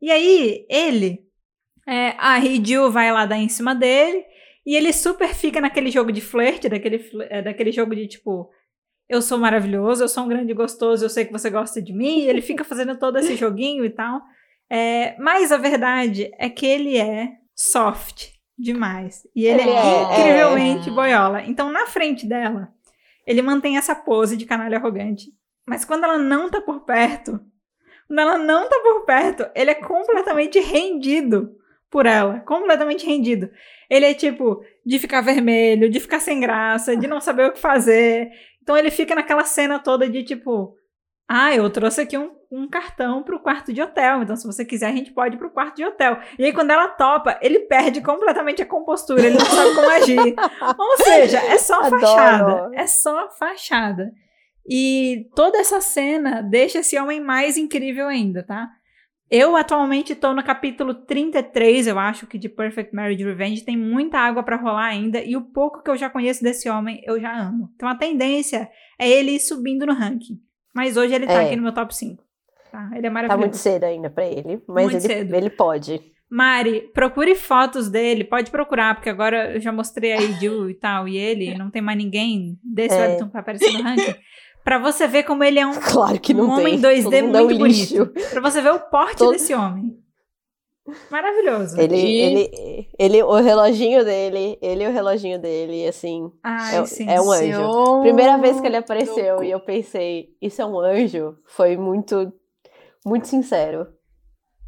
E 0.00 0.10
aí, 0.10 0.66
ele, 0.68 1.20
é, 1.86 2.14
a 2.18 2.38
Hideo 2.38 2.90
vai 2.90 3.12
lá 3.12 3.26
dar 3.26 3.38
em 3.38 3.48
cima 3.48 3.74
dele, 3.74 4.24
e 4.66 4.74
ele 4.74 4.92
super 4.92 5.34
fica 5.34 5.60
naquele 5.60 5.90
jogo 5.90 6.10
de 6.10 6.20
flerte, 6.20 6.68
daquele, 6.68 7.00
é, 7.30 7.42
daquele 7.42 7.70
jogo 7.70 7.94
de 7.94 8.08
tipo, 8.08 8.50
eu 9.08 9.20
sou 9.20 9.38
maravilhoso, 9.38 10.02
eu 10.04 10.08
sou 10.08 10.24
um 10.24 10.28
grande 10.28 10.52
gostoso, 10.54 11.04
eu 11.04 11.10
sei 11.10 11.24
que 11.24 11.32
você 11.32 11.50
gosta 11.50 11.80
de 11.80 11.92
mim, 11.92 12.20
ele 12.20 12.40
fica 12.40 12.62
fazendo 12.64 12.96
todo 12.98 13.18
esse 13.18 13.36
joguinho 13.36 13.84
e 13.84 13.90
tal. 13.90 14.22
É, 14.70 15.14
mas 15.18 15.52
a 15.52 15.56
verdade 15.56 16.32
é 16.38 16.48
que 16.48 16.66
ele 16.66 16.96
é 16.96 17.32
soft 17.54 18.34
demais. 18.58 19.26
E 19.34 19.46
ele, 19.46 19.62
Ele 19.62 19.70
é, 19.70 19.74
é, 19.74 20.02
incrivelmente 20.02 20.90
boiola. 20.90 21.42
Então, 21.42 21.70
na 21.70 21.86
frente 21.86 22.26
dela, 22.26 22.72
ele 23.26 23.42
mantém 23.42 23.76
essa 23.76 23.94
pose 23.94 24.36
de 24.36 24.46
canalha 24.46 24.78
arrogante. 24.78 25.32
Mas 25.66 25.84
quando 25.84 26.04
ela 26.04 26.18
não 26.18 26.50
tá 26.50 26.60
por 26.60 26.80
perto, 26.80 27.40
quando 28.06 28.18
ela 28.18 28.38
não 28.38 28.68
tá 28.68 28.78
por 28.80 29.04
perto, 29.04 29.46
ele 29.54 29.70
é 29.70 29.74
completamente 29.74 30.58
rendido 30.60 31.56
por 31.90 32.06
ela. 32.06 32.40
Completamente 32.40 33.06
rendido. 33.06 33.50
Ele 33.88 34.06
é 34.06 34.14
tipo 34.14 34.62
de 34.84 34.98
ficar 34.98 35.20
vermelho, 35.20 35.90
de 35.90 36.00
ficar 36.00 36.20
sem 36.20 36.40
graça, 36.40 36.96
de 36.96 37.06
não 37.06 37.20
saber 37.20 37.46
o 37.46 37.52
que 37.52 37.58
fazer. 37.58 38.30
Então 38.64 38.76
ele 38.76 38.90
fica 38.90 39.14
naquela 39.14 39.44
cena 39.44 39.78
toda 39.78 40.08
de 40.08 40.24
tipo. 40.24 40.74
Ah, 41.28 41.54
eu 41.54 41.70
trouxe 41.70 42.00
aqui 42.02 42.18
um, 42.18 42.32
um 42.50 42.68
cartão 42.68 43.22
pro 43.22 43.40
quarto 43.40 43.72
de 43.72 43.80
hotel. 43.80 44.22
Então, 44.22 44.36
se 44.36 44.46
você 44.46 44.62
quiser, 44.62 44.88
a 44.88 44.92
gente 44.92 45.10
pode 45.12 45.36
ir 45.36 45.38
pro 45.38 45.50
quarto 45.50 45.76
de 45.76 45.84
hotel. 45.84 46.18
E 46.38 46.44
aí, 46.44 46.52
quando 46.52 46.70
ela 46.70 46.88
topa, 46.88 47.38
ele 47.40 47.60
perde 47.60 48.02
completamente 48.02 48.60
a 48.60 48.66
compostura. 48.66 49.22
Ele 49.22 49.38
não 49.38 49.44
sabe 49.44 49.74
como 49.74 49.88
agir. 49.88 50.18
Ou 50.78 50.96
seja, 50.98 51.38
é 51.38 51.56
só 51.56 51.80
Adoro. 51.80 52.00
fachada. 52.00 52.70
É 52.74 52.86
só 52.86 53.30
fachada. 53.38 54.12
E 54.68 55.26
toda 55.34 55.58
essa 55.58 55.80
cena 55.80 56.42
deixa 56.42 56.80
esse 56.80 56.98
homem 56.98 57.20
mais 57.20 57.56
incrível 57.56 58.06
ainda, 58.06 58.42
tá? 58.42 58.68
Eu 59.36 59.56
atualmente 59.56 60.14
tô 60.14 60.32
no 60.32 60.44
capítulo 60.44 60.94
33, 60.94 61.88
eu 61.88 61.98
acho 61.98 62.24
que 62.24 62.38
de 62.38 62.48
Perfect 62.48 62.94
Marriage 62.94 63.24
Revenge. 63.24 63.64
Tem 63.64 63.76
muita 63.76 64.18
água 64.18 64.44
pra 64.44 64.54
rolar 64.56 64.86
ainda. 64.86 65.20
E 65.20 65.36
o 65.36 65.40
pouco 65.42 65.82
que 65.82 65.90
eu 65.90 65.96
já 65.96 66.08
conheço 66.08 66.40
desse 66.42 66.68
homem, 66.70 67.02
eu 67.04 67.20
já 67.20 67.36
amo. 67.36 67.68
Então 67.74 67.88
a 67.88 67.96
tendência 67.96 68.68
é 68.96 69.10
ele 69.10 69.32
ir 69.32 69.40
subindo 69.40 69.84
no 69.86 69.92
ranking. 69.92 70.38
Mas 70.72 70.96
hoje 70.96 71.14
ele 71.14 71.26
tá 71.26 71.42
É. 71.42 71.46
aqui 71.46 71.56
no 71.56 71.62
meu 71.62 71.72
top 71.72 71.92
5. 71.96 72.22
Tá? 72.70 72.88
Ele 72.92 72.98
é 73.06 73.10
Tá 73.10 73.10
maravilhoso. 73.10 73.40
muito 73.40 73.56
cedo 73.56 73.82
ainda 73.84 74.08
pra 74.08 74.24
ele. 74.24 74.62
Mas 74.68 74.84
Muito 74.92 75.04
ele, 75.04 75.14
cedo. 75.14 75.34
ele 75.34 75.50
pode. 75.50 76.00
Mari, 76.30 76.90
procure 76.94 77.34
fotos 77.34 77.88
dele, 77.90 78.22
pode 78.24 78.50
procurar, 78.52 78.94
porque 78.94 79.08
agora 79.10 79.54
eu 79.54 79.60
já 79.60 79.70
mostrei 79.72 80.12
a 80.12 80.20
Ju 80.20 80.70
e 80.70 80.74
tal, 80.74 81.06
e 81.08 81.16
ele, 81.16 81.54
não 81.58 81.70
tem 81.70 81.82
mais 81.82 81.98
ninguém 81.98 82.56
desse 82.64 82.94
É. 82.96 83.08
webtoon 83.08 83.30
aparecer 83.34 83.72
no 83.72 83.82
ranking. 83.82 84.14
Pra 84.64 84.78
você 84.78 85.06
ver 85.06 85.24
como 85.24 85.44
ele 85.44 85.58
é 85.60 85.66
um, 85.66 85.74
Claro 85.92 86.18
que 86.18 86.32
não 86.34 86.46
um 86.46 86.50
homem 86.52 86.80
2D 86.80 87.02
Todo 87.04 87.22
mundo 87.26 87.36
é 87.38 87.42
um 87.42 87.44
muito 87.44 87.66
lixo. 87.66 88.04
bonito. 88.06 88.30
Pra 88.30 88.40
você 88.40 88.60
ver 88.62 88.72
o 88.72 88.80
porte 88.80 89.18
Todo- 89.18 89.32
desse 89.32 89.54
homem. 89.54 89.96
Maravilhoso. 91.10 91.80
Ele, 91.80 91.96
E- 91.96 92.20
ele, 92.20 92.88
ele, 92.98 93.22
o 93.22 93.34
reloginho 93.40 94.04
dele, 94.04 94.58
ele 94.60 94.84
e 94.84 94.88
o 94.88 94.92
reloginho 94.92 95.38
dele, 95.40 95.86
assim, 95.88 96.30
Ai, 96.42 96.76
é- 96.76 96.84
sim. 96.86 97.08
é 97.08 97.20
um 97.20 97.30
anjo. 97.30 98.00
Primeira 98.02 98.36
vez 98.36 98.60
que 98.60 98.66
ele 98.66 98.76
apareceu 98.76 99.42
e 99.42 99.50
eu 99.50 99.60
pensei, 99.60 100.28
isso 100.42 100.60
é 100.60 100.66
um 100.66 100.78
anjo, 100.78 101.38
foi 101.46 101.76
muito, 101.78 102.30
muito 103.04 103.26
sincero. 103.28 103.86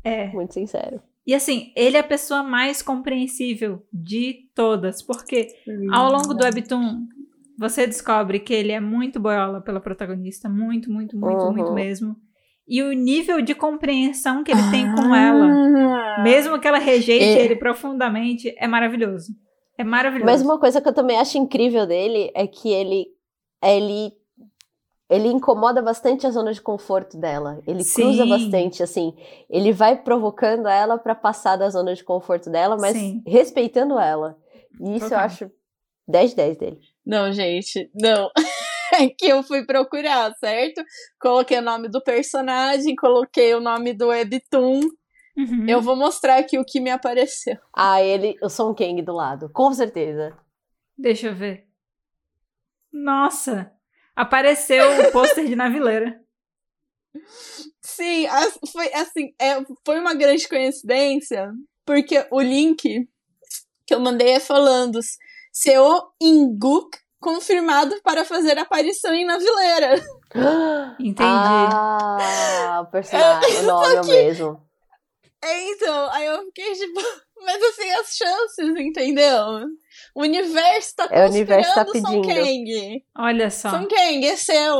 É. 0.03 0.29
Muito 0.29 0.55
sincero. 0.55 1.03
E 1.27 1.35
assim, 1.35 1.73
ele 1.77 1.97
é 1.97 2.01
a 2.01 2.05
pessoa 2.05 2.43
mais 2.43 2.81
compreensível 2.81 3.83
de 3.93 4.49
todas, 4.55 5.03
porque 5.03 5.49
ao 5.93 6.11
longo 6.13 6.33
do 6.33 6.45
webtoon 6.45 7.01
você 7.59 7.87
descobre 7.87 8.39
que 8.41 8.53
ele 8.53 8.73
é 8.73 8.81
muito 8.81 9.19
boiola 9.21 9.61
pela 9.61 9.81
protagonista, 9.81 10.49
muito, 10.49 10.91
muito, 10.91 11.17
muito, 11.19 11.45
Uhum. 11.45 11.53
muito 11.53 11.73
mesmo. 11.73 12.17
E 12.69 12.83
o 12.83 12.93
nível 12.93 13.41
de 13.41 13.55
compreensão 13.55 14.43
que 14.43 14.51
ele 14.51 14.71
tem 14.71 14.93
com 14.95 15.15
ela, 15.15 15.47
Ah. 15.47 16.23
mesmo 16.23 16.59
que 16.59 16.67
ela 16.67 16.79
rejeite 16.79 17.25
É. 17.39 17.45
ele 17.45 17.55
profundamente, 17.57 18.53
é 18.59 18.67
maravilhoso. 18.67 19.33
É 19.79 19.85
maravilhoso. 19.85 20.27
Mas 20.27 20.43
uma 20.43 20.59
coisa 20.59 20.81
que 20.81 20.89
eu 20.89 20.93
também 20.93 21.17
acho 21.19 21.39
incrível 21.39 21.87
dele 21.87 22.31
é 22.35 22.47
que 22.47 22.69
ele, 22.73 23.07
ele, 23.63 24.11
ele 25.09 25.29
incomoda 25.29 25.81
bastante 25.81 26.27
a 26.27 26.31
zona 26.31 26.53
de 26.53 26.61
conforto 26.61 27.17
dela. 27.19 27.61
Ele 27.67 27.85
cruza 27.85 28.25
Sim. 28.25 28.29
bastante, 28.29 28.83
assim. 28.83 29.15
Ele 29.49 29.73
vai 29.73 29.97
provocando 30.03 30.67
ela 30.67 30.99
pra 30.99 31.15
passar 31.15 31.57
da 31.57 31.69
zona 31.71 31.95
de 31.95 32.03
conforto 32.03 32.51
dela, 32.51 32.77
mas 32.81 32.97
Sim. 32.97 33.23
respeitando 33.27 33.99
ela. 33.99 34.37
E 34.81 34.97
isso 34.97 35.05
eu 35.07 35.11
Total. 35.11 35.25
acho 35.25 35.51
10 36.09 36.31
de 36.31 36.37
10 36.37 36.57
dele. 36.57 36.81
Não, 37.07 37.33
gente, 37.33 37.91
não. 37.95 38.31
É 38.95 39.09
que 39.09 39.27
eu 39.27 39.43
fui 39.43 39.67
procurar, 39.67 40.33
certo? 40.39 40.81
Coloquei 41.21 41.59
o 41.59 41.63
nome 41.63 41.89
do 41.89 42.01
personagem, 42.01 42.95
coloquei 42.95 43.53
o 43.53 43.61
nome 43.61 43.93
do 43.93 44.07
webtoon. 44.07 44.81
Uhum. 45.37 45.67
Eu 45.69 45.83
vou 45.83 45.97
mostrar 45.97 46.39
aqui 46.39 46.57
o 46.57 46.65
que 46.65 46.81
me 46.81 46.89
apareceu. 46.89 47.59
Ah, 47.75 48.01
ele, 48.01 48.37
o 48.41 48.49
Son 48.49 48.73
Kang 48.75 49.03
do 49.03 49.13
lado, 49.13 49.51
com 49.53 49.73
certeza. 49.73 50.39
Deixa 50.97 51.27
eu 51.27 51.35
ver. 51.35 51.67
Nossa! 52.93 53.73
Apareceu 54.15 54.85
o 55.01 55.13
pôster 55.13 55.45
de 55.47 55.57
Navileira. 55.57 56.19
Sim, 57.83 58.27
foi 58.73 58.93
assim, 58.95 59.35
é, 59.39 59.57
foi 59.85 59.99
uma 59.99 60.15
grande 60.15 60.49
coincidência, 60.49 61.53
porque 61.85 62.25
o 62.31 62.41
link 62.41 63.09
que 63.87 63.95
eu 63.95 64.01
mandei 64.01 64.31
é 64.31 64.41
falando 64.41 64.99
Seo 65.59 66.13
Inguk 66.21 66.99
confirmado 67.19 67.99
para 68.03 68.27
fazer 68.27 68.59
aparição 68.59 69.15
em 69.15 69.25
Navileira. 69.25 69.95
Entendi. 71.01 71.25
Ah, 71.73 72.83
o 72.87 72.91
personagem, 72.91 73.61
o 73.61 73.63
nome 73.63 73.95
é 73.95 74.01
o 74.03 74.07
mesmo. 74.07 74.69
É, 75.43 75.71
então, 75.71 76.11
aí 76.13 76.27
eu 76.27 76.45
fiquei 76.45 76.75
tipo, 76.75 77.01
mas 77.43 77.63
assim, 77.63 77.91
as 77.93 78.09
chances, 78.15 78.77
entendeu? 78.77 79.65
O 80.15 80.21
universo 80.21 80.95
tá 80.95 81.09
É, 81.11 81.25
o 81.25 81.31
universo 81.31 81.75
tá 81.75 81.85
conspirando 81.87 82.23
Song 82.23 82.29
pedindo. 82.29 82.75
Kang. 82.75 83.05
Olha 83.17 83.51
só. 83.51 83.71
Song 83.71 83.89
Kang, 83.89 84.27
é 84.27 84.37
seu. 84.37 84.77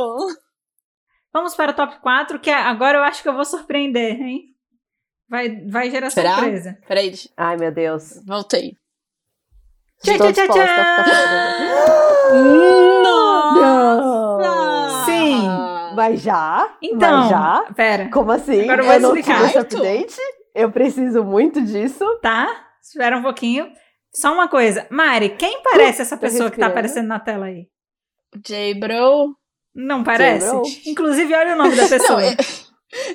Vamos 1.33 1.55
para 1.55 1.71
o 1.71 1.75
top 1.75 1.99
4, 2.01 2.39
que 2.39 2.51
agora 2.51 2.99
eu 2.99 3.03
acho 3.03 3.23
que 3.23 3.29
eu 3.29 3.33
vou 3.33 3.45
surpreender, 3.45 4.21
hein? 4.21 4.55
Vai, 5.27 5.49
vai 5.65 5.89
gerar 5.89 6.11
Será? 6.11 6.35
surpresa. 6.35 6.77
Peraí, 6.87 7.13
Ai, 7.35 7.57
meu 7.57 7.71
Deus. 7.71 8.23
voltei. 8.27 8.77
Tchau, 10.03 10.13
Estou 10.13 10.31
tchau, 10.33 10.47
tchau, 10.47 10.55
surpresa. 10.55 11.97
Nossa! 13.03 15.05
Sim. 15.05 15.47
Mas 15.95 16.21
já? 16.21 16.75
Então, 16.81 17.17
Mas 17.21 17.29
já? 17.29 17.65
pera, 17.75 18.09
Como 18.11 18.31
assim? 18.31 18.61
Agora 18.63 18.81
eu 18.83 18.85
vou 18.85 18.99
não 18.99 19.17
explicar. 19.17 19.45
esse 19.45 19.57
update? 19.57 20.15
Eu 20.53 20.71
preciso 20.71 21.23
muito 21.23 21.61
disso. 21.61 22.05
tá? 22.21 22.47
Espera 22.81 23.17
um 23.17 23.23
pouquinho. 23.23 23.67
Só 24.13 24.33
uma 24.33 24.47
coisa. 24.47 24.85
Mari, 24.89 25.29
quem 25.29 25.61
parece 25.63 26.01
essa 26.01 26.15
tô 26.15 26.21
pessoa 26.21 26.49
que 26.51 26.57
tá 26.59 26.67
aparecendo 26.67 27.07
na 27.07 27.19
tela 27.19 27.47
aí? 27.47 27.67
J-Bro. 28.45 29.35
Não 29.75 30.03
parece? 30.03 30.55
Inclusive, 30.87 31.33
olha 31.35 31.53
o 31.53 31.57
nome 31.57 31.75
da 31.75 31.85
pessoa. 31.87 32.21
Não, 32.21 32.27
é- 32.29 32.35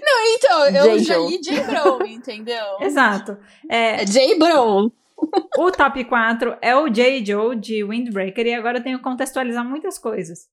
Não, 0.00 0.34
então, 0.34 0.66
eu 0.68 0.98
já 0.98 1.16
li 1.18 1.40
J-Bro, 1.40 2.06
entendeu? 2.06 2.64
Exato. 2.80 3.36
É, 3.70 4.02
É 4.02 4.04
J-Bro. 4.04 4.92
O 5.58 5.70
top 5.70 6.04
4 6.04 6.56
é 6.60 6.76
o 6.76 6.88
J. 6.88 7.24
Joe 7.24 7.56
de 7.56 7.84
Windbreaker 7.84 8.46
e 8.46 8.54
agora 8.54 8.78
eu 8.78 8.82
tenho 8.82 8.98
que 8.98 9.04
contextualizar 9.04 9.64
muitas 9.64 9.98
coisas. 9.98 10.48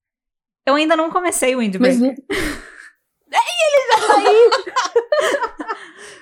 Eu 0.65 0.75
ainda 0.75 0.95
não 0.95 1.09
comecei 1.09 1.55
o 1.55 1.57
Mas 1.57 1.71
Windbreaker. 1.99 2.25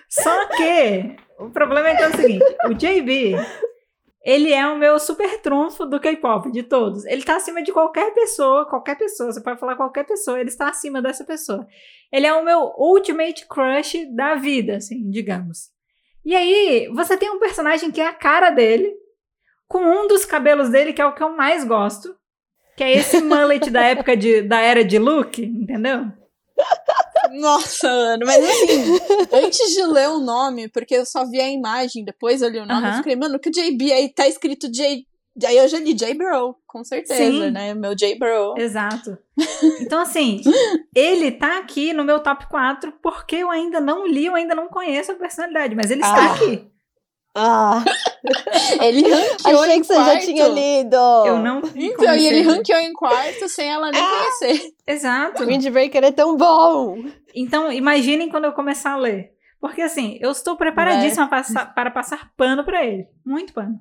Só 0.09 0.47
que 0.47 1.15
o 1.39 1.49
problema 1.49 1.89
é 1.89 1.95
que 1.95 2.03
é 2.03 2.07
o 2.07 2.15
seguinte: 2.15 2.45
o 2.65 2.73
JB, 2.73 3.35
ele 4.23 4.53
é 4.53 4.67
o 4.67 4.77
meu 4.77 4.99
super 4.99 5.41
trunfo 5.41 5.85
do 5.85 5.99
K-pop, 5.99 6.51
de 6.51 6.63
todos. 6.63 7.05
Ele 7.05 7.23
tá 7.23 7.37
acima 7.37 7.61
de 7.61 7.71
qualquer 7.71 8.13
pessoa, 8.13 8.67
qualquer 8.67 8.97
pessoa, 8.97 9.31
você 9.31 9.41
pode 9.41 9.59
falar 9.59 9.75
qualquer 9.75 10.05
pessoa, 10.05 10.39
ele 10.39 10.49
está 10.49 10.69
acima 10.69 11.01
dessa 11.01 11.23
pessoa. 11.23 11.67
Ele 12.11 12.25
é 12.25 12.33
o 12.33 12.43
meu 12.43 12.73
ultimate 12.77 13.47
crush 13.47 14.05
da 14.15 14.35
vida, 14.35 14.77
assim, 14.77 15.09
digamos. 15.09 15.69
E 16.27 16.35
aí, 16.35 16.89
você 16.93 17.15
tem 17.15 17.29
um 17.29 17.39
personagem 17.39 17.89
que 17.89 18.01
é 18.01 18.05
a 18.05 18.13
cara 18.13 18.49
dele, 18.49 18.93
com 19.65 19.79
um 19.79 20.09
dos 20.09 20.25
cabelos 20.25 20.69
dele, 20.69 20.91
que 20.91 21.01
é 21.01 21.05
o 21.05 21.15
que 21.15 21.23
eu 21.23 21.29
mais 21.29 21.63
gosto, 21.63 22.13
que 22.75 22.83
é 22.83 22.97
esse 22.97 23.21
mullet 23.21 23.69
da 23.69 23.79
época 23.87 24.17
de, 24.17 24.41
da 24.41 24.59
era 24.59 24.83
de 24.83 24.99
Luke, 24.99 25.41
entendeu? 25.41 26.11
Nossa, 27.31 27.87
Ana, 27.87 28.25
mas 28.25 28.43
assim, 28.43 28.99
antes 29.31 29.71
de 29.71 29.83
ler 29.83 30.09
o 30.09 30.19
nome, 30.19 30.67
porque 30.67 30.95
eu 30.95 31.05
só 31.05 31.25
vi 31.25 31.39
a 31.39 31.49
imagem, 31.49 32.03
depois 32.03 32.41
eu 32.41 32.49
li 32.49 32.59
o 32.59 32.65
nome, 32.65 32.87
eu 32.87 32.91
Aham. 32.91 32.97
fiquei, 32.97 33.15
mano, 33.15 33.39
que 33.39 33.49
JB 33.49 33.93
aí 33.93 34.13
tá 34.13 34.27
escrito 34.27 34.69
J. 34.69 35.06
Aí 35.45 35.57
eu 35.57 35.67
já 35.67 35.77
li 35.79 35.93
J-Bro, 35.93 36.55
com 36.65 36.83
certeza, 36.83 37.15
Sim. 37.23 37.51
né? 37.51 37.73
Meu 37.73 37.93
J-Bro. 37.95 38.55
Exato. 38.57 39.17
Então, 39.81 40.01
assim, 40.01 40.41
ele 40.95 41.31
tá 41.31 41.59
aqui 41.59 41.93
no 41.93 42.03
meu 42.03 42.19
top 42.19 42.47
4 42.49 42.93
porque 43.01 43.35
eu 43.37 43.51
ainda 43.51 43.79
não 43.79 44.07
li, 44.07 44.25
eu 44.25 44.35
ainda 44.35 44.55
não 44.55 44.67
conheço 44.67 45.11
a 45.11 45.15
personalidade, 45.15 45.75
mas 45.75 45.91
ele 45.91 46.01
está 46.01 46.15
Ah. 46.31 46.33
aqui. 46.33 46.67
Ah, 47.39 47.83
Ele 48.81 49.03
ranqueou 49.07 49.61
achei 49.61 49.75
em 49.75 49.81
que 49.81 49.85
você 49.85 49.93
já 49.93 50.03
quarto. 50.05 50.25
tinha 50.25 50.47
lido. 50.47 50.95
Eu 51.27 51.37
não. 51.37 51.61
Então, 51.75 52.15
e 52.15 52.25
ele 52.25 52.41
ranqueou 52.41 52.79
em 52.79 52.91
quarto 52.93 53.47
sem 53.47 53.69
ela 53.71 53.91
nem 53.91 54.01
conhecer. 54.03 54.71
Exato. 54.87 55.45
Windbreaker 55.45 56.03
é 56.03 56.11
tão 56.11 56.35
bom. 56.35 56.97
Então, 57.35 57.71
imaginem 57.71 58.27
quando 58.29 58.45
eu 58.45 58.53
começar 58.53 58.93
a 58.93 58.97
ler. 58.97 59.33
Porque, 59.61 59.83
assim, 59.83 60.17
eu 60.19 60.31
estou 60.31 60.57
preparadíssima 60.57 61.27
para 61.27 61.37
passar, 61.43 61.73
para 61.75 61.91
passar 61.91 62.31
pano 62.35 62.63
pra 62.63 62.83
ele. 62.83 63.05
Muito 63.23 63.53
pano. 63.53 63.79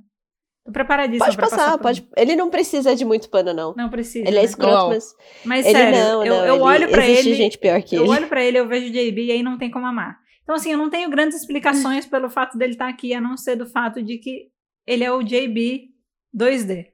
Tô 0.66 0.72
preparadíssima 0.72 1.24
Pode 1.26 1.36
pra 1.36 1.48
passar, 1.48 1.56
passar 1.64 1.78
pode. 1.78 2.08
Ele 2.16 2.34
não 2.36 2.50
precisa 2.50 2.94
de 2.96 3.04
muito 3.04 3.30
pano, 3.30 3.54
não. 3.54 3.72
Não 3.76 3.88
precisa. 3.88 4.26
Ele 4.28 4.36
é 4.36 4.40
né? 4.40 4.44
escroto, 4.44 4.72
Não. 4.74 4.88
mas. 4.88 5.14
Mas, 5.44 5.64
ele 5.66 5.78
sério, 5.78 5.98
não, 5.98 6.24
eu, 6.26 6.34
não. 6.34 6.44
eu 6.46 6.54
ele- 6.56 6.62
olho 6.62 6.88
pra 6.90 7.06
existe 7.08 7.28
ele. 7.28 7.36
gente 7.36 7.58
pior 7.58 7.80
que 7.82 7.94
Eu 7.96 8.02
ele. 8.02 8.10
olho 8.10 8.26
pra 8.28 8.44
ele, 8.44 8.58
eu 8.58 8.66
vejo 8.66 8.90
JB 8.92 9.26
e 9.26 9.30
aí 9.32 9.42
não 9.42 9.56
tem 9.56 9.70
como 9.70 9.86
amar. 9.86 10.18
Então, 10.42 10.54
assim, 10.56 10.72
eu 10.72 10.78
não 10.78 10.90
tenho 10.90 11.08
grandes 11.10 11.38
explicações 11.40 12.04
pelo 12.06 12.28
fato 12.28 12.58
dele 12.58 12.72
estar 12.72 12.88
aqui, 12.88 13.14
a 13.14 13.20
não 13.20 13.36
ser 13.36 13.56
do 13.56 13.66
fato 13.66 14.02
de 14.02 14.18
que 14.18 14.48
ele 14.86 15.02
é 15.04 15.10
o 15.12 15.22
JB 15.22 15.88
2D. 16.36 16.86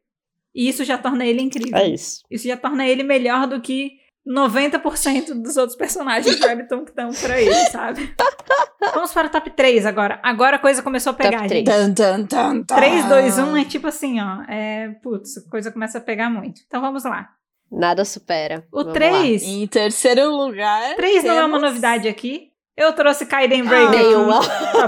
E 0.54 0.68
isso 0.68 0.84
já 0.84 0.98
torna 0.98 1.24
ele 1.26 1.40
incrível. 1.42 1.76
É 1.76 1.88
isso. 1.88 2.20
Isso 2.30 2.46
já 2.46 2.56
torna 2.56 2.86
ele 2.86 3.02
melhor 3.02 3.46
do 3.46 3.60
que 3.60 3.92
90% 4.26 5.42
dos 5.42 5.56
outros 5.56 5.76
personagens 5.76 6.38
do 6.38 6.46
Webtoon 6.46 6.84
que 6.84 6.90
estão 6.90 7.10
por 7.10 7.30
aí, 7.30 7.52
sabe? 7.70 8.14
Vamos 8.94 9.12
para 9.12 9.26
o 9.26 9.30
top 9.30 9.50
3 9.50 9.86
agora. 9.86 10.20
Agora 10.22 10.56
a 10.56 10.58
coisa 10.58 10.82
começou 10.82 11.10
a 11.10 11.14
pegar, 11.14 11.38
Top 11.42 11.48
gente. 11.48 11.64
três. 11.64 11.78
Tan, 11.78 11.92
tan, 11.94 12.26
tan, 12.26 12.62
tan. 12.62 12.76
3, 12.76 13.04
2, 13.06 13.38
1 13.38 13.56
é 13.56 13.64
tipo 13.64 13.86
assim, 13.86 14.20
ó. 14.20 14.42
É, 14.48 14.88
putz, 15.02 15.38
a 15.38 15.50
coisa 15.50 15.70
começa 15.72 15.98
a 15.98 16.00
pegar 16.00 16.30
muito. 16.30 16.60
Então 16.66 16.80
vamos 16.80 17.04
lá. 17.04 17.28
Nada 17.70 18.04
supera. 18.04 18.66
O 18.70 18.78
Vamos 18.80 18.92
3. 18.92 19.42
Em 19.44 19.66
terceiro 19.66 20.30
lugar. 20.30 20.94
3 20.96 21.24
não 21.24 21.34
é 21.34 21.44
uma 21.44 21.56
temos- 21.58 21.62
novidade 21.62 22.08
aqui. 22.08 22.48
Eu 22.76 22.92
trouxe 22.92 23.26
Kaiden 23.26 23.64
Breaker. 23.64 23.94
lá. 23.94 24.02
Nenhuma. 24.02 24.40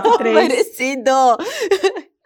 Top 0.02 0.16
3. 0.18 0.34
Merecido! 0.34 1.10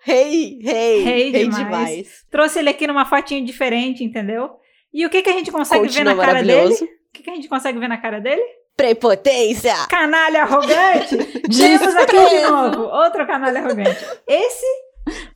Rei, 0.00 0.58
rei, 0.62 1.02
Rei 1.02 1.32
demais. 1.32 1.56
demais. 1.56 2.08
Trouxe 2.30 2.58
ele 2.60 2.70
aqui 2.70 2.86
numa 2.86 3.04
fotinho 3.04 3.44
diferente, 3.44 4.02
entendeu? 4.02 4.50
E 4.92 5.04
o 5.04 5.10
que, 5.10 5.20
que 5.22 5.28
a 5.28 5.32
gente 5.34 5.50
consegue 5.52 5.82
Continua 5.84 6.14
ver 6.14 6.18
na 6.20 6.24
cara 6.26 6.42
dele? 6.42 6.74
Que, 7.18 7.22
que 7.24 7.30
a 7.30 7.34
gente 7.34 7.48
consegue 7.48 7.78
ver 7.78 7.88
na 7.88 7.98
cara 7.98 8.20
dele? 8.20 8.42
Prepotência! 8.76 9.74
Canalha 9.90 10.42
arrogante! 10.42 11.16
Temos 11.50 11.94
aqui 11.96 12.28
de 12.30 12.42
novo, 12.48 12.82
outro 12.84 13.26
canalha 13.26 13.60
arrogante. 13.60 13.98
Esse 14.26 14.64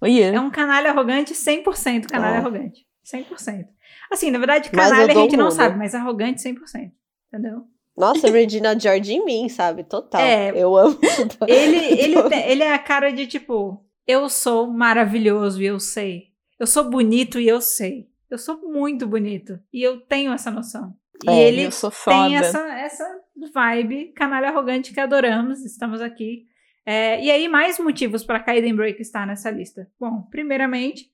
Oiê. 0.01 0.23
é 0.33 0.41
um 0.41 0.51
canalha 0.51 0.91
arrogante 0.91 1.35
100% 1.35 2.07
canalha 2.09 2.37
Oh. 2.37 2.41
arrogante. 2.47 2.87
100%. 3.05 3.67
Assim, 4.11 4.31
na 4.31 4.39
verdade, 4.39 4.71
canalha 4.71 5.13
a 5.13 5.15
gente 5.15 5.37
não 5.37 5.47
mundo. 5.47 5.55
sabe, 5.55 5.77
mas 5.77 5.95
arrogante 5.95 6.41
100%. 6.41 6.93
Entendeu? 7.33 7.63
Nossa, 7.97 8.31
Regina 8.31 8.79
George 8.79 9.13
em 9.15 9.25
mim, 9.25 9.49
sabe? 9.49 9.85
Total. 9.85 10.21
É. 10.21 10.53
Eu 10.55 10.75
amo. 10.77 10.99
Ele, 11.47 11.77
ele, 12.01 12.23
tem- 12.29 12.49
ele 12.49 12.63
é 12.63 12.73
a 12.73 12.79
cara 12.79 13.11
de 13.13 13.27
tipo, 13.27 13.85
eu 14.07 14.29
sou 14.31 14.67
maravilhoso 14.67 15.61
e 15.61 15.67
eu 15.67 15.79
sei. 15.81 16.29
Eu 16.59 16.67
sou 16.67 16.85
bonito 16.89 17.39
e 17.41 17.49
eu 17.49 17.61
sei. 17.61 18.07
Eu 18.31 18.39
sou 18.39 18.59
muito 18.63 19.07
bonito. 19.07 19.59
E 19.73 19.83
eu 19.83 20.01
tenho 20.01 20.33
essa 20.33 20.51
noção. 20.51 20.95
E 21.25 21.31
É, 21.31 21.49
ele 21.49 21.69
tem 22.07 22.37
essa, 22.37 22.59
essa 22.79 23.21
vibe 23.53 24.13
canalha 24.15 24.49
arrogante 24.49 24.93
que 24.93 25.01
adoramos. 25.01 25.65
Estamos 25.65 26.01
aqui. 26.01 26.47
É, 26.85 27.23
e 27.23 27.31
aí, 27.31 27.49
mais 27.49 27.79
motivos 27.79 28.25
para 28.25 28.41
Kaiden 28.41 28.75
Break 28.75 29.01
estar 29.01 29.27
nessa 29.27 29.51
lista. 29.51 29.89
Bom, 29.99 30.23
primeiramente, 30.31 31.11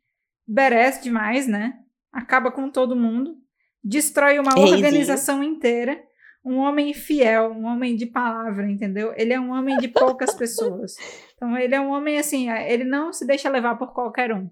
badass 0.46 1.02
demais, 1.02 1.46
né? 1.46 1.74
Acaba 2.12 2.50
com 2.50 2.70
todo 2.70 2.96
mundo. 2.96 3.36
Destrói 3.84 4.38
uma 4.38 4.59
organização 4.59 5.42
inteira. 5.42 6.02
Um 6.44 6.56
homem 6.56 6.94
fiel, 6.94 7.50
um 7.50 7.66
homem 7.66 7.94
de 7.94 8.06
palavra, 8.06 8.70
entendeu? 8.70 9.12
Ele 9.16 9.34
é 9.34 9.40
um 9.40 9.50
homem 9.50 9.76
de 9.78 9.89
poucas 9.89 10.35
pessoas. 10.35 10.94
Então, 11.39 11.56
ele 11.56 11.72
é 11.72 11.80
um 11.80 11.90
homem 11.90 12.18
assim, 12.18 12.51
ele 12.51 12.82
não 12.82 13.12
se 13.12 13.24
deixa 13.24 13.48
levar 13.48 13.76
por 13.76 13.93
qualquer 13.93 14.32
um, 14.35 14.51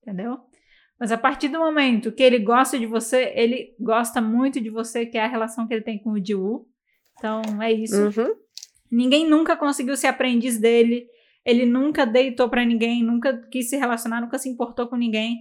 entendeu? 0.00 0.38
Mas 1.00 1.10
a 1.10 1.16
partir 1.16 1.48
do 1.48 1.58
momento 1.58 2.12
que 2.12 2.22
ele 2.22 2.38
gosta 2.38 2.78
de 2.78 2.84
você, 2.84 3.32
ele 3.34 3.74
gosta 3.80 4.20
muito 4.20 4.60
de 4.60 4.68
você, 4.68 5.06
que 5.06 5.16
é 5.16 5.24
a 5.24 5.28
relação 5.28 5.66
que 5.66 5.72
ele 5.72 5.82
tem 5.82 5.98
com 5.98 6.10
o 6.10 6.22
Jiwoo. 6.22 6.66
Então, 7.18 7.40
é 7.62 7.72
isso. 7.72 7.96
Uhum. 7.96 8.34
Ninguém 8.92 9.26
nunca 9.26 9.56
conseguiu 9.56 9.96
ser 9.96 10.08
aprendiz 10.08 10.60
dele. 10.60 11.06
Ele 11.42 11.64
nunca 11.64 12.04
deitou 12.04 12.50
pra 12.50 12.66
ninguém, 12.66 13.02
nunca 13.02 13.34
quis 13.50 13.70
se 13.70 13.78
relacionar, 13.78 14.20
nunca 14.20 14.36
se 14.38 14.50
importou 14.50 14.88
com 14.88 14.96
ninguém. 14.96 15.38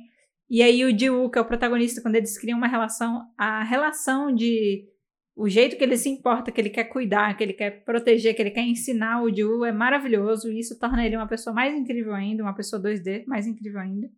E 0.49 0.64
aí 0.64 0.86
o 0.86 0.98
Jiwoo, 0.98 1.30
que 1.30 1.38
é 1.38 1.41
o 1.41 1.45
protagonista, 1.45 2.02
quando 2.02 2.15
eles 2.15 2.40
criam 2.40 2.57
uma 2.57 2.68
relação, 2.68 3.27
a 3.38 3.61
relação 3.61 4.34
de 4.34 4.88
o 5.36 5.49
jeito 5.49 5.77
que 5.77 5.84
ele 5.84 5.98
se 5.98 6.07
importa, 6.07 6.52
que 6.52 6.60
ele 6.60 6.69
quer 6.69 6.86
cuidar, 6.86 7.36
que 7.36 7.44
ele 7.44 7.53
quer 7.53 7.84
proteger, 7.84 8.34
que 8.34 8.41
ele 8.41 8.52
quer 8.52 8.64
ensinar 8.64 9.22
o 9.22 9.34
Jiwoo 9.34 9.65
é 9.65 9.73
maravilhoso. 9.73 10.49
E 10.49 10.60
isso 10.60 10.80
torna 10.80 11.06
ele 11.06 11.18
uma 11.18 11.27
pessoa 11.27 11.53
mais 11.53 11.76
incrível 11.76 12.14
ainda, 12.14 12.44
uma 12.44 12.56
pessoa 12.56 12.81
2D 12.81 13.26
mais 13.27 13.45
incrível 13.45 13.81
ainda. 13.81 14.10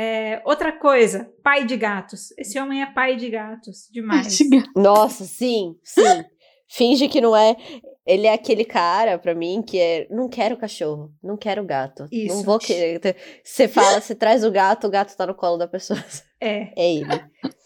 É, 0.00 0.40
outra 0.44 0.70
coisa, 0.70 1.28
pai 1.42 1.64
de 1.64 1.76
gatos. 1.76 2.30
Esse 2.38 2.56
homem 2.60 2.82
é 2.82 2.86
pai 2.86 3.16
de 3.16 3.28
gatos, 3.28 3.88
demais. 3.90 4.38
Nossa, 4.76 5.24
sim, 5.24 5.74
sim. 5.82 6.24
Finge 6.68 7.08
que 7.08 7.20
não 7.20 7.34
é. 7.34 7.56
Ele 8.06 8.28
é 8.28 8.32
aquele 8.32 8.64
cara, 8.64 9.18
pra 9.18 9.34
mim, 9.34 9.60
que 9.60 9.76
é. 9.76 10.06
Não 10.08 10.28
quero 10.28 10.56
cachorro, 10.56 11.12
não 11.20 11.36
quero 11.36 11.64
gato. 11.64 12.06
Isso. 12.12 12.36
Não 12.36 12.44
vou 12.44 12.60
querer. 12.60 13.00
Você 13.42 13.66
fala, 13.66 14.00
você 14.00 14.14
traz 14.14 14.44
o 14.44 14.52
gato, 14.52 14.86
o 14.86 14.90
gato 14.90 15.16
tá 15.16 15.26
no 15.26 15.34
colo 15.34 15.56
da 15.56 15.66
pessoa. 15.66 15.98
É. 16.40 16.72
É 16.76 16.94
ele. 16.94 17.24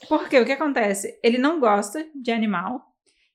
Porque 0.08 0.40
o 0.40 0.46
que 0.46 0.52
acontece? 0.52 1.20
Ele 1.22 1.36
não 1.36 1.60
gosta 1.60 2.08
de 2.14 2.32
animal. 2.32 2.80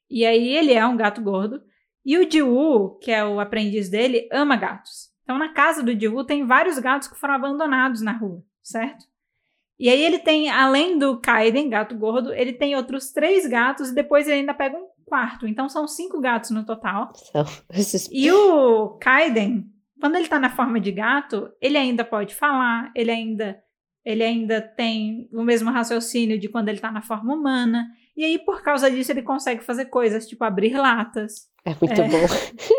E 0.10 0.26
aí 0.26 0.58
ele 0.58 0.74
é 0.74 0.84
um 0.84 0.98
gato 0.98 1.22
gordo. 1.22 1.62
E 2.04 2.18
o 2.18 2.28
Jiwoo, 2.28 2.98
que 2.98 3.12
é 3.12 3.24
o 3.24 3.40
aprendiz 3.40 3.88
dele, 3.88 4.28
ama 4.32 4.56
gatos. 4.56 5.12
Então 5.22 5.38
na 5.38 5.54
casa 5.54 5.84
do 5.84 5.94
Jiwoo 5.94 6.26
tem 6.26 6.48
vários 6.48 6.80
gatos 6.80 7.08
que 7.08 7.20
foram 7.20 7.36
abandonados 7.36 8.02
na 8.02 8.18
rua, 8.18 8.42
certo? 8.68 9.06
E 9.80 9.90
aí 9.90 10.02
ele 10.02 10.18
tem, 10.20 10.50
além 10.50 10.98
do 10.98 11.20
Kaiden, 11.20 11.70
gato 11.70 11.96
gordo, 11.96 12.34
ele 12.34 12.52
tem 12.54 12.76
outros 12.76 13.12
três 13.12 13.46
gatos 13.48 13.90
e 13.90 13.96
depois 13.96 14.28
ele 14.28 14.40
ainda 14.40 14.54
pega 14.54 14.76
um 14.76 14.88
quarto. 15.06 15.48
Então 15.48 15.70
são 15.70 15.88
cinco 15.88 16.20
gatos 16.20 16.50
no 16.50 16.66
total. 16.66 17.12
Esses- 17.72 18.10
E 18.12 18.32
o 18.32 18.98
Kaiden, 19.00 19.66
quando 20.02 20.16
ele 20.16 20.28
tá 20.28 20.40
na 20.40 20.50
forma 20.50 20.80
de 20.80 20.92
gato, 20.92 21.50
ele 21.62 21.78
ainda 21.78 22.04
pode 22.04 22.34
falar, 22.34 22.92
ele 22.96 23.12
ainda 23.12 23.62
ele 24.04 24.24
ainda 24.24 24.62
tem 24.62 25.28
o 25.34 25.44
mesmo 25.44 25.70
raciocínio 25.70 26.40
de 26.40 26.48
quando 26.48 26.70
ele 26.70 26.80
tá 26.80 26.90
na 26.90 27.02
forma 27.02 27.34
humana. 27.36 27.86
E 28.16 28.24
aí, 28.24 28.40
por 28.40 28.64
causa 28.64 28.90
disso, 28.90 29.12
ele 29.12 29.22
consegue 29.22 29.62
fazer 29.62 29.88
coisas, 29.88 30.26
tipo 30.26 30.46
abrir 30.46 30.78
latas. 30.78 31.50
É 31.66 31.72
muito 31.82 32.02
É. 32.02 32.08
bom. 32.08 32.26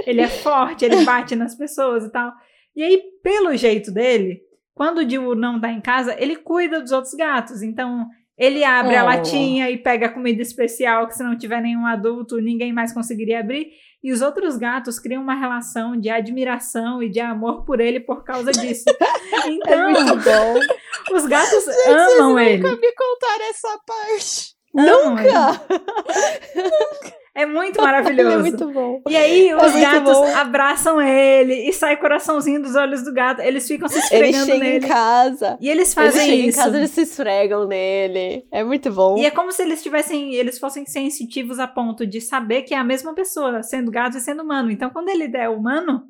Ele 0.06 0.22
é 0.22 0.28
forte, 0.28 0.86
ele 0.86 1.04
bate 1.04 1.36
nas 1.36 1.54
pessoas 1.54 2.04
e 2.06 2.10
tal. 2.10 2.32
E 2.74 2.82
aí, 2.82 3.02
pelo 3.22 3.54
jeito 3.56 3.92
dele, 3.92 4.40
quando 4.78 4.98
o 4.98 5.10
Jiwoo 5.10 5.34
não 5.34 5.60
tá 5.60 5.68
em 5.72 5.80
casa, 5.80 6.14
ele 6.22 6.36
cuida 6.36 6.80
dos 6.80 6.92
outros 6.92 7.12
gatos. 7.14 7.62
Então, 7.62 8.06
ele 8.38 8.62
abre 8.62 8.94
a 8.94 9.02
Oh. 9.02 9.06
latinha 9.06 9.68
e 9.68 9.76
pega 9.76 10.06
a 10.06 10.08
comida 10.08 10.40
especial, 10.40 11.08
que 11.08 11.14
se 11.16 11.24
não 11.24 11.36
tiver 11.36 11.60
nenhum 11.60 11.84
adulto, 11.84 12.40
ninguém 12.40 12.72
mais 12.72 12.92
conseguiria 12.94 13.40
abrir. 13.40 13.66
E 14.04 14.12
os 14.12 14.20
outros 14.22 14.56
gatos 14.56 15.00
criam 15.00 15.20
uma 15.20 15.34
relação 15.34 15.96
de 15.98 16.08
admiração 16.08 17.02
e 17.02 17.08
de 17.10 17.18
amor 17.18 17.64
por 17.64 17.80
ele 17.80 17.98
por 17.98 18.22
causa 18.22 18.52
disso. 18.52 18.84
É 19.44 19.50
Então, 19.50 19.92
bom. 20.16 21.14
os 21.16 21.26
gatos 21.26 21.64
Vocês 21.64 22.18
amam 22.20 22.38
ele. 22.38 22.62
nunca 22.62 22.76
me 22.76 22.92
contaram 22.92 23.50
essa 23.50 23.78
parte. 23.86 24.54
Amam 24.76 25.18
ele. 25.18 25.28
Nunca! 26.54 27.16
É 27.38 27.46
muito 27.46 27.78
Ele 27.78 27.86
maravilhoso. 27.86 28.30
é 28.30 28.38
muito 28.38 28.70
bom. 28.72 29.02
E 29.08 29.16
aí 29.16 29.54
os 29.54 29.62
muito 29.62 29.80
gatos 29.80 30.12
bom. 30.12 30.36
abraçam 30.36 31.00
ele 31.00 31.68
e 31.68 31.72
sai 31.72 31.96
coraçãozinho 31.96 32.60
dos 32.60 32.74
olhos 32.74 33.04
do 33.04 33.12
gato. 33.12 33.40
Eles 33.40 33.66
ficam 33.68 33.88
se 33.88 33.96
Ele 34.14 34.26
esfregando 34.30 34.46
chega 34.46 34.64
nele. 34.64 34.84
em 34.84 34.88
casa. 34.88 35.58
E 35.60 35.68
eles 35.70 35.96
Ele 35.96 36.06
fazem 36.10 36.30
em 36.40 36.48
isso. 36.48 36.58
casa, 36.58 36.76
eles 36.76 36.90
se 36.90 37.02
esfregam 37.02 37.66
nele. 37.68 38.44
É 38.50 38.64
muito 38.64 38.90
bom. 38.90 39.16
E 39.18 39.24
é 39.26 39.30
como 39.30 39.52
se 39.52 39.62
eles 39.62 39.82
tivessem, 39.82 40.34
eles 40.34 40.58
fossem 40.58 40.84
sensitivos 40.84 41.58
a 41.58 41.66
ponto 41.68 42.06
de 42.06 42.20
saber 42.20 42.62
que 42.62 42.74
é 42.74 42.78
a 42.78 42.84
mesma 42.84 43.14
pessoa, 43.14 43.62
sendo 43.62 43.90
gato 43.90 44.16
e 44.16 44.20
sendo 44.20 44.42
humano. 44.42 44.70
Então, 44.70 44.90
quando 44.90 45.08
ele 45.08 45.30
é 45.36 45.48
humano, 45.48 46.02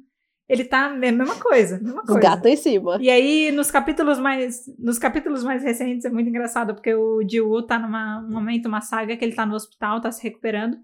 ele 0.49 0.65
tá 0.65 0.87
a 0.87 0.91
mesma 0.95 1.35
coisa, 1.35 1.79
mesma 1.79 2.01
O 2.01 2.07
coisa. 2.07 2.21
gato 2.21 2.47
em 2.47 2.57
cima. 2.57 2.97
E 3.03 3.11
aí, 3.11 3.53
nos 3.53 3.71
capítulos 3.71 4.19
mais, 4.19 4.63
nos 4.79 4.99
capítulos 4.99 5.45
mais 5.45 5.63
recentes, 5.63 6.07
é 6.07 6.11
muito 6.11 6.31
engraçado, 6.31 6.75
porque 6.75 6.95
o 6.95 7.21
Jiwoo 7.29 7.67
tá 7.67 7.79
numa 7.79 8.19
um 8.27 8.31
momento, 8.33 8.65
uma 8.67 8.81
saga 8.81 9.15
que 9.15 9.23
ele 9.23 9.35
tá 9.35 9.45
no 9.45 9.55
hospital, 9.55 10.01
tá 10.01 10.11
se 10.11 10.23
recuperando. 10.23 10.79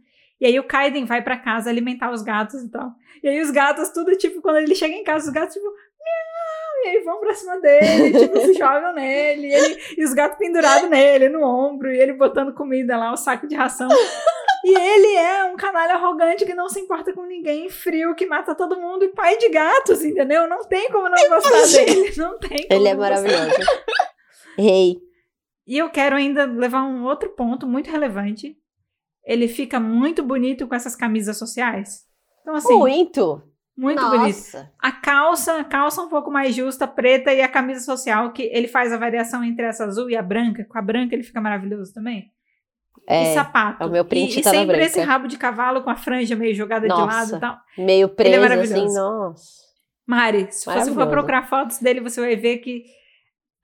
E 0.45 0.47
aí 0.47 0.61
o 0.61 0.65
Kaiden 0.65 1.07
vai 1.07 1.23
pra 1.23 1.39
casa 1.39 1.71
alimentar 1.71 2.13
os 2.13 2.21
gatos 2.21 2.61
e 2.63 2.71
tal. 2.71 2.91
E 3.23 3.29
aí 3.31 3.41
os 3.41 3.51
gatos, 3.51 3.89
tudo 3.89 4.15
tipo, 4.15 4.43
quando 4.43 4.57
ele 4.59 4.75
chega 4.75 4.95
em 4.95 5.03
casa, 5.03 5.27
os 5.27 5.33
gatos, 5.33 5.55
tipo, 5.55 5.65
miau, 5.67 6.85
e 6.85 6.89
aí 6.89 7.03
vão 7.03 7.19
pra 7.19 7.33
cima 7.33 7.59
dele, 7.61 8.13
tipo, 8.21 8.39
se 8.43 8.53
jogam 8.53 8.93
nele, 8.93 9.47
e, 9.47 9.55
ele- 9.55 9.81
e 9.97 10.05
os 10.05 10.13
gatos 10.13 10.37
pendurados 10.37 10.91
nele, 10.91 11.31
no 11.31 11.43
ombro, 11.43 11.91
e 11.91 11.99
ele 11.99 12.13
botando 12.13 12.53
comida 12.53 12.95
lá, 12.95 13.11
o 13.11 13.17
saco 13.17 13.47
de 13.47 13.55
ração. 13.55 13.89
E 14.67 14.75
ele 14.79 15.17
é 15.17 15.45
um 15.45 15.57
canalha 15.57 15.95
arrogante 15.95 16.45
que 16.45 16.53
não 16.55 16.69
se 16.69 16.79
importa 16.79 17.15
com 17.15 17.23
ninguém, 17.25 17.71
frio, 17.71 18.15
que 18.15 18.27
mata 18.27 18.55
todo 18.55 18.79
mundo, 18.79 19.03
e 19.03 19.09
pai 19.09 19.39
de 19.39 19.49
gatos, 19.49 20.05
entendeu? 20.05 20.47
Não 20.47 20.63
tem 20.65 20.91
como 20.91 21.09
não 21.09 21.29
gostar 21.31 21.63
dele. 21.85 22.13
Não 22.19 22.39
tem 22.39 22.51
como 22.69 22.69
Ele 22.71 22.89
é 22.89 22.95
maravilhoso. 22.95 23.57
Rei. 24.59 24.99
E 25.67 25.79
eu 25.79 25.89
quero 25.89 26.17
ainda 26.17 26.45
levar 26.45 26.83
um 26.83 27.05
outro 27.05 27.31
ponto 27.31 27.67
muito 27.67 27.91
relevante. 27.91 28.59
Ele 29.27 29.49
fica 29.49 29.81
muito 29.81 30.23
bonito 30.23 30.67
com 30.67 30.75
essas 30.75 30.95
camisas 30.95 31.39
sociais. 31.39 32.03
Então, 32.43 32.55
assim, 32.55 32.75
Muito. 32.77 33.43
muito 33.77 34.03
bonito. 34.05 34.37
Nossa. 34.37 34.71
A 34.79 34.93
calça, 34.93 35.61
a 35.61 35.65
calça 35.65 36.03
um 36.03 36.09
pouco 36.11 36.31
mais 36.31 36.55
justa, 36.55 36.87
preta, 36.87 37.33
e 37.33 37.41
a 37.41 37.49
camisa 37.49 37.81
social, 37.81 38.33
que 38.33 38.43
ele 38.43 38.69
faz 38.69 38.93
a 38.93 38.99
variação 38.99 39.43
entre 39.43 39.65
essa 39.65 39.85
azul 39.87 40.11
e 40.11 40.17
a 40.17 40.23
branca. 40.23 40.65
Com 40.65 40.79
a 40.79 40.83
branca 40.83 41.15
ele 41.15 41.23
fica 41.23 41.41
maravilhoso 41.41 41.93
também. 41.95 42.31
e 43.09 43.13
É, 43.15 43.35
sapato. 43.35 43.83
é 43.83 43.87
o 43.87 43.91
meu 43.91 44.05
print 44.05 44.37
e, 44.37 44.41
e 44.41 44.43
tá 44.43 44.51
na 44.53 44.59
sempre 44.59 44.77
branca. 44.77 44.87
esse 44.91 45.01
rabo 45.01 45.27
de 45.27 45.39
cavalo 45.39 45.83
com 45.83 45.91
a 45.91 45.97
franja 45.97 46.37
meio 46.37 46.55
jogada 46.55 46.83
de 46.83 46.89
Nossa. 46.89 47.07
lado 47.07 47.37
e 47.37 47.41
tal. 47.41 47.59
meio 47.79 48.09
preso 48.11 48.35
assim, 48.35 48.43
maravilhoso. 48.43 48.95
nossa. 48.95 49.65
Mari, 50.07 50.49
se 50.51 50.67
você 50.67 50.93
for 50.93 51.07
procurar 51.09 51.49
fotos 51.49 51.79
dele, 51.79 52.01
você 52.01 52.21
vai 52.21 52.37
ver 52.37 52.59
que. 52.59 52.85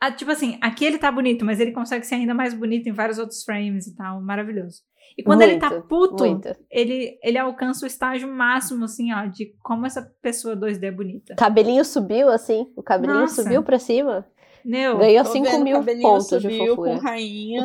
ah, 0.01 0.11
tipo 0.11 0.31
assim, 0.31 0.59
aqui 0.63 0.87
ele 0.87 0.97
tá 0.97 1.13
bonito, 1.13 1.45
mas 1.45 1.61
ele 1.61 1.71
consegue 1.73 2.07
ser 2.07 2.15
ainda 2.15 2.33
mais 2.33 2.55
bonito 2.55 2.89
em 2.89 2.93
vários 2.93 3.19
outros 3.19 3.45
frames 3.45 3.87
e 3.87 3.95
tal. 3.95 4.23
Maravilhoso. 4.23 4.81
E 5.21 5.23
quando 5.23 5.43
ele 5.43 5.59
tá 5.59 5.69
Muito, 5.69 5.87
puto, 5.87 6.25
Muito. 6.25 6.49
ele, 6.71 7.19
ele 7.23 7.37
alcança 7.37 7.85
o 7.85 7.87
estágio 7.87 8.27
máximo, 8.27 8.87
assim, 8.87 9.13
ó, 9.13 9.27
de 9.27 9.53
como 9.63 9.85
essa 9.85 10.01
pessoa 10.23 10.57
2D 10.57 10.83
é 10.85 10.91
bonita. 10.91 11.35
Cabelinho 11.35 11.85
subiu, 11.85 12.31
assim. 12.31 12.67
O 12.75 12.83
cabelinho 12.83 13.21
Nossa. 13.21 13.43
subiu 13.43 13.63
pra 13.63 13.79
cima. 13.79 14.27
Meu, 14.65 14.99
Ganhou 14.99 15.25
Tô 15.25 15.33
5 15.33 15.45
vendo, 15.45 15.65
mil 15.65 15.83
pontos 16.03 16.29
de 16.29 16.41
subiu 16.41 16.77
fofura. 16.77 17.01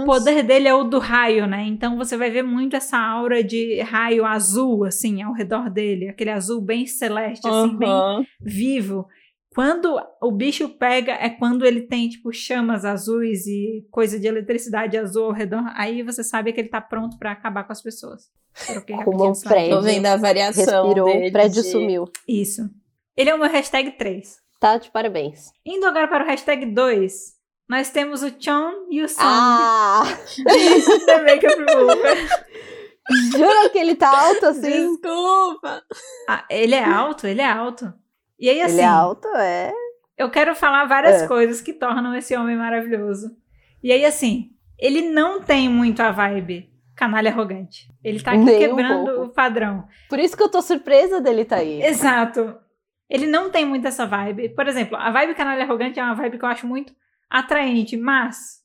o 0.01 0.05
poder 0.05 0.43
dele 0.43 0.67
é 0.67 0.73
o 0.73 0.83
do 0.83 0.99
raio, 0.99 1.45
né? 1.47 1.63
Então 1.67 1.97
você 1.97 2.15
vai 2.17 2.29
ver 2.29 2.43
muito 2.43 2.75
essa 2.75 2.97
aura 2.97 3.43
de 3.43 3.81
raio 3.81 4.25
azul, 4.25 4.83
assim, 4.85 5.21
ao 5.21 5.33
redor 5.33 5.69
dele. 5.69 6.09
Aquele 6.09 6.29
azul 6.31 6.61
bem 6.61 6.85
celeste, 6.85 7.47
assim, 7.47 7.77
bem 7.77 8.27
vivo. 8.41 9.07
Quando 9.55 9.97
o 10.21 10.31
bicho 10.31 10.67
pega 10.67 11.13
é 11.13 11.29
quando 11.29 11.65
ele 11.65 11.83
tem, 11.83 12.09
tipo, 12.09 12.33
chamas 12.33 12.83
azuis 12.83 13.47
e 13.47 13.87
coisa 13.89 14.19
de 14.19 14.27
eletricidade 14.27 14.97
azul 14.97 15.25
ao 15.27 15.31
redor. 15.31 15.63
Aí 15.75 16.03
você 16.03 16.23
sabe 16.25 16.51
que 16.51 16.59
ele 16.59 16.67
tá 16.67 16.81
pronto 16.81 17.17
pra 17.17 17.31
acabar 17.31 17.63
com 17.63 17.71
as 17.71 17.81
pessoas. 17.81 18.23
Como 19.05 19.29
um 19.29 19.33
prédio. 19.33 19.77
Tô 19.77 19.81
vendo 19.81 20.05
a 20.07 20.17
variação 20.17 20.83
Respirou, 20.87 21.07
dele 21.07 21.29
o 21.29 21.31
prédio 21.31 21.63
de- 21.63 21.71
sumiu. 21.71 22.03
Isso. 22.27 22.69
Ele 23.15 23.29
é 23.29 23.35
o 23.35 23.39
meu 23.39 23.49
hashtag 23.49 23.91
3. 23.91 24.37
Tá 24.59 24.77
de 24.77 24.91
parabéns. 24.91 25.51
Indo 25.65 25.85
agora 25.85 26.07
para 26.09 26.25
o 26.25 26.27
hashtag 26.27 26.65
2, 26.65 27.33
nós 27.69 27.89
temos 27.91 28.23
o 28.23 28.31
Chon 28.37 28.71
e 28.91 29.01
o 29.01 29.07
Song 29.07 29.23
Ah! 29.25 30.03
de 30.35 31.05
The 31.05 31.21
Makeup 31.21 31.55
Remover. 31.65 32.45
Jura 33.31 33.69
que 33.69 33.77
ele 33.77 33.95
tá 33.95 34.09
alto 34.09 34.45
assim? 34.47 34.91
Desculpa. 34.91 35.81
Ah, 36.27 36.43
ele 36.49 36.75
é 36.75 36.83
alto, 36.83 37.25
ele 37.27 37.41
é 37.41 37.49
alto. 37.49 37.93
E 38.39 38.49
aí, 38.49 38.61
assim, 38.61 38.73
Ele 38.75 38.81
é 38.81 38.85
alto, 38.85 39.27
é. 39.35 39.71
eu 40.17 40.29
quero 40.29 40.55
falar 40.55 40.85
várias 40.85 41.21
É. 41.23 41.27
coisas 41.27 41.61
que 41.61 41.73
tornam 41.73 42.15
esse 42.15 42.35
homem 42.35 42.55
maravilhoso. 42.57 43.31
E 43.83 43.91
aí, 43.91 44.03
assim, 44.05 44.49
ele 44.77 45.01
não 45.09 45.41
tem 45.41 45.69
muito 45.69 46.01
a 46.01 46.11
vibe 46.11 46.69
canalha 46.95 47.29
arrogante. 47.31 47.87
Ele 48.03 48.21
tá 48.21 48.31
aqui 48.31 48.39
Nem 48.43 48.55
um 48.55 48.59
quebrando 48.75 49.05
pouco. 49.05 49.23
o 49.23 49.29
padrão. 49.29 49.85
Por 50.09 50.19
isso 50.19 50.35
que 50.35 50.43
eu 50.43 50.49
tô 50.49 50.61
surpresa 50.61 51.19
dele 51.21 51.43
tá 51.45 51.57
aí. 51.57 51.81
Exato. 51.83 52.55
Ele 53.09 53.27
não 53.27 53.49
tem 53.49 53.65
muito 53.65 53.87
essa 53.87 54.05
vibe. 54.05 54.49
Por 54.49 54.67
exemplo, 54.67 54.97
a 54.97 55.11
vibe 55.11 55.35
canalha 55.35 55.63
arrogante 55.63 55.99
é 55.99 56.03
uma 56.03 56.15
vibe 56.15 56.37
que 56.39 56.43
eu 56.45 56.49
acho 56.49 56.65
muito 56.65 56.93
atraente, 57.29 57.95
mas 57.97 58.61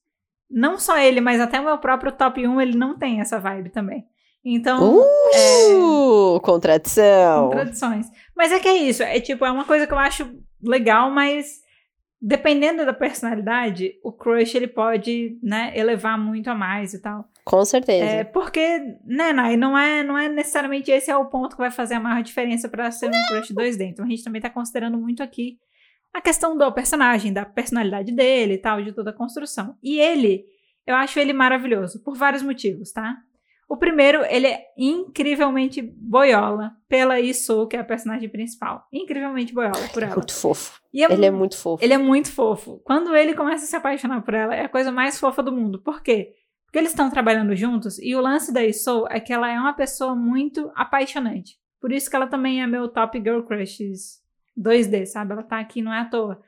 não 0.51 0.78
só 0.78 0.98
ele, 0.98 1.20
mas 1.20 1.40
até 1.40 1.60
o 1.60 1.64
meu 1.64 1.78
próprio 1.78 2.12
top 2.12 2.47
1, 2.47 2.60
ele 2.60 2.76
não 2.78 2.97
tem 2.98 3.20
essa 3.20 3.38
vibe 3.38 3.70
também. 3.70 4.05
Então, 4.44 5.05
Uh, 5.05 6.40
contradição. 6.40 7.48
contradições. 7.48 8.06
Mas 8.40 8.52
é 8.52 8.58
que 8.58 8.68
é 8.68 8.74
isso, 8.74 9.02
é 9.02 9.20
tipo, 9.20 9.44
é 9.44 9.50
uma 9.50 9.66
coisa 9.66 9.86
que 9.86 9.92
eu 9.92 9.98
acho 9.98 10.34
legal, 10.62 11.10
mas 11.10 11.60
dependendo 12.18 12.86
da 12.86 12.94
personalidade, 12.94 13.92
o 14.02 14.10
crush 14.10 14.54
ele 14.54 14.66
pode, 14.66 15.38
né, 15.42 15.70
elevar 15.74 16.18
muito 16.18 16.48
a 16.48 16.54
mais 16.54 16.94
e 16.94 17.02
tal. 17.02 17.28
Com 17.44 17.62
certeza. 17.66 18.02
É, 18.02 18.24
porque, 18.24 18.78
né, 19.04 19.34
Nai, 19.34 19.58
não 19.58 19.76
é, 19.76 20.02
não 20.02 20.16
é 20.16 20.26
necessariamente 20.26 20.90
esse 20.90 21.10
é 21.10 21.16
o 21.18 21.26
ponto 21.26 21.54
que 21.54 21.60
vai 21.60 21.70
fazer 21.70 21.96
a 21.96 22.00
maior 22.00 22.22
diferença 22.22 22.66
para 22.66 22.90
ser 22.90 23.08
um 23.08 23.26
crush 23.28 23.52
2D. 23.52 23.82
Então 23.82 24.06
a 24.06 24.08
gente 24.08 24.24
também 24.24 24.40
tá 24.40 24.48
considerando 24.48 24.96
muito 24.96 25.22
aqui 25.22 25.58
a 26.14 26.22
questão 26.22 26.56
do 26.56 26.72
personagem, 26.72 27.34
da 27.34 27.44
personalidade 27.44 28.10
dele 28.10 28.54
e 28.54 28.58
tal, 28.58 28.82
de 28.82 28.92
toda 28.92 29.10
a 29.10 29.14
construção. 29.14 29.76
E 29.82 30.00
ele, 30.00 30.46
eu 30.86 30.94
acho 30.94 31.20
ele 31.20 31.34
maravilhoso, 31.34 32.02
por 32.02 32.16
vários 32.16 32.42
motivos, 32.42 32.90
tá? 32.90 33.18
O 33.72 33.76
primeiro, 33.76 34.24
ele 34.24 34.48
é 34.48 34.64
incrivelmente 34.76 35.80
boiola 35.80 36.72
pela 36.88 37.20
Isu, 37.20 37.68
que 37.68 37.76
é 37.76 37.80
a 37.80 37.84
personagem 37.84 38.28
principal. 38.28 38.84
Incrivelmente 38.92 39.55
boiola 39.55 39.88
por 39.92 40.02
ela. 40.02 40.14
Muito 40.16 40.34
fofo. 40.34 40.80
É 40.92 41.05
Ele 41.12 41.26
é 41.26 41.30
mu- 41.30 41.38
muito 41.38 41.56
fofo. 41.56 41.84
ele 41.84 41.92
é 41.94 41.98
muito 41.98 42.32
fofo. 42.32 42.80
Quando 42.84 43.14
ele 43.14 43.32
começa 43.34 43.64
a 43.64 43.68
se 43.68 43.76
apaixonar 43.76 44.22
por 44.22 44.34
ela, 44.34 44.55
é 44.56 44.64
a 44.64 44.68
coisa 44.68 44.90
mais 44.90 45.20
fofa 45.20 45.40
do 45.42 45.52
mundo. 45.52 45.80
Por 45.80 46.02
quê? 46.02 46.32
Porque 46.64 46.78
eles 46.78 46.90
estão 46.90 47.10
trabalhando 47.10 47.55
juntos 47.55 47.98
e 48.01 48.14
o 48.16 48.20
lance 48.20 48.52
da 48.52 48.64
Isou 48.64 49.06
é 49.09 49.20
que 49.20 49.32
ela 49.32 49.48
é 49.51 49.59
uma 49.59 49.72
pessoa 49.72 50.14
muito 50.16 50.70
apaixonante. 50.74 51.56
Por 51.80 51.92
isso 51.92 52.10
que 52.10 52.16
ela 52.16 52.26
também 52.26 52.62
é 52.62 52.66
meu 52.66 52.88
top 52.88 53.18
girl 53.18 53.42
crushes 53.42 54.20
2D, 54.59 55.06
sabe? 55.06 55.32
Ela 55.32 55.42
tá 55.44 55.59
aqui, 55.60 55.80
não 55.80 55.92
é 55.94 56.01
à 56.01 56.05
toa. 56.05 56.40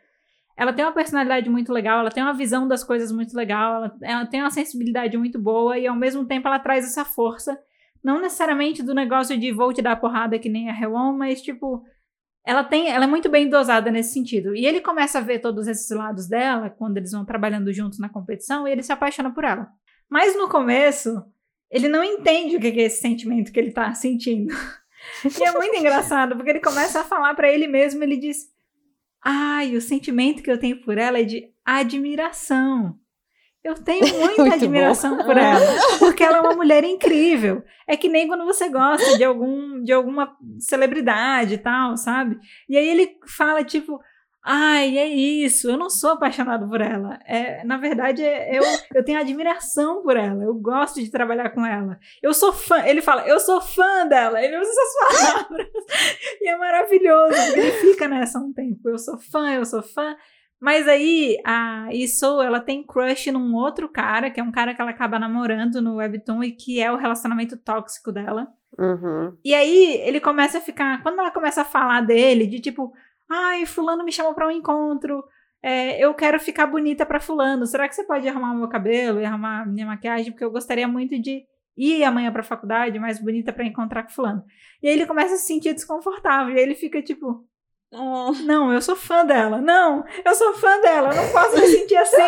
Ela 0.56 0.72
tem 0.72 0.84
uma 0.84 0.92
personalidade 0.92 1.48
muito 1.48 1.72
legal, 1.72 2.00
ela 2.00 2.10
tem 2.10 2.22
uma 2.22 2.34
visão 2.34 2.68
das 2.68 2.84
coisas 2.84 3.10
muito 3.10 3.34
legal, 3.34 3.76
ela, 3.76 3.96
ela 4.02 4.26
tem 4.26 4.40
uma 4.40 4.50
sensibilidade 4.50 5.16
muito 5.16 5.38
boa 5.38 5.78
e 5.78 5.86
ao 5.86 5.96
mesmo 5.96 6.26
tempo 6.26 6.46
ela 6.46 6.58
traz 6.58 6.84
essa 6.84 7.04
força. 7.04 7.58
Não 8.02 8.20
necessariamente 8.20 8.82
do 8.82 8.94
negócio 8.94 9.38
de 9.38 9.52
vou 9.52 9.72
te 9.72 9.80
dar 9.80 9.96
porrada 9.96 10.38
que 10.38 10.48
nem 10.48 10.68
a 10.68 10.72
Rewon, 10.72 11.12
mas 11.12 11.40
tipo, 11.40 11.82
ela 12.44 12.64
tem, 12.64 12.88
ela 12.88 13.04
é 13.04 13.08
muito 13.08 13.28
bem 13.28 13.48
dosada 13.48 13.90
nesse 13.90 14.12
sentido. 14.12 14.54
E 14.54 14.66
ele 14.66 14.80
começa 14.80 15.18
a 15.18 15.22
ver 15.22 15.38
todos 15.38 15.68
esses 15.68 15.88
lados 15.90 16.28
dela 16.28 16.68
quando 16.68 16.96
eles 16.96 17.12
vão 17.12 17.24
trabalhando 17.24 17.72
juntos 17.72 17.98
na 17.98 18.08
competição 18.08 18.66
e 18.66 18.72
ele 18.72 18.82
se 18.82 18.92
apaixona 18.92 19.32
por 19.32 19.44
ela. 19.44 19.68
Mas 20.10 20.36
no 20.36 20.48
começo, 20.48 21.24
ele 21.70 21.88
não 21.88 22.04
entende 22.04 22.56
o 22.56 22.60
que 22.60 22.66
é 22.66 22.82
esse 22.82 23.00
sentimento 23.00 23.52
que 23.52 23.58
ele 23.58 23.72
tá 23.72 23.92
sentindo. 23.94 24.54
E 25.24 25.42
é 25.42 25.50
muito 25.50 25.76
engraçado, 25.76 26.36
porque 26.36 26.50
ele 26.50 26.60
começa 26.60 27.00
a 27.00 27.04
falar 27.04 27.34
para 27.34 27.52
ele 27.52 27.66
mesmo, 27.66 28.04
ele 28.04 28.16
diz: 28.16 28.51
"Ai, 29.24 29.76
o 29.76 29.80
sentimento 29.80 30.42
que 30.42 30.50
eu 30.50 30.58
tenho 30.58 30.80
por 30.82 30.98
ela 30.98 31.18
é 31.18 31.24
de 31.24 31.50
admiração. 31.64 32.98
Eu 33.64 33.74
tenho 33.74 34.00
muita 34.18 34.54
admiração 34.54 35.16
bom. 35.16 35.24
por 35.24 35.36
ela, 35.36 35.64
porque 35.98 36.22
ela 36.24 36.38
é 36.38 36.40
uma 36.40 36.54
mulher 36.54 36.82
incrível. 36.82 37.62
É 37.86 37.96
que 37.96 38.08
nem 38.08 38.26
quando 38.26 38.44
você 38.44 38.68
gosta 38.68 39.16
de 39.16 39.22
algum 39.22 39.82
de 39.82 39.92
alguma 39.92 40.36
celebridade 40.58 41.54
e 41.54 41.58
tal, 41.58 41.96
sabe? 41.96 42.38
E 42.68 42.76
aí 42.76 42.88
ele 42.88 43.16
fala 43.26 43.62
tipo, 43.62 44.00
Ai, 44.44 44.98
é 44.98 45.06
isso. 45.06 45.70
Eu 45.70 45.76
não 45.76 45.88
sou 45.88 46.10
apaixonado 46.10 46.68
por 46.68 46.80
ela. 46.80 47.18
É, 47.26 47.62
na 47.64 47.76
verdade, 47.76 48.22
é, 48.24 48.58
eu, 48.58 48.62
eu 48.92 49.04
tenho 49.04 49.20
admiração 49.20 50.02
por 50.02 50.16
ela. 50.16 50.42
Eu 50.42 50.54
gosto 50.54 51.00
de 51.00 51.10
trabalhar 51.10 51.50
com 51.50 51.64
ela. 51.64 51.98
Eu 52.20 52.34
sou 52.34 52.52
fã. 52.52 52.84
Ele 52.84 53.00
fala, 53.00 53.26
eu 53.26 53.38
sou 53.38 53.60
fã 53.60 54.06
dela. 54.06 54.42
Ele 54.42 54.58
usa 54.58 54.68
essas 54.68 55.22
palavras. 55.32 55.68
e 56.40 56.48
é 56.48 56.56
maravilhoso. 56.56 57.34
Ele 57.52 57.70
fica 57.72 58.08
nessa 58.08 58.40
um 58.40 58.52
tempo. 58.52 58.88
Eu 58.88 58.98
sou 58.98 59.16
fã, 59.16 59.52
eu 59.52 59.64
sou 59.64 59.82
fã. 59.82 60.16
Mas 60.60 60.86
aí 60.86 61.36
a 61.44 61.88
Isso, 61.92 62.40
ela 62.40 62.60
tem 62.60 62.84
crush 62.84 63.30
num 63.32 63.54
outro 63.54 63.88
cara, 63.88 64.30
que 64.30 64.40
é 64.40 64.42
um 64.42 64.52
cara 64.52 64.74
que 64.74 64.80
ela 64.80 64.92
acaba 64.92 65.18
namorando 65.18 65.80
no 65.80 65.96
Webtoon 65.96 66.42
e 66.44 66.52
que 66.52 66.80
é 66.80 66.90
o 66.90 66.96
relacionamento 66.96 67.56
tóxico 67.56 68.12
dela. 68.12 68.48
Uhum. 68.78 69.36
E 69.44 69.54
aí 69.54 70.00
ele 70.04 70.20
começa 70.20 70.58
a 70.58 70.60
ficar. 70.60 71.02
Quando 71.02 71.18
ela 71.18 71.30
começa 71.30 71.62
a 71.62 71.64
falar 71.64 72.00
dele, 72.00 72.46
de 72.46 72.60
tipo 72.60 72.92
Ai, 73.34 73.64
fulano 73.64 74.04
me 74.04 74.12
chamou 74.12 74.34
para 74.34 74.46
um 74.46 74.50
encontro. 74.50 75.24
É, 75.62 75.98
eu 76.04 76.12
quero 76.12 76.38
ficar 76.38 76.66
bonita 76.66 77.06
para 77.06 77.18
fulano. 77.18 77.64
Será 77.64 77.88
que 77.88 77.94
você 77.94 78.04
pode 78.04 78.28
arrumar 78.28 78.52
o 78.52 78.58
meu 78.58 78.68
cabelo 78.68 79.20
e 79.20 79.24
arrumar 79.24 79.66
minha 79.66 79.86
maquiagem? 79.86 80.32
Porque 80.32 80.44
eu 80.44 80.50
gostaria 80.50 80.86
muito 80.86 81.18
de 81.18 81.42
ir 81.74 82.04
amanhã 82.04 82.30
para 82.30 82.42
a 82.42 82.44
faculdade 82.44 82.98
mais 82.98 83.18
bonita 83.18 83.50
para 83.50 83.64
encontrar 83.64 84.02
com 84.02 84.10
fulano. 84.10 84.44
E 84.82 84.88
aí 84.88 84.94
ele 84.94 85.06
começa 85.06 85.34
a 85.34 85.36
se 85.38 85.46
sentir 85.46 85.72
desconfortável. 85.72 86.54
E 86.54 86.58
aí 86.58 86.62
ele 86.62 86.74
fica 86.74 87.00
tipo, 87.00 87.46
oh. 87.90 88.32
não, 88.44 88.70
eu 88.70 88.82
sou 88.82 88.96
fã 88.96 89.24
dela. 89.24 89.62
Não, 89.62 90.04
eu 90.22 90.34
sou 90.34 90.52
fã 90.52 90.78
dela. 90.82 91.14
Eu 91.14 91.22
não 91.22 91.32
posso 91.32 91.58
me 91.58 91.66
sentir 91.68 91.96
assim. 91.96 92.20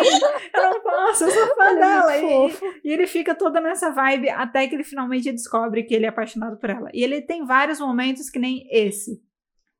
Eu 0.55 0.63
não 0.63 0.81
posso, 0.81 1.25
eu 1.25 1.29
sou 1.29 1.55
fã 1.55 1.65
é 1.65 1.75
dela. 1.75 2.17
E, 2.17 2.53
e, 2.85 2.91
ele 2.91 3.05
fica 3.05 3.35
toda 3.35 3.61
nessa 3.61 3.91
vibe 3.91 4.29
até 4.29 4.65
que 4.67 4.73
ele 4.73 4.83
finalmente 4.83 5.31
descobre 5.31 5.83
que 5.83 5.93
ele 5.93 6.05
é 6.05 6.09
apaixonado 6.09 6.57
por 6.57 6.69
ela. 6.71 6.89
E 6.93 7.03
ele 7.03 7.21
tem 7.21 7.45
vários 7.45 7.79
momentos 7.79 8.27
que 8.27 8.39
nem 8.39 8.67
esse. 8.71 9.23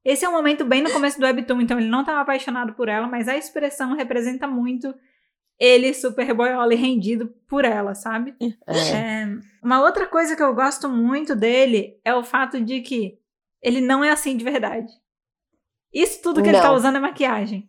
Esse 0.05 0.23
é 0.23 0.29
um 0.29 0.33
momento 0.33 0.63
bem 0.63 0.83
no 0.83 0.91
começo 0.91 1.19
do 1.19 1.25
Webtoon, 1.25 1.61
então 1.61 1.79
ele 1.79 1.89
não 1.89 2.01
estava 2.01 2.21
apaixonado 2.21 2.75
por 2.75 2.87
ela, 2.87 3.07
mas 3.07 3.27
a 3.27 3.35
expressão 3.35 3.95
representa 3.95 4.47
muito 4.47 4.93
ele 5.59 5.93
super 5.95 6.31
boiola 6.31 6.71
e 6.73 6.77
rendido 6.77 7.33
por 7.47 7.65
ela, 7.65 7.95
sabe? 7.95 8.35
É. 8.67 8.91
É, 8.93 9.27
uma 9.63 9.81
outra 9.81 10.05
coisa 10.05 10.35
que 10.35 10.43
eu 10.43 10.53
gosto 10.53 10.87
muito 10.87 11.35
dele 11.35 11.99
é 12.05 12.13
o 12.13 12.23
fato 12.23 12.61
de 12.61 12.81
que 12.81 13.17
ele 13.63 13.81
não 13.81 14.03
é 14.03 14.11
assim 14.11 14.37
de 14.37 14.43
verdade. 14.43 14.91
Isso 15.91 16.21
tudo 16.21 16.43
que 16.43 16.51
não. 16.51 16.59
ele 16.59 16.67
tá 16.67 16.71
usando 16.71 16.97
é 16.97 16.99
maquiagem. 16.99 17.67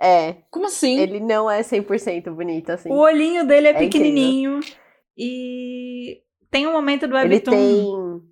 É. 0.00 0.32
Como 0.50 0.66
assim? 0.66 0.98
Ele 0.98 1.20
não 1.20 1.48
é 1.48 1.60
100% 1.60 2.34
bonito 2.34 2.70
assim. 2.70 2.90
O 2.90 2.96
olhinho 2.96 3.46
dele 3.46 3.68
é, 3.68 3.70
é 3.70 3.78
pequenininho 3.78 4.56
incrível. 4.56 4.78
e 5.16 6.22
tem 6.50 6.66
um 6.66 6.72
momento 6.72 7.06
do 7.06 7.14
Webtoon... 7.14 7.52
Ele 7.52 7.74
tem 7.74 8.29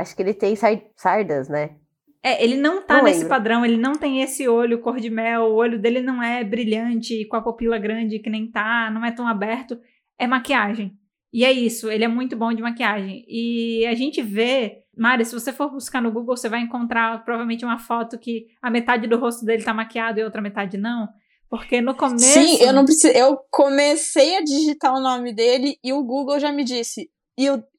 Acho 0.00 0.16
que 0.16 0.22
ele 0.22 0.34
tem 0.34 0.54
sardas, 0.96 1.48
né? 1.48 1.76
É, 2.22 2.42
ele 2.44 2.56
não 2.56 2.82
tá 2.82 2.98
não 2.98 3.04
nesse 3.04 3.20
lembro. 3.20 3.30
padrão, 3.30 3.64
ele 3.64 3.76
não 3.76 3.92
tem 3.92 4.20
esse 4.20 4.46
olho 4.46 4.80
cor 4.80 5.00
de 5.00 5.08
mel, 5.08 5.44
o 5.44 5.54
olho 5.54 5.78
dele 5.78 6.00
não 6.00 6.22
é 6.22 6.44
brilhante, 6.44 7.24
com 7.26 7.36
a 7.36 7.42
pupila 7.42 7.78
grande 7.78 8.18
que 8.18 8.28
nem 8.28 8.50
tá, 8.50 8.90
não 8.90 9.04
é 9.04 9.10
tão 9.10 9.26
aberto. 9.26 9.78
É 10.18 10.26
maquiagem. 10.26 10.98
E 11.32 11.44
é 11.44 11.52
isso, 11.52 11.90
ele 11.90 12.04
é 12.04 12.08
muito 12.08 12.36
bom 12.36 12.52
de 12.52 12.60
maquiagem. 12.60 13.24
E 13.28 13.86
a 13.86 13.94
gente 13.94 14.20
vê, 14.20 14.82
Mari, 14.96 15.24
se 15.24 15.32
você 15.32 15.52
for 15.52 15.70
buscar 15.70 16.02
no 16.02 16.10
Google, 16.10 16.36
você 16.36 16.48
vai 16.48 16.60
encontrar 16.60 17.24
provavelmente 17.24 17.64
uma 17.64 17.78
foto 17.78 18.18
que 18.18 18.46
a 18.60 18.70
metade 18.70 19.06
do 19.06 19.18
rosto 19.18 19.44
dele 19.44 19.62
tá 19.62 19.72
maquiado 19.72 20.18
e 20.18 20.22
a 20.22 20.24
outra 20.26 20.42
metade 20.42 20.76
não. 20.76 21.08
Porque 21.48 21.80
no 21.80 21.94
começo. 21.94 22.24
Sim, 22.24 22.62
eu 22.62 22.72
não 22.72 22.84
preciso. 22.84 23.12
Eu 23.16 23.38
comecei 23.50 24.36
a 24.36 24.42
digitar 24.42 24.94
o 24.94 25.00
nome 25.00 25.32
dele 25.32 25.76
e 25.82 25.92
o 25.92 26.02
Google 26.04 26.38
já 26.38 26.52
me 26.52 26.64
disse. 26.64 27.08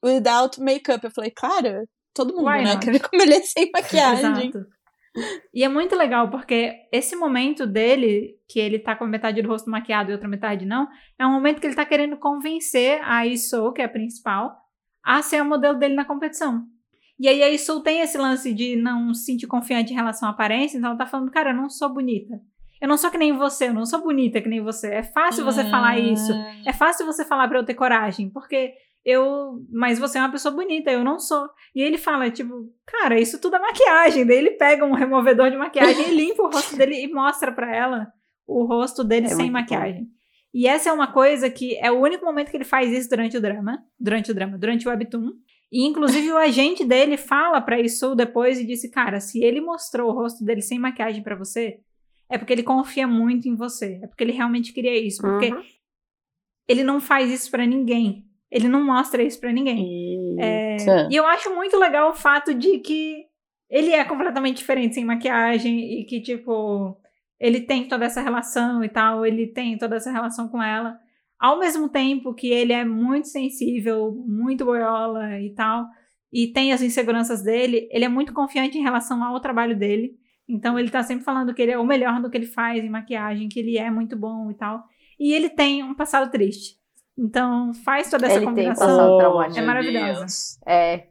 Without 0.04 0.60
makeup. 0.60 1.04
Eu 1.04 1.12
falei, 1.12 1.32
claro, 1.32 1.88
todo 2.14 2.36
mundo, 2.36 2.48
Why 2.48 2.64
né? 2.64 2.78
Quer 2.78 2.92
ver 2.92 3.00
como 3.00 3.22
ele 3.22 3.36
é 3.36 3.42
sem 3.42 3.70
maquiagem. 3.72 4.50
Exato. 4.50 4.66
E 5.54 5.64
é 5.64 5.68
muito 5.68 5.96
legal, 5.96 6.30
porque 6.30 6.74
esse 6.92 7.16
momento 7.16 7.68
dele, 7.68 8.38
que 8.48 8.60
ele 8.60 8.80
tá 8.80 8.96
com 8.96 9.06
metade 9.06 9.42
do 9.42 9.50
rosto 9.50 9.70
maquiado 9.70 10.10
e 10.10 10.14
outra 10.14 10.28
metade 10.28 10.66
não, 10.66 10.88
é 11.20 11.26
um 11.26 11.32
momento 11.32 11.60
que 11.60 11.68
ele 11.68 11.76
tá 11.76 11.86
querendo 11.86 12.16
convencer 12.18 13.02
a 13.04 13.26
Isou, 13.26 13.74
que 13.74 13.82
é 13.82 13.86
a 13.86 13.90
principal, 13.90 14.56
a 15.04 15.22
ser 15.22 15.42
o 15.42 15.46
modelo 15.46 15.78
dele 15.78 15.96
na 15.96 16.06
competição. 16.06 16.66
E 17.20 17.28
aí 17.28 17.44
a 17.44 17.50
Isou 17.50 17.82
tem 17.82 18.00
esse 18.00 18.18
lance 18.18 18.54
de 18.54 18.76
não 18.78 19.14
se 19.14 19.26
sentir 19.26 19.48
confiante 19.48 19.92
em 19.92 19.96
relação 19.96 20.30
à 20.30 20.32
aparência, 20.32 20.78
então 20.78 20.92
ela 20.92 20.98
tá 20.98 21.06
falando, 21.06 21.30
cara, 21.30 21.52
eu 21.52 21.56
não 21.56 21.70
sou 21.70 21.90
bonita. 21.90 22.40
Eu 22.82 22.88
não 22.88 22.98
sou 22.98 23.12
que 23.12 23.18
nem 23.18 23.34
você, 23.34 23.68
eu 23.68 23.74
não 23.74 23.86
sou 23.86 24.02
bonita 24.02 24.42
que 24.42 24.50
nem 24.50 24.62
você. 24.62 24.88
É 24.92 25.04
fácil 25.04 25.46
você 25.46 25.64
falar 25.70 26.00
isso. 26.00 26.34
Ah. 26.34 26.56
É 26.66 26.74
fácil 26.74 27.06
você 27.06 27.24
falar 27.24 27.48
para 27.48 27.60
eu 27.60 27.66
ter 27.66 27.76
coragem, 27.76 28.30
porque 28.30 28.74
eu, 29.04 29.66
mas 29.72 29.98
você 29.98 30.18
é 30.18 30.22
uma 30.22 30.32
pessoa 30.32 30.54
bonita, 30.54 30.92
eu 30.92 31.04
não 31.04 31.20
sou. 31.20 31.48
E 31.76 31.82
ele 31.82 31.98
fala, 31.98 32.30
tipo, 32.30 32.72
cara, 32.86 33.20
isso 33.20 33.40
tudo 33.40 33.56
é 33.56 33.60
maquiagem. 33.60 34.26
Daí 34.26 34.38
ele 34.38 34.52
pega 34.52 34.86
um 34.86 34.94
removedor 34.94 35.50
de 35.50 35.58
maquiagem 35.58 36.10
e 36.10 36.16
limpa 36.16 36.44
o 36.44 36.50
rosto 36.50 36.76
dele 36.76 37.04
e 37.04 37.12
mostra 37.12 37.52
para 37.52 37.76
ela 37.76 38.08
o 38.48 38.66
rosto 38.66 39.04
dele 39.04 39.28
é 39.28 39.30
sem 39.30 39.50
maquiagem. 39.50 40.04
Bom. 40.04 40.10
E 40.54 40.68
essa 40.68 40.90
é 40.90 40.94
uma 40.94 41.12
coisa 41.12 41.50
que 41.50 41.78
é 41.78 41.90
o 41.90 42.00
único 42.00 42.26
momento 42.26 42.52
que 42.52 42.58
ele 42.58 42.66
faz 42.66 42.92
isso 42.92 43.10
durante 43.10 43.38
o 43.38 43.42
drama, 43.42 43.82
durante 43.98 44.32
o 44.32 44.34
drama, 44.34 44.58
durante 44.58 44.88
o 44.88 44.92
webtoon. 44.92 45.32
E 45.72 45.88
inclusive 45.88 46.30
o 46.32 46.38
agente 46.38 46.84
dele 46.84 47.16
fala 47.16 47.62
para 47.62 47.80
isso 47.80 48.14
depois 48.14 48.60
e 48.60 48.66
disse, 48.66 48.92
cara, 48.92 49.22
se 49.22 49.42
ele 49.42 49.62
mostrou 49.62 50.10
o 50.10 50.14
rosto 50.14 50.44
dele 50.44 50.62
sem 50.62 50.78
maquiagem 50.78 51.24
para 51.24 51.38
você, 51.38 51.80
é 52.30 52.38
porque 52.38 52.52
ele 52.52 52.64
confia 52.64 53.08
muito 53.08 53.48
em 53.48 53.56
você, 53.56 54.02
é 54.04 54.08
porque 54.08 54.24
ele 54.24 54.34
realmente 54.34 54.74
queria 54.74 54.98
isso, 54.98 55.22
porque 55.22 55.54
uhum. 55.54 55.62
ele 56.68 56.84
não 56.84 57.00
faz 57.00 57.32
isso 57.32 57.50
para 57.50 57.66
ninguém. 57.66 58.26
Ele 58.52 58.68
não 58.68 58.86
mostra 58.86 59.24
isso 59.24 59.40
para 59.40 59.54
ninguém. 59.54 60.36
É, 60.40 61.08
e 61.10 61.16
eu 61.16 61.26
acho 61.26 61.56
muito 61.56 61.78
legal 61.78 62.10
o 62.10 62.16
fato 62.16 62.54
de 62.54 62.80
que 62.80 63.26
ele 63.70 63.92
é 63.92 64.04
completamente 64.04 64.58
diferente 64.58 64.96
sem 64.96 65.06
maquiagem 65.06 66.02
e 66.02 66.06
que, 66.06 66.22
tipo, 66.22 66.98
ele 67.40 67.62
tem 67.62 67.88
toda 67.88 68.06
essa 68.06 68.22
relação 68.22 68.84
e 68.84 68.90
tal, 68.90 69.26
ele 69.26 69.48
tem 69.48 69.78
toda 69.78 69.96
essa 69.96 70.12
relação 70.12 70.50
com 70.50 70.62
ela. 70.62 71.00
Ao 71.40 71.58
mesmo 71.58 71.88
tempo 71.88 72.34
que 72.34 72.50
ele 72.52 72.74
é 72.74 72.84
muito 72.84 73.30
sensível, 73.30 74.12
muito 74.28 74.66
boiola 74.66 75.40
e 75.40 75.54
tal, 75.56 75.88
e 76.32 76.48
tem 76.48 76.74
as 76.74 76.82
inseguranças 76.82 77.42
dele, 77.42 77.88
ele 77.92 78.06
é 78.06 78.10
muito 78.10 78.34
confiante 78.34 78.78
em 78.78 78.84
relação 78.84 79.24
ao 79.24 79.40
trabalho 79.40 79.78
dele. 79.78 80.16
Então 80.48 80.78
ele 80.78 80.90
tá 80.90 81.02
sempre 81.02 81.24
falando 81.24 81.54
que 81.54 81.62
ele 81.62 81.72
é 81.72 81.80
o 81.80 81.86
melhor 81.86 82.22
do 82.22 82.30
que 82.30 82.38
ele 82.38 82.46
faz 82.46 82.84
em 82.84 82.90
maquiagem, 82.90 83.48
que 83.48 83.60
ele 83.60 83.78
é 83.78 83.90
muito 83.90 84.18
bom 84.18 84.52
e 84.52 84.54
tal. 84.54 84.84
E 85.18 85.34
ele 85.34 85.50
tem 85.50 85.82
um 85.84 85.96
passado 85.96 86.30
triste. 86.30 86.81
Então, 87.22 87.72
faz 87.86 88.10
toda 88.10 88.26
essa 88.26 88.38
ele 88.38 88.46
combinação. 88.46 89.18
Oh, 89.18 89.44
é 89.44 89.62
maravilhosa. 89.62 90.60
É. 90.66 91.04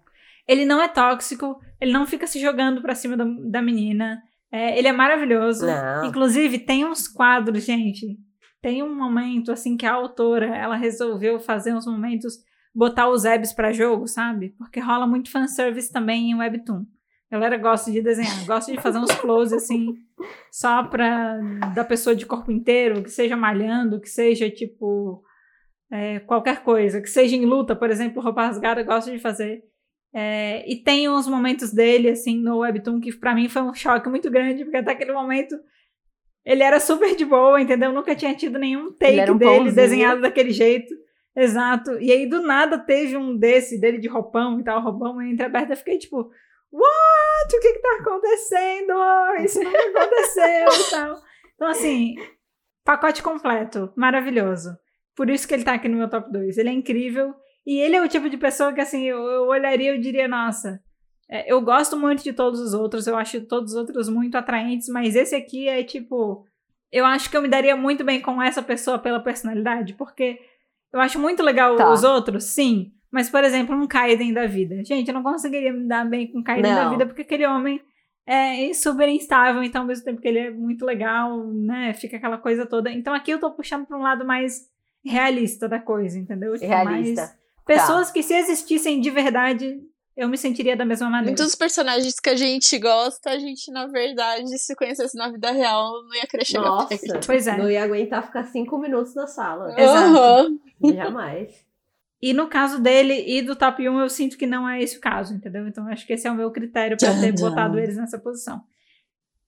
Ele 0.47 0.65
não 0.65 0.82
é 0.82 0.89
tóxico, 0.89 1.57
ele 1.81 1.93
não 1.93 2.05
fica 2.05 2.27
se 2.27 2.41
jogando 2.41 2.82
pra 2.82 2.97
cima 2.97 3.16
da, 3.16 3.24
da 3.24 3.62
menina. 3.62 4.20
É, 4.51 4.77
ele 4.77 4.89
é 4.89 4.93
maravilhoso. 4.93 5.66
Não. 5.66 6.07
Inclusive, 6.07 6.59
tem 6.59 6.85
uns 6.85 7.07
quadros, 7.07 7.65
gente. 7.65 8.19
Tem 8.61 8.82
um 8.82 8.93
momento, 8.93 9.53
assim, 9.53 9.77
que 9.77 9.87
a 9.87 9.93
autora, 9.93 10.47
ela 10.47 10.74
resolveu 10.74 11.39
fazer 11.39 11.73
uns 11.73 11.87
momentos, 11.87 12.35
botar 12.74 13.09
os 13.09 13.23
webs 13.23 13.53
para 13.53 13.73
jogo, 13.73 14.09
sabe? 14.09 14.55
Porque 14.59 14.81
rola 14.81 15.07
muito 15.07 15.31
fanservice 15.31 15.93
também 15.93 16.32
em 16.32 16.35
Webtoon. 16.35 16.85
A 17.31 17.37
galera 17.37 17.57
gosta 17.57 17.93
de 17.93 18.03
desenhar, 18.03 18.45
gosta 18.45 18.73
de 18.73 18.81
fazer 18.81 18.99
uns 18.99 19.15
close, 19.15 19.55
assim, 19.55 19.95
só 20.51 20.82
pra, 20.82 21.39
da 21.73 21.85
pessoa 21.85 22.16
de 22.16 22.27
corpo 22.27 22.51
inteiro, 22.51 23.05
que 23.05 23.11
seja 23.11 23.37
malhando, 23.37 24.01
que 24.01 24.09
seja, 24.09 24.51
tipo, 24.51 25.23
é, 25.90 26.20
qualquer 26.20 26.62
coisa, 26.62 27.00
que 27.00 27.10
seja 27.10 27.34
em 27.34 27.44
luta, 27.44 27.74
por 27.74 27.90
exemplo, 27.90 28.22
roupa 28.22 28.46
rasgada, 28.46 28.82
gosto 28.82 29.10
de 29.10 29.18
fazer. 29.18 29.64
É, 30.12 30.64
e 30.70 30.76
tem 30.76 31.08
uns 31.08 31.26
momentos 31.26 31.72
dele, 31.72 32.08
assim, 32.08 32.36
no 32.36 32.58
Webtoon, 32.58 33.00
que 33.00 33.12
para 33.16 33.34
mim 33.34 33.48
foi 33.48 33.62
um 33.62 33.74
choque 33.74 34.08
muito 34.08 34.30
grande, 34.30 34.64
porque 34.64 34.78
até 34.78 34.92
aquele 34.92 35.12
momento 35.12 35.56
ele 36.44 36.62
era 36.62 36.80
super 36.80 37.14
de 37.14 37.24
boa, 37.24 37.60
entendeu? 37.60 37.92
Nunca 37.92 38.14
tinha 38.14 38.34
tido 38.34 38.58
nenhum 38.58 38.92
take 38.92 39.30
um 39.30 39.36
dele 39.36 39.50
pãozinho. 39.50 39.74
desenhado 39.74 40.20
daquele 40.20 40.52
jeito. 40.52 40.92
Exato. 41.36 41.92
E 42.00 42.10
aí, 42.10 42.26
do 42.26 42.42
nada, 42.42 42.78
teve 42.78 43.16
um 43.16 43.36
desse, 43.36 43.80
dele 43.80 43.98
de 43.98 44.08
roupão 44.08 44.58
e 44.58 44.64
tal, 44.64 44.82
roupão 44.82 45.22
entreaberto. 45.22 45.72
Eu 45.72 45.76
fiquei 45.76 45.98
tipo, 45.98 46.30
what? 46.72 47.56
O 47.56 47.60
que 47.60 47.72
que 47.72 47.78
tá 47.78 47.98
acontecendo? 48.00 48.92
Isso 49.44 49.62
não 49.62 49.70
aconteceu 49.70 50.86
e 50.86 50.90
tal. 50.90 51.16
Então, 51.54 51.68
assim, 51.68 52.14
pacote 52.84 53.22
completo. 53.22 53.92
Maravilhoso. 53.96 54.70
Por 55.20 55.28
isso 55.28 55.47
que 55.47 55.52
ele 55.52 55.64
tá 55.64 55.74
aqui 55.74 55.86
no 55.86 55.98
meu 55.98 56.09
top 56.09 56.32
2. 56.32 56.56
Ele 56.56 56.70
é 56.70 56.72
incrível. 56.72 57.34
E 57.66 57.78
ele 57.78 57.94
é 57.94 58.02
o 58.02 58.09
tipo 58.09 58.30
de 58.30 58.38
pessoa 58.38 58.72
que, 58.72 58.80
assim, 58.80 59.02
eu, 59.05 59.18
eu 59.18 59.42
olharia 59.48 59.94
e 59.94 60.01
diria, 60.01 60.26
nossa, 60.26 60.80
é, 61.30 61.52
eu 61.52 61.60
gosto 61.60 61.94
muito 61.94 62.24
de 62.24 62.32
todos 62.32 62.59
os 62.59 62.72
outros, 62.72 63.06
eu 63.06 63.14
acho 63.14 63.42
todos 63.42 63.72
os 63.74 63.78
outros 63.78 64.09
muito 64.09 64.36
atraentes, 64.38 64.88
mas 64.88 65.14
esse 65.14 65.34
aqui 65.36 65.68
é 65.68 65.84
tipo. 65.84 66.47
Eu 66.90 67.05
acho 67.05 67.28
que 67.30 67.36
eu 67.36 67.42
me 67.42 67.48
daria 67.48 67.76
muito 67.76 68.02
bem 68.02 68.18
com 68.18 68.40
essa 68.42 68.62
pessoa 68.62 68.98
pela 68.98 69.20
personalidade, 69.20 69.92
porque 69.92 70.38
Eu 70.90 71.01
acho 71.01 71.18
muito 71.18 71.42
legal 71.42 71.76
Tá. 71.76 71.92
os 71.92 72.02
outros, 72.02 72.44
sim. 72.44 72.90
Mas, 73.12 73.28
por 73.28 73.44
exemplo, 73.44 73.76
um 73.76 73.86
Kaiden 73.86 74.32
da 74.32 74.47
vida. 74.47 74.82
Gente, 74.84 75.09
eu 75.09 75.14
não 75.14 75.22
conseguiria 75.22 75.70
me 75.70 75.86
dar 75.86 76.09
bem 76.09 76.32
com 76.32 76.38
o 76.38 76.42
Kaiden 76.42 76.74
da 76.74 76.84
Não. 76.84 76.90
vida, 76.92 77.05
porque 77.05 77.20
aquele 77.22 77.47
homem 77.47 77.78
é 78.26 78.72
super 78.72 79.06
instável, 79.06 79.62
então 79.62 79.82
ao 79.82 79.86
mesmo 79.86 80.02
tempo 80.06 80.18
que 80.18 80.26
ele 80.28 80.38
é 80.38 80.51
muito 80.51 80.86
legal, 80.86 81.47
né? 81.52 81.92
Fica 81.92 82.16
aquela 82.16 82.38
coisa 82.38 82.64
toda. 82.64 82.90
Então 82.90 83.12
aqui 83.12 83.30
eu 83.32 83.38
tô 83.38 83.51
puxando 83.52 83.84
pra 83.86 83.98
um 83.98 84.02
lado 84.02 84.24
mais 84.24 84.70
realista 85.05 85.68
da 85.68 85.78
coisa, 85.78 86.18
entendeu? 86.18 86.55
Tipo, 86.55 86.66
Realista. 86.66 87.22
mais 87.22 87.40
pessoas 87.66 88.10
que 88.10 88.22
se 88.22 88.35
existissem 88.35 89.01
de 89.01 89.10
verdade, 89.10 89.81
eu 90.16 90.28
me 90.28 90.36
sentiria 90.36 90.77
da 90.77 90.85
mesma 90.85 91.09
maneira. 91.09 91.31
Muitos 91.31 91.55
personagens 91.55 92.18
que 92.18 92.28
a 92.28 92.36
gente 92.36 92.78
gosta, 92.78 93.31
a 93.31 93.39
gente, 93.39 93.70
na 93.70 93.86
verdade, 93.86 94.59
se 94.59 94.74
conhecesse 94.74 95.16
na 95.16 95.31
vida 95.31 95.51
real, 95.51 96.02
não 96.02 96.14
ia 96.14 96.27
querer 96.27 96.44
chegar 96.44 96.64
Nossa, 96.64 96.89
perto. 96.89 97.27
Pois 97.27 97.47
é. 97.47 97.56
não 97.56 97.70
ia 97.70 97.85
aguentar 97.85 98.24
ficar 98.24 98.44
cinco 98.44 98.78
minutos 98.78 99.14
na 99.14 99.27
sala. 99.27 99.72
Exato. 99.81 100.18
Aham. 100.18 100.59
Jamais. 100.94 101.70
E 102.20 102.35
no 102.35 102.48
caso 102.48 102.81
dele 102.81 103.14
e 103.27 103.40
do 103.40 103.56
top 103.56 103.89
1, 103.89 104.01
eu 104.01 104.09
sinto 104.10 104.36
que 104.36 104.47
não 104.47 104.68
é 104.68 104.82
esse 104.82 104.98
o 104.98 105.01
caso, 105.01 105.32
entendeu? 105.32 105.66
Então 105.66 105.89
acho 105.89 106.06
que 106.06 106.12
esse 106.12 106.27
é 106.27 106.31
o 106.31 106.35
meu 106.35 106.51
critério 106.51 106.98
pra 106.98 107.18
ter 107.18 107.32
botado 107.40 107.78
eles 107.78 107.97
nessa 107.97 108.18
posição. 108.18 108.62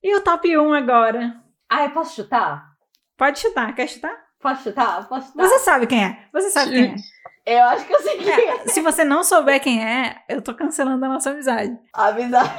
E 0.01 0.15
o 0.15 0.21
top 0.21 0.57
1 0.57 0.73
agora? 0.73 1.39
Ah, 1.69 1.83
eu 1.83 1.91
posso 1.91 2.15
chutar? 2.15 2.73
Pode 3.15 3.37
chutar, 3.39 3.75
quer 3.75 3.87
chutar? 3.87 4.22
Posso 4.43 4.63
chutar? 4.63 5.07
Posso 5.07 5.27
chutar? 5.31 5.47
Você 5.47 5.59
sabe 5.59 5.87
quem 5.87 6.03
é. 6.03 6.17
Você 6.33 6.49
sabe 6.51 6.71
quem 6.71 6.91
é. 6.91 6.95
Eu 7.45 7.63
acho 7.65 7.85
que 7.85 7.93
eu 7.93 8.01
sei 8.01 8.17
quem 8.17 8.29
é. 8.29 8.55
É, 8.55 8.67
Se 8.67 8.81
você 8.81 9.03
não 9.03 9.23
souber 9.23 9.59
quem 9.61 9.83
é, 9.83 10.21
eu 10.29 10.41
tô 10.41 10.53
cancelando 10.53 11.03
a 11.05 11.09
nossa 11.09 11.31
amizade. 11.31 11.77
Avisar. 11.93 12.55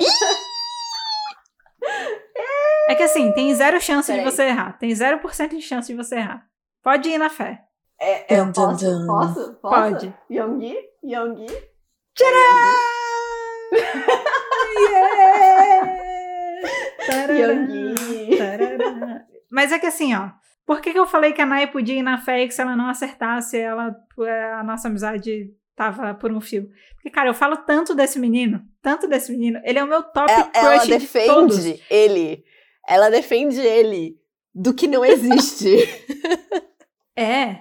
É 2.88 2.94
que 2.94 3.02
assim, 3.02 3.32
tem 3.32 3.54
zero 3.54 3.80
chance 3.80 4.10
de 4.12 4.18
Peraí. 4.18 4.30
você 4.32 4.42
errar. 4.44 4.78
Tem 4.78 4.90
0% 4.90 5.48
de 5.50 5.62
chance 5.62 5.86
de 5.86 5.94
você 5.94 6.16
errar. 6.16 6.44
Pode 6.82 7.08
ir 7.08 7.18
na 7.18 7.30
fé. 7.30 7.62
É, 8.00 8.34
eu 8.38 8.46
Dun, 8.46 8.52
dun, 8.52 8.62
posso? 8.70 8.84
dun. 8.84 9.06
Posso? 9.06 9.54
Posso? 9.60 9.92
Pode. 9.92 10.14
Yonggi? 10.30 10.76
Yonggi? 11.04 11.46
Yonggi. 11.46 11.64
Tarará. 18.38 19.24
Mas 19.50 19.72
é 19.72 19.78
que 19.78 19.86
assim, 19.86 20.14
ó. 20.14 20.28
Por 20.66 20.80
que, 20.80 20.92
que 20.92 20.98
eu 20.98 21.06
falei 21.06 21.32
que 21.32 21.42
a 21.42 21.46
Nai 21.46 21.66
podia 21.70 21.94
ir 21.98 22.02
na 22.02 22.16
fé 22.18 22.42
e 22.42 22.48
que 22.48 22.54
se 22.54 22.62
ela 22.62 22.74
não 22.74 22.88
acertasse, 22.88 23.58
ela, 23.58 23.94
a 24.58 24.62
nossa 24.64 24.88
amizade 24.88 25.50
tava 25.76 26.14
por 26.14 26.32
um 26.32 26.40
fio? 26.40 26.68
Porque, 26.94 27.10
cara, 27.10 27.28
eu 27.28 27.34
falo 27.34 27.58
tanto 27.58 27.94
desse 27.94 28.18
menino, 28.18 28.62
tanto 28.80 29.06
desse 29.06 29.30
menino. 29.30 29.60
Ele 29.62 29.78
é 29.78 29.84
o 29.84 29.86
meu 29.86 30.02
top 30.02 30.32
Ela, 30.32 30.50
ela 30.54 30.78
crush 30.80 30.86
de 30.98 31.26
todos. 31.26 31.56
defende 31.64 31.82
ele. 31.90 32.44
Ela 32.88 33.10
defende 33.10 33.60
ele 33.60 34.16
do 34.54 34.72
que 34.72 34.86
não 34.86 35.04
existe. 35.04 35.68
É. 37.16 37.58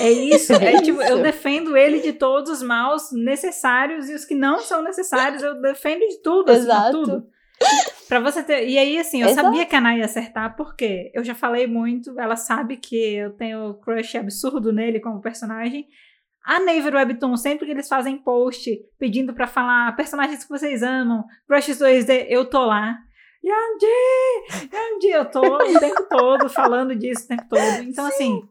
É 0.00 0.10
isso. 0.10 0.52
É, 0.60 0.74
É 0.74 0.82
tipo, 0.82 1.00
eu 1.00 1.14
isso. 1.14 1.22
defendo 1.22 1.76
ele 1.76 2.00
de 2.00 2.12
todos 2.12 2.50
os 2.50 2.62
maus 2.62 3.10
necessários 3.12 4.08
e 4.10 4.14
os 4.14 4.24
que 4.24 4.34
não 4.34 4.58
são 4.58 4.82
necessários, 4.82 5.42
eu 5.42 5.60
defendo 5.62 6.00
de 6.00 6.20
tudo, 6.22 6.50
assim, 6.50 6.60
de 6.60 6.66
Exato. 6.66 6.90
tudo. 6.92 7.26
Pra 8.08 8.20
você 8.20 8.42
ter. 8.42 8.68
E 8.68 8.78
aí, 8.78 8.98
assim, 8.98 9.22
eu 9.22 9.28
Exato. 9.28 9.46
sabia 9.46 9.66
que 9.66 9.74
a 9.74 9.80
Nay 9.80 9.98
ia 9.98 10.04
acertar, 10.04 10.54
porque 10.56 11.10
eu 11.14 11.24
já 11.24 11.34
falei 11.34 11.66
muito, 11.66 12.18
ela 12.20 12.36
sabe 12.36 12.76
que 12.76 12.96
eu 12.96 13.30
tenho 13.32 13.74
crush 13.74 14.16
absurdo 14.16 14.72
nele 14.72 15.00
como 15.00 15.20
personagem. 15.20 15.86
A 16.44 16.60
Naver 16.60 16.94
Webtoon, 16.94 17.36
sempre 17.36 17.64
que 17.64 17.72
eles 17.72 17.88
fazem 17.88 18.18
post 18.18 18.78
pedindo 18.98 19.32
pra 19.32 19.46
falar 19.46 19.96
personagens 19.96 20.44
que 20.44 20.50
vocês 20.50 20.82
amam, 20.82 21.24
crushes 21.48 21.78
2D, 21.78 22.26
eu 22.28 22.44
tô 22.44 22.66
lá. 22.66 22.98
Yanji! 23.42 24.70
Yanji! 24.72 25.08
Eu 25.08 25.24
tô 25.30 25.40
o 25.40 25.80
tempo 25.80 26.02
todo 26.08 26.48
falando 26.50 26.94
disso 26.94 27.24
o 27.24 27.28
tempo 27.28 27.44
todo. 27.48 27.82
Então, 27.82 28.06
assim, 28.06 28.42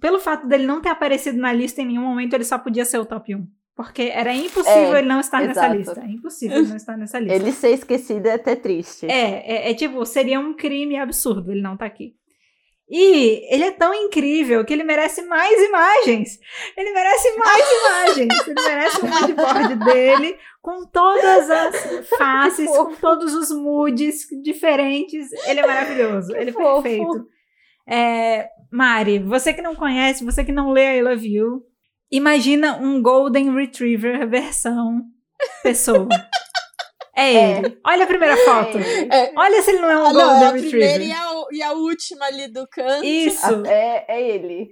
pelo 0.00 0.18
fato 0.18 0.46
dele 0.46 0.66
não 0.66 0.80
ter 0.80 0.88
aparecido 0.88 1.38
na 1.38 1.52
lista 1.52 1.82
em 1.82 1.86
nenhum 1.86 2.02
momento, 2.02 2.34
ele 2.34 2.44
só 2.44 2.58
podia 2.58 2.84
ser 2.84 2.98
o 2.98 3.06
top 3.06 3.34
1. 3.34 3.46
Porque 3.76 4.02
era 4.02 4.32
impossível 4.32 4.94
É, 4.94 4.98
ele 5.00 5.08
não 5.08 5.18
estar 5.20 5.40
nessa 5.40 5.60
exato. 5.66 5.76
lista. 5.76 6.00
É 6.00 6.10
impossível 6.10 6.58
ele 6.58 6.68
não 6.68 6.76
estar 6.76 6.96
nessa 6.96 7.18
lista. 7.18 7.34
Ele 7.34 7.50
ser 7.52 7.70
esquecido 7.70 8.26
é 8.26 8.34
até 8.34 8.54
triste. 8.54 9.06
É, 9.06 9.66
é, 9.66 9.70
é 9.70 9.74
tipo, 9.74 10.04
seria 10.06 10.38
um 10.38 10.54
crime 10.54 10.96
absurdo 10.96 11.50
ele 11.50 11.60
não 11.60 11.76
tá 11.76 11.84
aqui. 11.86 12.14
E 12.88 13.52
ele 13.52 13.64
é 13.64 13.70
tão 13.70 13.94
incrível 13.94 14.64
que 14.64 14.72
ele 14.72 14.84
merece 14.84 15.22
mais 15.22 15.58
imagens. 15.60 16.38
Ele 16.76 16.92
merece 16.92 17.36
mais 17.36 17.64
imagens. 17.80 18.46
Ele 18.46 18.62
merece 18.62 19.04
um 19.04 19.08
moodboard 19.08 19.74
dele 19.84 20.38
com 20.60 20.84
todas 20.86 21.50
as 21.50 22.08
faces, 22.10 22.70
com 22.70 22.94
todos 22.94 23.34
os 23.34 23.50
moods 23.50 24.26
diferentes. 24.42 25.32
Ele 25.46 25.60
é 25.60 25.66
maravilhoso. 25.66 26.36
Ele 26.36 26.50
é 26.50 26.52
fofo. 26.52 26.82
perfeito. 26.82 27.26
É, 27.88 28.48
Mari, 28.70 29.18
você 29.18 29.52
que 29.52 29.62
não 29.62 29.74
conhece, 29.74 30.24
você 30.24 30.44
que 30.44 30.52
não 30.52 30.70
lê 30.70 30.98
I 30.98 31.02
Love 31.02 31.26
You, 31.26 31.62
imagina 32.10 32.76
um 32.78 33.00
Golden 33.02 33.54
Retriever 33.54 34.28
versão 34.28 35.02
pessoa. 35.62 36.08
É 37.16 37.32
É. 37.32 37.58
ele. 37.58 37.78
Olha 37.86 38.02
a 38.02 38.06
primeira 38.08 38.36
foto. 38.38 38.76
É, 38.76 39.32
Olha 39.36 39.62
se 39.62 39.70
ele 39.70 39.78
não 39.80 39.88
é 39.88 39.96
um 40.02 40.06
Ah, 40.06 40.12
não, 40.12 40.20
é 40.20 40.24
Golden 40.24 40.48
a 40.48 40.52
primeira 40.68 40.86
Retriever. 40.98 41.06
e 41.06 41.12
a, 41.12 41.44
e 41.52 41.62
a 41.62 41.72
última 41.72 42.24
ali 42.26 42.48
do 42.48 42.66
canto. 42.66 43.04
Isso, 43.04 43.64
é, 43.66 44.04
é 44.08 44.30
ele. 44.34 44.70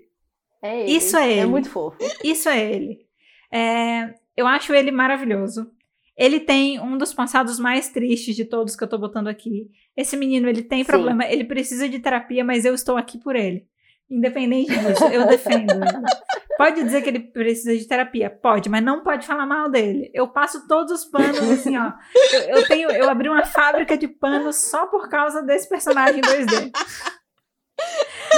É 0.60 0.80
ele. 0.80 0.90
Isso 0.90 1.16
é 1.16 1.30
ele. 1.30 1.40
É 1.40 1.46
muito 1.46 1.70
fofo. 1.70 1.98
isso 2.24 2.48
é 2.48 2.60
ele. 2.72 3.06
É, 3.52 4.12
eu 4.36 4.44
acho 4.48 4.74
ele 4.74 4.90
maravilhoso. 4.90 5.70
Ele 6.16 6.40
tem 6.40 6.80
um 6.80 6.98
dos 6.98 7.14
passados 7.14 7.60
mais 7.60 7.90
tristes 7.90 8.34
de 8.34 8.44
todos 8.44 8.74
que 8.74 8.82
eu 8.82 8.88
tô 8.88 8.98
botando 8.98 9.28
aqui. 9.28 9.70
Esse 9.96 10.16
menino, 10.16 10.48
ele 10.48 10.62
tem 10.62 10.80
Sim. 10.80 10.90
problema, 10.90 11.24
ele 11.24 11.44
precisa 11.44 11.88
de 11.88 12.00
terapia, 12.00 12.42
mas 12.42 12.64
eu 12.64 12.74
estou 12.74 12.96
aqui 12.96 13.18
por 13.18 13.36
ele. 13.36 13.68
Independente 14.10 14.76
disso, 14.76 15.04
eu 15.04 15.28
defendo. 15.28 15.72
Pode 16.64 16.82
dizer 16.84 17.02
que 17.02 17.08
ele 17.08 17.20
precisa 17.20 17.76
de 17.76 17.86
terapia? 17.88 18.30
Pode, 18.30 18.68
mas 18.68 18.82
não 18.82 19.02
pode 19.02 19.26
falar 19.26 19.46
mal 19.46 19.68
dele. 19.68 20.10
Eu 20.14 20.28
passo 20.28 20.66
todos 20.68 20.92
os 20.92 21.04
panos, 21.04 21.38
assim, 21.50 21.76
ó. 21.76 21.92
Eu, 22.32 22.56
eu 22.58 22.68
tenho, 22.68 22.90
eu 22.90 23.08
abri 23.10 23.28
uma 23.28 23.44
fábrica 23.44 23.96
de 23.96 24.06
panos 24.06 24.56
só 24.56 24.86
por 24.86 25.08
causa 25.08 25.42
desse 25.42 25.68
personagem 25.68 26.20
2D. 26.20 26.70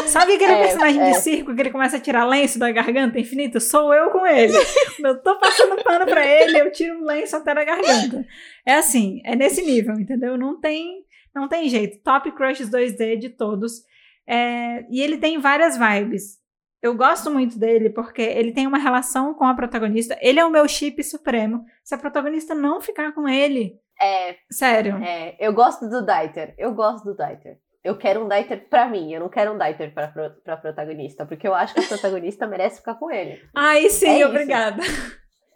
Sabe 0.06 0.34
aquele 0.34 0.52
É, 0.52 0.62
personagem 0.62 1.01
é. 1.02 1.10
de 1.10 1.18
circo 1.18 1.55
que 1.55 1.60
ele 1.60 1.70
começa 1.70 1.96
a 1.96 2.01
tirar 2.01 2.24
lenço 2.24 2.59
da 2.59 2.70
garganta 2.70 3.18
infinito? 3.18 3.60
Sou 3.60 3.92
eu 3.92 4.10
com 4.10 4.26
ele. 4.26 4.55
Eu 5.01 5.22
tô 5.22 5.38
passando 5.38 5.82
pano 5.82 6.06
pra 6.06 6.26
ele, 6.26 6.59
eu 6.60 6.72
tiro 6.72 7.01
o 7.01 7.05
lenço 7.05 7.36
até 7.36 7.55
da 7.55 7.62
garganta. 7.64 8.24
É 8.66 8.74
assim, 8.74 9.20
é 9.24 9.36
nesse 9.36 9.62
nível, 9.62 9.94
entendeu? 9.94 10.38
Não 10.38 10.59
tem, 10.59 11.05
não 11.34 11.46
tem 11.46 11.68
jeito. 11.68 12.02
Top 12.02 12.30
Crushes 12.32 12.70
2D 12.70 13.18
de 13.18 13.28
todos. 13.28 13.82
É, 14.26 14.84
e 14.90 15.02
ele 15.02 15.18
tem 15.18 15.38
várias 15.38 15.76
vibes. 15.76 16.42
Eu 16.85 16.94
gosto 16.94 17.31
muito 17.31 17.59
dele 17.59 17.89
porque 17.89 18.20
ele 18.20 18.52
tem 18.52 18.66
uma 18.66 18.77
relação 18.77 19.32
com 19.32 19.44
a 19.44 19.55
protagonista. 19.55 20.19
Ele 20.20 20.39
é 20.39 20.44
o 20.44 20.51
meu 20.51 20.69
chip 20.69 21.02
supremo. 21.02 21.65
Se 21.82 21.94
a 21.94 21.98
protagonista 21.98 22.55
não 22.55 22.78
ficar 22.78 23.12
com 23.12 23.27
ele, 23.27 23.73
É, 23.98 24.36
sério. 24.51 24.97
é, 25.02 25.35
eu 25.40 25.55
gosto 25.55 25.89
do 25.89 26.05
Dieter. 26.05 26.55
Eu 26.59 26.74
gosto 26.74 27.05
do 27.06 27.16
Dieter. 27.16 27.56
Eu 27.82 27.97
quero 27.97 28.23
um 28.24 28.28
Dieter 28.28 28.69
pra 28.69 28.86
mim, 28.86 29.12
eu 29.12 29.20
não 29.20 29.28
quero 29.31 29.52
um 29.55 29.59
Dieter 29.59 29.94
pra, 29.94 30.09
pra 30.44 30.56
protagonista, 30.59 31.24
porque 31.24 31.48
eu 31.48 31.55
acho 31.55 31.73
que 31.74 31.81
a 31.81 31.89
protagonista 31.89 32.47
merece 32.48 32.77
ficar 32.81 32.97
com 32.97 33.11
ele. 33.11 33.40
Ai, 33.55 33.89
sim, 33.89 34.06
É 34.09 34.19
isso. 34.19 34.28
obrigada. 34.28 34.82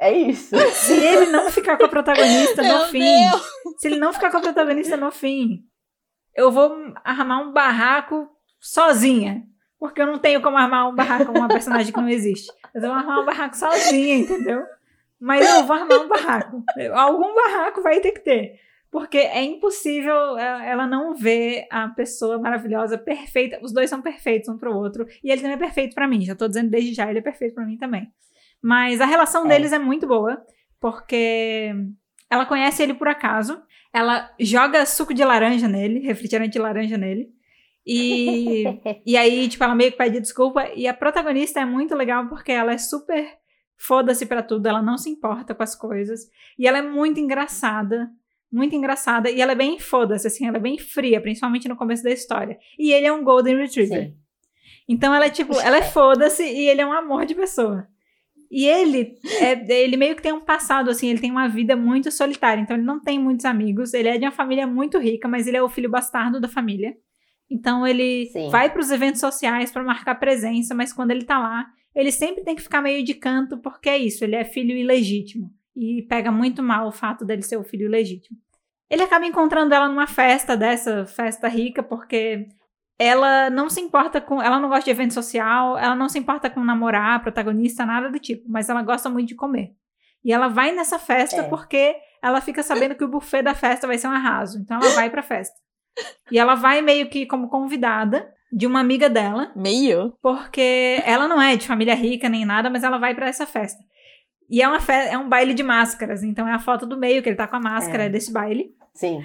É 0.01 0.11
isso. 0.13 0.57
Se 0.73 0.93
ele 0.95 1.27
não 1.31 1.51
ficar 1.51 1.77
com 1.77 1.85
a 1.85 1.89
protagonista 1.89 2.63
no 2.63 2.85
fim, 2.87 3.01
Deus! 3.01 3.43
se 3.79 3.87
ele 3.89 3.99
não 3.99 4.13
ficar 4.15 4.31
com 4.31 4.39
a 4.39 4.41
protagonista 4.41 4.97
no 4.97 5.11
fim, 5.11 5.61
eu 6.35 6.51
vou 6.51 6.75
armar 7.05 7.43
um 7.43 7.53
barraco 7.53 8.29
sozinha. 8.61 9.43
Porque 9.79 10.01
eu 10.03 10.07
não 10.07 10.19
tenho 10.19 10.43
como 10.43 10.57
armar 10.57 10.89
um 10.89 10.95
barraco 10.95 11.27
com 11.33 11.39
uma 11.39 11.49
personagem 11.49 11.93
que 11.93 12.01
não 12.01 12.09
existe. 12.09 12.51
Mas 12.75 12.83
eu 12.83 12.91
vou 12.91 12.99
armar 12.99 13.21
um 13.21 13.25
barraco 13.25 13.57
sozinha, 13.57 14.17
entendeu? 14.17 14.63
Mas 15.21 15.49
eu 15.49 15.65
vou 15.65 15.77
armar 15.77 16.01
um 16.01 16.09
barraco. 16.09 16.65
Algum 16.95 17.35
barraco 17.35 17.83
vai 17.83 18.01
ter 18.01 18.13
que 18.13 18.21
ter. 18.21 18.61
Porque 18.91 19.19
é 19.19 19.43
impossível 19.43 20.37
é, 20.39 20.71
ela 20.71 20.87
não 20.87 21.15
ver 21.15 21.67
a 21.71 21.89
pessoa 21.89 22.39
maravilhosa, 22.39 22.97
perfeita. 22.97 23.59
Os 23.63 23.73
dois 23.73 23.91
são 23.91 24.01
perfeitos 24.01 24.49
um 24.49 24.57
pro 24.57 24.75
outro. 24.75 25.07
E 25.23 25.31
ele 25.31 25.41
também 25.43 25.57
é 25.57 25.59
perfeito 25.61 25.95
pra 25.95 26.09
mim. 26.09 26.23
Já 26.23 26.35
tô 26.35 26.49
dizendo 26.49 26.71
desde 26.71 26.95
já, 26.95 27.09
ele 27.09 27.19
é 27.19 27.23
perfeito 27.23 27.55
pra 27.55 27.65
mim 27.67 27.77
também. 27.77 28.11
Mas 28.63 29.01
a 29.01 29.07
relação 29.07 29.45
É. 29.45 29.49
deles 29.49 29.73
é 29.73 29.79
muito 29.79 30.07
boa. 30.07 30.43
Porque 30.81 31.75
ela 32.31 32.47
conhece 32.47 32.83
ele 32.83 32.95
por 32.95 33.09
acaso. 33.09 33.61
Ela 33.93 34.31
joga 34.41 34.85
suco 34.87 35.13
de 35.15 35.25
laranja 35.25 35.69
nele, 35.69 36.01
refrigerante 36.01 36.53
de 36.53 36.59
laranja 36.59 36.97
nele. 36.97 37.29
E, 37.91 38.65
e 39.07 39.17
aí, 39.17 39.49
tipo, 39.49 39.65
ela 39.65 39.75
meio 39.75 39.91
que 39.91 39.97
pede 39.97 40.21
desculpa. 40.21 40.69
E 40.77 40.87
a 40.87 40.93
protagonista 40.93 41.61
é 41.61 41.65
muito 41.65 41.95
legal 41.95 42.29
porque 42.29 42.53
ela 42.53 42.73
é 42.73 42.79
super 42.79 43.39
foda-se 43.79 44.27
pra 44.27 44.43
tudo, 44.43 44.67
ela 44.67 44.83
não 44.83 44.99
se 44.99 45.09
importa 45.09 45.55
com 45.55 45.63
as 45.63 45.75
coisas. 45.75 46.29
E 46.59 46.67
ela 46.67 46.79
é 46.79 46.83
muito 46.83 47.19
engraçada. 47.19 48.11
Muito 48.53 48.75
engraçada. 48.75 49.31
E 49.31 49.41
ela 49.41 49.53
é 49.53 49.55
bem 49.55 49.79
foda-se, 49.79 50.27
assim, 50.27 50.47
ela 50.47 50.59
é 50.59 50.61
bem 50.61 50.77
fria, 50.79 51.21
principalmente 51.21 51.69
no 51.69 51.77
começo 51.77 52.03
da 52.03 52.11
história. 52.11 52.59
E 52.79 52.93
ele 52.93 53.07
é 53.07 53.13
um 53.13 53.25
Golden 53.25 53.57
Retriever. 53.57 54.09
Sim. 54.09 54.17
Então 54.87 55.15
ela 55.15 55.27
é 55.27 55.31
tipo, 55.31 55.59
ela 55.61 55.77
é 55.79 55.83
foda-se 55.83 56.43
e 56.43 56.69
ele 56.69 56.81
é 56.81 56.87
um 56.87 56.93
amor 56.93 57.25
de 57.25 57.35
pessoa. 57.35 57.87
E 58.51 58.67
ele, 58.67 59.19
é, 59.41 59.83
ele 59.83 59.97
meio 59.97 60.17
que 60.17 60.23
tem 60.23 60.33
um 60.33 60.41
passado, 60.41 60.91
assim, 60.91 61.09
ele 61.09 61.21
tem 61.21 61.31
uma 61.31 61.49
vida 61.49 61.77
muito 61.77 62.11
solitária, 62.11 62.61
então 62.61 62.77
ele 62.77 62.85
não 62.85 62.99
tem 62.99 63.19
muitos 63.19 63.45
amigos, 63.45 63.93
ele 63.93 64.09
é 64.09 64.17
de 64.17 64.25
uma 64.25 64.33
família 64.33 64.67
muito 64.67 64.99
rica, 64.99 65.29
mas 65.29 65.47
ele 65.47 65.59
é 65.59 65.63
o 65.63 65.69
filho 65.69 65.91
bastardo 65.91 66.41
da 66.41 66.49
família. 66.49 66.97
Então 67.51 67.87
ele 67.87 68.27
Sim. 68.27 68.51
vai 68.51 68.71
para 68.71 68.81
os 68.81 68.91
eventos 68.91 69.21
sociais 69.21 69.71
para 69.71 69.83
marcar 69.83 70.15
presença, 70.17 70.75
mas 70.75 70.93
quando 70.93 71.11
ele 71.11 71.25
tá 71.25 71.39
lá, 71.39 71.67
ele 71.95 72.13
sempre 72.13 72.45
tem 72.45 72.55
que 72.55 72.63
ficar 72.63 72.83
meio 72.83 73.05
de 73.05 73.15
canto, 73.15 73.59
porque 73.59 73.89
é 73.89 73.99
isso, 73.99 74.23
ele 74.23 74.37
é 74.37 74.45
filho 74.45 74.77
ilegítimo. 74.77 75.51
E 75.75 76.03
pega 76.09 76.31
muito 76.31 76.63
mal 76.63 76.89
o 76.89 76.93
fato 76.93 77.25
dele 77.25 77.43
ser 77.43 77.57
o 77.57 77.65
filho 77.65 77.87
ilegítimo. 77.87 78.37
Ele 78.91 79.03
acaba 79.03 79.27
encontrando 79.27 79.75
ela 79.75 79.89
numa 79.89 80.07
festa 80.07 80.57
dessa, 80.57 81.07
festa 81.07 81.47
rica, 81.47 81.83
porque 81.83 82.49
ela 82.99 83.49
não 83.49 83.71
se 83.71 83.81
importa 83.81 84.21
com. 84.21 84.43
Ela 84.43 84.59
não 84.59 84.69
gosta 84.69 84.85
de 84.85 84.91
evento 84.91 85.15
social, 85.15 85.79
ela 85.79 85.95
não 85.95 86.09
se 86.09 86.19
importa 86.19 86.51
com 86.51 86.65
namorar, 86.65 87.23
protagonista, 87.23 87.87
nada 87.87 88.11
do 88.11 88.19
tipo, 88.19 88.45
mas 88.49 88.69
ela 88.69 88.83
gosta 88.83 89.09
muito 89.09 89.29
de 89.29 89.35
comer. 89.37 89.73
E 90.25 90.33
ela 90.33 90.49
vai 90.49 90.73
nessa 90.73 90.99
festa 90.99 91.43
É. 91.43 91.49
porque 91.49 91.97
ela 92.23 92.41
fica 92.41 92.63
sabendo 92.63 92.97
que 92.97 93.05
o 93.05 93.09
buffet 93.09 93.43
da 93.43 93.55
festa 93.55 93.87
vai 93.87 93.97
ser 93.99 94.09
um 94.09 94.13
arraso. 94.13 94.59
Então 94.59 94.81
ela 94.81 94.95
vai 94.95 95.09
pra 95.09 95.23
festa. 95.23 95.57
E 96.31 96.39
ela 96.39 96.55
vai 96.55 96.81
meio 96.83 97.09
que 97.09 97.27
como 97.27 97.49
convidada 97.49 98.33
de 98.53 98.67
uma 98.67 98.81
amiga 98.81 99.11
dela, 99.11 99.53
Meio? 99.55 100.15
porque 100.23 101.03
ela 101.05 101.29
não 101.29 101.41
é 101.41 101.57
de 101.57 101.67
família 101.67 101.95
rica 101.95 102.29
nem 102.29 102.45
nada, 102.45 102.71
mas 102.71 102.83
ela 102.83 102.99
vai 102.99 103.15
pra 103.15 103.29
essa 103.29 103.47
festa. 103.47 103.83
E 104.51 104.63
é, 104.63 104.69
uma 104.69 104.81
fe 104.81 104.93
é 104.93 105.19
um 105.19 105.29
baile 105.29 105.53
de 105.53 105.63
máscaras, 105.63 106.23
então 106.23 106.49
é 106.49 106.53
a 106.53 106.59
foto 106.59 106.87
do 106.87 106.97
meio 106.97 107.23
que 107.23 107.29
ele 107.29 107.37
tá 107.37 107.47
com 107.47 107.57
a 107.57 107.61
máscara 107.61 108.05
É. 108.05 108.09
desse 108.09 108.33
baile. 108.33 108.71
Sim. 108.95 109.23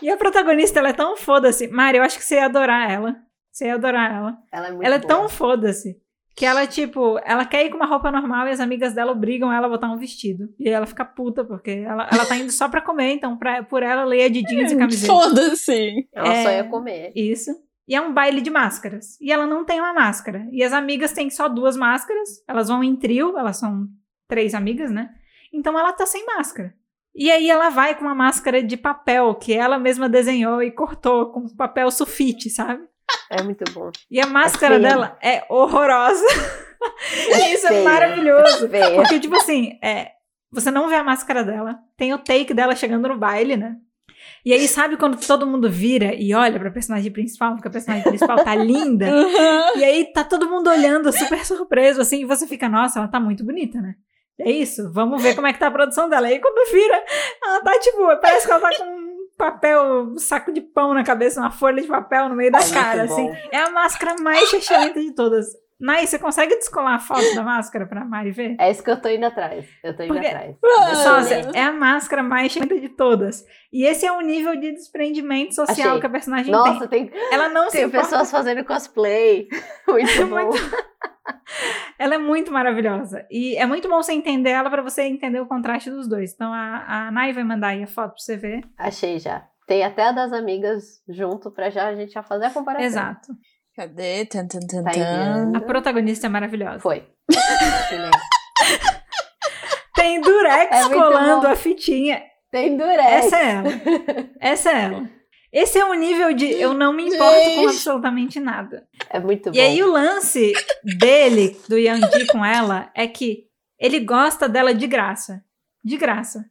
E 0.00 0.10
a 0.10 0.16
protagonista, 0.16 0.78
ela 0.78 0.88
é 0.88 0.92
tão 0.94 1.16
foda-se. 1.16 1.68
Mari, 1.68 1.98
eu 1.98 2.02
acho 2.04 2.18
que 2.18 2.24
você 2.24 2.36
ia 2.36 2.46
adorar 2.46 2.90
ela. 2.90 3.16
Você 3.50 3.66
ia 3.66 3.74
adorar 3.74 4.10
ela. 4.10 4.38
Ela 4.50 4.66
é 4.68 4.70
muito 4.70 4.84
ela 4.86 4.94
é 4.94 4.98
tão 4.98 5.28
foda-se 5.28 6.00
que 6.34 6.46
ela, 6.46 6.66
tipo, 6.66 7.18
ela 7.24 7.44
quer 7.44 7.66
ir 7.66 7.70
com 7.70 7.76
uma 7.76 7.86
roupa 7.86 8.10
normal 8.10 8.46
e 8.46 8.50
as 8.50 8.60
amigas 8.60 8.94
dela 8.94 9.12
obrigam 9.12 9.52
ela 9.52 9.66
a 9.66 9.70
botar 9.70 9.90
um 9.90 9.98
vestido. 9.98 10.48
E 10.58 10.68
aí 10.68 10.74
ela 10.74 10.86
fica 10.86 11.04
puta, 11.04 11.44
porque 11.44 11.70
ela, 11.70 12.08
ela 12.10 12.24
tá 12.24 12.36
indo 12.36 12.50
só 12.50 12.68
pra 12.68 12.80
comer, 12.80 13.12
então 13.12 13.36
pra, 13.36 13.62
por 13.62 13.82
ela 13.82 14.04
leia 14.04 14.30
de 14.30 14.42
jeans 14.42 14.72
e 14.72 14.76
camiseta. 14.76 15.12
Foda-se. 15.12 16.08
Ela 16.12 16.42
só 16.42 16.48
É. 16.48 16.56
ia 16.56 16.64
comer. 16.64 17.12
Isso. 17.14 17.50
E 17.86 17.94
é 17.94 18.00
um 18.00 18.14
baile 18.14 18.40
de 18.40 18.48
máscaras. 18.48 19.20
E 19.20 19.30
ela 19.32 19.46
não 19.46 19.64
tem 19.64 19.80
uma 19.80 19.92
máscara. 19.92 20.46
E 20.52 20.62
as 20.62 20.72
amigas 20.72 21.12
têm 21.12 21.28
só 21.28 21.48
duas 21.48 21.76
máscaras. 21.76 22.28
Elas 22.48 22.68
vão 22.68 22.82
em 22.82 22.96
trio, 22.96 23.36
elas 23.36 23.58
são 23.58 23.86
três 24.28 24.54
amigas, 24.54 24.90
né? 24.90 25.10
Então 25.52 25.78
ela 25.78 25.92
tá 25.92 26.06
sem 26.06 26.24
máscara. 26.24 26.72
E 27.14 27.30
aí 27.30 27.50
ela 27.50 27.68
vai 27.68 27.94
com 27.94 28.06
uma 28.06 28.14
máscara 28.14 28.62
de 28.62 28.74
papel 28.76 29.34
que 29.34 29.52
ela 29.52 29.78
mesma 29.78 30.08
desenhou 30.08 30.62
e 30.62 30.70
cortou 30.70 31.30
com 31.30 31.46
papel 31.54 31.90
sulfite, 31.90 32.48
sabe? 32.48 32.82
É 33.30 33.42
muito 33.42 33.64
bom. 33.72 33.90
E 34.10 34.20
a 34.20 34.26
máscara 34.26 34.76
feia. 34.76 34.88
dela 34.88 35.18
é 35.22 35.44
horrorosa. 35.48 36.24
Isso 37.52 37.66
é 37.66 37.82
maravilhoso. 37.82 38.68
Feia. 38.68 38.94
Porque, 38.96 39.20
tipo 39.20 39.36
assim, 39.36 39.78
é, 39.82 40.10
você 40.50 40.70
não 40.70 40.88
vê 40.88 40.96
a 40.96 41.04
máscara 41.04 41.42
dela. 41.42 41.78
Tem 41.96 42.12
o 42.12 42.18
take 42.18 42.52
dela 42.52 42.76
chegando 42.76 43.08
no 43.08 43.16
baile, 43.16 43.56
né? 43.56 43.76
E 44.44 44.52
aí, 44.52 44.66
sabe 44.68 44.96
quando 44.96 45.24
todo 45.24 45.46
mundo 45.46 45.70
vira 45.70 46.14
e 46.14 46.34
olha 46.34 46.58
pra 46.58 46.70
personagem 46.70 47.10
principal, 47.10 47.54
porque 47.54 47.68
a 47.68 47.70
personagem 47.70 48.04
principal 48.04 48.36
tá 48.44 48.54
linda? 48.54 49.06
Uhum. 49.12 49.78
E 49.78 49.84
aí 49.84 50.12
tá 50.12 50.24
todo 50.24 50.50
mundo 50.50 50.68
olhando 50.68 51.12
super 51.12 51.44
surpreso, 51.44 52.00
assim, 52.00 52.22
e 52.22 52.24
você 52.24 52.46
fica, 52.46 52.68
nossa, 52.68 52.98
ela 52.98 53.08
tá 53.08 53.18
muito 53.18 53.44
bonita, 53.44 53.80
né? 53.80 53.94
É 54.38 54.50
isso, 54.50 54.92
vamos 54.92 55.22
ver 55.22 55.34
como 55.34 55.46
é 55.46 55.52
que 55.52 55.58
tá 55.58 55.68
a 55.68 55.70
produção 55.70 56.08
dela. 56.08 56.28
E 56.28 56.34
aí 56.34 56.40
quando 56.40 56.72
vira, 56.72 57.04
ela 57.44 57.60
tá 57.60 57.78
tipo, 57.78 57.98
parece 58.20 58.46
que 58.46 58.52
ela 58.52 58.60
tá 58.60 58.76
com 58.76 59.01
papel, 59.36 60.02
um 60.12 60.18
saco 60.18 60.52
de 60.52 60.60
pão 60.60 60.94
na 60.94 61.02
cabeça, 61.04 61.40
uma 61.40 61.50
folha 61.50 61.80
de 61.82 61.88
papel 61.88 62.28
no 62.28 62.34
meio 62.36 62.50
da 62.52 62.58
É 62.58 62.62
muito 62.62 62.74
cara, 62.74 63.06
bom. 63.06 63.12
assim. 63.12 63.30
É 63.50 63.58
a 63.58 63.70
máscara 63.70 64.14
mais 64.20 64.48
chechelenta 64.48 65.00
de 65.00 65.12
todas. 65.14 65.46
Nai, 65.80 66.06
você 66.06 66.16
consegue 66.16 66.54
descolar 66.58 66.94
a 66.94 66.98
foto 67.00 67.34
da 67.34 67.42
máscara 67.42 67.84
pra 67.86 68.04
Mari 68.04 68.30
ver? 68.30 68.54
É 68.60 68.70
isso 68.70 68.84
que 68.84 68.90
eu 68.90 69.00
tô 69.00 69.08
indo 69.08 69.26
atrás. 69.26 69.66
Eu 69.82 69.96
tô 69.96 70.04
indo 70.04 70.12
Porque- 70.14 70.28
atrás. 70.28 70.54
Adorei. 70.62 71.50
é 71.54 71.62
a 71.64 71.72
máscara 71.72 72.22
mais 72.22 72.52
chechelenta 72.52 72.80
de 72.80 72.88
todas. 72.90 73.44
E 73.72 73.84
esse 73.84 74.06
é 74.06 74.12
o 74.12 74.20
nível 74.20 74.54
de 74.54 74.70
desprendimento 74.70 75.56
social 75.56 75.88
Achei. 75.88 76.00
que 76.00 76.06
a 76.06 76.10
personagem 76.10 76.52
Nossa, 76.52 76.86
tem. 76.86 77.08
tem, 77.08 77.20
Ela 77.32 77.48
não 77.48 77.68
se 77.68 77.78
tem 77.78 77.90
pessoas 77.90 78.30
fazendo 78.30 78.64
cosplay. 78.64 79.48
Muito 79.88 80.26
bom. 80.28 80.50
Ela 81.98 82.16
é 82.16 82.18
muito 82.18 82.50
maravilhosa. 82.52 83.24
E 83.30 83.56
é 83.56 83.64
muito 83.66 83.88
bom 83.88 84.02
você 84.02 84.12
entender 84.12 84.50
ela 84.50 84.70
pra 84.70 84.82
você 84.82 85.02
entender 85.02 85.40
o 85.40 85.46
contraste 85.46 85.90
dos 85.90 86.08
dois. 86.08 86.32
Então 86.32 86.52
a, 86.52 87.06
a 87.06 87.10
Nai 87.10 87.32
vai 87.32 87.44
mandar 87.44 87.68
aí 87.68 87.82
a 87.82 87.86
foto 87.86 88.10
pra 88.14 88.18
você 88.18 88.36
ver. 88.36 88.62
Achei 88.76 89.18
já. 89.18 89.46
Tem 89.66 89.84
até 89.84 90.08
a 90.08 90.12
das 90.12 90.32
amigas 90.32 91.00
junto 91.08 91.50
pra 91.50 91.70
já 91.70 91.86
a 91.88 91.94
gente 91.94 92.12
já 92.12 92.22
fazer 92.22 92.46
a 92.46 92.50
comparação. 92.50 92.84
Exato. 92.86 93.32
Cadê? 93.76 94.26
Tan, 94.26 94.46
tan, 94.46 94.60
tan, 94.60 94.82
Tá 94.82 94.90
tan. 94.90 95.52
A 95.56 95.60
protagonista 95.60 96.26
é 96.26 96.30
maravilhosa. 96.30 96.80
Foi. 96.80 97.06
Tem 99.94 100.20
Durex 100.20 100.76
É 100.76 100.88
colando 100.88 101.42
bom. 101.42 101.48
a 101.48 101.56
fitinha. 101.56 102.22
Tem 102.50 102.76
durex. 102.76 103.26
Essa 103.26 103.36
é 103.38 103.50
ela. 103.50 103.68
Essa 104.40 104.70
é 104.70 104.82
ela. 104.82 105.10
Esse 105.52 105.78
é 105.78 105.84
o 105.84 105.94
nível 105.94 106.32
de 106.34 106.50
eu 106.50 106.74
não 106.74 106.92
me 106.92 107.06
importo 107.06 107.44
com 107.54 107.68
absolutamente 107.68 108.40
nada. 108.40 108.86
É 109.12 109.20
muito 109.20 109.50
bom. 109.50 109.56
E 109.56 109.60
aí 109.60 109.82
o 109.82 109.90
lance 109.90 110.54
dele, 110.82 111.60
do 111.68 111.78
Yanji 111.78 112.26
com 112.28 112.42
ela, 112.42 112.90
é 112.94 113.06
que 113.06 113.46
ele 113.78 114.00
gosta 114.00 114.48
dela 114.48 114.74
de 114.74 114.86
graça. 114.86 115.44
De 115.84 115.98
graça. 115.98 116.44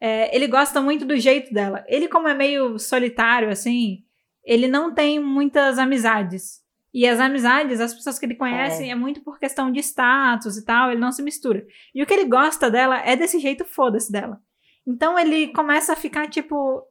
É, 0.00 0.34
ele 0.34 0.48
gosta 0.48 0.80
muito 0.80 1.04
do 1.04 1.16
jeito 1.16 1.54
dela. 1.54 1.84
Ele, 1.86 2.08
como 2.08 2.26
é 2.26 2.34
meio 2.34 2.76
solitário, 2.76 3.50
assim, 3.50 4.02
ele 4.44 4.66
não 4.66 4.92
tem 4.92 5.20
muitas 5.20 5.78
amizades. 5.78 6.60
E 6.92 7.06
as 7.06 7.20
amizades, 7.20 7.80
as 7.80 7.94
pessoas 7.94 8.18
que 8.18 8.26
ele 8.26 8.34
conhece, 8.34 8.88
é, 8.88 8.94
muito 8.96 9.22
por 9.22 9.38
questão 9.38 9.70
de 9.70 9.78
status 9.78 10.56
e 10.56 10.64
tal, 10.64 10.90
ele 10.90 11.00
não 11.00 11.12
se 11.12 11.22
mistura. 11.22 11.64
E 11.94 12.02
o 12.02 12.06
que 12.06 12.12
ele 12.12 12.24
gosta 12.24 12.68
dela 12.68 12.98
é 12.98 13.14
desse 13.14 13.38
jeito 13.38 13.64
foda-se 13.64 14.10
dela. 14.10 14.40
Então 14.84 15.16
ele 15.16 15.52
começa 15.52 15.92
a 15.92 15.96
ficar 15.96 16.28
tipo, 16.28 16.82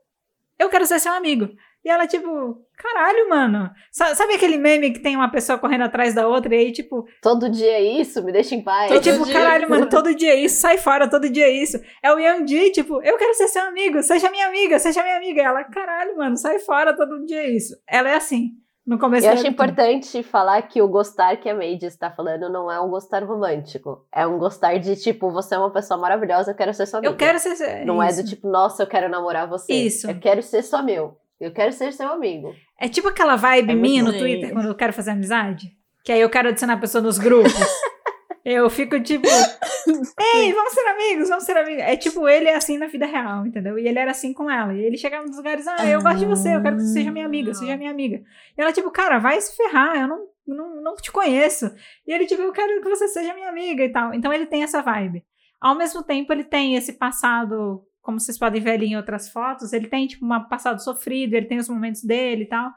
eu 0.57 0.69
quero 0.69 0.85
ser 0.85 0.99
seu 0.99 1.11
amigo. 1.11 1.49
E 1.83 1.89
ela, 1.89 2.05
tipo, 2.05 2.63
caralho, 2.77 3.27
mano. 3.27 3.71
Sa- 3.91 4.13
Sabe 4.13 4.33
aquele 4.35 4.57
meme 4.57 4.91
que 4.91 4.99
tem 4.99 5.15
uma 5.15 5.31
pessoa 5.31 5.57
correndo 5.57 5.81
atrás 5.83 6.13
da 6.13 6.27
outra 6.27 6.53
e 6.55 6.59
aí, 6.59 6.71
tipo, 6.71 7.05
Todo 7.21 7.49
dia 7.49 7.71
é 7.71 7.81
isso, 7.81 8.23
me 8.23 8.31
deixa 8.31 8.53
em 8.53 8.61
paz. 8.61 8.91
é 8.91 8.93
Todo 8.93 9.03
tipo, 9.03 9.25
dia. 9.25 9.33
caralho, 9.33 9.67
mano, 9.69 9.89
todo 9.89 10.13
dia 10.13 10.31
é 10.33 10.35
isso, 10.35 10.61
sai 10.61 10.77
fora, 10.77 11.09
todo 11.09 11.27
dia 11.29 11.45
é 11.45 11.51
isso. 11.51 11.79
É 12.03 12.13
o 12.13 12.19
Yanji, 12.19 12.71
tipo, 12.71 13.01
eu 13.01 13.17
quero 13.17 13.33
ser 13.33 13.47
seu 13.47 13.63
amigo, 13.63 14.01
seja 14.03 14.29
minha 14.29 14.47
amiga, 14.47 14.77
seja 14.77 15.01
minha 15.01 15.17
amiga. 15.17 15.41
Ela, 15.41 15.63
caralho, 15.63 16.15
mano, 16.17 16.37
sai 16.37 16.59
fora, 16.59 16.95
todo 16.95 17.25
dia 17.25 17.41
é 17.41 17.49
isso. 17.49 17.73
Ela 17.89 18.11
é 18.11 18.15
assim, 18.15 18.51
no 18.85 18.99
começo 18.99 19.25
Eu 19.25 19.33
acho 19.33 19.47
importante 19.47 20.21
falar 20.21 20.61
que 20.63 20.81
o 20.83 20.87
gostar 20.87 21.37
que 21.37 21.49
a 21.49 21.55
Made 21.55 21.85
está 21.87 22.11
falando 22.11 22.47
não 22.51 22.71
é 22.71 22.79
um 22.79 22.89
gostar 22.89 23.23
romântico. 23.23 24.05
É 24.13 24.25
um 24.27 24.37
gostar 24.37 24.77
de, 24.77 24.95
tipo, 24.95 25.31
você 25.31 25.55
é 25.55 25.57
uma 25.57 25.71
pessoa 25.71 25.99
maravilhosa, 25.99 26.51
eu 26.51 26.55
quero 26.55 26.73
ser 26.75 26.85
sua 26.85 26.99
amiga. 26.99 27.11
Eu 27.11 27.17
quero 27.17 27.39
ser. 27.39 27.85
Não 27.85 28.03
isso. 28.03 28.19
é 28.19 28.23
do 28.23 28.29
tipo, 28.29 28.47
nossa, 28.47 28.83
eu 28.83 28.87
quero 28.87 29.09
namorar 29.09 29.47
você. 29.47 29.73
Isso. 29.73 30.09
Eu 30.09 30.19
quero 30.19 30.43
ser 30.43 30.61
só 30.63 30.83
meu. 30.83 31.17
Eu 31.41 31.51
quero 31.51 31.73
ser 31.73 31.91
seu 31.91 32.07
amigo. 32.07 32.53
É 32.79 32.87
tipo 32.87 33.07
aquela 33.07 33.35
vibe 33.35 33.71
É 33.71 33.75
minha 33.75 34.03
no. 34.03 34.15
Twitter 34.15 34.53
quando 34.53 34.67
eu 34.67 34.75
quero 34.75 34.93
fazer 34.93 35.11
amizade. 35.11 35.71
Que 36.05 36.11
aí 36.11 36.21
eu 36.21 36.29
quero 36.29 36.49
adicionar 36.49 36.75
a 36.75 36.79
pessoa 36.79 37.01
nos 37.01 37.17
grupos. 37.17 37.51
eu 38.45 38.69
fico 38.69 38.99
tipo, 39.01 39.27
ei, 39.27 40.53
vamos 40.53 40.73
ser 40.73 40.87
amigos, 40.87 41.29
vamos 41.29 41.43
ser 41.43 41.57
amigos. 41.57 41.83
É 41.83 41.97
tipo, 41.97 42.27
ele 42.27 42.47
é 42.47 42.55
assim 42.55 42.77
na 42.77 42.85
vida 42.85 43.07
real, 43.07 43.45
entendeu? 43.45 43.77
E 43.79 43.87
ele 43.87 43.97
era 43.97 44.11
assim 44.11 44.33
com 44.33 44.49
ela. 44.49 44.73
E 44.73 44.83
ele 44.83 44.97
chegava 44.97 45.25
nos 45.25 45.37
lugares, 45.37 45.67
ah, 45.67 45.85
eu 45.85 46.01
gosto 46.01 46.19
de 46.19 46.25
você, 46.25 46.55
eu 46.55 46.61
quero 46.61 46.77
que 46.77 46.83
você 46.83 46.93
seja 46.93 47.11
minha 47.11 47.25
amiga, 47.25 47.53
seja 47.53 47.75
minha 47.75 47.91
amiga. 47.91 48.21
E 48.57 48.61
ela, 48.61 48.71
tipo, 48.71 48.91
cara, 48.91 49.17
vai 49.17 49.41
se 49.41 49.55
ferrar, 49.55 49.99
eu 49.99 50.07
não, 50.07 50.27
não, 50.47 50.81
não 50.81 50.95
te 50.95 51.11
conheço. 51.11 51.71
E 52.05 52.13
ele, 52.13 52.25
tipo, 52.25 52.41
eu 52.41 52.51
quero 52.51 52.81
que 52.81 52.89
você 52.89 53.07
seja 53.07 53.33
minha 53.33 53.49
amiga 53.49 53.83
e 53.83 53.91
tal. 53.91 54.13
Então 54.13 54.31
ele 54.31 54.45
tem 54.45 54.63
essa 54.63 54.81
vibe. 54.81 55.23
Ao 55.59 55.75
mesmo 55.75 56.03
tempo, 56.03 56.33
ele 56.33 56.43
tem 56.43 56.75
esse 56.75 56.93
passado, 56.93 57.83
como 58.01 58.19
vocês 58.19 58.37
podem 58.37 58.61
ver 58.61 58.71
ali 58.71 58.87
em 58.87 58.97
outras 58.97 59.29
fotos, 59.29 59.73
ele 59.73 59.87
tem, 59.87 60.07
tipo, 60.07 60.25
um 60.25 60.43
passado 60.47 60.83
sofrido, 60.83 61.33
ele 61.33 61.45
tem 61.45 61.57
os 61.57 61.69
momentos 61.69 62.03
dele 62.03 62.43
e 62.43 62.47
tal. 62.47 62.71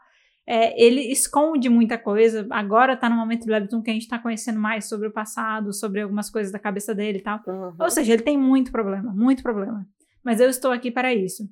É, 0.46 0.78
ele 0.82 1.00
esconde 1.10 1.68
muita 1.68 1.96
coisa. 1.96 2.46
Agora 2.50 2.96
tá 2.96 3.08
no 3.08 3.16
momento 3.16 3.46
do 3.46 3.52
Webtoon 3.52 3.82
que 3.82 3.90
a 3.90 3.94
gente 3.94 4.08
tá 4.08 4.18
conhecendo 4.18 4.60
mais 4.60 4.86
sobre 4.88 5.08
o 5.08 5.12
passado, 5.12 5.72
sobre 5.72 6.02
algumas 6.02 6.28
coisas 6.28 6.52
da 6.52 6.58
cabeça 6.58 6.94
dele 6.94 7.18
e 7.18 7.22
tal. 7.22 7.40
Uhum. 7.46 7.74
Ou 7.78 7.90
seja, 7.90 8.12
ele 8.12 8.22
tem 8.22 8.36
muito 8.36 8.70
problema, 8.70 9.12
muito 9.14 9.42
problema. 9.42 9.86
Mas 10.22 10.40
eu 10.40 10.48
estou 10.48 10.70
aqui 10.70 10.90
para 10.90 11.14
isso. 11.14 11.44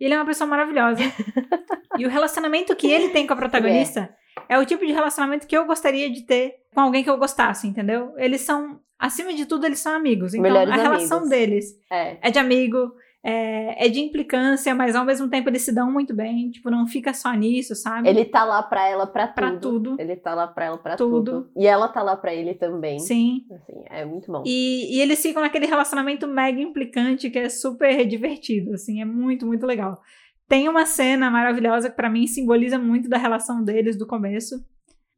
E 0.00 0.04
ele 0.04 0.14
é 0.14 0.18
uma 0.18 0.26
pessoa 0.26 0.48
maravilhosa. 0.48 1.00
e 1.96 2.04
o 2.04 2.10
relacionamento 2.10 2.74
que 2.74 2.90
ele 2.90 3.10
tem 3.10 3.26
com 3.26 3.32
a 3.32 3.36
protagonista 3.36 4.12
é. 4.48 4.58
o 4.58 4.66
tipo 4.66 4.84
de 4.84 4.92
relacionamento 4.92 5.46
que 5.46 5.56
eu 5.56 5.64
gostaria 5.64 6.10
de 6.10 6.26
ter 6.26 6.54
com 6.74 6.80
alguém 6.80 7.04
que 7.04 7.10
eu 7.10 7.18
gostasse, 7.18 7.68
entendeu? 7.68 8.12
Eles 8.16 8.40
são, 8.40 8.80
acima 8.98 9.32
de 9.32 9.46
tudo, 9.46 9.66
eles 9.66 9.78
são 9.78 9.92
amigos. 9.92 10.34
Então, 10.34 10.42
Melhores 10.42 10.72
a 10.72 10.76
relação 10.76 11.18
amigos. 11.18 11.30
deles 11.30 11.66
É. 11.90 12.28
é 12.28 12.30
de 12.30 12.38
amigo, 12.38 12.92
é, 13.24 13.86
é 13.86 13.88
de 13.88 14.00
implicância, 14.00 14.74
mas 14.74 14.96
ao 14.96 15.04
mesmo 15.04 15.28
tempo 15.28 15.48
eles 15.48 15.62
se 15.62 15.72
dão 15.72 15.90
muito 15.92 16.14
bem. 16.14 16.50
Tipo, 16.50 16.70
não 16.70 16.86
fica 16.86 17.14
só 17.14 17.32
nisso, 17.32 17.74
sabe? 17.74 18.08
Ele 18.08 18.24
tá 18.24 18.44
lá 18.44 18.62
pra 18.62 18.88
ela 18.88 19.06
pra 19.06 19.28
tudo. 19.28 19.34
Pra 19.34 19.50
tudo. 19.58 19.96
Ele 19.98 20.16
tá 20.16 20.34
lá 20.34 20.46
pra 20.48 20.64
ela 20.64 20.78
pra 20.78 20.96
Tudo. 20.96 21.24
tudo. 21.24 21.50
E 21.56 21.66
ela 21.66 21.88
tá 21.88 22.02
lá 22.02 22.16
pra 22.16 22.34
ele 22.34 22.54
também. 22.54 22.98
Sim. 22.98 23.44
Assim, 23.52 23.84
é 23.90 24.04
muito 24.04 24.30
bom. 24.30 24.42
E, 24.44 24.96
e 24.96 25.00
eles 25.00 25.22
ficam 25.22 25.40
naquele 25.40 25.66
relacionamento 25.66 26.26
mega 26.26 26.60
implicante 26.60 27.30
que 27.30 27.38
é 27.38 27.48
super 27.48 28.04
divertido, 28.06 28.74
assim, 28.74 29.00
é 29.00 29.04
muito, 29.04 29.46
muito 29.46 29.66
legal. 29.66 30.00
Tem 30.48 30.68
uma 30.68 30.84
cena 30.84 31.30
maravilhosa 31.30 31.88
que 31.88 31.96
pra 31.96 32.10
mim 32.10 32.26
simboliza 32.26 32.78
muito 32.78 33.08
da 33.08 33.16
relação 33.16 33.62
deles 33.62 33.96
do 33.96 34.06
começo. 34.06 34.56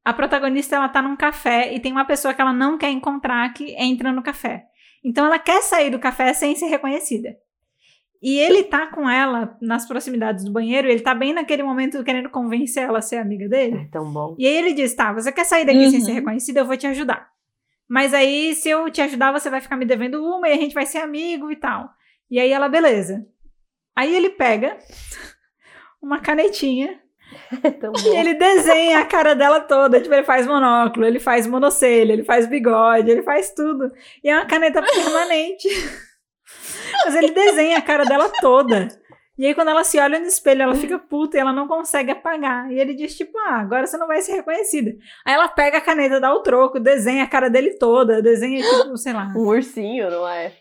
A 0.05 0.13
protagonista 0.13 0.77
ela 0.77 0.89
tá 0.89 1.01
num 1.01 1.17
café 1.17 1.75
e 1.75 1.81
tem 1.81 1.91
uma 1.91 2.05
pessoa 2.05 2.35
que 2.35 2.41
ela 2.41 2.53
não 2.53 2.77
quer 2.77 2.91
encontrar 2.91 3.51
que 3.55 3.75
entra 3.79 4.13
no 4.13 4.23
café. 4.23 4.67
Então 5.03 5.25
ela 5.25 5.39
quer 5.39 5.63
sair 5.63 5.91
do 5.91 5.99
café 5.99 6.33
sem 6.35 6.55
ser 6.55 6.67
reconhecida. 6.67 7.35
E 8.25 8.39
ele 8.39 8.63
tá 8.65 8.87
com 8.87 9.09
ela 9.09 9.55
nas 9.61 9.87
proximidades 9.87 10.45
do 10.47 10.51
banheiro, 10.51 10.89
ele 10.89 11.01
tá 11.01 11.15
bem 11.15 11.35
naquele 11.35 11.63
momento 11.63 12.03
querendo 12.03 12.31
convencer 12.31 12.85
ela 12.85 13.01
a 13.01 13.03
ser 13.03 13.17
amiga 13.17 13.47
dele. 13.49 13.77
É 13.77 13.89
tão 13.93 14.11
bom. 14.11 14.35
E 14.39 14.47
aí 14.47 14.57
ele 14.57 14.73
diz: 14.73 14.95
tá, 14.95 15.13
você 15.13 15.31
quer 15.31 15.45
sair 15.45 15.67
daqui 15.67 15.91
sem 15.91 15.99
Uhum. 15.99 16.05
ser 16.07 16.13
reconhecida? 16.13 16.61
Eu 16.61 16.65
vou 16.67 16.77
te 16.77 16.87
ajudar. 16.87 17.29
Mas 17.87 18.15
aí, 18.15 18.55
se 18.55 18.71
eu 18.71 18.91
te 18.91 19.03
ajudar, 19.03 19.31
você 19.31 19.51
vai 19.51 19.61
ficar 19.61 19.77
me 19.77 19.85
devendo 19.85 20.25
uma 20.25 20.49
e 20.49 20.53
a 20.53 20.57
gente 20.57 20.73
vai 20.75 20.87
ser 20.87 20.99
amigo 20.99 21.51
e 21.53 21.57
tal. 21.57 21.91
E 22.31 22.41
aí 22.41 22.51
ela, 22.51 22.67
beleza. 22.67 23.27
Aí 23.95 24.17
ele 24.17 24.31
pega 24.31 24.79
uma 26.03 26.19
canetinha 26.21 26.99
É 27.63 27.71
tão 27.71 27.93
e 27.99 28.03
bom. 28.03 28.19
ele 28.19 28.35
desenha 28.35 29.01
a 29.01 29.05
cara 29.05 29.35
dela 29.35 29.61
toda. 29.61 30.01
Tipo, 30.01 30.15
ele 30.15 30.25
faz 30.25 30.47
monóculo, 30.47 31.05
ele 31.05 31.21
faz 31.21 31.47
monocelha, 31.47 32.15
ele 32.15 32.25
faz 32.25 32.47
bigode, 32.47 33.11
ele 33.11 33.23
faz 33.23 33.53
tudo. 33.53 33.93
E 34.23 34.31
é 34.31 34.35
uma 34.35 34.47
caneta 34.47 34.81
permanente. 34.83 35.69
Mas 37.05 37.15
ele 37.15 37.31
desenha 37.31 37.79
a 37.79 37.83
cara 37.83 38.05
dela 38.05 38.31
toda. 38.41 38.89
E 39.37 39.47
aí, 39.47 39.55
quando 39.55 39.69
ela 39.69 39.83
se 39.83 39.99
olha 39.99 40.21
no 40.21 40.27
espelho, 40.27 40.63
ela 40.63 40.77
fica 40.77 40.97
puta 40.97 41.37
e 41.37 41.41
ela 41.41 41.53
não 41.53 41.67
consegue 41.67 42.13
apagar. 42.13 42.71
E 42.71 42.79
ele 42.79 42.95
diz, 42.95 43.17
tipo, 43.17 43.37
ah, 43.39 43.61
agora 43.61 43.85
você 43.85 43.97
não 43.97 44.07
vai 44.07 44.23
ser 44.23 44.35
reconhecida. 44.35 44.93
Aí 45.27 45.35
ela 45.35 45.49
pega 45.49 45.79
a 45.79 45.81
caneta, 45.81 46.21
dá 46.21 46.33
o 46.33 46.41
troco, 46.41 46.79
desenha 46.79 47.25
a 47.25 47.27
cara 47.27 47.51
dele 47.51 47.77
toda, 47.77 48.23
desenha, 48.23 48.63
tipo, 48.63 48.97
sei 48.97 49.13
lá. 49.13 49.33
Um 49.35 49.47
ursinho, 49.49 50.09
não 50.09 50.29
é? 50.29 50.53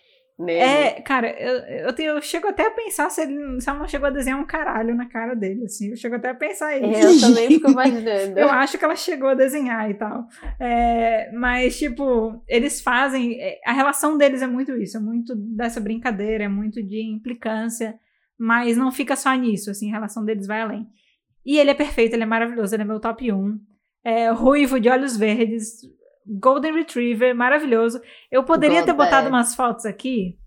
Nele. 0.43 0.59
É, 0.59 1.01
cara, 1.01 1.29
eu, 1.39 1.85
eu, 1.87 1.93
tenho- 1.93 2.11
eu 2.11 2.21
chego 2.21 2.47
até 2.47 2.67
a 2.67 2.71
pensar 2.71 3.09
se, 3.09 3.21
ele, 3.21 3.61
se 3.61 3.69
ela 3.69 3.79
não 3.79 3.87
chegou 3.87 4.07
a 4.07 4.11
desenhar 4.11 4.39
um 4.39 4.45
caralho 4.45 4.93
na 4.95 5.07
cara 5.07 5.35
dele, 5.35 5.65
assim. 5.65 5.89
Eu 5.89 5.95
chego 5.97 6.15
até 6.15 6.29
a 6.29 6.35
pensar 6.35 6.77
isso. 6.77 6.85
Eu 7.07 7.19
também 7.29 7.47
fico 7.47 7.71
imaginando. 7.71 8.37
Eu 8.39 8.49
acho 8.49 8.77
que 8.77 8.85
ela 8.85 8.95
chegou 8.95 9.29
a 9.29 9.33
desenhar 9.33 9.89
e 9.89 9.93
tal. 9.93 10.27
É, 10.59 11.31
mas, 11.33 11.77
tipo, 11.77 12.41
eles 12.47 12.81
fazem. 12.81 13.39
é, 13.41 13.59
A 13.65 13.71
relação 13.73 14.17
deles 14.17 14.41
é 14.41 14.47
muito 14.47 14.75
isso, 14.77 14.97
é 14.97 14.99
muito 14.99 15.35
dessa 15.35 15.79
brincadeira, 15.79 16.43
é 16.43 16.47
muito 16.47 16.81
de 16.83 17.01
implicância, 17.01 17.95
mas 18.37 18.75
não 18.77 18.91
fica 18.91 19.15
só 19.15 19.33
nisso, 19.33 19.69
assim, 19.71 19.89
a 19.89 19.93
relação 19.93 20.23
deles 20.25 20.47
vai 20.47 20.61
além. 20.61 20.87
E 21.45 21.57
ele 21.59 21.69
é 21.71 21.73
perfeito, 21.73 22.13
ele 22.13 22.23
é 22.23 22.25
maravilhoso, 22.25 22.73
ele 22.75 22.83
é 22.83 22.85
meu 22.85 22.99
top 22.99 23.31
1. 23.31 23.59
É, 24.05 24.29
ruivo, 24.31 24.79
de 24.79 24.89
olhos 24.89 25.15
verdes, 25.15 25.81
Golden 26.25 26.73
Retriever, 26.73 27.35
maravilhoso. 27.35 28.01
Eu 28.31 28.43
poderia 28.43 28.83
ter 28.83 28.93
botado 28.93 29.27
umas 29.29 29.55
fotos 29.55 29.85
aqui, 29.85 30.37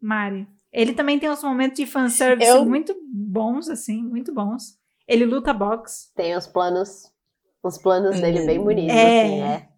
Mari. 0.00 0.46
Ele 0.72 0.92
também 0.92 1.18
tem 1.18 1.30
uns 1.30 1.42
momentos 1.42 1.76
de 1.78 1.86
fanservice 1.86 2.50
Eu- 2.50 2.64
muito 2.64 2.94
bons, 3.12 3.68
assim, 3.68 4.02
muito 4.02 4.34
bons. 4.34 4.76
Ele 5.06 5.24
luta 5.24 5.52
boxe. 5.52 6.12
Tem 6.14 6.36
os 6.36 6.46
planos. 6.46 7.12
Os 7.62 7.78
planos 7.78 8.20
dele 8.20 8.44
bem 8.44 8.58
bonitos, 8.62 8.94
É. 8.94 9.22
assim, 9.22 9.40
é. 9.42 9.68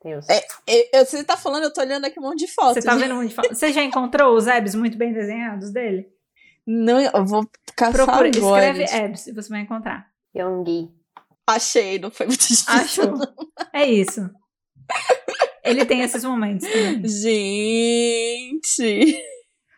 Tem 0.00 0.16
os... 0.16 0.28
É, 0.28 0.44
Eu- 0.66 0.88
eu- 1.00 1.04
você 1.06 1.24
tá 1.24 1.36
falando, 1.36 1.64
eu 1.64 1.72
tô 1.72 1.80
olhando 1.80 2.04
aqui 2.04 2.18
um 2.20 2.22
monte 2.22 2.40
de 2.46 2.52
fotos. 2.52 2.74
Você 2.74 2.82
tá 2.82 2.92
gente. 2.92 3.02
vendo 3.02 3.16
muito 3.16 3.34
foto. 3.34 3.48
Você 3.54 3.72
já 3.72 3.82
encontrou 3.82 4.34
os 4.36 4.46
abs 4.46 4.74
muito 4.74 4.96
bem 4.96 5.12
desenhados 5.12 5.70
dele? 5.72 6.06
Não, 6.66 7.00
eu 7.00 7.24
vou 7.26 7.46
caçar 7.76 8.06
Procura, 8.06 8.28
agora. 8.28 8.68
escreve 8.68 8.86
gente. 8.86 8.94
abs 9.04 9.26
e 9.26 9.32
você 9.32 9.48
vai 9.50 9.60
encontrar. 9.60 10.06
Yoongi. 10.36 10.90
Achei, 11.46 11.98
não 11.98 12.10
foi 12.10 12.26
muito 12.26 12.40
difícil. 12.40 12.72
Achou? 12.72 13.14
É 13.72 13.84
isso. 13.86 14.30
Ele 15.64 15.84
tem 15.84 16.00
esses 16.02 16.22
momentos 16.24 16.66
também. 16.68 17.06
Gente. 17.08 19.20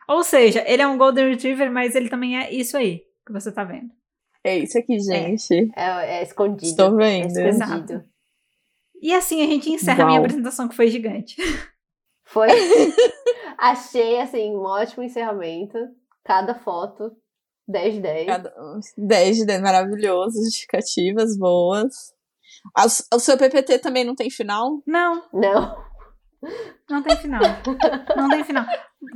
Ou 0.09 0.23
seja, 0.23 0.65
ele 0.67 0.83
é 0.83 0.87
um 0.87 0.99
Golden 0.99 1.31
Retriever, 1.31 1.71
mas 1.71 1.95
ele 1.95 2.09
também 2.09 2.39
é 2.39 2.53
isso 2.53 2.77
aí 2.77 3.03
que 3.27 3.33
você 3.33 3.51
tá 3.51 3.65
vendo. 3.65 3.91
É 4.45 4.57
isso 4.59 4.79
aqui, 4.79 4.99
gente. 5.01 5.71
É, 5.77 6.19
é 6.19 6.23
escondido. 6.23 6.65
Estou 6.71 7.01
É 7.01 7.23
vendo. 7.27 7.39
escondido. 7.49 8.05
E 9.03 9.13
assim 9.13 9.43
a 9.43 9.47
gente 9.47 9.71
encerra 9.71 10.05
a 10.05 10.07
minha 10.07 10.21
apresentação, 10.21 10.69
que 10.69 10.77
foi 10.77 10.89
gigante. 10.89 11.37
Foi. 12.25 12.49
Achei, 13.59 14.21
assim, 14.21 14.51
um 14.53 14.63
ótimo 14.63 15.03
encerramento. 15.03 15.77
Cada 16.25 16.55
foto, 16.55 17.11
10 17.69 17.95
de 17.95 18.01
10. 18.01 18.27
Cada- 18.27 18.55
10 18.97 19.37
de 19.39 19.47
10, 19.47 19.61
maravilhoso, 19.61 20.39
justificativas 20.45 21.37
boas. 21.37 22.15
O 23.14 23.18
seu 23.18 23.36
PPT 23.36 23.78
também 23.78 24.05
não 24.05 24.14
tem 24.14 24.30
final? 24.30 24.82
Não, 24.86 25.22
Não. 25.32 25.84
não 26.88 27.02
tem 27.02 27.16
final. 27.16 27.40
Não 28.16 28.28
tem 28.28 28.44
final. 28.44 28.64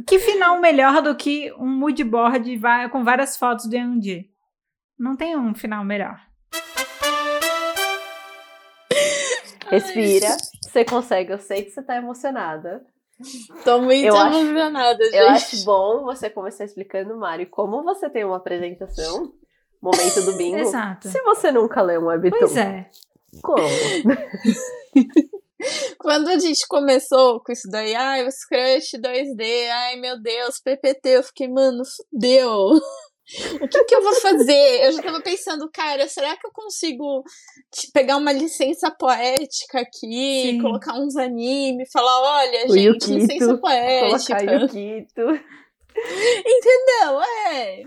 Que 0.07 0.19
final 0.19 0.59
melhor 0.61 1.01
do 1.03 1.15
que 1.17 1.53
um 1.55 1.67
mood 1.69 2.03
board 2.05 2.61
com 2.91 3.05
várias 3.05 3.37
fotos 3.37 3.67
do 3.67 3.75
Yeonji? 3.75 4.31
Não 4.99 5.17
tem 5.17 5.37
um 5.37 5.55
final 5.55 5.85
melhor. 5.85 6.19
Respira. 9.69 10.37
Você 10.63 10.85
consegue. 10.85 11.33
Eu 11.33 11.39
sei 11.39 11.63
que 11.65 11.71
você 11.71 11.83
tá 11.83 11.97
emocionada. 11.97 12.85
Tô 13.65 13.81
muito 13.83 14.05
Eu 14.07 14.17
acho- 14.17 14.39
emocionada, 14.39 15.05
gente. 15.05 15.17
Eu 15.17 15.29
acho 15.29 15.65
bom 15.65 16.03
você 16.05 16.31
começar 16.31 16.65
explicando, 16.65 17.17
Mari, 17.19 17.47
como 17.47 17.83
você 17.83 18.09
tem 18.09 18.25
uma 18.25 18.39
apresentação, 18.39 19.33
momento 19.81 20.23
do 20.25 20.37
bingo. 20.37 20.57
Exato. 20.59 21.09
Se 21.09 21.21
você 21.23 21.53
nunca 21.53 21.83
leu 21.83 22.01
um 22.03 22.07
webtoon, 22.07 22.39
Pois 22.39 22.57
é. 22.57 22.91
Como? 23.43 23.63
Quando 25.99 26.29
a 26.29 26.39
gente 26.39 26.67
começou 26.67 27.41
com 27.41 27.53
isso 27.53 27.69
daí, 27.71 27.95
ai, 27.95 28.27
os 28.27 28.45
crush 28.47 28.93
2D, 28.99 29.69
ai 29.71 29.97
meu 29.97 30.21
Deus, 30.21 30.61
PPT, 30.61 31.09
eu 31.11 31.23
fiquei, 31.23 31.49
mano, 31.49 31.83
fudeu. 31.85 32.81
O 33.63 33.69
que 33.69 33.85
que 33.85 33.95
eu 33.95 34.03
vou 34.03 34.15
fazer? 34.15 34.87
Eu 34.87 34.91
já 34.91 35.03
tava 35.05 35.21
pensando, 35.21 35.71
cara, 35.73 36.09
será 36.09 36.37
que 36.37 36.45
eu 36.45 36.51
consigo 36.53 37.23
pegar 37.95 38.17
uma 38.17 38.33
licença 38.33 38.91
poética 38.91 39.83
aqui, 39.83 40.51
Sim. 40.51 40.61
colocar 40.61 40.99
uns 40.99 41.15
anime, 41.15 41.89
falar, 41.93 42.21
olha, 42.23 42.67
O 42.67 42.73
gente, 42.77 42.87
Yukito, 42.87 43.13
licença 43.13 43.57
poética. 43.57 44.37
Colocar 44.37 44.63
Yukito. 44.63 45.21
Entendeu? 46.45 47.23
É. 47.53 47.83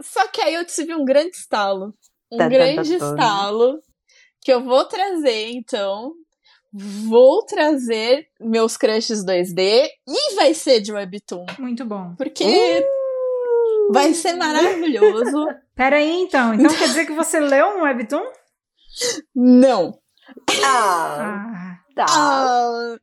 Só 0.00 0.26
que 0.26 0.42
aí 0.42 0.54
eu 0.54 0.66
tive 0.66 0.92
um 0.96 1.04
grande 1.04 1.36
estalo. 1.36 1.94
Um 2.32 2.36
Tá, 2.36 2.38
tá, 2.38 2.44
tá, 2.44 2.48
grande 2.48 2.98
tá. 2.98 3.06
estalo 3.06 3.78
que 4.42 4.52
eu 4.52 4.62
vou 4.64 4.84
trazer, 4.84 5.50
então. 5.50 6.14
Vou 6.72 7.44
trazer 7.44 8.26
meus 8.40 8.78
crushes 8.78 9.24
2D 9.24 9.88
e 10.08 10.34
vai 10.34 10.54
ser 10.54 10.80
de 10.80 10.90
Webtoon. 10.90 11.44
Muito 11.58 11.84
bom. 11.84 12.14
Porque 12.16 12.44
Uh! 12.44 13.92
vai 13.92 14.14
ser 14.14 14.32
maravilhoso. 14.34 15.46
Pera 15.76 15.96
aí, 15.96 16.22
então. 16.22 16.54
Então 16.54 16.74
quer 16.74 16.88
dizer 16.88 17.04
que 17.06 17.12
você 17.12 17.38
leu 17.40 17.66
um 17.76 17.82
webtoon? 17.82 18.24
Não. 19.34 19.98
Ah, 20.64 21.18
Ah, 21.20 21.78
tá. 21.94 22.06
Ah, 22.08 22.96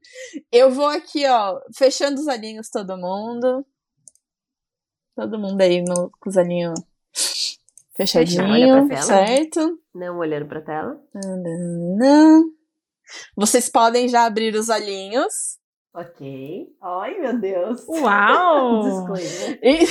eu 0.52 0.72
vou 0.72 0.88
aqui, 0.88 1.28
ó, 1.28 1.60
fechando 1.76 2.20
os 2.20 2.28
olhinhos 2.28 2.70
todo 2.70 2.98
mundo. 2.98 3.66
Todo 5.16 5.38
mundo 5.38 5.61
aí 5.61 5.84
no, 5.84 6.10
com 6.20 6.30
os 6.30 6.38
olhinhos 6.38 6.80
fechadinho, 7.95 8.88
certo? 9.03 9.78
Não 9.99 10.17
olhando 10.17 10.47
pra 10.47 10.61
tela. 10.61 10.97
Nananã. 11.13 12.41
Vocês 13.35 13.67
podem 13.67 14.07
já 14.07 14.23
abrir 14.23 14.55
os 14.55 14.69
olhinhos. 14.69 15.59
Ok. 15.93 16.67
Ai, 16.81 17.19
meu 17.19 17.38
Deus. 17.38 17.85
Uau! 17.85 18.80
Disclaimer. 19.11 19.59
E, 19.61 19.84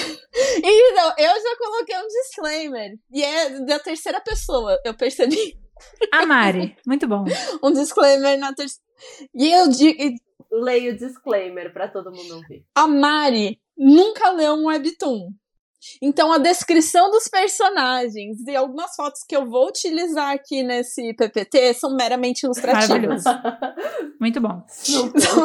e 0.64 0.92
não, 0.94 1.12
eu 1.18 1.42
já 1.42 1.56
coloquei 1.58 1.96
um 1.98 2.06
disclaimer. 2.06 2.90
E 3.12 3.22
é 3.22 3.60
da 3.66 3.78
terceira 3.78 4.18
pessoa, 4.22 4.78
eu 4.82 4.94
percebi. 4.94 5.58
A 6.10 6.24
Mari. 6.24 6.74
Muito 6.86 7.06
bom. 7.06 7.24
Um 7.62 7.72
disclaimer 7.72 8.38
na 8.38 8.54
terceira. 8.54 8.82
E 9.34 9.52
eu 9.52 9.68
digo. 9.68 9.98
Leio 10.50 10.94
o 10.94 10.96
disclaimer 10.96 11.70
pra 11.70 11.88
todo 11.88 12.10
mundo 12.10 12.36
ouvir. 12.36 12.64
A 12.74 12.86
Mari 12.86 13.60
nunca 13.76 14.30
leu 14.30 14.54
um 14.54 14.68
webtoon. 14.68 15.34
Então 16.02 16.32
a 16.32 16.38
descrição 16.38 17.10
dos 17.10 17.28
personagens 17.28 18.38
e 18.46 18.56
algumas 18.56 18.94
fotos 18.94 19.22
que 19.26 19.36
eu 19.36 19.48
vou 19.48 19.68
utilizar 19.68 20.30
aqui 20.30 20.62
nesse 20.62 21.14
PPT 21.14 21.74
são 21.74 21.94
meramente 21.94 22.44
ilustrativas. 22.44 23.24
Maravilhoso. 23.24 23.28
Muito 24.20 24.40
bom. 24.40 24.62
Então, 24.88 25.44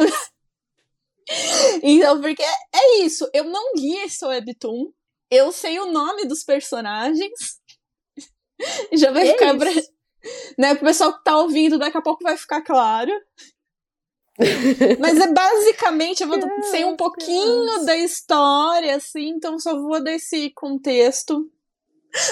então, 1.84 2.22
porque 2.22 2.44
é 2.44 2.98
isso. 3.00 3.30
Eu 3.34 3.46
não 3.46 3.74
li 3.76 3.96
esse 4.04 4.26
webtoon. 4.26 4.92
Eu 5.30 5.52
sei 5.52 5.80
o 5.80 5.92
nome 5.92 6.26
dos 6.26 6.44
personagens. 6.44 7.60
Já 8.94 9.12
vai 9.12 9.24
Que 9.24 9.34
ficar. 9.34 9.58
Pra... 9.58 9.72
Né, 10.58 10.74
pro 10.74 10.86
pessoal 10.86 11.12
que 11.12 11.22
tá 11.22 11.36
ouvindo, 11.36 11.78
daqui 11.78 11.98
a 11.98 12.02
pouco 12.02 12.24
vai 12.24 12.38
ficar 12.38 12.62
claro. 12.62 13.12
Mas 15.00 15.20
é 15.20 15.32
basicamente, 15.32 16.22
eu 16.24 16.28
vou 16.28 16.40
sei 16.72 16.86
um 16.86 16.96
pouquinho 16.96 17.86
da 17.86 17.96
história, 17.96 18.96
assim, 18.96 19.30
então 19.30 19.60
só 19.60 19.80
vou 19.80 20.04
dar 20.04 20.14
esse 20.14 20.52
contexto. 20.56 21.50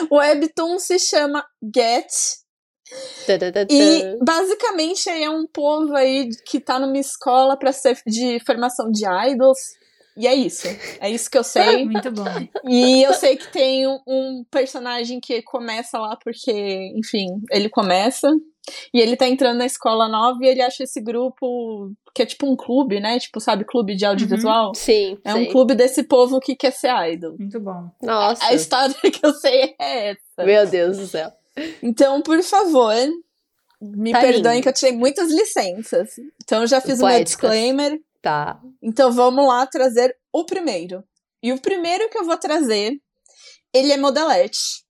O 0.09 0.17
webtoon 0.17 0.79
se 0.79 0.99
chama 0.99 1.45
Get, 1.75 2.11
e 3.69 4.17
basicamente 4.21 5.09
é 5.09 5.29
um 5.29 5.47
povo 5.47 5.95
aí 5.95 6.29
que 6.45 6.59
tá 6.59 6.77
numa 6.79 6.97
escola 6.97 7.57
pra 7.57 7.71
ser 7.71 7.97
de 8.05 8.39
formação 8.45 8.91
de 8.91 9.05
idols. 9.05 9.59
E 10.17 10.27
é 10.27 10.35
isso. 10.35 10.67
É 10.99 11.09
isso 11.09 11.29
que 11.31 11.37
eu 11.37 11.43
sei. 11.43 11.85
Muito 11.85 12.11
bom. 12.11 12.25
E 12.65 13.01
eu 13.01 13.13
sei 13.13 13.37
que 13.37 13.49
tem 13.49 13.87
um, 13.87 13.99
um 14.05 14.45
personagem 14.51 15.19
que 15.21 15.41
começa 15.41 15.97
lá 15.97 16.17
porque, 16.21 16.91
enfim, 16.97 17.27
ele 17.49 17.69
começa. 17.69 18.29
E 18.93 18.99
ele 18.99 19.15
tá 19.15 19.27
entrando 19.27 19.57
na 19.57 19.65
escola 19.65 20.07
nova 20.07 20.37
e 20.43 20.47
ele 20.47 20.61
acha 20.61 20.83
esse 20.83 21.01
grupo 21.01 21.91
que 22.13 22.21
é 22.21 22.25
tipo 22.25 22.45
um 22.45 22.55
clube, 22.55 22.99
né? 22.99 23.19
Tipo, 23.19 23.39
sabe, 23.39 23.65
clube 23.65 23.95
de 23.95 24.05
audiovisual. 24.05 24.73
Sim. 24.75 25.17
É 25.23 25.33
um 25.33 25.45
clube 25.47 25.73
desse 25.75 26.03
povo 26.03 26.39
que 26.39 26.55
quer 26.55 26.71
ser 26.71 26.91
idol. 27.11 27.35
Muito 27.39 27.59
bom. 27.59 27.89
Nossa. 28.01 28.45
A 28.45 28.53
história 28.53 28.93
que 28.95 29.25
eu 29.25 29.33
sei 29.33 29.75
é 29.79 30.09
essa. 30.11 30.45
Meu 30.45 30.67
Deus 30.67 30.97
do 30.97 31.07
céu. 31.07 31.31
Então, 31.81 32.21
por 32.21 32.41
favor, 32.43 32.93
me 33.81 34.11
Tá 34.11 34.21
perdoem 34.21 34.55
lindo. 34.55 34.63
que 34.63 34.69
eu 34.69 34.73
tirei 34.73 34.95
muitas 34.95 35.31
licenças. 35.31 36.09
Então 36.43 36.61
eu 36.61 36.67
já 36.67 36.79
fiz 36.79 36.99
o 37.01 37.05
meu 37.07 37.23
disclaimer. 37.23 37.99
Tá. 38.21 38.59
Então 38.81 39.11
vamos 39.11 39.47
lá 39.47 39.65
trazer 39.65 40.15
o 40.31 40.45
primeiro. 40.45 41.03
E 41.41 41.51
o 41.51 41.59
primeiro 41.59 42.07
que 42.09 42.17
eu 42.17 42.23
vou 42.25 42.37
trazer, 42.37 42.93
ele 43.73 43.91
é 43.91 43.97
modelete. 43.97 44.80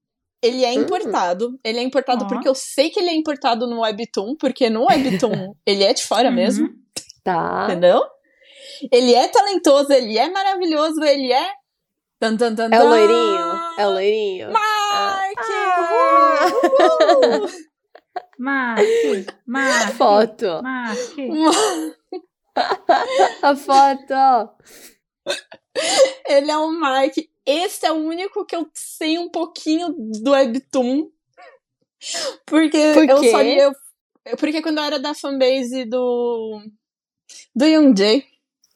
Ele 0.42 0.66
é 0.66 0.70
Hum. 0.72 0.82
importado. 0.82 1.60
Ele 1.64 1.80
é 1.80 1.84
importado 1.84 2.28
porque 2.28 2.48
eu 2.48 2.56
sei 2.56 2.90
que 2.90 3.00
ele 3.00 3.10
é 3.10 3.14
importado 3.16 3.68
no 3.68 3.82
Webtoon, 3.82 4.36
porque 4.38 4.70
no 4.70 4.86
Webtoon 4.86 5.54
ele 5.66 5.84
é 5.84 5.94
de 5.94 6.04
fora 6.04 6.30
Uhum. 6.30 6.36
mesmo, 6.36 6.70
Tá. 7.24 7.66
entendeu? 7.70 8.02
Ele 8.92 9.14
é 9.14 9.28
talentoso, 9.28 9.92
ele 9.94 10.18
é 10.18 10.30
maravilhoso, 10.30 11.04
ele 11.04 11.32
é. 11.32 11.52
Tan, 12.20 12.36
tan, 12.38 12.56
tan, 12.56 12.70
É 12.72 12.80
o 12.84 12.88
loirinho. 12.88 13.60
É 13.78 13.88
o 13.88 13.92
loirinho. 13.92 14.52
Mark! 14.52 15.38
Ah. 15.40 16.48
Uhul! 16.52 17.50
Marque, 18.38 19.26
marque, 19.46 19.94
Foto. 19.98 20.62
marque. 20.64 21.30
A 23.44 23.56
foto. 23.56 24.14
Ele 26.28 26.52
é 26.52 26.58
um 26.58 26.72
Mark. 26.80 27.14
Esse 27.46 27.86
é 27.86 27.92
o 27.92 27.96
único 27.96 28.46
que 28.46 28.56
eu 28.56 28.68
sei 28.74 29.18
um 29.18 29.30
pouquinho 29.30 29.90
do 30.22 30.32
Webtoon. 30.32 31.10
Porque 32.46 32.94
Por 32.94 33.10
eu 33.10 33.24
só 33.32 33.42
li. 33.42 33.58
eu- 33.58 33.74
Porque 34.38 34.62
quando 34.62 34.78
eu 34.80 34.84
era 34.84 35.00
da 35.00 35.14
fanbase 35.14 35.86
do. 35.86 36.62
Do 37.56 37.66
Yoonjae, 37.66 38.24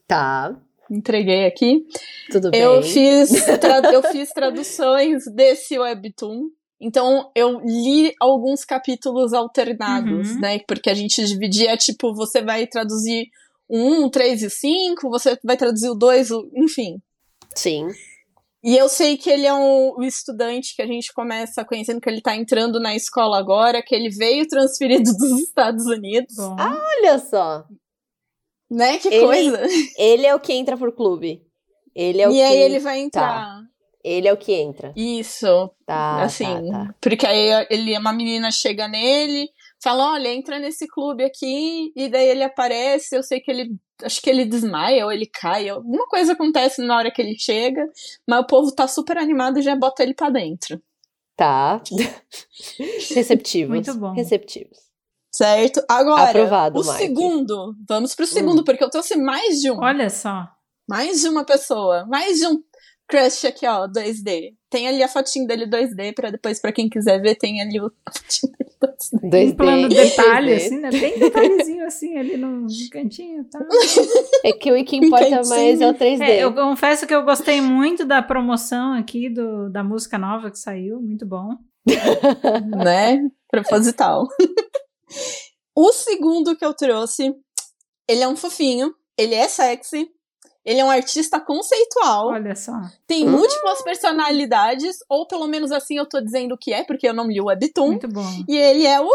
Tá. 0.08 0.56
entreguei 0.90 1.46
aqui. 1.46 1.86
Tudo 2.32 2.52
bem. 2.52 2.62
Eu 2.62 2.82
fiz, 2.82 3.30
eu 3.94 4.04
fiz 4.12 4.30
traduções 4.32 5.24
desse 5.34 5.78
Webtoon. 5.78 6.50
Então, 6.80 7.32
eu 7.36 7.60
li 7.62 8.14
alguns 8.20 8.64
capítulos 8.66 9.34
alternados, 9.34 10.32
Uhum. 10.32 10.40
né? 10.42 10.60
Porque 10.68 10.90
a 10.90 10.94
gente 10.94 11.24
dividia, 11.26 11.76
tipo, 11.78 12.14
você 12.14 12.42
vai 12.42 12.68
traduzir 12.68 13.28
o 13.68 13.78
1, 13.78 14.06
o 14.06 14.10
3 14.10 14.44
e 14.44 14.48
o 14.48 14.50
5, 14.50 15.10
você 15.10 15.38
vai 15.44 15.58
traduzir 15.58 15.90
o 15.90 15.96
2, 15.96 16.32
o... 16.32 16.50
enfim. 16.54 17.02
Sim. 17.56 17.88
E 18.66 18.76
eu 18.76 18.90
sei 18.90 19.16
que 19.16 19.30
ele 19.30 19.46
é 19.46 19.54
um, 19.54 19.92
o 19.96 20.04
estudante 20.04 20.76
que 20.76 20.82
a 20.82 20.88
gente 20.88 21.14
começa 21.14 21.64
conhecendo 21.64 22.02
que 22.02 22.10
ele 22.10 22.20
tá 22.20 22.36
entrando 22.36 22.80
na 22.80 22.96
escola 22.96 23.38
agora, 23.38 23.84
que 23.84 23.94
ele 23.94 24.10
veio 24.10 24.48
transferido 24.48 25.04
dos 25.16 25.40
Estados 25.42 25.86
Unidos. 25.86 26.36
Bom, 26.36 26.56
Olha 26.60 27.20
só. 27.20 27.64
Né? 28.70 28.98
Que 28.98 29.10
Ele- 29.10 29.26
coisa. 29.26 29.62
Ele 29.98 30.26
é 30.26 30.34
o 30.34 30.40
que 30.40 30.52
entra 30.54 30.76
pro 30.76 30.92
clube. 30.92 31.44
Ele 31.94 32.22
é 32.22 32.28
o 32.28 32.32
e 32.32 32.36
que. 32.36 32.42
aí 32.42 32.58
ele 32.58 32.80
vai 32.80 33.00
entrar. 33.00 33.62
Ele 34.04 34.28
é 34.28 34.34
o 34.34 34.38
que 34.38 34.52
entra. 34.54 34.92
Isso. 34.96 35.70
Tá. 35.86 36.24
assim, 36.24 36.46
Tá, 36.72 36.86
tá. 36.88 36.96
porque 37.00 37.26
aí 37.26 37.68
ele, 37.70 37.96
uma 37.98 38.12
menina 38.14 38.52
chega 38.52 38.88
nele, 38.88 39.48
fala, 39.82 40.14
olha, 40.14 40.28
entra 40.34 40.58
nesse 40.60 40.88
clube 40.88 41.24
aqui, 41.24 41.92
e 41.96 42.08
daí 42.10 42.28
ele 42.30 42.44
aparece, 42.44 43.16
eu 43.16 43.22
sei 43.24 43.40
que 43.40 43.50
ele, 43.52 43.70
acho 44.04 44.22
que 44.22 44.30
ele 44.30 44.46
desmaia, 44.46 45.06
ou 45.06 45.12
ele 45.12 45.26
cai, 45.26 45.70
alguma 45.70 46.06
coisa 46.08 46.34
acontece 46.34 46.82
na 46.82 46.98
hora 46.98 47.12
que 47.12 47.22
ele 47.22 47.38
chega, 47.38 47.88
mas 48.28 48.40
o 48.42 48.48
povo 48.48 48.72
tá 48.74 48.88
super 48.88 49.18
animado 49.18 49.60
e 49.60 49.62
já 49.62 49.76
bota 49.76 50.04
ele 50.04 50.14
pra 50.14 50.30
dentro, 50.30 50.82
Tá. 51.38 51.82
Receptivos. 53.14 53.70
Muito 53.70 53.94
bom. 53.96 54.14
Receptivos. 54.14 54.78
certo? 55.32 55.84
Agora, 55.90 56.30
Aprovado, 56.30 56.80
o 56.80 56.84
Mike. 56.86 56.98
segundo, 56.98 57.76
vamos 57.88 58.16
pro 58.16 58.26
segundo, 58.26 58.64
porque 58.64 58.84
eu 58.84 58.90
trouxe 58.90 59.16
mais 59.18 59.60
de 59.60 59.70
um, 59.70 59.78
olha 59.82 60.10
só. 60.10 60.48
mais 60.88 61.22
de 61.22 61.28
uma 61.28 61.44
pessoa, 61.44 62.06
mais 62.06 62.40
de 62.40 62.48
um 62.48 62.62
crush 63.08 63.46
aqui, 63.48 63.68
ó, 63.68 63.88
2D. 63.88 64.54
Tem 64.76 64.90
ali 64.90 65.02
a 65.02 65.08
fotinho 65.08 65.48
dele 65.48 65.66
2D, 65.68 66.14
pra 66.14 66.30
depois, 66.30 66.60
pra 66.60 66.70
quem 66.70 66.90
quiser 66.90 67.22
ver, 67.22 67.36
tem 67.36 67.62
ali 67.62 67.80
o 67.80 67.90
fotinho 68.12 68.52
dele 68.58 68.72
2D. 68.84 69.32
2D. 69.32 69.54
Um 69.54 69.56
plano 69.56 69.88
detalhe, 69.88 70.52
3D. 70.52 70.56
assim, 70.58 70.80
né? 70.80 70.92
Bem 70.92 71.18
detalhezinho, 71.18 71.86
assim, 71.86 72.18
ali 72.18 72.36
no 72.36 72.68
cantinho, 72.92 73.46
tá? 73.46 73.66
É 74.44 74.52
que 74.52 74.70
o 74.74 74.84
que 74.84 74.98
importa 74.98 75.44
mais 75.48 75.80
é 75.80 75.90
o 75.90 75.94
3D. 75.94 76.22
É, 76.22 76.44
eu 76.44 76.54
confesso 76.54 77.08
que 77.08 77.16
eu 77.16 77.24
gostei 77.24 77.62
muito 77.62 78.04
da 78.04 78.22
promoção 78.22 78.92
aqui 78.96 79.30
do, 79.30 79.70
da 79.70 79.82
música 79.82 80.18
nova 80.18 80.52
que 80.52 80.60
saiu, 80.60 81.00
muito 81.00 81.26
bom. 81.26 81.56
né? 82.84 83.26
Proposital. 83.50 84.28
o 85.74 85.94
segundo 85.94 86.58
que 86.58 86.66
eu 86.66 86.74
trouxe, 86.74 87.34
ele 88.10 88.24
é 88.24 88.28
um 88.28 88.36
fofinho, 88.36 88.94
ele 89.18 89.36
é 89.36 89.48
sexy, 89.48 90.10
ele 90.66 90.80
é 90.80 90.86
um 90.86 90.90
artista 90.90 91.40
conceitual, 91.40 92.28
Olha 92.30 92.56
só. 92.56 92.74
tem 93.08 93.28
Hum. 93.28 93.32
múltiplas 93.32 93.82
personalidades, 93.84 94.98
ou 95.10 95.28
pelo 95.28 95.48
menos 95.48 95.72
assim 95.72 95.98
eu 95.98 96.06
tô 96.08 96.20
dizendo 96.20 96.58
que 96.60 96.74
é, 96.74 96.84
porque 96.84 97.08
eu 97.08 97.14
não 97.14 97.28
li 97.28 97.40
o 97.40 97.46
Webtoon, 97.46 97.88
Muito 97.92 98.08
bom. 98.08 98.26
e 98.48 98.58
ele 98.58 98.86
é 98.86 99.00
o. 99.00 99.10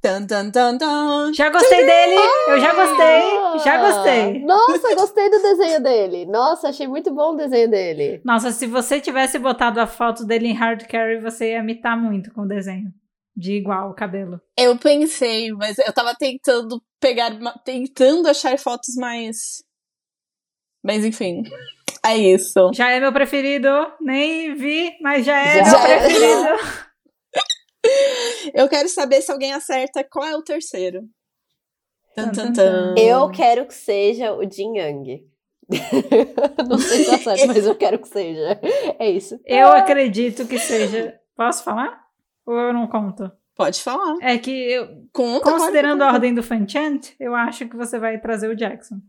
Tan, 0.00 0.24
tan, 0.26 0.50
tan, 0.50 0.78
tan. 0.78 1.32
Já 1.34 1.50
gostei 1.50 1.84
dele! 1.84 2.14
Eu 2.48 2.60
já 2.60 2.74
gostei! 2.74 3.60
Já 3.64 3.78
gostei! 3.78 4.44
Nossa, 4.44 4.94
gostei 4.94 5.28
do 5.30 5.42
desenho 5.42 5.82
dele. 5.82 6.26
Nossa, 6.26 6.68
achei 6.68 6.86
muito 6.86 7.12
bom 7.12 7.32
o 7.32 7.36
desenho 7.36 7.68
dele. 7.68 8.20
Nossa, 8.24 8.52
se 8.52 8.66
você 8.66 9.00
tivesse 9.00 9.36
botado 9.38 9.80
a 9.80 9.86
foto 9.86 10.24
dele 10.24 10.48
em 10.48 10.52
hard 10.52 10.84
carry, 10.86 11.18
você 11.18 11.52
ia 11.52 11.62
mitar 11.62 12.00
muito 12.00 12.32
com 12.32 12.42
o 12.42 12.46
desenho. 12.48 12.92
De 13.34 13.54
igual 13.54 13.90
o 13.90 13.94
cabelo. 13.94 14.40
Eu 14.56 14.78
pensei, 14.78 15.50
mas 15.52 15.76
eu 15.78 15.92
tava 15.92 16.14
tentando 16.14 16.80
pegar, 17.00 17.30
tentando 17.64 18.28
achar 18.28 18.56
fotos 18.58 18.94
mais. 18.96 19.62
Mas 20.86 21.04
enfim, 21.04 21.42
é 22.04 22.16
isso. 22.16 22.70
Já 22.72 22.90
é 22.90 23.00
meu 23.00 23.12
preferido, 23.12 23.68
nem 24.00 24.54
vi, 24.54 24.96
mas 25.02 25.26
já 25.26 25.38
é 25.38 25.64
Já 25.64 25.70
meu 25.72 25.80
é. 25.80 25.98
preferido. 25.98 26.86
Eu 28.54 28.68
quero 28.68 28.88
saber 28.88 29.20
se 29.22 29.30
alguém 29.30 29.52
acerta 29.52 30.04
qual 30.04 30.24
é 30.24 30.36
o 30.36 30.42
terceiro. 30.42 31.02
Tan, 32.14 32.30
tan, 32.30 32.52
Tan. 32.52 32.94
Eu 32.96 33.30
quero 33.30 33.66
que 33.66 33.74
seja 33.74 34.32
o 34.32 34.48
Jin 34.48 34.76
Yang. 34.78 35.24
Não 36.68 36.78
sei 36.78 37.04
se 37.04 37.18
certo, 37.18 37.46
mas 37.48 37.66
eu 37.66 37.74
quero 37.74 37.98
que 37.98 38.08
seja. 38.08 38.60
É 38.98 39.10
isso. 39.10 39.38
Eu 39.44 39.68
acredito 39.68 40.46
que 40.46 40.58
seja. 40.58 41.18
Posso 41.36 41.62
falar? 41.64 42.00
Ou 42.46 42.54
eu 42.54 42.72
não 42.72 42.86
conto? 42.86 43.30
Pode 43.56 43.82
falar. 43.82 44.16
É 44.22 44.38
que 44.38 44.50
eu, 44.50 44.88
Conta, 45.12 45.50
considerando 45.50 46.02
a 46.02 46.06
conta. 46.06 46.14
ordem 46.16 46.34
do 46.34 46.42
Fanchant, 46.42 47.14
eu 47.18 47.34
acho 47.34 47.68
que 47.68 47.76
você 47.76 47.98
vai 47.98 48.18
trazer 48.20 48.48
o 48.48 48.54
Jackson. 48.56 49.00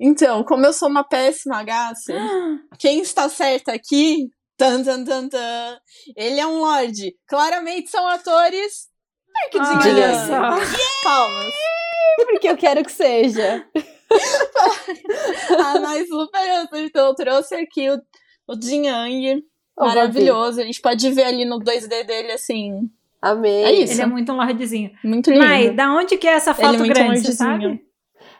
Então, 0.00 0.42
como 0.44 0.66
eu 0.66 0.72
sou 0.72 0.88
uma 0.88 1.04
péssima 1.04 1.58
Agácia, 1.58 2.14
quem 2.78 3.00
está 3.00 3.28
certa 3.28 3.72
aqui. 3.72 4.28
Tan, 4.56 4.84
tan, 4.84 5.04
tan, 5.04 5.28
tan. 5.28 5.78
Ele 6.16 6.38
é 6.38 6.46
um 6.46 6.60
lorde. 6.60 7.14
Claramente 7.26 7.90
são 7.90 8.06
atores. 8.06 8.88
Ai, 9.36 9.48
que 9.50 9.58
desenganado. 9.58 10.26
só. 10.28 10.78
Palmas. 11.02 11.54
Porque 12.30 12.48
eu 12.48 12.56
quero 12.56 12.84
que 12.84 12.92
seja. 12.92 13.66
A 15.58 15.80
mais 15.80 16.08
super 16.08 16.50
acertou. 16.50 17.06
Eu 17.06 17.14
trouxe 17.14 17.56
aqui 17.56 17.90
o, 17.90 18.00
o 18.46 18.60
Jin 18.60 18.86
Yang. 18.86 19.44
Ô, 19.76 19.86
Maravilhoso. 19.86 20.60
A 20.60 20.64
gente 20.64 20.80
pode 20.80 21.10
ver 21.10 21.24
ali 21.24 21.44
no 21.44 21.58
2D 21.58 22.04
dele, 22.04 22.30
assim. 22.30 22.88
Amei. 23.20 23.64
É 23.64 23.72
isso. 23.72 23.94
Ele 23.94 24.02
é 24.02 24.06
muito 24.06 24.32
um 24.32 24.36
lordezinho. 24.36 24.92
Muito 25.02 25.30
lindo. 25.30 25.44
Mai, 25.44 25.70
da 25.70 25.92
onde 25.92 26.16
que 26.16 26.28
é 26.28 26.32
essa 26.32 26.50
Ele 26.52 26.60
foto 26.60 26.74
é 26.74 26.78
muito 26.78 26.94
grande, 26.94 27.32
sabe? 27.32 27.84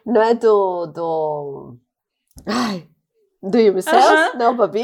Não 0.06 0.22
é 0.22 0.35
do. 0.35 0.86
do. 0.86 1.76
Ai. 2.47 2.89
Do 3.43 3.59
You 3.59 3.81
Cells? 3.82 4.06
Aham. 4.06 4.39
Não, 4.39 4.56
Babi? 4.56 4.82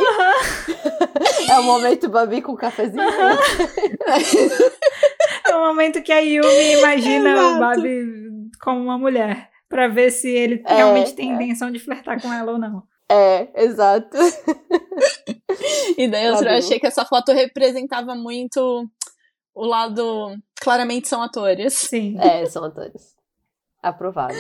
é 1.49 1.59
o 1.59 1.63
momento 1.63 2.09
Babi 2.11 2.43
com 2.43 2.53
o 2.53 2.57
cafezinho. 2.57 3.03
É 5.49 5.57
o 5.57 5.61
momento 5.67 6.03
que 6.03 6.13
a 6.13 6.19
Yumi 6.21 6.73
imagina 6.79 7.31
Exato. 7.33 7.57
o 7.57 7.59
Babi 7.59 8.05
como 8.63 8.81
uma 8.83 8.99
mulher. 8.99 9.49
Pra 9.69 9.89
ver 9.89 10.11
se 10.11 10.29
ele 10.29 10.63
É, 10.67 10.75
realmente 10.77 11.15
tem 11.15 11.31
é. 11.31 11.35
intenção 11.35 11.71
de 11.71 11.79
flertar 11.79 12.21
com 12.21 12.33
ela 12.33 12.53
ou 12.53 12.59
não. 12.59 12.83
É, 13.09 13.49
exato. 13.65 14.17
E 15.97 16.07
daí 16.09 16.27
eu 16.27 16.35
achei 16.49 16.79
que 16.79 16.87
essa 16.87 17.05
foto 17.05 17.33
representava 17.33 18.15
muito 18.15 18.89
o 19.55 19.65
lado. 19.65 20.37
Claramente 20.61 21.09
são 21.09 21.23
atores. 21.23 21.73
Sim. 21.75 22.17
É, 22.21 22.45
são 22.47 22.65
atores. 22.65 23.15
Aprovado. 23.83 24.35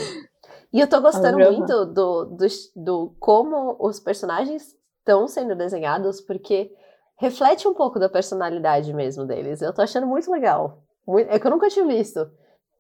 E 0.72 0.80
eu 0.80 0.88
tô 0.88 1.00
gostando 1.00 1.38
muito 1.38 1.86
do, 1.86 2.24
do, 2.24 2.46
do 2.76 3.16
como 3.18 3.76
os 3.80 3.98
personagens 3.98 4.76
estão 4.98 5.26
sendo 5.26 5.56
desenhados, 5.56 6.20
porque 6.20 6.72
reflete 7.16 7.66
um 7.66 7.74
pouco 7.74 7.98
da 7.98 8.08
personalidade 8.08 8.92
mesmo 8.94 9.26
deles. 9.26 9.60
Eu 9.60 9.72
tô 9.72 9.82
achando 9.82 10.06
muito 10.06 10.30
legal. 10.30 10.82
É 11.28 11.38
que 11.38 11.46
eu 11.46 11.50
nunca 11.50 11.68
tinha 11.68 11.86
visto. 11.86 12.30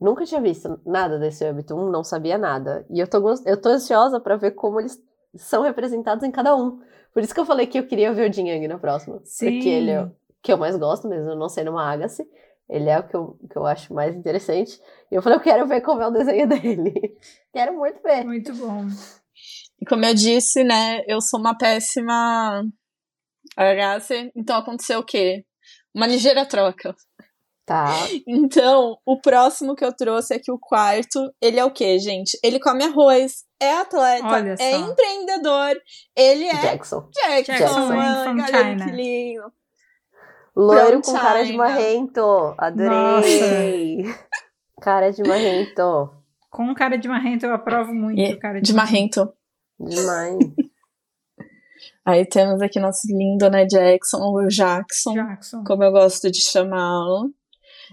Nunca 0.00 0.24
tinha 0.24 0.40
visto 0.40 0.80
nada 0.86 1.18
desse 1.18 1.44
Webtoon, 1.44 1.90
não 1.90 2.02
sabia 2.02 2.38
nada. 2.38 2.86
E 2.88 3.00
eu 3.00 3.08
tô, 3.08 3.22
eu 3.44 3.60
tô 3.60 3.68
ansiosa 3.68 4.18
pra 4.18 4.36
ver 4.36 4.52
como 4.52 4.80
eles 4.80 4.98
são 5.36 5.62
representados 5.62 6.24
em 6.24 6.30
cada 6.30 6.56
um. 6.56 6.80
Por 7.12 7.22
isso 7.22 7.34
que 7.34 7.40
eu 7.40 7.44
falei 7.44 7.66
que 7.66 7.78
eu 7.78 7.86
queria 7.86 8.12
ver 8.12 8.30
o 8.30 8.32
Jin 8.32 8.48
Yang 8.48 8.68
na 8.68 8.78
próxima. 8.78 9.20
Sim. 9.24 9.52
Porque 9.52 9.68
ele 9.68 9.90
é 9.90 10.02
o 10.02 10.10
que 10.42 10.52
eu 10.52 10.56
mais 10.56 10.76
gosto 10.76 11.06
mesmo, 11.08 11.34
não 11.34 11.48
sendo 11.48 11.70
uma 11.70 11.84
Agassi. 11.84 12.26
Ele 12.70 12.88
é 12.88 12.98
o 12.98 13.06
que 13.06 13.16
eu, 13.16 13.36
que 13.50 13.58
eu 13.58 13.66
acho 13.66 13.92
mais 13.92 14.14
interessante. 14.14 14.80
E 15.10 15.14
eu 15.14 15.22
falei, 15.22 15.38
eu 15.38 15.42
quero 15.42 15.66
ver 15.66 15.80
como 15.80 16.00
é 16.00 16.06
o 16.06 16.12
desenho 16.12 16.48
dele. 16.48 16.94
quero 17.52 17.76
muito 17.76 18.00
ver. 18.02 18.24
Muito 18.24 18.54
bom. 18.54 18.86
E 19.80 19.84
como 19.86 20.04
eu 20.04 20.14
disse, 20.14 20.62
né, 20.62 21.02
eu 21.08 21.20
sou 21.20 21.40
uma 21.40 21.56
péssima 21.56 22.62
Agácia, 23.56 24.30
então 24.36 24.56
aconteceu 24.56 25.00
o 25.00 25.04
quê? 25.04 25.44
Uma 25.94 26.06
ligeira 26.06 26.46
troca. 26.46 26.94
Tá. 27.66 27.92
Então, 28.26 28.96
o 29.06 29.20
próximo 29.20 29.76
que 29.76 29.84
eu 29.84 29.94
trouxe 29.94 30.34
aqui, 30.34 30.50
o 30.50 30.58
quarto, 30.58 31.20
ele 31.40 31.60
é 31.60 31.64
o 31.64 31.70
quê, 31.70 31.98
gente? 31.98 32.38
Ele 32.42 32.58
come 32.58 32.84
arroz, 32.84 33.44
é 33.60 33.72
atleta, 33.74 34.56
é 34.58 34.76
empreendedor, 34.76 35.76
ele 36.16 36.46
é 36.46 36.60
Jackson. 36.60 37.08
Jackson. 37.14 37.52
Jackson 37.52 37.86
from 37.86 38.36
galera, 38.36 38.70
China. 38.70 38.84
que 38.84 38.92
lindo. 38.92 39.52
Loiro 40.56 41.00
com 41.00 41.12
cara 41.12 41.44
de 41.44 41.52
marrento. 41.52 42.54
Adorei. 42.58 44.04
Cara 44.80 45.10
de 45.10 45.22
marrento. 45.22 46.10
Com 46.50 46.74
cara 46.74 46.96
de 46.96 47.08
marrento 47.08 47.46
eu 47.46 47.54
aprovo 47.54 47.92
muito. 47.94 48.20
E- 48.20 48.36
cara 48.36 48.60
De 48.60 48.72
marrento. 48.72 49.32
Demais. 49.78 50.36
Aí 52.04 52.24
temos 52.26 52.60
aqui 52.60 52.80
nosso 52.80 53.06
lindo, 53.08 53.48
né, 53.50 53.66
Jackson, 53.66 54.18
ou 54.18 54.48
Jackson, 54.48 55.12
Jackson. 55.14 55.62
como 55.64 55.84
eu 55.84 55.92
gosto 55.92 56.30
de 56.30 56.40
chamá-lo. 56.40 57.32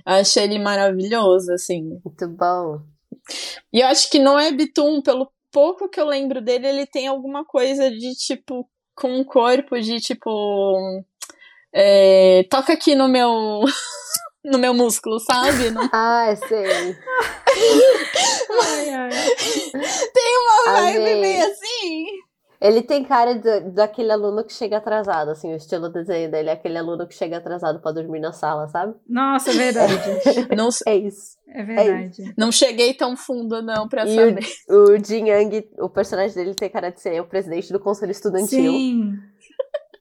Achei 0.05 0.43
ele 0.45 0.59
maravilhoso, 0.59 1.51
assim. 1.53 1.99
Muito 2.03 2.27
bom. 2.29 2.81
E 3.71 3.81
eu 3.81 3.87
acho 3.87 4.09
que 4.09 4.19
no 4.19 4.35
Webtoon, 4.35 5.01
pelo 5.01 5.29
pouco 5.51 5.89
que 5.89 5.99
eu 5.99 6.05
lembro 6.05 6.41
dele, 6.41 6.67
ele 6.67 6.85
tem 6.87 7.07
alguma 7.07 7.43
coisa 7.45 7.91
de 7.91 8.13
tipo, 8.15 8.67
com 8.95 9.09
um 9.19 9.23
corpo 9.23 9.79
de 9.79 9.97
tipo. 9.99 11.03
É, 11.79 12.43
toca 12.49 12.73
aqui 12.73 12.95
no 12.95 13.07
meu. 13.07 13.61
no 14.43 14.57
meu 14.57 14.73
músculo, 14.73 15.19
sabe? 15.19 15.69
No- 15.71 15.89
Ah, 15.91 16.33
sei. 16.47 16.95
Ai, 18.49 18.89
ai. 18.89 19.09
Uma 19.75 20.73
vibe 20.81 20.97
Amei. 20.97 21.21
meio 21.21 21.45
assim. 21.45 22.05
Ele 22.59 22.81
tem 22.81 23.03
cara 23.03 23.35
de- 23.35 23.59
daquele 23.71 24.11
aluno 24.11 24.43
que 24.43 24.51
chega 24.51 24.77
atrasado, 24.77 25.29
assim, 25.29 25.53
o 25.53 25.57
estilo 25.57 25.89
desenho 25.89 26.31
dele 26.31 26.49
é 26.49 26.53
aquele 26.53 26.75
aluno 26.79 27.07
que 27.07 27.13
chega 27.13 27.37
atrasado 27.37 27.79
pra 27.79 27.91
dormir 27.91 28.19
na 28.19 28.31
sala, 28.33 28.67
sabe? 28.67 28.95
Nossa, 29.07 29.51
é 29.51 29.53
verdade. 29.53 29.93
Não, 30.57 30.69
É 30.87 30.95
isso. 30.95 31.37
É 31.49 31.63
verdade. 31.63 32.33
não 32.37 32.51
cheguei 32.51 32.93
tão 32.93 33.15
fundo, 33.15 33.61
não, 33.61 33.87
pra 33.87 34.05
E 34.05 34.15
saber. 34.15 34.45
o 34.69 34.97
Jin 35.03 35.27
Yang, 35.29 35.69
o 35.79 35.87
personagem 35.89 36.35
dele 36.35 36.53
tem 36.55 36.69
cara 36.69 36.89
de 36.91 36.99
ser 36.99 37.21
o 37.21 37.25
presidente 37.27 37.71
do 37.71 37.79
conselho 37.79 38.11
estudantil. 38.11 38.71
Sim. 38.73 39.13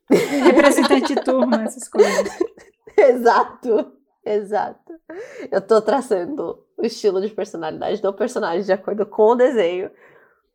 Representante 0.44 1.14
de 1.14 1.22
turma, 1.22 1.64
essas 1.64 1.88
coisas. 1.88 2.28
Exato. 2.96 3.92
Exato. 4.24 4.92
Eu 5.50 5.60
tô 5.60 5.80
traçando 5.80 6.64
o 6.76 6.84
estilo 6.84 7.20
de 7.20 7.28
personalidade 7.28 8.02
do 8.02 8.12
personagem 8.12 8.64
de 8.64 8.72
acordo 8.72 9.06
com 9.06 9.30
o 9.30 9.34
desenho, 9.36 9.90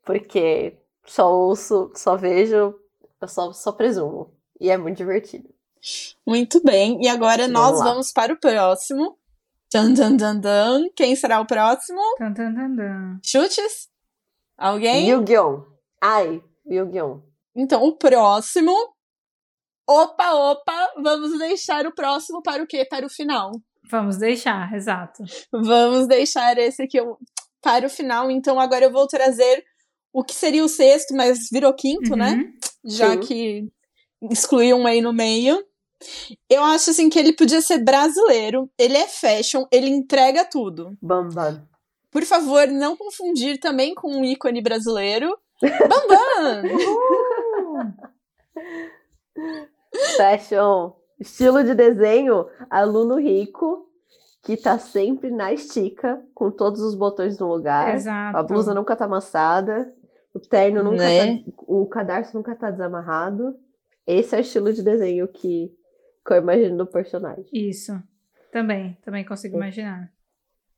porque 0.03 0.77
só 1.05 1.31
ouço, 1.33 1.91
só 1.95 2.17
vejo, 2.17 2.75
eu 3.21 3.27
só, 3.27 3.53
só 3.53 3.71
presumo. 3.71 4.33
E 4.59 4.69
é 4.69 4.77
muito 4.77 4.97
divertido. 4.97 5.49
Muito 6.27 6.61
bem. 6.63 7.01
E 7.01 7.07
agora 7.07 7.47
Vamos 7.47 7.53
nós 7.53 7.79
lá. 7.79 7.85
vamos 7.85 8.11
para 8.11 8.33
o 8.33 8.39
próximo. 8.39 9.17
Dan, 9.73 9.93
dan, 9.93 10.15
dan, 10.17 10.37
dan. 10.37 10.89
Quem 10.95 11.15
será 11.15 11.39
o 11.39 11.45
próximo? 11.45 12.01
Tan, 12.17 12.33
tan, 12.33 12.53
tan, 12.53 12.75
tan. 12.75 13.19
Chutes? 13.23 13.89
Alguém? 14.57 15.09
Yu-Gi-Oh! 15.09 15.65
Ai, 15.99 16.43
Yu-Gi-Oh! 16.69 17.21
Então, 17.55 17.83
o 17.83 17.95
próximo. 17.95 18.71
Opa, 19.87 20.33
opa, 20.33 20.93
vamos 21.01 21.37
deixar 21.37 21.85
o 21.85 21.93
próximo 21.93 22.41
para 22.41 22.63
o 22.63 22.67
quê? 22.67 22.85
Para 22.89 23.05
o 23.05 23.09
final. 23.09 23.51
Vamos 23.89 24.17
deixar, 24.17 24.73
exato. 24.73 25.23
Vamos 25.51 26.07
deixar 26.07 26.57
esse 26.57 26.83
aqui 26.83 26.97
para 27.61 27.85
o 27.85 27.89
final. 27.89 28.31
Então, 28.31 28.59
agora 28.59 28.85
eu 28.85 28.91
vou 28.91 29.07
trazer 29.07 29.63
o 30.13 30.23
que 30.23 30.33
seria 30.33 30.63
o 30.63 30.69
sexto, 30.69 31.15
mas 31.15 31.49
virou 31.51 31.73
quinto, 31.73 32.15
né? 32.15 32.33
Uhum. 32.33 32.53
Já 32.85 33.11
Sim. 33.11 33.19
que 33.19 33.71
excluí 34.29 34.73
um 34.73 34.87
aí 34.87 35.01
no 35.01 35.13
meio. 35.13 35.63
Eu 36.49 36.63
acho 36.63 36.89
assim 36.91 37.09
que 37.09 37.19
ele 37.19 37.33
podia 37.33 37.61
ser 37.61 37.77
brasileiro, 37.79 38.69
ele 38.77 38.97
é 38.97 39.07
fashion, 39.07 39.65
ele 39.71 39.87
entrega 39.89 40.43
tudo. 40.45 40.97
Bam 41.01 41.29
Bam. 41.29 41.67
Por 42.09 42.25
favor, 42.25 42.67
não 42.67 42.97
confundir 42.97 43.59
também 43.59 43.93
com 43.93 44.11
um 44.11 44.25
ícone 44.25 44.61
brasileiro. 44.61 45.37
Bambam! 45.61 46.63
Fashion. 50.17 50.93
Estilo 51.19 51.63
de 51.63 51.75
desenho, 51.75 52.47
aluno 52.69 53.19
rico, 53.19 53.87
que 54.41 54.57
tá 54.57 54.79
sempre 54.79 55.29
na 55.29 55.53
estica, 55.53 56.19
com 56.33 56.49
todos 56.49 56.81
os 56.81 56.95
botões 56.95 57.37
no 57.37 57.47
lugar. 57.47 57.93
Exato. 57.93 58.37
A 58.37 58.41
blusa 58.41 58.73
nunca 58.73 58.95
tá 58.95 59.05
amassada, 59.05 59.93
o 60.33 60.39
terno 60.39 60.83
nunca 60.83 61.03
Né? 61.03 61.37
tá, 61.37 61.51
o 61.67 61.85
cadarço 61.85 62.35
nunca 62.35 62.55
tá 62.55 62.71
desamarrado. 62.71 63.55
Esse 64.07 64.35
é 64.35 64.39
o 64.39 64.41
estilo 64.41 64.73
de 64.73 64.81
desenho 64.81 65.27
que, 65.27 65.71
que 66.25 66.33
eu 66.33 66.37
imagino 66.37 66.77
do 66.77 66.87
personagem. 66.87 67.45
Isso. 67.53 67.93
Também, 68.51 68.97
também 69.05 69.23
consigo 69.23 69.57
imaginar. 69.57 70.11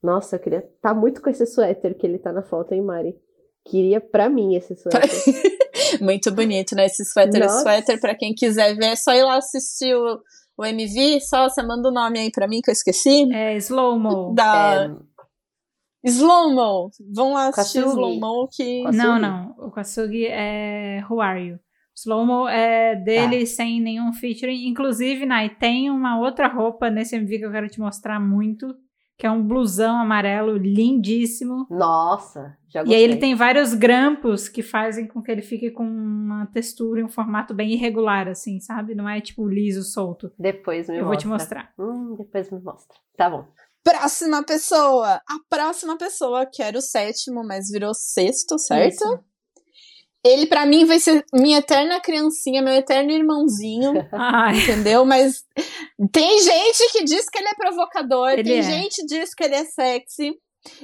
Nossa, 0.01 0.35
eu 0.35 0.39
queria 0.41 0.69
tá 0.81 0.93
muito 0.93 1.21
com 1.21 1.29
esse 1.29 1.45
suéter 1.45 1.95
que 1.95 2.05
ele 2.05 2.19
tá 2.19 2.33
na 2.33 2.43
foto, 2.43 2.73
hein, 2.73 2.81
Mari? 2.81 3.17
Queria 3.65 4.01
pra 4.01 4.29
mim 4.29 4.55
esse 4.55 4.75
suéter. 4.75 5.09
Muito 6.01 6.31
bonito, 6.33 6.75
né? 6.75 6.85
Esse 6.85 7.05
suéter, 7.05 7.41
Nossa. 7.41 7.61
suéter, 7.61 7.99
pra 7.99 8.13
quem 8.15 8.33
quiser 8.33 8.75
ver, 8.75 8.87
é 8.87 8.95
só 8.95 9.13
ir 9.13 9.23
lá 9.23 9.37
assistir 9.37 9.95
o, 9.95 10.19
o 10.57 10.65
MV. 10.65 11.21
Só 11.21 11.47
você 11.49 11.63
manda 11.63 11.87
o 11.89 11.91
nome 11.93 12.19
aí 12.19 12.31
pra 12.31 12.47
mim 12.47 12.61
que 12.61 12.69
eu 12.69 12.73
esqueci. 12.73 13.31
É 13.33 13.55
slow-mo. 13.57 14.33
Da 14.33 14.85
É, 14.85 16.09
Slow-mo. 16.09 16.89
Vão 17.13 17.33
lá 17.33 17.47
assistir 17.47 17.79
Kasugi. 17.81 17.95
Slow-mo 17.95 18.47
que. 18.51 18.83
Kasugi. 18.83 18.97
Não, 18.97 19.19
não. 19.19 19.55
O 19.57 19.71
Kasugi 19.71 20.25
é 20.27 21.01
Who 21.09 21.21
Are 21.21 21.41
You? 21.41 21.59
Slow-mo 21.95 22.47
é 22.49 22.95
dele 22.95 23.41
Tá. 23.41 23.45
sem 23.45 23.79
nenhum 23.79 24.11
featuring. 24.13 24.67
Inclusive, 24.67 25.25
Nai, 25.25 25.49
tem 25.49 25.89
uma 25.89 26.19
outra 26.19 26.47
roupa 26.47 26.89
nesse 26.89 27.15
MV 27.15 27.37
que 27.39 27.45
eu 27.45 27.51
quero 27.51 27.69
te 27.69 27.79
mostrar 27.79 28.19
muito. 28.19 28.75
Que 29.17 29.27
é 29.27 29.31
um 29.31 29.43
blusão 29.43 29.95
amarelo 30.01 30.57
lindíssimo. 30.57 31.67
Nossa, 31.69 32.57
E 32.85 32.95
aí 32.95 33.01
ele 33.01 33.17
tem 33.17 33.35
vários 33.35 33.73
grampos 33.73 34.49
que 34.49 34.63
fazem 34.63 35.07
com 35.07 35.21
que 35.21 35.31
ele 35.31 35.41
fique 35.41 35.69
com 35.71 35.83
uma 35.83 36.45
textura 36.47 36.99
e 36.99 37.03
um 37.03 37.09
formato 37.09 37.53
bem 37.53 37.71
irregular, 37.73 38.27
assim, 38.27 38.59
sabe? 38.59 38.95
Não 38.95 39.07
é 39.07 39.21
tipo 39.21 39.47
liso, 39.47 39.83
solto. 39.83 40.31
Depois 40.37 40.87
me 40.89 40.97
eu 40.97 41.05
vou 41.05 41.13
mostra. 41.13 41.21
te 41.21 41.27
mostrar. 41.27 41.73
Hum, 41.77 42.15
depois 42.17 42.49
me 42.51 42.59
mostra. 42.59 42.97
Tá 43.15 43.29
bom. 43.29 43.45
Próxima 43.83 44.43
pessoa. 44.43 45.15
A 45.15 45.37
próxima 45.49 45.97
pessoa, 45.97 46.45
que 46.45 46.63
era 46.63 46.77
o 46.77 46.81
sétimo, 46.81 47.43
mas 47.45 47.69
virou 47.69 47.93
sexto, 47.93 48.57
certo? 48.57 48.93
Isso. 48.93 49.19
Ele, 50.25 50.45
pra 50.45 50.65
mim, 50.65 50.85
vai 50.85 50.99
ser 50.99 51.23
minha 51.33 51.57
eterna 51.57 51.99
criancinha, 51.99 52.61
meu 52.61 52.73
eterno 52.73 53.11
irmãozinho. 53.11 53.91
Ai, 54.13 54.57
Entendeu? 54.57 55.03
Mas 55.03 55.43
tem 56.13 56.39
gente 56.39 56.91
que 56.93 57.03
diz 57.03 57.27
que 57.29 57.37
ele 57.37 57.49
é 57.49 57.55
provocador, 57.55 58.29
Ele 58.29 58.43
tem 58.43 58.59
é. 58.59 58.61
gente 58.61 59.01
que 59.01 59.05
diz 59.05 59.35
que 59.35 59.43
ele 59.43 59.55
é 59.55 59.65
sexy. 59.65 60.31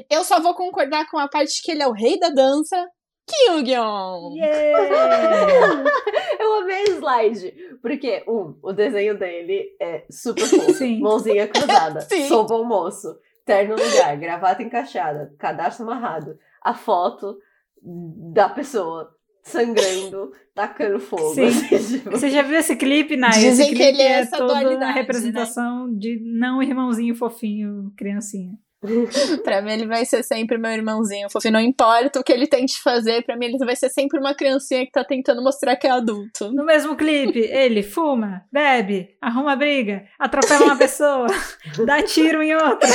Eu 0.10 0.24
só 0.24 0.40
vou 0.40 0.54
concordar 0.54 1.10
com 1.10 1.18
a 1.18 1.28
parte 1.28 1.62
que 1.62 1.72
ele 1.72 1.84
é 1.84 1.88
o 1.88 1.94
rei 1.94 2.20
da 2.20 2.30
dança. 2.30 2.88
Kyugyeon! 3.30 4.34
yeah! 4.34 5.84
Eu 6.40 6.54
amei 6.62 6.84
o 6.86 6.98
slide. 6.98 7.54
Porque, 7.82 8.24
um, 8.28 8.58
o 8.64 8.74
desenho 8.74 9.18
dele 9.18 9.68
é 9.80 10.06
super 10.10 10.46
fofo. 10.46 10.74
Sim. 10.74 11.00
Mãozinha 11.00 11.48
cruzada. 11.48 12.02
Sim. 12.10 12.28
Sou 12.28 12.46
bom 12.46 12.64
moço. 12.64 13.16
Terno 13.46 13.76
no 13.76 13.84
lugar. 13.84 14.18
Gravata 14.18 14.64
encaixada. 14.64 15.34
Cadastro 15.38 15.86
amarrado. 15.86 16.38
A 16.62 16.74
foto 16.74 17.38
da 17.82 18.50
pessoa 18.50 19.16
sangrando, 19.44 20.32
tacando 20.54 21.00
fogo. 21.00 21.34
Sim. 21.34 21.46
assim, 21.46 21.98
tipo, 21.98 22.12
Você 22.12 22.30
já 22.30 22.42
viu 22.42 22.58
esse 22.60 22.76
clipe, 22.76 23.16
Nai? 23.16 23.32
Dizem 23.32 23.50
esse 23.52 23.64
que 23.64 23.76
clipe 23.76 23.84
ele 23.84 24.02
é 24.02 24.06
é 24.06 24.12
essa 24.20 24.38
toda 24.38 24.54
dualidade, 24.54 24.84
a 24.84 24.92
representação 24.92 25.94
de 25.96 26.20
não 26.22 26.62
irmãozinho 26.62 27.16
fofinho, 27.16 27.92
criancinha. 27.98 28.58
Pra 29.44 29.62
mim, 29.62 29.74
ele 29.74 29.88
vai 29.88 30.06
ser 30.06 30.24
sempre 30.24 30.58
meu 30.58 30.72
irmãozinho 30.72 31.30
fofinho. 31.30 31.54
Não 31.54 31.60
importa 31.60 32.20
o 32.20 32.24
que 32.24 32.32
ele 32.32 32.48
tente 32.48 32.82
fazer, 32.82 33.24
pra 33.26 33.36
mim, 33.36 33.48
ele 33.48 33.58
vai 33.60 33.76
ser 33.76 33.90
sempre 33.90 34.20
uma 34.20 34.34
criancinha 34.34 34.86
que 34.86 34.92
tá 34.92 35.04
tentando 35.04 35.44
mostrar 35.44 35.76
que 35.76 35.86
é 35.86 35.92
adulto. 35.92 36.52
No 36.54 36.64
mesmo 36.66 36.96
clipe, 36.96 37.40
ele 37.40 37.84
fuma, 37.84 38.46
bebe, 38.52 39.18
arruma 39.22 39.56
briga, 39.56 40.06
atropela 40.18 40.66
uma 40.66 40.78
pessoa, 40.78 41.28
dá 41.86 42.02
tiro 42.04 42.42
em 42.42 42.56
outra. 42.56 42.88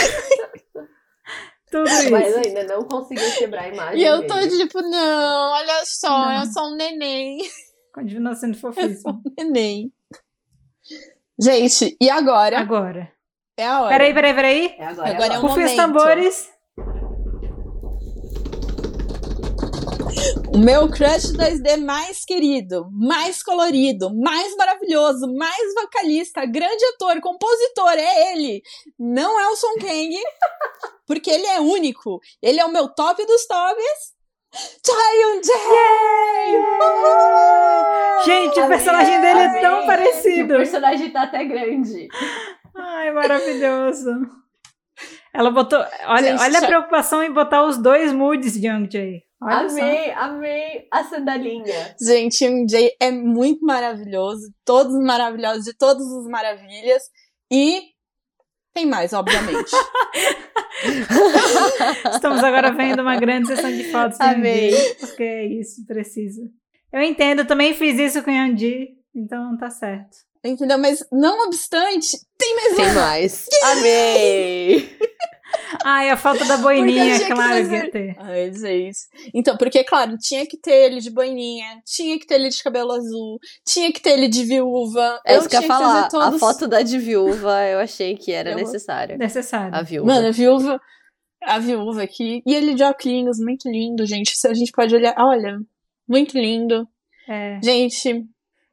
Tudo 1.70 1.89
isso. 1.89 2.11
Mas 2.11 2.35
ainda 2.36 2.65
não 2.65 2.85
conseguiu 2.85 3.31
quebrar 3.36 3.65
a 3.65 3.69
imagem. 3.69 4.01
E 4.01 4.05
eu 4.05 4.27
tô 4.27 4.35
dele. 4.35 4.56
tipo, 4.59 4.81
não, 4.81 5.52
olha 5.52 5.82
só, 5.85 6.09
Não. 6.09 6.40
eu 6.40 6.47
sou 6.52 6.69
um 6.73 6.77
neném. 6.77 7.39
Continua 7.93 8.35
sendo 8.35 8.56
fofíssimo. 8.59 9.20
neném. 9.36 9.93
Gente, 11.40 11.97
e 12.01 12.09
agora? 12.09 12.59
Agora. 12.61 13.12
É 13.56 13.66
a 13.66 13.82
hora. 13.82 13.89
Peraí, 13.90 14.14
peraí, 14.14 14.35
peraí. 14.35 14.74
É 14.78 14.86
agora. 14.86 15.10
Agora 15.10 15.32
é 15.32 15.36
é 15.36 15.39
um 15.39 15.47
agora. 15.47 15.48
Rufem 15.48 15.64
os 15.64 15.70
momento. 15.70 15.76
tambores. 15.76 16.55
O 20.52 20.59
meu 20.59 20.89
crush 20.89 21.32
2D 21.32 21.85
mais 21.85 22.24
querido, 22.24 22.89
mais 22.93 23.43
colorido, 23.43 24.14
mais 24.14 24.55
maravilhoso, 24.56 25.26
mais 25.36 25.74
vocalista, 25.74 26.47
grande 26.47 26.85
ator, 26.94 27.20
compositor, 27.20 27.93
é 27.93 28.32
ele. 28.32 28.62
Não 28.98 29.39
é 29.40 29.48
o 29.48 29.56
Song 29.56 29.81
Kang, 29.81 30.16
porque 31.06 31.28
ele 31.31 31.47
é 31.47 31.60
único. 31.60 32.20
Ele 32.40 32.60
é 32.60 32.64
o 32.64 32.72
meu 32.72 32.89
top 32.89 33.26
dos 33.26 33.47
tops. 33.47 34.14
Jae! 34.86 36.56
Uhul! 36.56 38.24
Gente, 38.24 38.60
o 38.60 38.68
personagem 38.68 39.20
dele 39.20 39.40
é 39.40 39.60
tão 39.60 39.86
parecido. 39.86 40.55
O 40.55 40.59
personagem 40.59 41.10
tá 41.10 41.24
até 41.24 41.44
grande. 41.44 42.09
Ai, 42.76 43.12
maravilhoso. 43.12 44.10
Ela 45.32 45.51
botou. 45.51 45.78
Olha, 46.06 46.32
Gente, 46.32 46.42
olha 46.42 46.59
a 46.59 46.66
preocupação 46.66 47.22
em 47.22 47.32
botar 47.32 47.64
os 47.64 47.76
dois 47.76 48.12
moods 48.12 48.55
de 48.55 48.68
Young 48.68 48.88
Jay. 48.90 49.22
Olha 49.42 49.68
só. 49.68 49.78
amei, 49.78 50.10
amei 50.12 50.88
a 50.90 51.05
sandalinha. 51.05 51.94
Gente, 52.01 52.48
o 52.48 52.68
Jay 52.68 52.92
é 53.01 53.10
muito 53.10 53.64
maravilhoso. 53.64 54.52
Todos 54.64 54.94
maravilhosos, 55.02 55.64
de 55.64 55.76
todas 55.76 56.06
as 56.06 56.26
maravilhas. 56.26 57.02
E 57.51 57.82
tem 58.72 58.86
mais, 58.86 59.12
obviamente. 59.12 59.70
Estamos 62.14 62.42
agora 62.42 62.72
vendo 62.72 63.01
uma 63.01 63.16
grande 63.16 63.48
sessão 63.48 63.70
de 63.70 63.84
fotos 63.90 64.20
Amei. 64.20 64.70
Young 64.70 64.94
porque 65.01 65.22
é 65.22 65.46
isso, 65.46 65.84
precisa. 65.86 66.42
Eu 66.92 67.02
entendo, 67.02 67.40
eu 67.40 67.46
também 67.46 67.74
fiz 67.74 67.98
isso 67.98 68.22
com 68.22 68.30
o 68.30 68.34
Young 68.34 68.96
então 69.14 69.56
tá 69.56 69.70
certo. 69.70 70.16
Entendeu? 70.44 70.78
Mas 70.78 71.02
não 71.10 71.46
obstante, 71.46 72.08
tem 72.36 72.54
mais 72.54 72.76
Tem 72.76 72.84
uma. 72.86 72.94
mais. 72.94 73.46
Amei! 73.64 74.98
Ai, 75.84 76.10
a 76.10 76.16
foto 76.16 76.44
da 76.46 76.56
boininha, 76.56 77.18
que 77.18 77.26
claro 77.32 77.68
que 77.68 77.74
ia 77.74 77.90
ter. 77.90 78.16
Ai, 78.18 78.52
gente. 78.52 78.98
Então, 79.32 79.56
porque, 79.56 79.84
claro, 79.84 80.16
tinha 80.18 80.44
que 80.46 80.58
ter 80.58 80.72
ele 80.86 81.00
de 81.00 81.10
boininha, 81.10 81.80
tinha 81.86 82.18
que 82.18 82.26
ter 82.26 82.34
ele 82.34 82.48
de 82.48 82.62
cabelo 82.62 82.90
azul, 82.92 83.38
tinha 83.66 83.92
que 83.92 84.00
ter 84.00 84.10
ele 84.10 84.28
de 84.28 84.44
viúva. 84.44 85.20
É 85.26 85.34
eu 85.36 85.38
isso 85.40 85.48
que 85.48 85.56
eu 85.56 85.60
tinha 85.60 85.72
ia 85.72 85.76
que 85.78 85.82
falar. 85.84 86.08
todos. 86.08 86.34
A 86.34 86.38
foto 86.38 86.66
da 86.66 86.82
de 86.82 86.98
viúva 86.98 87.62
eu 87.66 87.78
achei 87.78 88.16
que 88.16 88.32
era 88.32 88.50
Eu- 88.50 88.56
necessária. 88.56 89.16
Necessário. 89.16 89.74
A 89.74 89.82
viúva. 89.82 90.06
Mano, 90.12 90.28
a 90.28 90.32
viúva. 90.32 90.80
A 91.42 91.58
viúva 91.58 92.02
aqui. 92.02 92.42
E 92.46 92.54
ele 92.54 92.74
de 92.74 92.82
óculos, 92.82 93.38
muito 93.38 93.68
lindo, 93.70 94.04
gente. 94.06 94.36
Se 94.36 94.48
a 94.48 94.54
gente 94.54 94.72
pode 94.72 94.94
olhar. 94.94 95.14
Olha, 95.18 95.58
muito 96.08 96.36
lindo. 96.38 96.86
É. 97.28 97.60
Gente, 97.62 98.24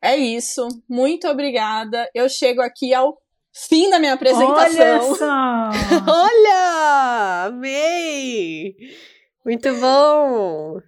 é 0.02 0.16
isso. 0.18 0.68
Muito 0.90 1.28
obrigada. 1.28 2.10
Eu 2.14 2.28
chego 2.28 2.62
aqui 2.62 2.94
ao 2.94 3.18
fim 3.54 3.90
da 3.90 4.00
minha 4.00 4.14
apresentação. 4.14 4.56
Olha 4.56 5.16
só! 5.16 5.70
Olha! 6.12 7.46
Amei! 7.48 8.76
Muito 9.46 9.74
bom! 9.76 10.80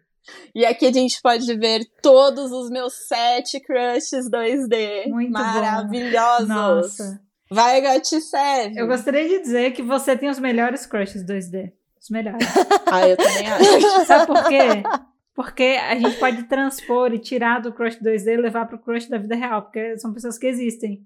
E 0.55 0.65
aqui 0.65 0.85
a 0.85 0.91
gente 0.91 1.21
pode 1.21 1.53
ver 1.57 1.81
todos 2.01 2.51
os 2.51 2.69
meus 2.69 2.93
sete 3.07 3.59
crushes 3.59 4.29
2D. 4.29 5.07
Muito 5.09 5.33
bom. 5.33 5.39
Maravilhosos. 5.39 6.47
Nossa. 6.47 7.21
Vai, 7.51 7.81
Gati 7.81 8.19
serve. 8.21 8.79
Eu 8.79 8.87
gostaria 8.87 9.27
de 9.27 9.39
dizer 9.41 9.71
que 9.73 9.81
você 9.83 10.17
tem 10.17 10.29
os 10.29 10.39
melhores 10.39 10.85
crushes 10.85 11.23
2D. 11.23 11.71
Os 12.01 12.09
melhores. 12.09 12.45
Ah, 12.85 13.07
eu 13.07 13.17
também 13.17 13.47
acho. 13.49 14.05
Sabe 14.05 14.27
por 14.27 14.43
quê? 14.47 14.83
Porque 15.35 15.63
a 15.63 15.95
gente 15.95 16.17
pode 16.17 16.43
transpor 16.43 17.11
e 17.13 17.19
tirar 17.19 17.59
do 17.59 17.73
crush 17.73 17.97
2D 17.99 18.33
e 18.33 18.37
levar 18.37 18.67
pro 18.67 18.77
crush 18.77 19.09
da 19.09 19.17
vida 19.17 19.35
real, 19.35 19.63
porque 19.63 19.97
são 19.97 20.13
pessoas 20.13 20.37
que 20.37 20.45
existem. 20.45 21.03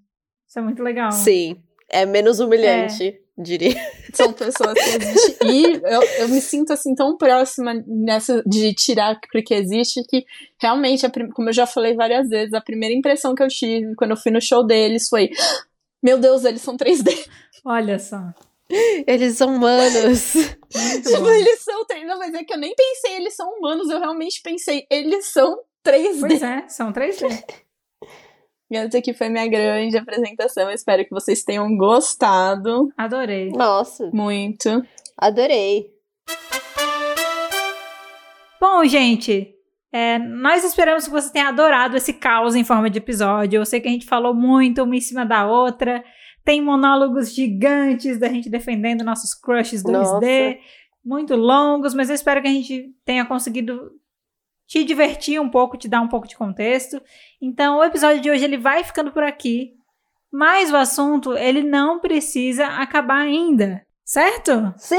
Isso 0.48 0.60
é 0.60 0.62
muito 0.62 0.84
legal. 0.84 1.12
Sim. 1.12 1.62
É 1.90 2.06
menos 2.06 2.42
humilhante, 2.42 3.18
diria. 3.38 3.74
São 4.14 4.34
pessoas 4.34 4.74
que 4.74 4.90
existem. 4.98 5.50
E 5.50 5.64
eu, 5.82 6.02
eu 6.20 6.28
me 6.28 6.42
sinto 6.42 6.74
assim 6.74 6.94
tão 6.94 7.16
próxima 7.18 7.74
nessa 7.88 8.44
de 8.46 8.74
tirar 8.74 9.18
porque 9.32 9.54
existe 9.54 10.04
que 10.10 10.26
realmente, 10.62 11.06
a 11.06 11.10
prim- 11.10 11.30
como 11.30 11.48
eu 11.48 11.54
já 11.54 11.66
falei 11.66 11.96
várias 11.96 12.28
vezes, 12.28 12.54
a 12.54 12.60
primeira 12.60 12.94
impressão 12.94 13.34
que 13.34 13.42
eu 13.44 13.48
tive 13.48 13.96
quando 13.96 14.12
eu 14.12 14.18
fui 14.18 14.32
no 14.34 14.42
show 14.42 14.66
deles 14.68 15.08
foi: 15.08 15.30
meu 16.04 16.18
Deus, 16.18 16.44
eles 16.44 16.62
são 16.62 16.76
3D. 16.76 17.10
Olha 17.64 17.98
só. 17.98 18.34
Eles 18.70 19.38
são 19.38 19.56
humanos. 19.56 20.34
Tipo, 20.34 21.30
eles 21.30 21.60
são 21.62 21.86
3D. 21.86 22.06
Não, 22.06 22.20
mas 22.20 22.34
é 22.34 22.44
que 22.44 22.54
eu 22.54 22.58
nem 22.58 22.76
pensei, 22.76 23.16
eles 23.16 23.36
são 23.36 23.50
humanos. 23.54 23.90
Eu 23.90 24.00
realmente 24.00 24.42
pensei, 24.42 24.86
eles 24.92 25.28
são 25.32 25.58
3D. 25.86 26.20
Pois 26.20 26.44
é, 26.44 26.68
são 26.68 26.92
3D. 26.92 27.44
E 28.70 28.76
essa 28.78 28.98
aqui 28.98 29.14
foi 29.14 29.30
minha 29.30 29.48
grande 29.48 29.98
apresentação. 29.98 30.70
Eu 30.70 30.76
espero 30.76 31.06
que 31.06 31.12
vocês 31.12 31.44
tenham 31.44 31.76
gostado 31.78 32.92
Adorei. 32.98 33.52
Nossa, 33.52 34.10
muito. 34.14 34.86
adorei. 35.18 35.94
Bom, 38.60 38.84
gente, 38.86 39.54
é, 39.94 40.20
nós 40.20 40.64
esperamos 40.64 41.06
que 41.06 41.12
você 41.12 41.32
tenha 41.32 41.48
adorado 41.48 41.96
esse 41.96 42.12
caos 42.12 42.56
em 42.56 42.64
forma 42.64 42.90
de 42.90 42.98
episódio. 42.98 43.58
Eu 43.58 43.66
sei 43.66 43.80
que 43.80 43.88
a 43.88 43.92
gente 43.92 44.06
falou 44.06 44.34
muito 44.34 44.84
uma 44.84 44.96
em 44.96 45.02
cima 45.02 45.26
da 45.26 45.48
outra. 45.48 46.04
Tem 46.48 46.62
monólogos 46.62 47.36
gigantes 47.36 48.18
da 48.18 48.30
gente 48.30 48.50
defendendo 48.50 49.04
nossos 49.04 49.34
crushes 49.34 49.84
2D, 49.84 49.92
Nossa. 49.92 50.58
muito 51.04 51.36
longos, 51.36 51.94
mas 51.94 52.08
eu 52.08 52.16
espero 52.16 52.42
que 52.42 52.48
a 52.48 52.52
gente 52.52 52.96
tenha 53.04 53.26
conseguido 53.26 53.92
te 54.66 54.86
divertir 54.86 55.42
um 55.42 55.50
pouco, 55.50 55.76
te 55.76 55.90
dar 55.90 56.00
um 56.00 56.08
pouco 56.08 56.26
de 56.26 56.38
contexto. 56.38 57.02
Então, 57.42 57.80
o 57.80 57.84
episódio 57.84 58.22
de 58.22 58.32
hoje 58.32 58.46
ele 58.46 58.58
vai 58.58 58.82
ficando 58.82 59.12
por 59.12 59.24
aqui, 59.24 59.74
mas 60.32 60.72
o 60.72 60.78
assunto 60.78 61.34
ele 61.34 61.64
não 61.64 62.00
precisa 62.00 62.66
acabar 62.66 63.24
ainda, 63.24 63.86
certo? 64.08 64.74
Sim! 64.78 64.96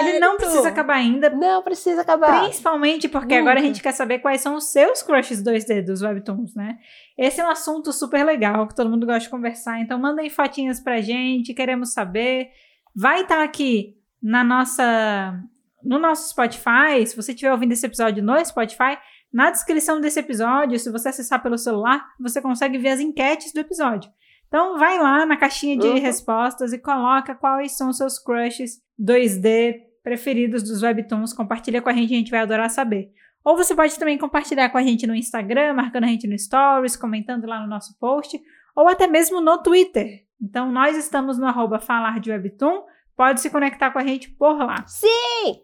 Ele 0.00 0.18
não 0.18 0.36
precisa 0.36 0.68
acabar 0.68 0.96
ainda, 0.96 1.30
Não 1.30 1.62
precisa 1.62 2.02
acabar. 2.02 2.42
Principalmente 2.42 3.08
porque 3.08 3.38
Nunca. 3.38 3.50
agora 3.50 3.60
a 3.60 3.62
gente 3.62 3.82
quer 3.82 3.92
saber 3.92 4.18
quais 4.18 4.42
são 4.42 4.54
os 4.54 4.70
seus 4.70 5.02
crushes 5.02 5.42
2D 5.42 5.82
dos 5.82 6.02
webtoons, 6.02 6.54
né? 6.54 6.78
Esse 7.16 7.40
é 7.40 7.44
um 7.44 7.50
assunto 7.50 7.90
super 7.90 8.22
legal 8.22 8.68
que 8.68 8.74
todo 8.74 8.90
mundo 8.90 9.06
gosta 9.06 9.20
de 9.20 9.30
conversar. 9.30 9.80
Então 9.80 9.98
mandem 9.98 10.28
fotinhas 10.28 10.78
pra 10.78 11.00
gente, 11.00 11.54
queremos 11.54 11.94
saber. 11.94 12.50
Vai 12.94 13.22
estar 13.22 13.42
aqui 13.42 13.96
na 14.22 14.44
nossa 14.44 15.42
no 15.82 15.98
nosso 15.98 16.28
Spotify, 16.28 17.06
se 17.06 17.16
você 17.16 17.32
estiver 17.32 17.50
ouvindo 17.50 17.72
esse 17.72 17.86
episódio 17.86 18.22
no 18.22 18.44
Spotify, 18.44 18.98
na 19.32 19.50
descrição 19.50 19.98
desse 19.98 20.20
episódio, 20.20 20.78
se 20.78 20.90
você 20.90 21.08
acessar 21.08 21.42
pelo 21.42 21.56
celular, 21.56 22.06
você 22.20 22.42
consegue 22.42 22.76
ver 22.76 22.90
as 22.90 23.00
enquetes 23.00 23.50
do 23.54 23.60
episódio. 23.60 24.10
Então 24.50 24.76
vai 24.76 24.98
lá 24.98 25.24
na 25.24 25.36
caixinha 25.36 25.76
de 25.78 25.86
Uhum. 25.86 26.00
respostas 26.00 26.72
e 26.72 26.78
coloca 26.78 27.36
quais 27.36 27.76
são 27.76 27.90
os 27.90 27.96
seus 27.96 28.18
crushes 28.18 28.82
2D 29.00 29.80
preferidos 30.02 30.64
dos 30.64 30.82
webtoons, 30.82 31.32
compartilha 31.32 31.80
com 31.80 31.88
a 31.88 31.92
gente, 31.92 32.12
a 32.12 32.16
gente 32.16 32.30
vai 32.32 32.40
adorar 32.40 32.68
saber. 32.68 33.12
Ou 33.44 33.56
você 33.56 33.76
pode 33.76 33.96
também 33.96 34.18
compartilhar 34.18 34.68
com 34.70 34.76
a 34.78 34.82
gente 34.82 35.06
no 35.06 35.14
Instagram, 35.14 35.72
marcando 35.74 36.04
a 36.04 36.08
gente 36.08 36.26
no 36.26 36.36
Stories, 36.36 36.96
comentando 36.96 37.46
lá 37.46 37.60
no 37.60 37.68
nosso 37.68 37.96
post, 37.98 38.40
ou 38.74 38.88
até 38.88 39.06
mesmo 39.06 39.40
no 39.40 39.62
Twitter. 39.62 40.26
Então 40.42 40.72
nós 40.72 40.96
estamos 40.96 41.38
no 41.38 41.46
arroba 41.46 41.78
falar 41.78 42.18
de 42.18 42.32
webtoon, 42.32 42.82
pode 43.16 43.40
se 43.40 43.50
conectar 43.50 43.92
com 43.92 44.00
a 44.00 44.04
gente 44.04 44.30
por 44.30 44.58
lá. 44.58 44.84
Sim! 44.86 45.62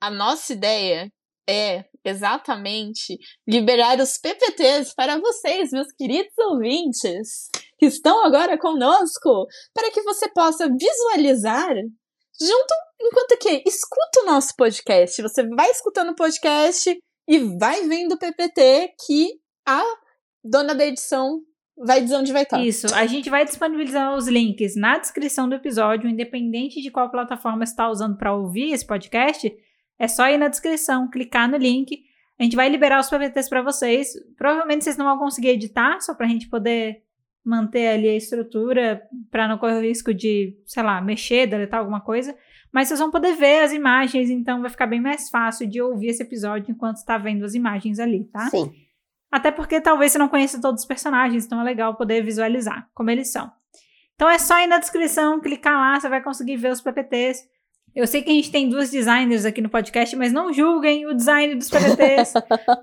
A 0.00 0.10
nossa 0.10 0.52
ideia 0.52 1.10
é 1.48 1.84
exatamente 2.08 3.18
liberar 3.46 3.98
os 4.00 4.18
PPTs 4.18 4.94
para 4.94 5.18
vocês, 5.18 5.70
meus 5.70 5.92
queridos 5.92 6.32
ouvintes, 6.38 7.48
que 7.78 7.86
estão 7.86 8.24
agora 8.24 8.58
conosco, 8.58 9.46
para 9.74 9.90
que 9.90 10.02
você 10.02 10.28
possa 10.28 10.68
visualizar 10.68 11.74
junto 12.40 12.74
enquanto 13.00 13.38
que 13.38 13.62
escuta 13.66 14.20
o 14.22 14.26
nosso 14.26 14.54
podcast. 14.56 15.20
Você 15.22 15.46
vai 15.48 15.70
escutando 15.70 16.10
o 16.10 16.16
podcast 16.16 16.96
e 17.28 17.38
vai 17.58 17.86
vendo 17.88 18.12
o 18.12 18.18
PPT 18.18 18.94
que 19.06 19.40
a 19.66 19.82
dona 20.44 20.74
da 20.74 20.86
edição 20.86 21.40
vai 21.76 22.00
dizer 22.00 22.16
onde 22.16 22.32
vai 22.32 22.44
estar. 22.44 22.64
Isso, 22.64 22.86
a 22.94 23.06
gente 23.06 23.28
vai 23.28 23.44
disponibilizar 23.44 24.16
os 24.16 24.26
links 24.28 24.74
na 24.76 24.98
descrição 24.98 25.48
do 25.48 25.54
episódio, 25.54 26.08
independente 26.08 26.80
de 26.80 26.90
qual 26.90 27.10
plataforma 27.10 27.66
você 27.66 27.72
está 27.72 27.90
usando 27.90 28.16
para 28.16 28.34
ouvir 28.34 28.72
esse 28.72 28.86
podcast, 28.86 29.52
é 29.98 30.08
só 30.08 30.28
ir 30.28 30.38
na 30.38 30.48
descrição, 30.48 31.08
clicar 31.08 31.50
no 31.50 31.56
link. 31.56 32.04
A 32.38 32.42
gente 32.42 32.56
vai 32.56 32.68
liberar 32.68 33.00
os 33.00 33.08
PPTs 33.08 33.48
para 33.48 33.62
vocês. 33.62 34.12
Provavelmente 34.36 34.84
vocês 34.84 34.96
não 34.96 35.06
vão 35.06 35.18
conseguir 35.18 35.48
editar, 35.48 36.00
só 36.00 36.14
para 36.14 36.26
a 36.26 36.28
gente 36.28 36.48
poder 36.48 37.02
manter 37.44 37.86
ali 37.88 38.08
a 38.08 38.16
estrutura, 38.16 39.02
para 39.30 39.46
não 39.46 39.56
correr 39.56 39.76
o 39.78 39.80
risco 39.80 40.12
de, 40.12 40.58
sei 40.66 40.82
lá, 40.82 41.00
mexer, 41.00 41.46
deletar 41.46 41.80
alguma 41.80 42.00
coisa. 42.00 42.36
Mas 42.72 42.88
vocês 42.88 43.00
vão 43.00 43.10
poder 43.10 43.34
ver 43.36 43.60
as 43.60 43.72
imagens, 43.72 44.28
então 44.28 44.60
vai 44.60 44.68
ficar 44.68 44.86
bem 44.86 45.00
mais 45.00 45.30
fácil 45.30 45.66
de 45.66 45.80
ouvir 45.80 46.08
esse 46.08 46.22
episódio 46.22 46.72
enquanto 46.72 46.96
está 46.96 47.16
vendo 47.16 47.44
as 47.44 47.54
imagens 47.54 47.98
ali, 47.98 48.24
tá? 48.24 48.50
Sim. 48.50 48.72
Até 49.30 49.50
porque 49.50 49.80
talvez 49.80 50.12
você 50.12 50.18
não 50.18 50.28
conheça 50.28 50.60
todos 50.60 50.82
os 50.82 50.86
personagens, 50.86 51.46
então 51.46 51.60
é 51.60 51.64
legal 51.64 51.94
poder 51.94 52.22
visualizar 52.22 52.88
como 52.92 53.10
eles 53.10 53.28
são. 53.28 53.50
Então 54.14 54.28
é 54.28 54.38
só 54.38 54.58
ir 54.60 54.66
na 54.66 54.78
descrição, 54.78 55.40
clicar 55.40 55.74
lá, 55.74 56.00
você 56.00 56.08
vai 56.08 56.22
conseguir 56.22 56.56
ver 56.56 56.72
os 56.72 56.80
PPTs. 56.80 57.48
Eu 57.96 58.06
sei 58.06 58.22
que 58.22 58.30
a 58.30 58.34
gente 58.34 58.50
tem 58.50 58.68
duas 58.68 58.90
designers 58.90 59.46
aqui 59.46 59.62
no 59.62 59.70
podcast, 59.70 60.14
mas 60.16 60.30
não 60.30 60.52
julguem 60.52 61.06
o 61.06 61.14
design 61.14 61.54
dos 61.54 61.70
PPTs, 61.70 62.34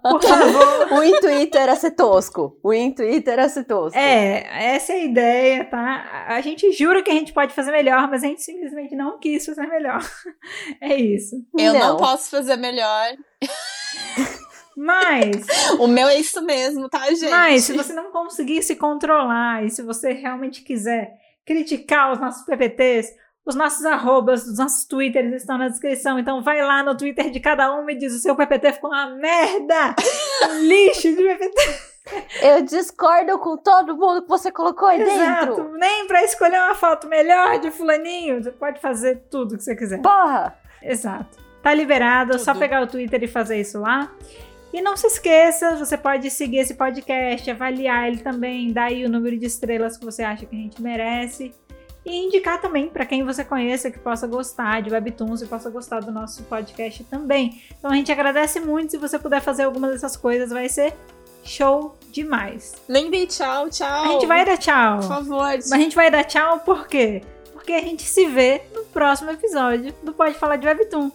por 0.02 0.24
favor. 0.24 0.74
O 0.94 1.04
intuito 1.04 1.56
era 1.58 1.76
ser 1.76 1.92
tosco. 1.92 2.58
O 2.64 2.74
intuito 2.74 3.30
era 3.30 3.48
ser 3.48 3.64
tosco. 3.64 3.98
É, 3.98 4.74
essa 4.76 4.94
é 4.94 4.96
a 4.96 5.04
ideia, 5.04 5.66
tá? 5.66 6.26
A 6.28 6.42
gente 6.42 6.72
jura 6.72 7.04
que 7.04 7.12
a 7.12 7.14
gente 7.14 7.32
pode 7.32 7.54
fazer 7.54 7.72
melhor, 7.72 8.10
mas 8.10 8.24
a 8.24 8.28
gente 8.28 8.42
simplesmente 8.42 8.96
não 8.96 9.20
quis 9.20 9.46
fazer 9.46 9.68
melhor. 9.68 10.02
É 10.82 10.96
isso. 10.96 11.36
Eu 11.58 11.74
não. 11.74 11.98
posso 11.98 12.30
fazer 12.32 12.56
melhor. 12.56 13.14
Mas, 14.76 15.46
O 15.80 15.88
meu 15.88 16.08
é 16.08 16.20
isso 16.20 16.42
mesmo, 16.42 16.90
tá, 16.90 17.06
gente? 17.14 17.30
mas 17.30 17.64
se 17.64 17.74
você 17.74 17.94
não 17.94 18.12
conseguir 18.12 18.64
se 18.64 18.76
controlar 18.76 19.64
e 19.64 19.70
se 19.70 19.84
você 19.84 20.12
realmente 20.12 20.64
quiser 20.64 21.14
criticar 21.46 22.12
os 22.12 22.20
nossos 22.20 22.44
PPTs, 22.46 23.14
os 23.46 23.56
nossos 23.56 23.86
arrobas, 23.86 24.46
os 24.46 24.58
nossos 24.58 24.86
twitters 24.86 25.34
estão 25.34 25.58
na 25.58 25.68
descrição. 25.68 26.18
Então 26.18 26.42
vai 26.42 26.62
lá 26.62 26.84
no 26.84 26.96
Twitter 26.96 27.30
de 27.30 27.40
cada 27.40 27.74
um 27.76 27.90
e 27.90 27.96
diz: 27.96 28.14
o 28.14 28.20
seu 28.20 28.36
PPT 28.36 28.74
ficou 28.74 28.90
uma 28.90 29.08
merda! 29.16 29.96
Um 30.44 30.60
lixo 30.60 31.10
de 31.10 31.24
PPT. 31.24 31.94
Eu 32.42 32.64
discordo 32.64 33.40
com 33.40 33.56
todo 33.56 33.96
mundo 33.96 34.24
que 34.24 34.28
você 34.28 34.52
colocou 34.52 34.90
aí 34.90 35.02
Exato. 35.02 35.46
dentro. 35.56 35.78
Nem 35.78 36.06
pra 36.06 36.22
escolher 36.24 36.58
uma 36.58 36.76
foto 36.76 37.08
melhor 37.08 37.60
de 37.60 37.72
fulaninho, 37.72 38.44
você 38.44 38.52
pode 38.52 38.82
fazer 38.82 39.24
tudo 39.32 39.56
que 39.56 39.64
você 39.64 39.76
quiser. 39.76 40.02
Porra! 40.02 40.58
Exato. 40.82 41.38
Tá 41.62 41.74
liberado, 41.74 42.36
é 42.36 42.38
só 42.40 42.54
pegar 42.54 42.82
o 42.82 42.88
Twitter 42.88 43.24
e 43.24 43.28
fazer 43.28 43.62
isso 43.62 43.80
lá. 43.80 44.12
E 44.74 44.82
não 44.82 44.98
se 44.98 45.08
esqueça, 45.08 45.78
você 45.78 45.98
pode 45.98 46.30
seguir 46.30 46.58
esse 46.58 46.74
podcast, 46.74 47.50
avaliar 47.50 48.08
ele 48.08 48.18
também, 48.18 48.74
dar 48.74 48.86
aí 48.86 49.06
o 49.06 49.10
número 49.10 49.38
de 49.38 49.46
estrelas 49.46 49.96
que 49.96 50.04
você 50.04 50.24
acha 50.24 50.46
que 50.46 50.56
a 50.56 50.60
gente 50.60 50.82
merece. 50.82 51.54
E 52.06 52.26
indicar 52.26 52.60
também 52.60 52.90
para 52.90 53.06
quem 53.06 53.24
você 53.24 53.44
conheça 53.44 53.90
que 53.90 53.98
possa 53.98 54.28
gostar 54.28 54.82
de 54.82 54.90
Webtoons 54.90 55.42
e 55.42 55.48
possa 55.48 55.70
gostar 55.70 56.02
do 56.02 56.12
nosso 56.12 56.44
podcast 56.44 57.04
também. 57.06 57.62
Então 57.80 57.92
a 57.92 57.96
gente 57.96 58.12
agradece 58.12 58.60
muito. 58.60 58.92
Se 58.92 58.98
você 58.98 59.18
puder 59.18 59.42
fazer 59.42 59.64
alguma 59.64 59.88
dessas 59.90 60.18
coisas, 60.18 60.50
vai 60.50 60.68
ser 60.68 60.94
show 61.44 61.98
demais. 62.12 62.74
Nem 62.88 63.10
dei 63.10 63.26
tchau, 63.28 63.70
tchau. 63.70 64.04
A 64.04 64.08
gente 64.08 64.26
vai 64.26 64.46
dar 64.46 64.58
tchau. 64.58 65.00
Por 65.00 65.08
favor. 65.08 65.44
Mas 65.44 65.72
a 65.72 65.78
gente 65.78 65.96
vai 65.96 66.12
dar 66.12 66.24
tchau 66.24 66.60
por 66.60 66.88
quê? 66.88 67.22
Porque 67.54 67.72
a 67.72 67.82
gente 67.82 68.04
se 68.04 68.26
vê 68.28 68.64
no 68.74 68.84
próximo 68.86 69.32
episódio 69.32 69.94
do 70.04 70.14
Pode 70.14 70.36
Falar 70.36 70.58
de 70.58 70.68
Webtoon. 70.68 71.10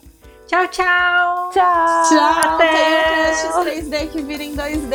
Tchau, 0.47 0.66
tchau! 0.69 1.51
Tchau! 1.52 2.09
Tchau. 2.09 2.55
Até. 2.55 3.32
Tem 3.35 3.51
o 3.51 3.65
3D 3.65 4.10
que 4.10 4.23
vira 4.23 4.43
em 4.43 4.56
2D 4.56 4.94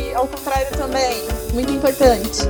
e 0.00 0.14
ao 0.14 0.26
contrário 0.26 0.76
também. 0.76 1.22
Muito 1.54 1.72
importante. 1.72 2.40